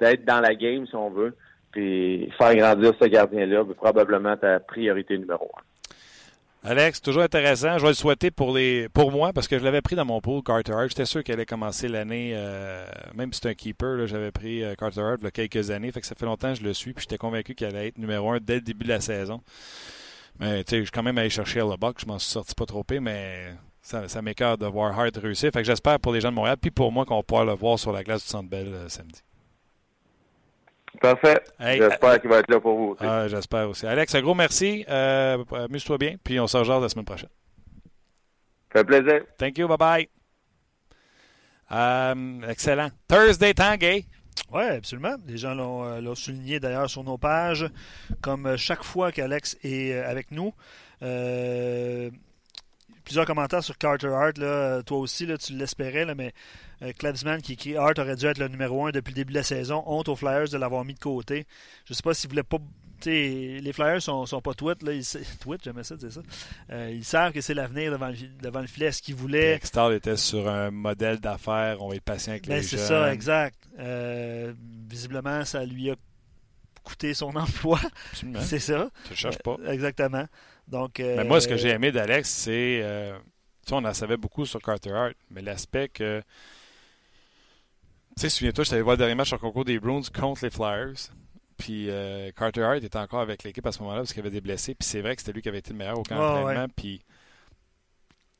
d'être 0.00 0.24
dans 0.24 0.40
la 0.40 0.54
game 0.54 0.86
si 0.86 0.96
on 0.96 1.10
veut, 1.10 1.36
puis 1.70 2.30
faire 2.36 2.54
grandir 2.56 2.92
ce 3.00 3.06
gardien-là, 3.06 3.64
probablement 3.76 4.36
ta 4.36 4.58
priorité 4.58 5.16
numéro 5.16 5.48
un. 5.56 5.71
Alex, 6.64 7.00
toujours 7.00 7.24
intéressant. 7.24 7.78
Je 7.78 7.82
vais 7.82 7.88
le 7.88 7.94
souhaiter 7.94 8.30
pour 8.30 8.54
les 8.54 8.88
pour 8.88 9.10
moi 9.10 9.32
parce 9.32 9.48
que 9.48 9.58
je 9.58 9.64
l'avais 9.64 9.82
pris 9.82 9.96
dans 9.96 10.04
mon 10.04 10.20
pool, 10.20 10.44
Carter 10.44 10.72
Hart. 10.72 10.90
J'étais 10.90 11.06
sûr 11.06 11.24
qu'elle 11.24 11.34
allait 11.34 11.46
commencer 11.46 11.88
l'année, 11.88 12.32
euh, 12.34 12.86
même 13.14 13.32
si 13.32 13.40
c'est 13.42 13.48
un 13.48 13.54
keeper, 13.54 14.06
j'avais 14.06 14.30
pris 14.30 14.62
euh, 14.62 14.76
Carter 14.76 15.00
Hart 15.00 15.18
il 15.20 15.24
y 15.24 15.26
a 15.26 15.30
quelques 15.32 15.70
années. 15.70 15.90
Fait 15.90 16.00
que 16.00 16.06
ça 16.06 16.14
fait 16.14 16.24
longtemps 16.24 16.52
que 16.52 16.60
je 16.60 16.64
le 16.64 16.72
suis. 16.72 16.92
Puis 16.92 17.02
j'étais 17.02 17.18
convaincu 17.18 17.56
qu'elle 17.56 17.74
allait 17.74 17.88
être 17.88 17.98
numéro 17.98 18.30
un 18.30 18.38
dès 18.40 18.56
le 18.56 18.60
début 18.60 18.84
de 18.84 18.90
la 18.90 19.00
saison. 19.00 19.40
Mais 20.38 20.62
tu 20.62 20.70
sais, 20.70 20.78
je 20.78 20.82
suis 20.84 20.92
quand 20.92 21.02
même 21.02 21.18
allé 21.18 21.30
chercher 21.30 21.60
le 21.60 21.76
box. 21.76 22.02
Je 22.02 22.06
m'en 22.06 22.20
suis 22.20 22.30
sorti 22.30 22.54
pas 22.54 22.66
trop 22.66 22.84
mais 23.00 23.54
ça, 23.82 24.06
ça 24.06 24.22
de 24.22 24.66
voir 24.66 24.96
Hart 24.98 25.16
réussir. 25.16 25.50
Fait 25.52 25.62
que 25.62 25.66
j'espère 25.66 25.98
pour 25.98 26.12
les 26.12 26.20
gens 26.20 26.30
de 26.30 26.36
Montréal, 26.36 26.56
puis 26.60 26.70
pour 26.70 26.92
moi 26.92 27.04
qu'on 27.04 27.24
pourra 27.24 27.44
le 27.44 27.54
voir 27.54 27.76
sur 27.78 27.90
la 27.92 28.04
glace 28.04 28.22
du 28.22 28.28
Centre 28.28 28.48
Bell 28.48 28.68
euh, 28.68 28.88
samedi. 28.88 29.20
Parfait. 31.02 31.42
J'espère 31.58 32.20
qu'il 32.20 32.30
va 32.30 32.38
être 32.38 32.48
là 32.48 32.60
pour 32.60 32.76
vous 32.76 32.88
aussi. 32.90 33.04
Ah, 33.04 33.26
J'espère 33.26 33.68
aussi. 33.68 33.86
Alex, 33.86 34.14
un 34.14 34.22
gros 34.22 34.36
merci. 34.36 34.84
Euh, 34.88 35.44
Amuse-toi 35.52 35.98
bien, 35.98 36.14
puis 36.22 36.38
on 36.38 36.46
se 36.46 36.56
rejoint 36.56 36.80
la 36.80 36.88
semaine 36.88 37.04
prochaine. 37.04 37.28
Ça 38.72 38.78
fait 38.80 38.84
plaisir. 38.84 39.22
Thank 39.36 39.58
you. 39.58 39.66
Bye-bye. 39.66 40.08
Euh, 41.72 42.48
excellent. 42.48 42.88
Thursday 43.08 43.52
Tanguay. 43.52 44.04
Oui, 44.52 44.62
absolument. 44.62 45.16
Les 45.26 45.36
gens 45.36 45.56
euh, 45.58 46.00
l'ont 46.00 46.14
souligné 46.14 46.60
d'ailleurs 46.60 46.88
sur 46.88 47.02
nos 47.02 47.18
pages. 47.18 47.68
Comme 48.20 48.56
chaque 48.56 48.84
fois 48.84 49.10
qu'Alex 49.10 49.56
est 49.64 49.94
avec 49.94 50.30
nous, 50.30 50.54
plusieurs 53.04 53.26
commentaires 53.26 53.62
sur 53.62 53.76
Carter 53.78 54.08
Hart. 54.08 54.38
Là. 54.38 54.82
Toi 54.82 54.98
aussi, 54.98 55.26
là, 55.26 55.38
tu 55.38 55.54
l'espérais, 55.54 56.14
mais 56.14 56.32
euh, 56.82 56.92
qui 57.42 57.52
écrit 57.52 57.76
Hart 57.76 57.98
aurait 57.98 58.16
dû 58.16 58.26
être 58.26 58.38
le 58.38 58.48
numéro 58.48 58.86
1 58.86 58.90
depuis 58.90 59.10
le 59.10 59.16
début 59.16 59.32
de 59.32 59.38
la 59.38 59.44
saison. 59.44 59.82
Honte 59.86 60.08
aux 60.08 60.16
Flyers 60.16 60.48
de 60.48 60.56
l'avoir 60.56 60.84
mis 60.84 60.94
de 60.94 60.98
côté. 60.98 61.46
Je 61.84 61.94
sais 61.94 62.02
pas 62.02 62.14
s'ils 62.14 62.30
voulaient 62.30 62.42
pas. 62.42 62.58
Les 63.04 63.72
Flyers 63.72 64.00
sont, 64.00 64.26
sont 64.26 64.40
pas 64.40 64.54
tweet, 64.54 64.82
là. 64.82 64.92
Ils, 64.92 65.04
tweet, 65.40 65.62
j'aimais 65.64 65.82
ça, 65.82 65.96
c'est 66.00 66.12
ça. 66.12 66.20
Euh, 66.70 66.90
ils 66.92 67.04
savent 67.04 67.32
que 67.32 67.40
c'est 67.40 67.54
l'avenir 67.54 67.90
devant, 67.90 68.08
le, 68.08 68.16
devant 68.40 68.60
le 68.60 68.66
filet. 68.66 68.92
Ce 68.92 69.02
qu'ils 69.02 69.16
voulaient. 69.16 69.58
Star 69.62 69.92
était 69.92 70.16
sur 70.16 70.48
un 70.48 70.70
modèle 70.70 71.18
d'affaires. 71.18 71.82
On 71.82 71.88
va 71.88 71.96
être 71.96 72.04
patient 72.04 72.32
avec 72.32 72.46
ben, 72.46 72.56
les 72.56 72.62
C'est 72.62 72.78
ça, 72.78 73.12
exact. 73.12 73.56
Euh, 73.78 74.52
visiblement, 74.88 75.44
ça 75.44 75.64
lui 75.64 75.90
a 75.90 75.96
coûté 76.82 77.14
son 77.14 77.34
emploi. 77.36 77.80
c'est 78.40 78.58
ça. 78.58 78.90
Tu 79.04 79.10
ne 79.12 79.16
cherches 79.16 79.38
pas. 79.38 79.56
Euh, 79.60 79.72
exactement. 79.72 80.26
Donc, 80.68 80.98
mais 80.98 81.24
moi, 81.24 81.40
ce 81.40 81.48
que 81.48 81.56
j'ai 81.56 81.70
aimé 81.70 81.92
d'Alex, 81.92 82.28
c'est. 82.28 83.12
on 83.70 83.84
en 83.84 83.94
savait 83.94 84.16
beaucoup 84.16 84.46
sur 84.46 84.60
Carter 84.60 84.92
Hart, 84.92 85.14
mais 85.30 85.42
l'aspect 85.42 85.88
que 85.88 86.22
tu 88.16 88.22
sais, 88.22 88.28
souviens-toi, 88.28 88.64
je 88.64 88.70
t'avais 88.70 88.82
voir 88.82 88.94
le 88.94 88.98
dernier 88.98 89.14
match 89.14 89.28
sur 89.28 89.36
le 89.36 89.40
concours 89.40 89.64
des 89.64 89.80
Bruins 89.80 90.02
contre 90.14 90.44
les 90.44 90.50
Flyers. 90.50 91.10
Puis 91.56 91.88
euh, 91.88 92.30
Carter 92.36 92.62
Hart 92.62 92.82
était 92.82 92.98
encore 92.98 93.20
avec 93.20 93.42
l'équipe 93.42 93.64
à 93.66 93.72
ce 93.72 93.78
moment-là 93.80 94.00
parce 94.00 94.12
qu'il 94.12 94.20
avait 94.20 94.30
des 94.30 94.42
blessés. 94.42 94.74
Puis 94.74 94.86
c'est 94.86 95.00
vrai 95.00 95.16
que 95.16 95.22
c'était 95.22 95.32
lui 95.32 95.40
qui 95.40 95.48
avait 95.48 95.60
été 95.60 95.70
le 95.70 95.78
meilleur 95.78 95.98
au 95.98 96.02
camp 96.02 96.16
d'entraînement. 96.16 96.66
Puis 96.76 97.00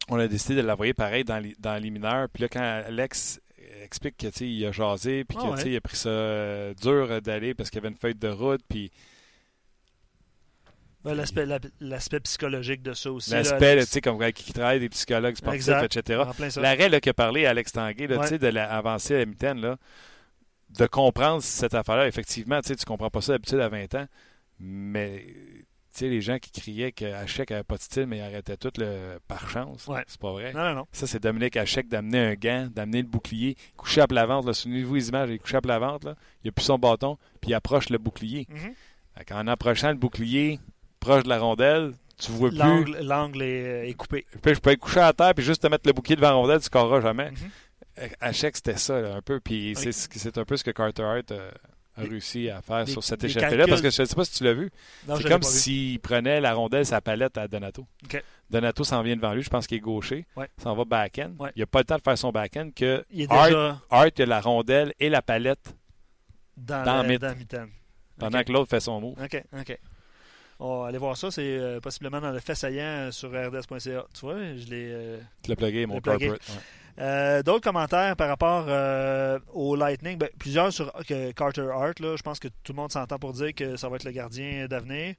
on 0.09 0.18
a 0.18 0.28
décidé 0.28 0.57
de 0.57 0.66
l'envoyer 0.66 0.93
pareil 0.93 1.24
dans 1.24 1.38
les, 1.38 1.57
dans 1.59 1.82
les 1.82 1.90
mineurs. 1.90 2.28
Puis 2.28 2.43
là, 2.43 2.49
quand 2.49 2.61
Alex 2.61 3.40
explique 3.83 4.17
qu'il 4.17 4.67
a 4.67 4.73
jasé, 4.73 5.25
puis 5.25 5.37
qu'il 5.39 5.77
a 5.77 5.81
pris 5.81 5.97
ça 5.97 6.09
euh, 6.09 6.75
dur 6.75 7.21
d'aller 7.21 7.55
parce 7.55 7.71
qu'il 7.71 7.79
y 7.79 7.81
avait 7.81 7.93
une 7.93 7.99
feuille 7.99 8.15
de 8.15 8.29
route, 8.29 8.63
puis 8.69 8.91
L'aspect 11.05 12.21
psychologique 12.21 12.83
de 12.83 12.93
ça 12.93 13.11
aussi. 13.11 13.33
L'aspect, 13.33 13.81
tu 13.81 13.87
sais, 13.87 14.01
comme 14.01 14.21
qui 14.33 14.53
travaille 14.53 14.79
des 14.79 14.89
psychologues 14.89 15.37
sportifs, 15.37 15.69
etc. 15.83 16.23
L'arrêt 16.57 17.01
qui 17.01 17.09
a 17.09 17.15
parlé 17.15 17.47
Alex 17.47 17.73
Tanguay, 17.73 18.07
tu 18.07 18.27
sais, 18.27 18.39
de 18.39 18.47
l'avancer 18.47 19.17
à 19.17 19.19
la 19.19 19.27
mitaine, 19.27 19.61
là, 19.61 19.79
de 20.71 20.87
comprendre 20.87 21.43
cette 21.43 21.75
affaire-là. 21.75 22.07
Effectivement, 22.07 22.61
tu 22.61 22.73
ne 22.73 22.77
comprends 22.85 23.11
pas 23.11 23.21
ça 23.21 23.33
d'habitude 23.33 23.59
à 23.59 23.69
20 23.69 23.95
ans, 23.97 24.07
mais 24.61 25.25
sais, 25.99 26.09
les 26.09 26.20
gens 26.20 26.38
qui 26.38 26.51
criaient 26.51 26.93
qu'Hachek 26.93 27.51
n'avait 27.51 27.62
pas 27.62 27.76
de 27.76 27.82
style, 27.82 28.07
mais 28.07 28.18
il 28.18 28.22
arrêtait 28.22 28.57
tout 28.57 28.72
le, 28.78 29.18
par 29.28 29.49
chance. 29.51 29.88
C'est 30.07 30.20
pas 30.20 30.32
vrai. 30.32 30.53
Non, 30.53 30.64
non, 30.64 30.74
non. 30.74 30.86
Ça, 30.93 31.07
c'est 31.07 31.22
Dominique 31.22 31.57
Hachek 31.57 31.88
d'amener 31.88 32.18
un 32.18 32.34
gant, 32.34 32.68
d'amener 32.72 33.03
le 33.03 33.09
bouclier, 33.09 33.57
coucher 33.76 34.01
à 34.01 34.07
plat 34.07 34.26
ventre. 34.26 34.53
Souvenez-vous 34.53 34.95
les 34.95 35.09
images, 35.09 35.28
il 35.28 35.34
est 35.34 35.38
couché 35.38 35.57
à 35.57 35.61
plat 35.61 35.78
ventre. 35.78 36.07
Là. 36.09 36.14
Il 36.45 36.49
a 36.49 36.53
plus 36.53 36.64
son 36.64 36.78
bâton, 36.78 37.18
puis 37.40 37.51
il 37.51 37.55
approche 37.55 37.90
le 37.90 37.99
bouclier. 37.99 38.47
Mm-hmm. 38.51 39.34
En 39.34 39.47
approchant 39.47 39.90
le 39.90 39.97
bouclier, 39.97 40.59
proche 41.01 41.24
de 41.24 41.28
la 41.28 41.38
rondelle, 41.38 41.93
tu 42.18 42.32
vois 42.32 42.51
plus. 42.51 42.59
L'angle 43.03 43.43
est, 43.43 43.88
est, 43.88 43.95
coupé. 43.95 44.26
Je 44.32 44.38
peux, 44.38 44.70
être 44.70 44.78
couché 44.78 45.01
à 45.01 45.12
terre 45.12 45.34
puis 45.34 45.45
juste 45.45 45.62
te 45.62 45.66
mettre 45.66 45.86
le 45.86 45.93
bouquet 45.93 46.16
devant 46.16 46.28
la 46.28 46.34
rondelle, 46.34 46.61
tu 46.61 46.68
ne 46.76 47.01
jamais. 47.01 47.30
Mm 47.30 47.34
-hmm. 47.34 48.53
c'était 48.55 48.76
ça, 48.76 48.97
un 48.97 49.22
peu. 49.22 49.40
Puis 49.40 49.74
c'est 49.76 50.38
un 50.38 50.45
peu 50.45 50.57
ce 50.57 50.64
que 50.64 50.70
Carter 50.70 51.03
Hart 51.03 51.32
euh, 51.32 51.51
a 51.97 52.03
réussi 52.03 52.49
à 52.49 52.62
faire 52.62 52.88
sur 52.88 53.05
cette 53.05 53.22
échappée-là. 53.24 53.66
Parce 53.66 53.82
que 53.82 53.90
je 53.90 54.03
ne 54.03 54.07
sais 54.07 54.14
pas 54.14 54.24
si 54.24 54.32
tu 54.32 54.45
l'as 54.45 54.55
vu. 54.55 54.70
C'est 55.07 55.28
comme 55.28 55.43
s'il 55.43 56.01
prenait 56.01 56.40
la 56.40 56.55
rondelle, 56.55 56.86
sa 56.86 57.01
palette 57.01 57.38
à 57.38 57.49
Donato. 57.49 57.86
Donato 58.51 58.84
s'en 58.84 59.03
vient 59.03 59.16
devant 59.16 59.32
lui. 59.32 59.43
Je 59.43 59.51
pense 59.51 59.66
qu'il 59.66 59.78
est 59.78 59.80
gaucher. 59.80 60.26
Ouais. 60.36 60.49
S'en 60.62 60.74
va 60.74 60.84
back-end. 60.84 61.32
Il 61.57 61.61
n'a 61.61 61.66
pas 61.66 61.80
le 61.80 61.84
temps 61.84 61.97
de 61.97 62.03
faire 62.03 62.18
son 62.18 62.32
back-end 62.32 62.70
que 62.74 63.05
il 63.11 63.26
Hart, 63.30 63.80
Hart, 63.90 64.20
a 64.20 64.26
la 64.26 64.40
rondelle 64.40 64.93
et 65.01 65.09
la 65.09 65.22
palette 65.22 65.74
dans, 66.57 66.84
dans, 66.84 67.03
la, 67.03 67.18
Pendant 68.18 68.43
que 68.43 68.53
l'autre 68.53 68.68
fait 68.68 68.80
son 68.80 69.01
mot. 69.01 69.16
OK, 69.22 69.43
OK. 69.59 69.78
Oh, 70.59 70.84
allez 70.86 70.99
voir 70.99 71.16
ça, 71.16 71.30
c'est 71.30 71.59
euh, 71.59 71.80
possiblement 71.80 72.20
dans 72.20 72.30
le 72.30 72.38
fait 72.38 72.55
saillant 72.55 73.11
sur 73.11 73.30
rds.ca. 73.30 74.05
Tu 74.14 74.20
vois, 74.20 74.36
je 74.55 74.66
l'ai. 74.70 75.18
tu 75.43 75.51
l'as 75.51 75.57
plugué, 75.57 75.86
mon 75.86 76.01
corporate. 76.01 76.40
Euh, 76.99 77.43
d'autres 77.43 77.64
commentaires 77.64 78.16
par 78.16 78.28
rapport 78.28 78.66
euh, 78.68 79.38
au 79.53 79.76
Lightning, 79.76 80.18
ben, 80.18 80.28
plusieurs 80.38 80.72
sur 80.72 80.93
Carter 81.36 81.68
Hart. 81.72 82.01
Là, 82.01 82.16
je 82.16 82.22
pense 82.22 82.38
que 82.38 82.49
tout 82.49 82.72
le 82.72 82.76
monde 82.76 82.93
s'entend 82.93 83.18
pour 83.18 83.32
dire 83.32 83.55
que 83.55 83.76
ça 83.76 83.88
va 83.88 83.97
être 83.97 84.05
le 84.05 84.12
gardien 84.12 84.66
d'avenir 84.66 85.14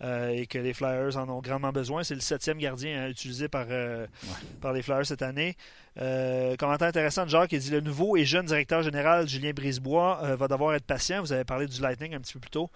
et 0.00 0.46
que 0.46 0.58
les 0.58 0.74
Flyers 0.74 1.16
en 1.16 1.28
ont 1.28 1.40
grandement 1.40 1.72
besoin. 1.72 2.04
C'est 2.04 2.14
le 2.14 2.20
septième 2.20 2.58
gardien 2.58 3.02
hein, 3.02 3.08
utilisé 3.08 3.48
par, 3.48 3.66
par 4.60 4.72
les 4.72 4.80
Flyers 4.80 5.04
cette 5.04 5.22
année. 5.22 5.56
commentaire 5.96 6.88
intéressant 6.88 7.24
de 7.24 7.30
Jacques 7.30 7.50
qui 7.50 7.58
dit 7.58 7.70
le 7.70 7.80
nouveau 7.80 8.16
et 8.16 8.24
jeune 8.24 8.46
directeur 8.46 8.82
général 8.82 9.28
Julien 9.28 9.50
Brisebois 9.50 10.36
va 10.36 10.46
devoir 10.46 10.74
être 10.74 10.84
patient. 10.84 11.20
Vous 11.20 11.32
avez 11.32 11.44
parlé 11.44 11.66
du 11.66 11.82
Lightning 11.82 12.14
un 12.14 12.20
petit 12.20 12.34
peu 12.34 12.40
plus 12.40 12.50
tôt. 12.50 12.70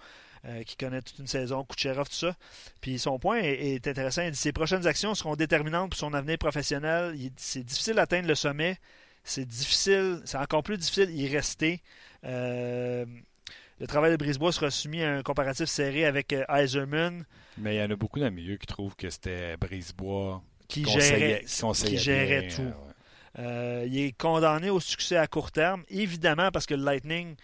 Euh, 0.45 0.63
qui 0.63 0.75
connaît 0.75 1.01
toute 1.01 1.19
une 1.19 1.27
saison, 1.27 1.63
Kucherov, 1.63 2.09
tout 2.09 2.15
ça. 2.15 2.35
Puis 2.81 2.99
son 2.99 3.17
point 3.17 3.39
est, 3.41 3.87
intéressant. 3.87 4.23
Il 4.23 4.31
dit 4.31 4.37
ses 4.37 4.51
prochaines 4.51 4.85
actions 4.85 5.15
seront 5.15 5.37
déterminantes 5.37 5.91
pour 5.91 5.97
son 5.97 6.13
avenir 6.13 6.37
professionnel. 6.37 7.15
C'est 7.37 7.63
difficile 7.63 7.93
d'atteindre 7.93 8.27
le 8.27 8.35
sommet. 8.35 8.77
C'est 9.23 9.45
difficile, 9.45 10.21
c'est 10.25 10.37
encore 10.37 10.61
plus 10.61 10.77
difficile 10.77 11.15
d'y 11.15 11.29
rester. 11.29 11.81
Euh, 12.25 13.05
le 13.79 13.87
travail 13.87 14.11
de 14.11 14.17
Brisebois 14.17 14.51
sera 14.51 14.69
soumis 14.69 15.01
à 15.01 15.13
un 15.13 15.23
comparatif 15.23 15.69
serré 15.69 16.05
avec 16.05 16.33
euh, 16.33 16.43
Eiserman. 16.49 17.23
Mais 17.57 17.75
il 17.75 17.79
y 17.79 17.81
en 17.81 17.89
a 17.89 17.95
beaucoup 17.95 18.19
dans 18.19 18.25
le 18.25 18.31
milieu 18.31 18.57
qui 18.57 18.67
trouvent 18.67 18.97
que 18.97 19.09
c'était 19.09 19.55
Brisebois 19.55 20.43
qui 20.67 20.83
gérait, 20.83 21.45
qui 21.45 21.97
gérait 21.97 22.49
tout. 22.49 22.73
il 23.37 23.97
est 23.97 24.17
condamné 24.17 24.69
au 24.69 24.81
succès 24.81 25.15
à 25.15 25.27
court 25.27 25.53
terme, 25.53 25.85
évidemment 25.87 26.51
parce 26.51 26.65
que 26.65 26.73
le 26.73 26.83
Lightning 26.83 27.37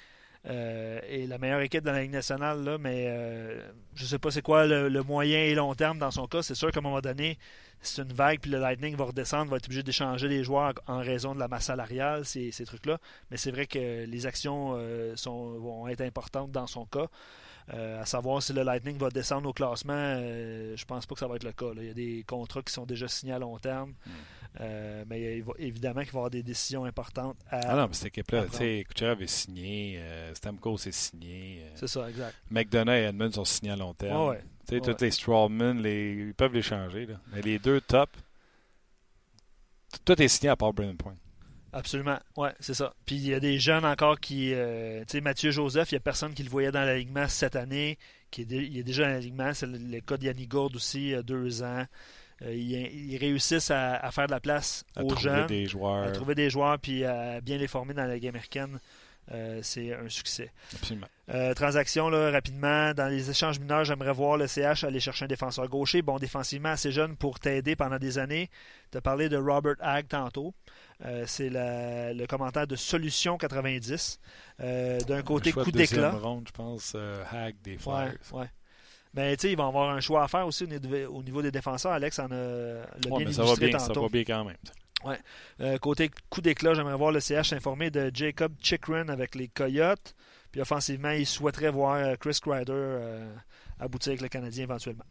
euh, 0.49 0.99
et 1.07 1.27
la 1.27 1.37
meilleure 1.37 1.61
équipe 1.61 1.83
dans 1.83 1.91
la 1.91 2.01
Ligue 2.01 2.11
nationale, 2.11 2.63
là, 2.63 2.77
mais 2.79 3.05
euh, 3.07 3.61
je 3.93 4.03
ne 4.03 4.07
sais 4.07 4.19
pas 4.19 4.31
c'est 4.31 4.41
quoi 4.41 4.65
le, 4.65 5.03
moyen 5.03 5.39
et 5.39 5.53
long 5.53 5.75
terme 5.75 5.99
dans 5.99 6.11
son 6.11 6.27
cas. 6.27 6.41
C'est 6.41 6.55
sûr 6.55 6.71
qu'à 6.71 6.79
un 6.79 6.83
moment 6.83 7.01
donné, 7.01 7.37
c'est 7.81 8.01
une 8.01 8.13
vague, 8.13 8.39
puis 8.39 8.49
le 8.49 8.57
Lightning 8.57 8.95
va 8.95 9.05
redescendre, 9.05 9.51
va 9.51 9.57
être 9.57 9.67
obligé 9.67 9.83
d'échanger 9.83 10.27
des 10.27 10.43
joueurs 10.43 10.73
en 10.87 10.99
raison 10.99 11.35
de 11.35 11.39
la 11.39 11.47
masse 11.47 11.65
salariale, 11.65 12.25
ces, 12.25 12.51
trucs-là. 12.65 12.97
Mais 13.29 13.37
c'est 13.37 13.51
vrai 13.51 13.67
que 13.67 14.05
les 14.05 14.25
actions 14.25 14.73
euh, 14.75 15.13
vont 15.25 15.87
être 15.87 16.01
importantes 16.01 16.51
dans 16.51 16.67
son 16.67 16.85
cas. 16.85 17.07
à 17.69 18.05
savoir 18.05 18.41
si 18.41 18.53
le 18.53 18.63
Lightning 18.63 18.97
va 18.97 19.09
descendre 19.09 19.47
au 19.47 19.53
classement, 19.53 20.17
je 20.19 20.85
pense 20.85 21.05
pas 21.05 21.13
que 21.13 21.19
ça 21.19 21.27
va 21.27 21.35
être 21.35 21.43
le 21.43 21.51
cas. 21.51 21.67
Il 21.75 21.85
y 21.85 21.89
a 21.91 21.93
des 21.93 22.23
contrats 22.27 22.63
qui 22.63 22.73
sont 22.73 22.87
déjà 22.87 23.07
signés 23.07 23.33
à 23.33 23.39
long 23.39 23.59
terme. 23.59 23.93
Hmm. 24.07 24.11
Euh, 24.61 25.05
mais 25.07 25.41
évidemment 25.57 26.01
qu'il 26.01 26.11
va 26.11 26.17
y 26.17 26.19
avoir 26.19 26.29
des 26.29 26.43
décisions 26.43 26.83
importantes 26.83 27.37
à. 27.49 27.59
Ah 27.63 27.75
non, 27.77 27.87
mais 27.87 27.93
cette 27.93 28.07
équipe-là, 28.07 28.45
tu 28.51 28.57
sais, 28.57 28.85
Kucherov 28.89 29.21
est 29.21 29.27
signé, 29.27 29.99
euh, 29.99 30.33
Stamkos 30.33 30.85
est 30.85 30.91
signé. 30.91 31.61
Euh, 31.63 31.69
c'est 31.75 31.87
ça, 31.87 32.09
exact. 32.09 32.35
McDonough 32.51 32.93
et 32.93 33.03
Edmund 33.03 33.33
sont 33.33 33.45
signés 33.45 33.71
à 33.71 33.77
long 33.77 33.93
terme. 33.93 34.29
ouais. 34.29 34.43
Tu 34.67 34.75
sais, 34.75 34.81
tous 34.81 35.01
les 35.01 35.11
Strawman, 35.11 35.81
les... 35.81 36.13
ils 36.13 36.33
peuvent 36.33 36.53
les 36.53 36.61
changer. 36.61 37.05
Là. 37.05 37.15
Mais 37.31 37.41
les 37.41 37.57
deux 37.57 37.79
top, 37.79 38.09
tout 40.03 40.21
est 40.21 40.27
signé 40.27 40.49
à 40.49 40.57
part 40.57 40.73
Brennan 40.73 40.97
Point. 40.97 41.15
Absolument, 41.71 42.19
ouais, 42.35 42.53
c'est 42.59 42.73
ça. 42.73 42.93
Puis 43.05 43.15
il 43.15 43.27
y 43.27 43.33
a 43.33 43.39
des 43.39 43.59
jeunes 43.59 43.85
encore 43.85 44.19
qui. 44.19 44.49
tu 44.49 45.03
sais, 45.07 45.21
Mathieu 45.21 45.51
Joseph, 45.51 45.91
il 45.91 45.95
n'y 45.95 45.99
a 45.99 46.01
personne 46.01 46.33
qui 46.33 46.43
le 46.43 46.49
voyait 46.49 46.71
dans 46.71 46.83
l'alignement 46.83 47.27
cette 47.29 47.55
année. 47.55 47.97
Qui 48.29 48.41
est 48.41 48.45
il 48.51 48.77
est 48.77 48.83
déjà 48.83 49.03
dans 49.03 49.11
l'alignement. 49.11 49.53
C'est 49.53 49.67
le, 49.67 50.01
cas 50.01 50.17
d'Yanni 50.17 50.47
Gourde 50.47 50.75
aussi, 50.75 50.99
il 50.99 51.09
y 51.09 51.15
a 51.15 51.23
deux 51.23 51.63
ans. 51.63 51.85
Euh, 52.43 52.53
ils, 52.53 53.17
réussissent 53.17 53.71
à, 53.71 54.09
faire 54.11 54.27
de 54.27 54.31
la 54.31 54.39
place 54.39 54.85
aux 54.97 55.15
joueurs. 55.15 56.03
à 56.03 56.11
trouver 56.11 56.35
des 56.35 56.49
joueurs, 56.49 56.79
puis 56.79 57.03
à 57.03 57.41
bien 57.41 57.57
les 57.57 57.67
former 57.67 57.93
dans 57.93 58.05
la 58.05 58.15
Ligue 58.15 58.27
américaine. 58.27 58.79
Euh, 59.31 59.59
c'est 59.61 59.93
un 59.93 60.09
succès. 60.09 60.51
Absolument. 60.73 61.05
Euh, 61.29 61.53
transaction, 61.53 62.09
là, 62.09 62.31
rapidement. 62.31 62.93
Dans 62.95 63.07
les 63.07 63.29
échanges 63.29 63.59
mineurs, 63.59 63.83
j'aimerais 63.83 64.13
voir 64.13 64.37
le 64.37 64.47
CH 64.47 64.83
aller 64.83 64.99
chercher 64.99 65.25
un 65.25 65.27
défenseur 65.27 65.67
gaucher. 65.67 66.01
Bon, 66.01 66.17
défensivement, 66.17 66.69
assez 66.69 66.91
jeune 66.91 67.15
pour 67.15 67.39
t'aider 67.39 67.75
pendant 67.75 67.99
des 67.99 68.17
années. 68.17 68.49
Tu 68.91 68.97
as 68.97 69.01
parlé 69.01 69.29
de 69.29 69.37
Robert 69.37 69.75
Hagg 69.81 70.07
tantôt. 70.07 70.55
c'est 71.27 71.49
le 71.51 72.25
commentaire 72.25 72.65
de 72.65 72.75
Solution 72.75 73.37
90. 73.37 74.19
D'un 74.59 75.21
côté, 75.21 75.51
coup 75.51 75.71
d'éclat. 75.71 76.19
je 76.45 76.51
pense, 76.51 76.95
Hag 77.31 77.55
des 77.61 77.77
Flyers. 77.77 78.15
Ouais, 78.31 78.39
ouais. 78.39 78.49
Mais 79.13 79.35
tu 79.37 79.41
sais, 79.41 79.51
ils 79.53 79.57
vont 79.57 79.67
avoir 79.67 79.89
un 79.89 79.99
choix 79.99 80.23
à 80.23 80.27
faire 80.27 80.45
aussi 80.45 80.65
au 80.65 81.23
niveau 81.23 81.41
des 81.41 81.51
défenseurs. 81.51 81.91
Alex 81.93 82.19
en 82.19 82.25
a 82.25 82.35
le 82.35 82.81
ouais, 83.09 83.23
bien 83.23 83.33
ça 83.33 83.43
va 83.43 83.55
bien, 83.55 83.79
Ça 83.79 83.93
va 83.93 84.07
bien 84.07 84.23
quand 84.23 84.45
même. 84.45 84.57
Ouais. 85.03 85.17
Euh, 85.61 85.77
côté 85.77 86.11
coup 86.29 86.41
d'éclat, 86.41 86.73
j'aimerais 86.73 86.95
voir 86.95 87.11
le 87.11 87.19
CH 87.19 87.49
s'informer 87.49 87.89
de 87.89 88.11
Jacob 88.13 88.53
Chikrin 88.61 89.09
avec 89.09 89.35
les 89.35 89.47
Coyotes. 89.47 90.13
Puis 90.51 90.61
offensivement, 90.61 91.11
il 91.11 91.25
souhaiterait 91.25 91.71
voir 91.71 91.95
euh, 91.95 92.15
Chris 92.15 92.39
Kreider 92.41 92.71
euh, 92.73 93.33
aboutir 93.79 94.11
avec 94.11 94.21
le 94.21 94.27
Canadien 94.27 94.63
éventuellement. 94.63 95.05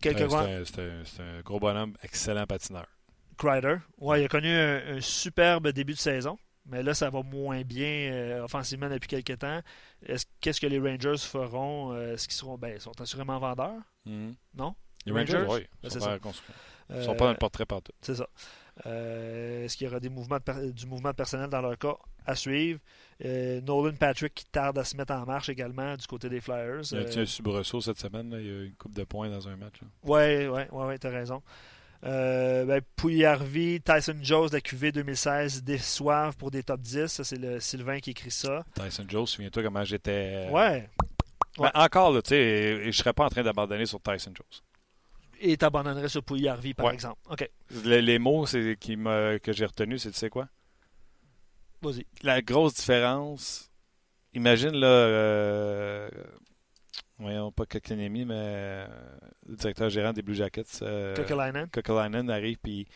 quelques 0.00 0.30
C'est 0.64 1.20
un, 1.20 1.40
gros 1.44 1.60
bonhomme, 1.60 1.94
excellent 2.02 2.46
patineur. 2.46 2.86
Kreider. 3.36 3.76
Ouais, 3.98 4.22
il 4.22 4.24
a 4.24 4.28
connu 4.28 4.48
un 4.48 5.00
superbe 5.00 5.68
début 5.68 5.92
de 5.92 5.98
saison 5.98 6.38
mais 6.68 6.82
là, 6.82 6.94
ça 6.94 7.10
va 7.10 7.22
moins 7.22 7.62
bien 7.62 8.10
euh, 8.12 8.44
offensivement 8.44 8.88
depuis 8.88 9.08
quelques 9.08 9.38
temps. 9.38 9.60
Qu'est-ce 10.40 10.60
que 10.60 10.66
les 10.66 10.78
Rangers 10.78 11.18
feront 11.18 11.92
euh, 11.92 12.14
Est-ce 12.14 12.28
qu'ils 12.28 12.36
seront. 12.36 12.58
Ben, 12.58 12.74
ils 12.74 12.80
sont 12.80 13.00
assurément 13.00 13.38
vendeurs? 13.38 13.80
Hmm. 14.04 14.32
Non? 14.54 14.74
Les 15.04 15.12
Rangers, 15.12 15.44
oui. 15.48 15.60
Ben, 15.82 15.88
ils 15.88 15.90
sont, 15.90 16.18
ils 16.90 17.04
sont 17.04 17.14
pas 17.14 17.26
dans 17.26 17.32
le 17.32 17.38
portrait 17.38 17.66
partout. 17.66 17.92
C'est 18.00 18.16
ça. 18.16 18.28
Euh, 18.84 19.64
est-ce 19.64 19.76
qu'il 19.76 19.86
y 19.86 19.90
aura 19.90 20.00
des 20.00 20.10
mouvements 20.10 20.38
du 20.72 20.86
mouvement 20.86 21.14
personnel 21.14 21.48
dans 21.48 21.62
leur 21.62 21.78
cas 21.78 21.96
à 22.26 22.34
suivre? 22.34 22.80
Nolan 23.20 23.94
Patrick 23.98 24.34
qui 24.34 24.44
tarde 24.46 24.76
à 24.78 24.84
se 24.84 24.96
mettre 24.96 25.14
en 25.14 25.24
marche 25.24 25.48
également 25.48 25.96
du 25.96 26.06
côté 26.06 26.28
des 26.28 26.40
Flyers. 26.40 26.82
Il 26.92 27.00
y 27.00 27.18
a 27.18 27.20
un 27.20 27.26
soubresaut 27.26 27.80
cette 27.80 27.98
semaine. 27.98 28.34
Il 28.38 28.46
y 28.46 28.50
a 28.50 28.64
une 28.64 28.74
coupe 28.74 28.94
de 28.94 29.04
points 29.04 29.30
dans 29.30 29.48
un 29.48 29.56
match. 29.56 29.80
Oui, 30.02 30.46
oui, 30.46 30.62
oui, 30.70 30.84
ouais, 30.84 30.98
tu 30.98 31.06
as 31.06 31.10
raison. 31.10 31.42
Euh, 32.06 32.64
ben, 32.64 32.80
Tyson 33.84 34.16
Jones 34.22 34.48
la 34.52 34.60
QV 34.60 34.92
2016 34.92 35.64
déçoivent 35.64 36.36
pour 36.36 36.50
des 36.50 36.62
top 36.62 36.80
10. 36.80 37.06
Ça, 37.06 37.24
c'est 37.24 37.38
le 37.38 37.58
Sylvain 37.58 37.98
qui 37.98 38.10
écrit 38.10 38.30
ça. 38.30 38.64
Tyson 38.74 39.04
Jones, 39.08 39.26
souviens-toi 39.26 39.62
comment 39.62 39.84
j'étais. 39.84 40.46
Euh, 40.48 40.50
ouais. 40.50 40.88
Ben, 41.58 41.70
encore, 41.74 42.22
tu 42.22 42.30
sais, 42.30 42.80
je 42.82 42.86
ne 42.86 42.92
serais 42.92 43.12
pas 43.12 43.24
en 43.24 43.28
train 43.28 43.42
d'abandonner 43.42 43.86
sur 43.86 44.00
Tyson 44.00 44.32
Jones. 44.34 44.62
Et 45.40 45.56
t'abandonnerais 45.56 46.08
sur 46.08 46.22
Pouilly 46.22 46.74
par 46.74 46.90
exemple. 46.90 47.20
OK. 47.28 47.48
Les, 47.84 48.18
mots 48.18 48.44
qui 48.80 48.96
que 48.96 49.52
j'ai 49.52 49.66
retenus, 49.66 50.02
c'est 50.02 50.10
tu 50.10 50.18
sais 50.18 50.30
quoi? 50.30 50.48
Vas-y. 51.82 52.06
La 52.22 52.40
grosse 52.40 52.74
différence, 52.74 53.70
imagine 54.32 54.72
là, 54.72 54.86
euh, 54.86 56.08
voyons, 57.18 57.52
pas 57.52 57.66
Kokanemi, 57.66 58.24
mais 58.24 58.34
euh, 58.36 58.86
le 59.48 59.56
directeur 59.56 59.88
gérant 59.90 60.12
des 60.12 60.22
Blue 60.22 60.34
Jackets. 60.34 60.82
Euh, 60.82 61.14
arrive, 62.30 62.58
puis 62.62 62.86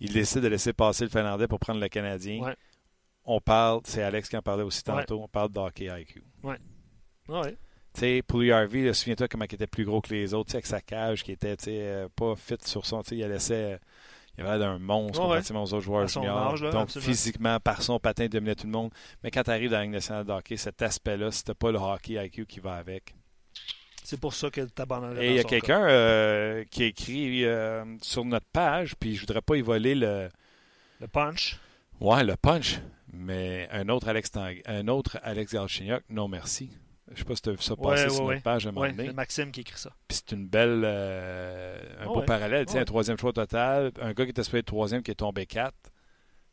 il 0.00 0.12
décide 0.12 0.42
de 0.42 0.48
laisser 0.48 0.72
passer 0.72 1.04
le 1.04 1.10
Finlandais 1.10 1.48
pour 1.48 1.58
prendre 1.58 1.80
le 1.80 1.88
Canadien. 1.88 2.42
Ouais. 2.42 2.56
On 3.24 3.40
parle, 3.40 3.80
c'est 3.84 4.02
Alex 4.02 4.28
qui 4.28 4.36
en 4.36 4.42
parlait 4.42 4.62
aussi 4.62 4.82
tantôt, 4.82 5.20
on 5.22 5.28
parle 5.28 5.50
d'hockey 5.50 5.86
IQ. 5.86 6.22
Ouais. 6.42 6.58
Ouais. 7.28 7.56
Tu 7.92 8.00
sais, 8.00 8.22
Pouliot 8.22 8.54
Harvey, 8.54 8.92
souviens-toi 8.92 9.28
comment 9.28 9.44
il 9.44 9.54
était 9.54 9.66
plus 9.66 9.84
gros 9.84 10.00
que 10.00 10.14
les 10.14 10.32
autres, 10.32 10.54
avec 10.54 10.66
sa 10.66 10.80
cage 10.80 11.24
qui 11.24 11.32
était 11.32 11.56
euh, 11.68 12.08
pas 12.14 12.36
fit 12.36 12.56
sur 12.64 12.86
son. 12.86 13.02
Il 13.10 13.18
laissait. 13.18 13.78
Il 14.38 14.42
avait 14.42 14.58
l'air 14.58 14.58
d'un 14.60 14.78
monstre 14.78 15.20
comparativement 15.20 15.64
aux 15.64 15.74
autres 15.74 15.84
joueurs 15.84 16.06
juniors. 16.06 16.54
Donc, 16.70 16.88
physiquement, 16.90 17.58
par 17.58 17.82
son 17.82 17.98
patin, 17.98 18.24
il 18.24 18.30
dominait 18.30 18.54
tout 18.54 18.66
le 18.66 18.72
monde. 18.72 18.92
Mais 19.22 19.30
quand 19.30 19.42
tu 19.42 19.50
arrives 19.50 19.70
dans 19.70 19.78
la 19.78 19.82
Ligue 19.82 19.92
nationale 19.92 20.24
de 20.24 20.32
hockey, 20.32 20.56
cet 20.56 20.80
aspect-là, 20.80 21.30
c'était 21.30 21.54
pas 21.54 21.72
le 21.72 21.78
hockey 21.78 22.14
IQ 22.24 22.46
qui 22.46 22.60
va 22.60 22.74
avec. 22.74 23.14
C'est 24.10 24.18
pour 24.18 24.34
ça 24.34 24.50
que 24.50 24.62
tu 24.62 24.82
abandonnes. 24.82 25.16
Et 25.18 25.28
il 25.28 25.34
y 25.36 25.38
a 25.38 25.44
quelqu'un 25.44 25.84
euh, 25.88 26.64
qui 26.68 26.82
a 26.82 26.86
écrit 26.86 27.44
euh, 27.44 27.84
sur 28.02 28.24
notre 28.24 28.48
page, 28.52 28.96
puis 28.96 29.14
je 29.14 29.20
voudrais 29.20 29.40
pas 29.40 29.54
y 29.54 29.60
voler 29.60 29.94
le. 29.94 30.28
Le 31.00 31.06
punch? 31.06 31.60
Ouais, 32.00 32.24
le 32.24 32.34
punch. 32.34 32.80
Mais 33.12 33.68
un 33.70 33.88
autre 33.88 34.08
Alex 34.08 34.32
un 34.66 34.88
autre 34.88 35.20
Alex 35.22 35.54
non 36.08 36.26
merci. 36.26 36.70
Je 37.12 37.18
sais 37.18 37.24
pas 37.24 37.36
si 37.36 37.42
tu 37.42 37.50
as 37.50 37.52
vu 37.52 37.62
ça 37.62 37.76
passer 37.76 38.10
sur 38.10 38.26
notre 38.26 38.42
page 38.42 38.66
à 38.66 38.70
un 38.70 38.72
moment 38.72 38.88
donné. 38.88 39.06
C'est 39.06 39.12
Maxime 39.12 39.52
qui 39.52 39.60
écrit 39.60 39.78
ça. 39.78 39.90
Puis 40.08 40.18
c'est 40.18 40.34
une 40.34 40.48
belle. 40.48 40.82
Euh, 40.84 41.78
un 42.00 42.06
beau 42.06 42.22
parallèle. 42.22 42.66
Tu 42.66 42.72
sais, 42.72 42.80
un 42.80 42.84
troisième 42.84 43.16
choix 43.16 43.32
total. 43.32 43.92
Un 44.00 44.12
gars 44.12 44.24
qui 44.24 44.30
était 44.30 44.42
supposé 44.42 44.58
être 44.58 44.66
troisième 44.66 45.04
qui 45.04 45.12
est 45.12 45.14
tombé 45.14 45.46
quatre. 45.46 45.92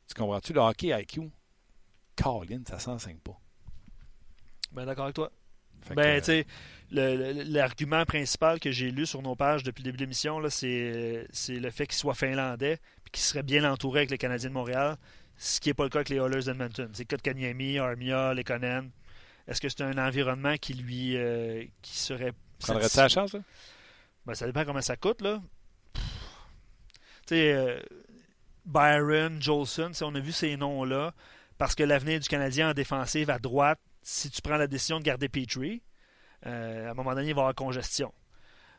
Tu 0.07 0.13
comprends-tu? 0.13 0.53
Le 0.53 0.59
hockey 0.59 0.89
IQ, 0.89 1.31
Colin, 2.15 2.61
ça 2.67 2.77
s'enseigne 2.77 3.17
pas. 3.17 3.39
Ben 4.71 4.85
d'accord 4.85 5.05
avec 5.05 5.15
toi. 5.15 5.31
Ben, 5.95 6.19
tu 6.19 6.25
sais 6.25 6.45
l'argument 6.91 8.05
principal 8.05 8.59
que 8.59 8.71
j'ai 8.71 8.91
lu 8.91 9.05
sur 9.05 9.21
nos 9.21 9.35
pages 9.35 9.63
depuis 9.63 9.81
le 9.81 9.85
début 9.85 9.97
de 9.97 10.03
l'émission, 10.03 10.41
c'est 10.49 11.27
le 11.49 11.69
fait 11.69 11.87
qu'il 11.87 11.97
soit 11.97 12.15
finlandais 12.15 12.73
et 12.73 13.09
qu'il 13.11 13.21
serait 13.23 13.43
bien 13.43 13.69
entouré 13.69 14.01
avec 14.01 14.11
les 14.11 14.17
Canadiens 14.17 14.49
de 14.49 14.53
Montréal, 14.53 14.97
ce 15.37 15.59
qui 15.59 15.69
n'est 15.69 15.73
pas 15.73 15.83
le 15.83 15.89
cas 15.89 15.99
avec 15.99 16.09
les 16.09 16.17
Oilers 16.17 16.43
d'Edmonton. 16.45 16.89
C'est 16.93 17.05
Kotkaniemi, 17.05 17.77
Armia, 17.77 18.33
Lekonen. 18.33 18.89
Est-ce 19.47 19.61
que 19.61 19.69
c'est 19.69 19.81
un 19.81 19.97
environnement 19.97 20.55
qui 20.57 20.73
lui 20.73 21.15
euh, 21.15 21.63
qui 21.81 21.97
serait. 21.97 22.33
Prendrait 22.59 22.89
ça 22.89 23.03
la 23.03 23.09
chance, 23.09 23.33
là? 23.33 23.39
Ben, 24.25 24.33
ça 24.33 24.45
dépend 24.45 24.65
comment 24.65 24.81
ça 24.81 24.97
coûte, 24.97 25.21
là. 25.21 25.41
Tu 25.95 27.35
sais, 27.35 27.53
euh, 27.53 27.79
Byron, 28.65 29.41
Jolson, 29.41 29.91
on 30.01 30.15
a 30.15 30.19
vu 30.19 30.31
ces 30.31 30.57
noms-là, 30.57 31.13
parce 31.57 31.75
que 31.75 31.83
l'avenir 31.83 32.19
du 32.19 32.27
Canadien 32.27 32.71
en 32.71 32.73
défensive 32.73 33.29
à 33.29 33.39
droite, 33.39 33.79
si 34.07 34.29
tu 34.29 34.41
prends 34.41 34.55
la 34.55 34.67
décision 34.67 34.99
de 34.99 35.03
garder 35.03 35.27
Petrie, 35.27 35.83
euh, 36.45 36.87
à 36.87 36.91
un 36.91 36.93
moment 36.93 37.13
donné, 37.13 37.27
il 37.27 37.33
va 37.33 37.41
y 37.41 37.43
avoir 37.43 37.55
congestion. 37.55 38.13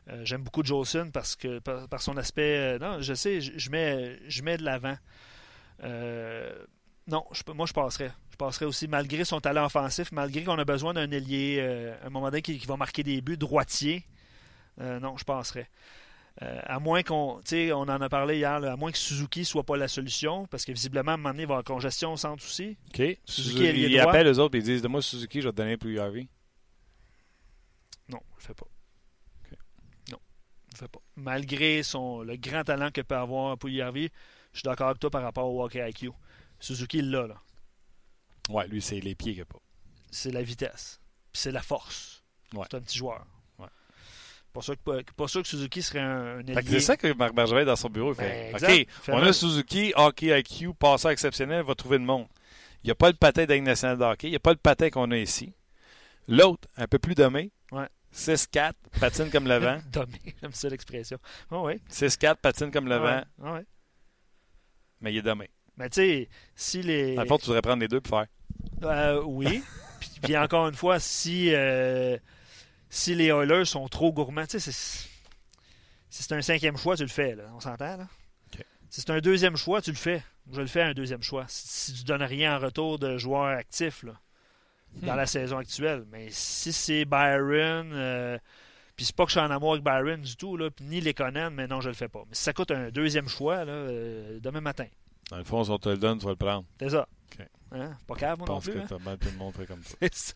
Euh, 0.07 0.25
j'aime 0.25 0.41
beaucoup 0.41 0.63
Jolson 0.65 1.11
parce 1.13 1.35
que 1.35 1.59
par, 1.59 2.01
son 2.01 2.17
aspect. 2.17 2.57
Euh, 2.57 2.79
non, 2.79 2.99
je 2.99 3.13
sais, 3.13 3.39
je, 3.39 3.69
mets, 3.69 4.57
de 4.57 4.63
l'avant. 4.63 4.97
non, 7.07 7.23
moi 7.53 7.67
je 7.67 7.73
passerais. 7.73 8.11
Je 8.31 8.37
passerais 8.37 8.65
aussi, 8.65 8.87
malgré 8.87 9.23
son 9.23 9.39
talent 9.39 9.65
offensif, 9.65 10.11
malgré 10.11 10.43
qu'on 10.43 10.57
a 10.57 10.65
besoin 10.65 10.95
d'un 10.95 11.11
ailier, 11.11 11.61
un 12.03 12.09
moment 12.09 12.31
donné, 12.31 12.41
qui, 12.41 12.57
qui, 12.57 12.65
va 12.65 12.75
marquer 12.75 13.03
des 13.03 13.21
buts, 13.21 13.37
droitier. 13.37 14.07
non, 14.79 15.15
je 15.15 15.25
passerais. 15.25 15.69
Euh, 16.41 16.59
à 16.63 16.79
moins 16.79 17.03
qu'on, 17.03 17.41
on 17.51 17.81
en 17.81 17.89
a 18.01 18.09
parlé 18.09 18.37
hier, 18.37 18.63
à 18.63 18.75
moins 18.77 18.91
que 18.91 18.97
Suzuki 18.97 19.43
soit 19.43 19.65
pas 19.65 19.75
la 19.75 19.89
solution, 19.89 20.45
parce 20.47 20.63
que 20.63 20.71
visiblement, 20.71 21.11
à 21.11 21.13
un 21.15 21.17
moment 21.17 21.31
donné, 21.31 21.43
il 21.43 21.47
va 21.47 21.55
avoir 21.55 21.65
congestion 21.65 22.13
au 22.13 22.17
centre 22.17 22.43
aussi. 22.45 22.77
OK. 22.87 23.17
Suzuki, 23.25 23.63
il 23.65 23.99
appelle 23.99 24.25
les 24.25 24.39
autres 24.39 24.55
et 24.55 24.59
ils 24.59 24.63
disent 24.63 24.81
De 24.81 24.87
moi, 24.87 25.01
Suzuki, 25.01 25.41
je 25.41 25.47
vais 25.47 25.51
te 25.51 25.57
donner 25.57 25.75
plus 25.75 25.99
Harvey. 25.99 26.29
Non, 28.07 28.19
je 28.37 28.43
ne 28.43 28.47
fais 28.47 28.53
pas. 28.53 28.67
Non, 30.11 30.19
je 30.71 30.77
fais 30.77 30.87
pas. 30.87 31.01
Malgré 31.17 31.83
son, 31.83 32.21
le 32.21 32.37
grand 32.37 32.63
talent 32.63 32.89
que 32.91 33.01
peut 33.01 33.17
avoir 33.17 33.57
Harvey, 33.81 34.09
je 34.53 34.59
suis 34.59 34.63
d'accord 34.63 34.87
avec 34.87 34.99
toi 34.99 35.09
par 35.09 35.23
rapport 35.23 35.51
au 35.53 35.63
hockey 35.63 35.87
IQ. 35.89 36.11
Suzuki, 36.61 36.99
il 36.99 37.11
l'a, 37.11 37.27
là. 37.27 37.41
Ouais, 38.49 38.67
lui, 38.67 38.81
c'est 38.81 38.99
les 39.01 39.13
pieds 39.13 39.33
qu'il 39.33 39.41
a 39.41 39.45
pas. 39.45 39.59
C'est 40.09 40.31
la 40.31 40.41
vitesse. 40.41 41.01
Puis 41.33 41.41
c'est 41.41 41.51
la 41.51 41.61
force. 41.61 42.23
Ouais. 42.53 42.65
C'est 42.71 42.77
un 42.77 42.81
petit 42.81 42.97
joueur. 42.97 43.25
Pas 44.53 44.61
sûr, 44.61 44.75
que, 44.75 45.11
pas 45.15 45.27
sûr 45.27 45.43
que 45.43 45.47
Suzuki 45.47 45.81
serait 45.81 45.99
un, 45.99 46.39
un 46.39 46.61
C'est 46.65 46.79
ça 46.79 46.97
que 46.97 47.13
Marc 47.13 47.33
Bergevin 47.33 47.65
dans 47.65 47.75
son 47.75 47.89
bureau 47.89 48.13
fait. 48.13 48.51
Ben, 48.59 48.71
OK, 48.71 48.87
on 49.09 49.21
a 49.21 49.31
Suzuki, 49.31 49.93
hockey 49.95 50.37
IQ, 50.39 50.73
passeur 50.73 51.11
exceptionnel, 51.11 51.63
va 51.63 51.75
trouver 51.75 51.99
le 51.99 52.03
monde. 52.03 52.25
Il 52.83 52.87
n'y 52.87 52.91
a 52.91 52.95
pas 52.95 53.09
le 53.09 53.15
patin 53.15 53.45
d'Ague 53.45 53.61
national 53.61 53.97
de 53.97 54.03
hockey, 54.03 54.27
il 54.27 54.31
n'y 54.31 54.37
a 54.37 54.39
pas 54.39 54.51
le 54.51 54.57
patin 54.57 54.89
qu'on 54.89 55.11
a 55.11 55.17
ici. 55.17 55.53
L'autre, 56.27 56.67
un 56.77 56.87
peu 56.87 56.97
plus 56.97 57.15
dommé. 57.15 57.51
Ouais. 57.71 57.87
6-4, 58.13 58.73
patine 58.99 59.29
comme 59.29 59.47
le 59.47 59.57
vent. 59.57 59.77
dommé, 59.91 60.19
j'aime 60.41 60.53
ça 60.53 60.69
l'expression. 60.69 61.19
Oh, 61.51 61.61
ouais. 61.61 61.79
6-4, 61.91 62.37
patine 62.37 62.71
comme 62.71 62.87
le 62.87 62.97
vent. 62.97 63.23
Ouais. 63.37 63.65
Mais 65.01 65.13
il 65.13 65.17
est 65.17 65.21
dommé. 65.21 65.49
Mais 65.77 65.89
tu 65.89 66.01
sais, 66.01 66.29
si 66.55 66.81
les. 66.81 67.15
Dans 67.15 67.21
le 67.21 67.27
fond, 67.27 67.37
tu 67.37 67.45
voudrais 67.45 67.61
prendre 67.61 67.81
les 67.81 67.87
deux 67.87 68.01
pour 68.01 68.19
faire. 68.19 68.27
Euh, 68.83 69.21
oui. 69.23 69.63
puis, 70.21 70.37
encore 70.37 70.67
une 70.67 70.75
fois, 70.75 70.99
si. 70.99 71.53
Euh, 71.53 72.17
si 72.89 73.15
les 73.15 73.27
Oilers 73.27 73.65
sont 73.65 73.87
trop 73.87 74.11
gourmands, 74.11 74.47
tu 74.47 74.59
sais, 74.59 74.71
si 74.71 75.07
c'est 76.09 76.31
un 76.33 76.41
cinquième 76.41 76.77
choix, 76.77 76.95
tu 76.95 77.03
le 77.03 77.09
fais, 77.09 77.35
là. 77.35 77.43
on 77.53 77.59
s'entend. 77.59 77.97
Là? 77.97 78.07
Si 78.89 79.01
c'est 79.01 79.11
un 79.11 79.19
deuxième 79.19 79.55
choix, 79.55 79.81
tu 79.81 79.91
le 79.91 79.97
fais. 79.97 80.23
Je 80.51 80.61
le 80.61 80.67
fais 80.67 80.81
un 80.81 80.93
deuxième 80.93 81.21
choix. 81.21 81.45
Si, 81.47 81.93
tu 81.93 81.99
tu 81.99 82.05
donnes 82.05 82.23
rien 82.23 82.57
en 82.57 82.59
retour 82.59 82.97
de 82.97 83.17
joueurs 83.17 83.55
actifs 83.55 84.01
là, 84.01 84.13
dans 85.03 85.13
hmm. 85.13 85.17
la 85.17 85.25
saison 85.27 85.57
actuelle. 85.59 86.05
Mais 86.11 86.27
si 86.31 86.73
c'est 86.73 87.05
Byron, 87.05 87.91
euh, 87.93 88.39
puis 88.95 89.05
c'est 89.05 89.15
pas 89.15 89.25
que 89.25 89.29
je 89.31 89.37
suis 89.37 89.45
en 89.45 89.51
amour 89.51 89.73
avec 89.73 89.83
Byron 89.83 90.21
du 90.21 90.35
tout, 90.35 90.57
là, 90.57 90.69
ni 90.81 91.01
les 91.01 91.13
Conan, 91.13 91.51
mais 91.51 91.67
non, 91.67 91.81
je 91.81 91.89
le 91.89 91.95
fais 91.95 92.07
pas. 92.07 92.23
Mais 92.27 92.33
si 92.35 92.41
ça 92.41 92.53
coûte 92.53 92.71
un 92.71 92.89
deuxième 92.89 93.29
choix, 93.29 93.63
là, 93.63 93.71
euh, 93.71 94.39
demain 94.39 94.61
matin. 94.61 94.87
Dans 95.29 95.37
le 95.37 95.43
fond, 95.43 95.63
si 95.63 95.69
on 95.69 95.77
te 95.77 95.89
le 95.89 95.97
donne, 95.97 96.17
tu 96.17 96.25
vas 96.25 96.31
le 96.31 96.37
prendre. 96.37 96.65
C'est 96.79 96.89
ça. 96.89 97.07
Hein? 97.71 97.95
Pas 98.07 98.15
cave, 98.15 98.39
moi 98.39 98.47
non 98.47 98.59
plus. 98.59 98.73
Je 98.73 98.79
pense 98.79 98.89
que 98.89 99.09
hein? 99.09 99.17
tout 99.21 99.29
le 99.31 99.37
monde 99.37 99.53
fait 99.53 99.67
comme 99.67 99.83
ça. 99.83 99.95
c'est 100.01 100.15
ça. 100.15 100.35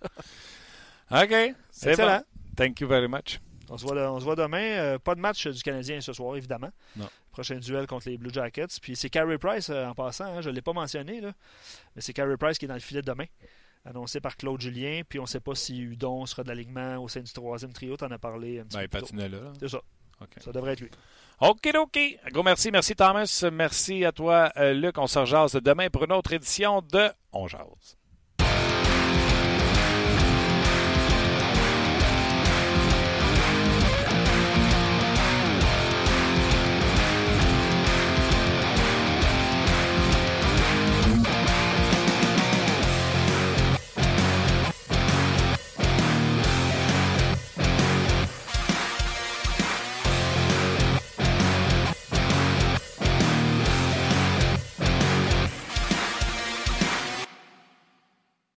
OK. 1.11 1.55
C'est 1.71 1.89
excellent. 1.89 2.21
Thank 2.55 2.79
you 2.79 2.87
very 2.87 3.07
much. 3.07 3.39
On 3.69 3.77
se 3.77 3.85
voit, 3.85 3.95
on 4.11 4.19
se 4.19 4.25
voit 4.25 4.35
demain. 4.35 4.61
Euh, 4.61 4.99
pas 4.99 5.15
de 5.15 5.19
match 5.19 5.47
du 5.47 5.61
Canadien 5.63 6.01
ce 6.01 6.13
soir, 6.13 6.35
évidemment. 6.35 6.69
Non. 6.95 7.09
Prochain 7.31 7.55
duel 7.55 7.87
contre 7.87 8.09
les 8.09 8.17
Blue 8.17 8.31
Jackets. 8.31 8.79
Puis 8.81 8.95
c'est 8.95 9.09
Carey 9.09 9.37
Price 9.37 9.69
euh, 9.69 9.87
en 9.87 9.95
passant. 9.95 10.25
Hein, 10.25 10.41
je 10.41 10.49
ne 10.49 10.55
l'ai 10.55 10.61
pas 10.61 10.73
mentionné, 10.73 11.21
là, 11.21 11.31
mais 11.95 12.01
c'est 12.01 12.13
Carey 12.13 12.37
Price 12.37 12.57
qui 12.57 12.65
est 12.65 12.67
dans 12.67 12.73
le 12.73 12.79
filet 12.79 13.01
de 13.01 13.07
demain. 13.07 13.25
Annoncé 13.85 14.21
par 14.21 14.37
Claude 14.37 14.61
Julien. 14.61 15.01
Puis 15.07 15.19
on 15.19 15.23
ne 15.23 15.27
sait 15.27 15.39
pas 15.39 15.55
si 15.55 15.79
Udon 15.79 16.25
sera 16.25 16.43
de 16.43 16.49
l'alignement 16.49 16.97
au 16.97 17.07
sein 17.07 17.21
du 17.21 17.31
troisième 17.33 17.73
trio. 17.73 17.97
Tu 17.97 18.05
en 18.05 18.11
as 18.11 18.19
parlé 18.19 18.59
un 18.59 18.65
petit 18.65 18.77
ben, 18.77 18.87
peu. 18.87 19.17
là. 19.17 19.27
là. 19.27 19.53
C'est 19.59 19.69
ça. 19.69 19.81
Ça 20.39 20.51
devrait 20.51 20.73
être 20.73 20.81
lui. 20.81 20.91
OK, 21.41 21.69
OK. 21.75 21.99
Gros 22.31 22.43
merci. 22.43 22.71
Merci, 22.71 22.95
Thomas. 22.95 23.45
Merci 23.51 24.05
à 24.05 24.11
toi, 24.11 24.51
euh, 24.57 24.73
Luc. 24.73 24.97
On 24.97 25.07
se 25.07 25.19
rejase 25.19 25.53
demain 25.53 25.89
pour 25.89 26.03
une 26.03 26.13
autre 26.13 26.31
édition 26.33 26.81
de 26.81 27.09
On 27.31 27.47
Jase. 27.47 27.97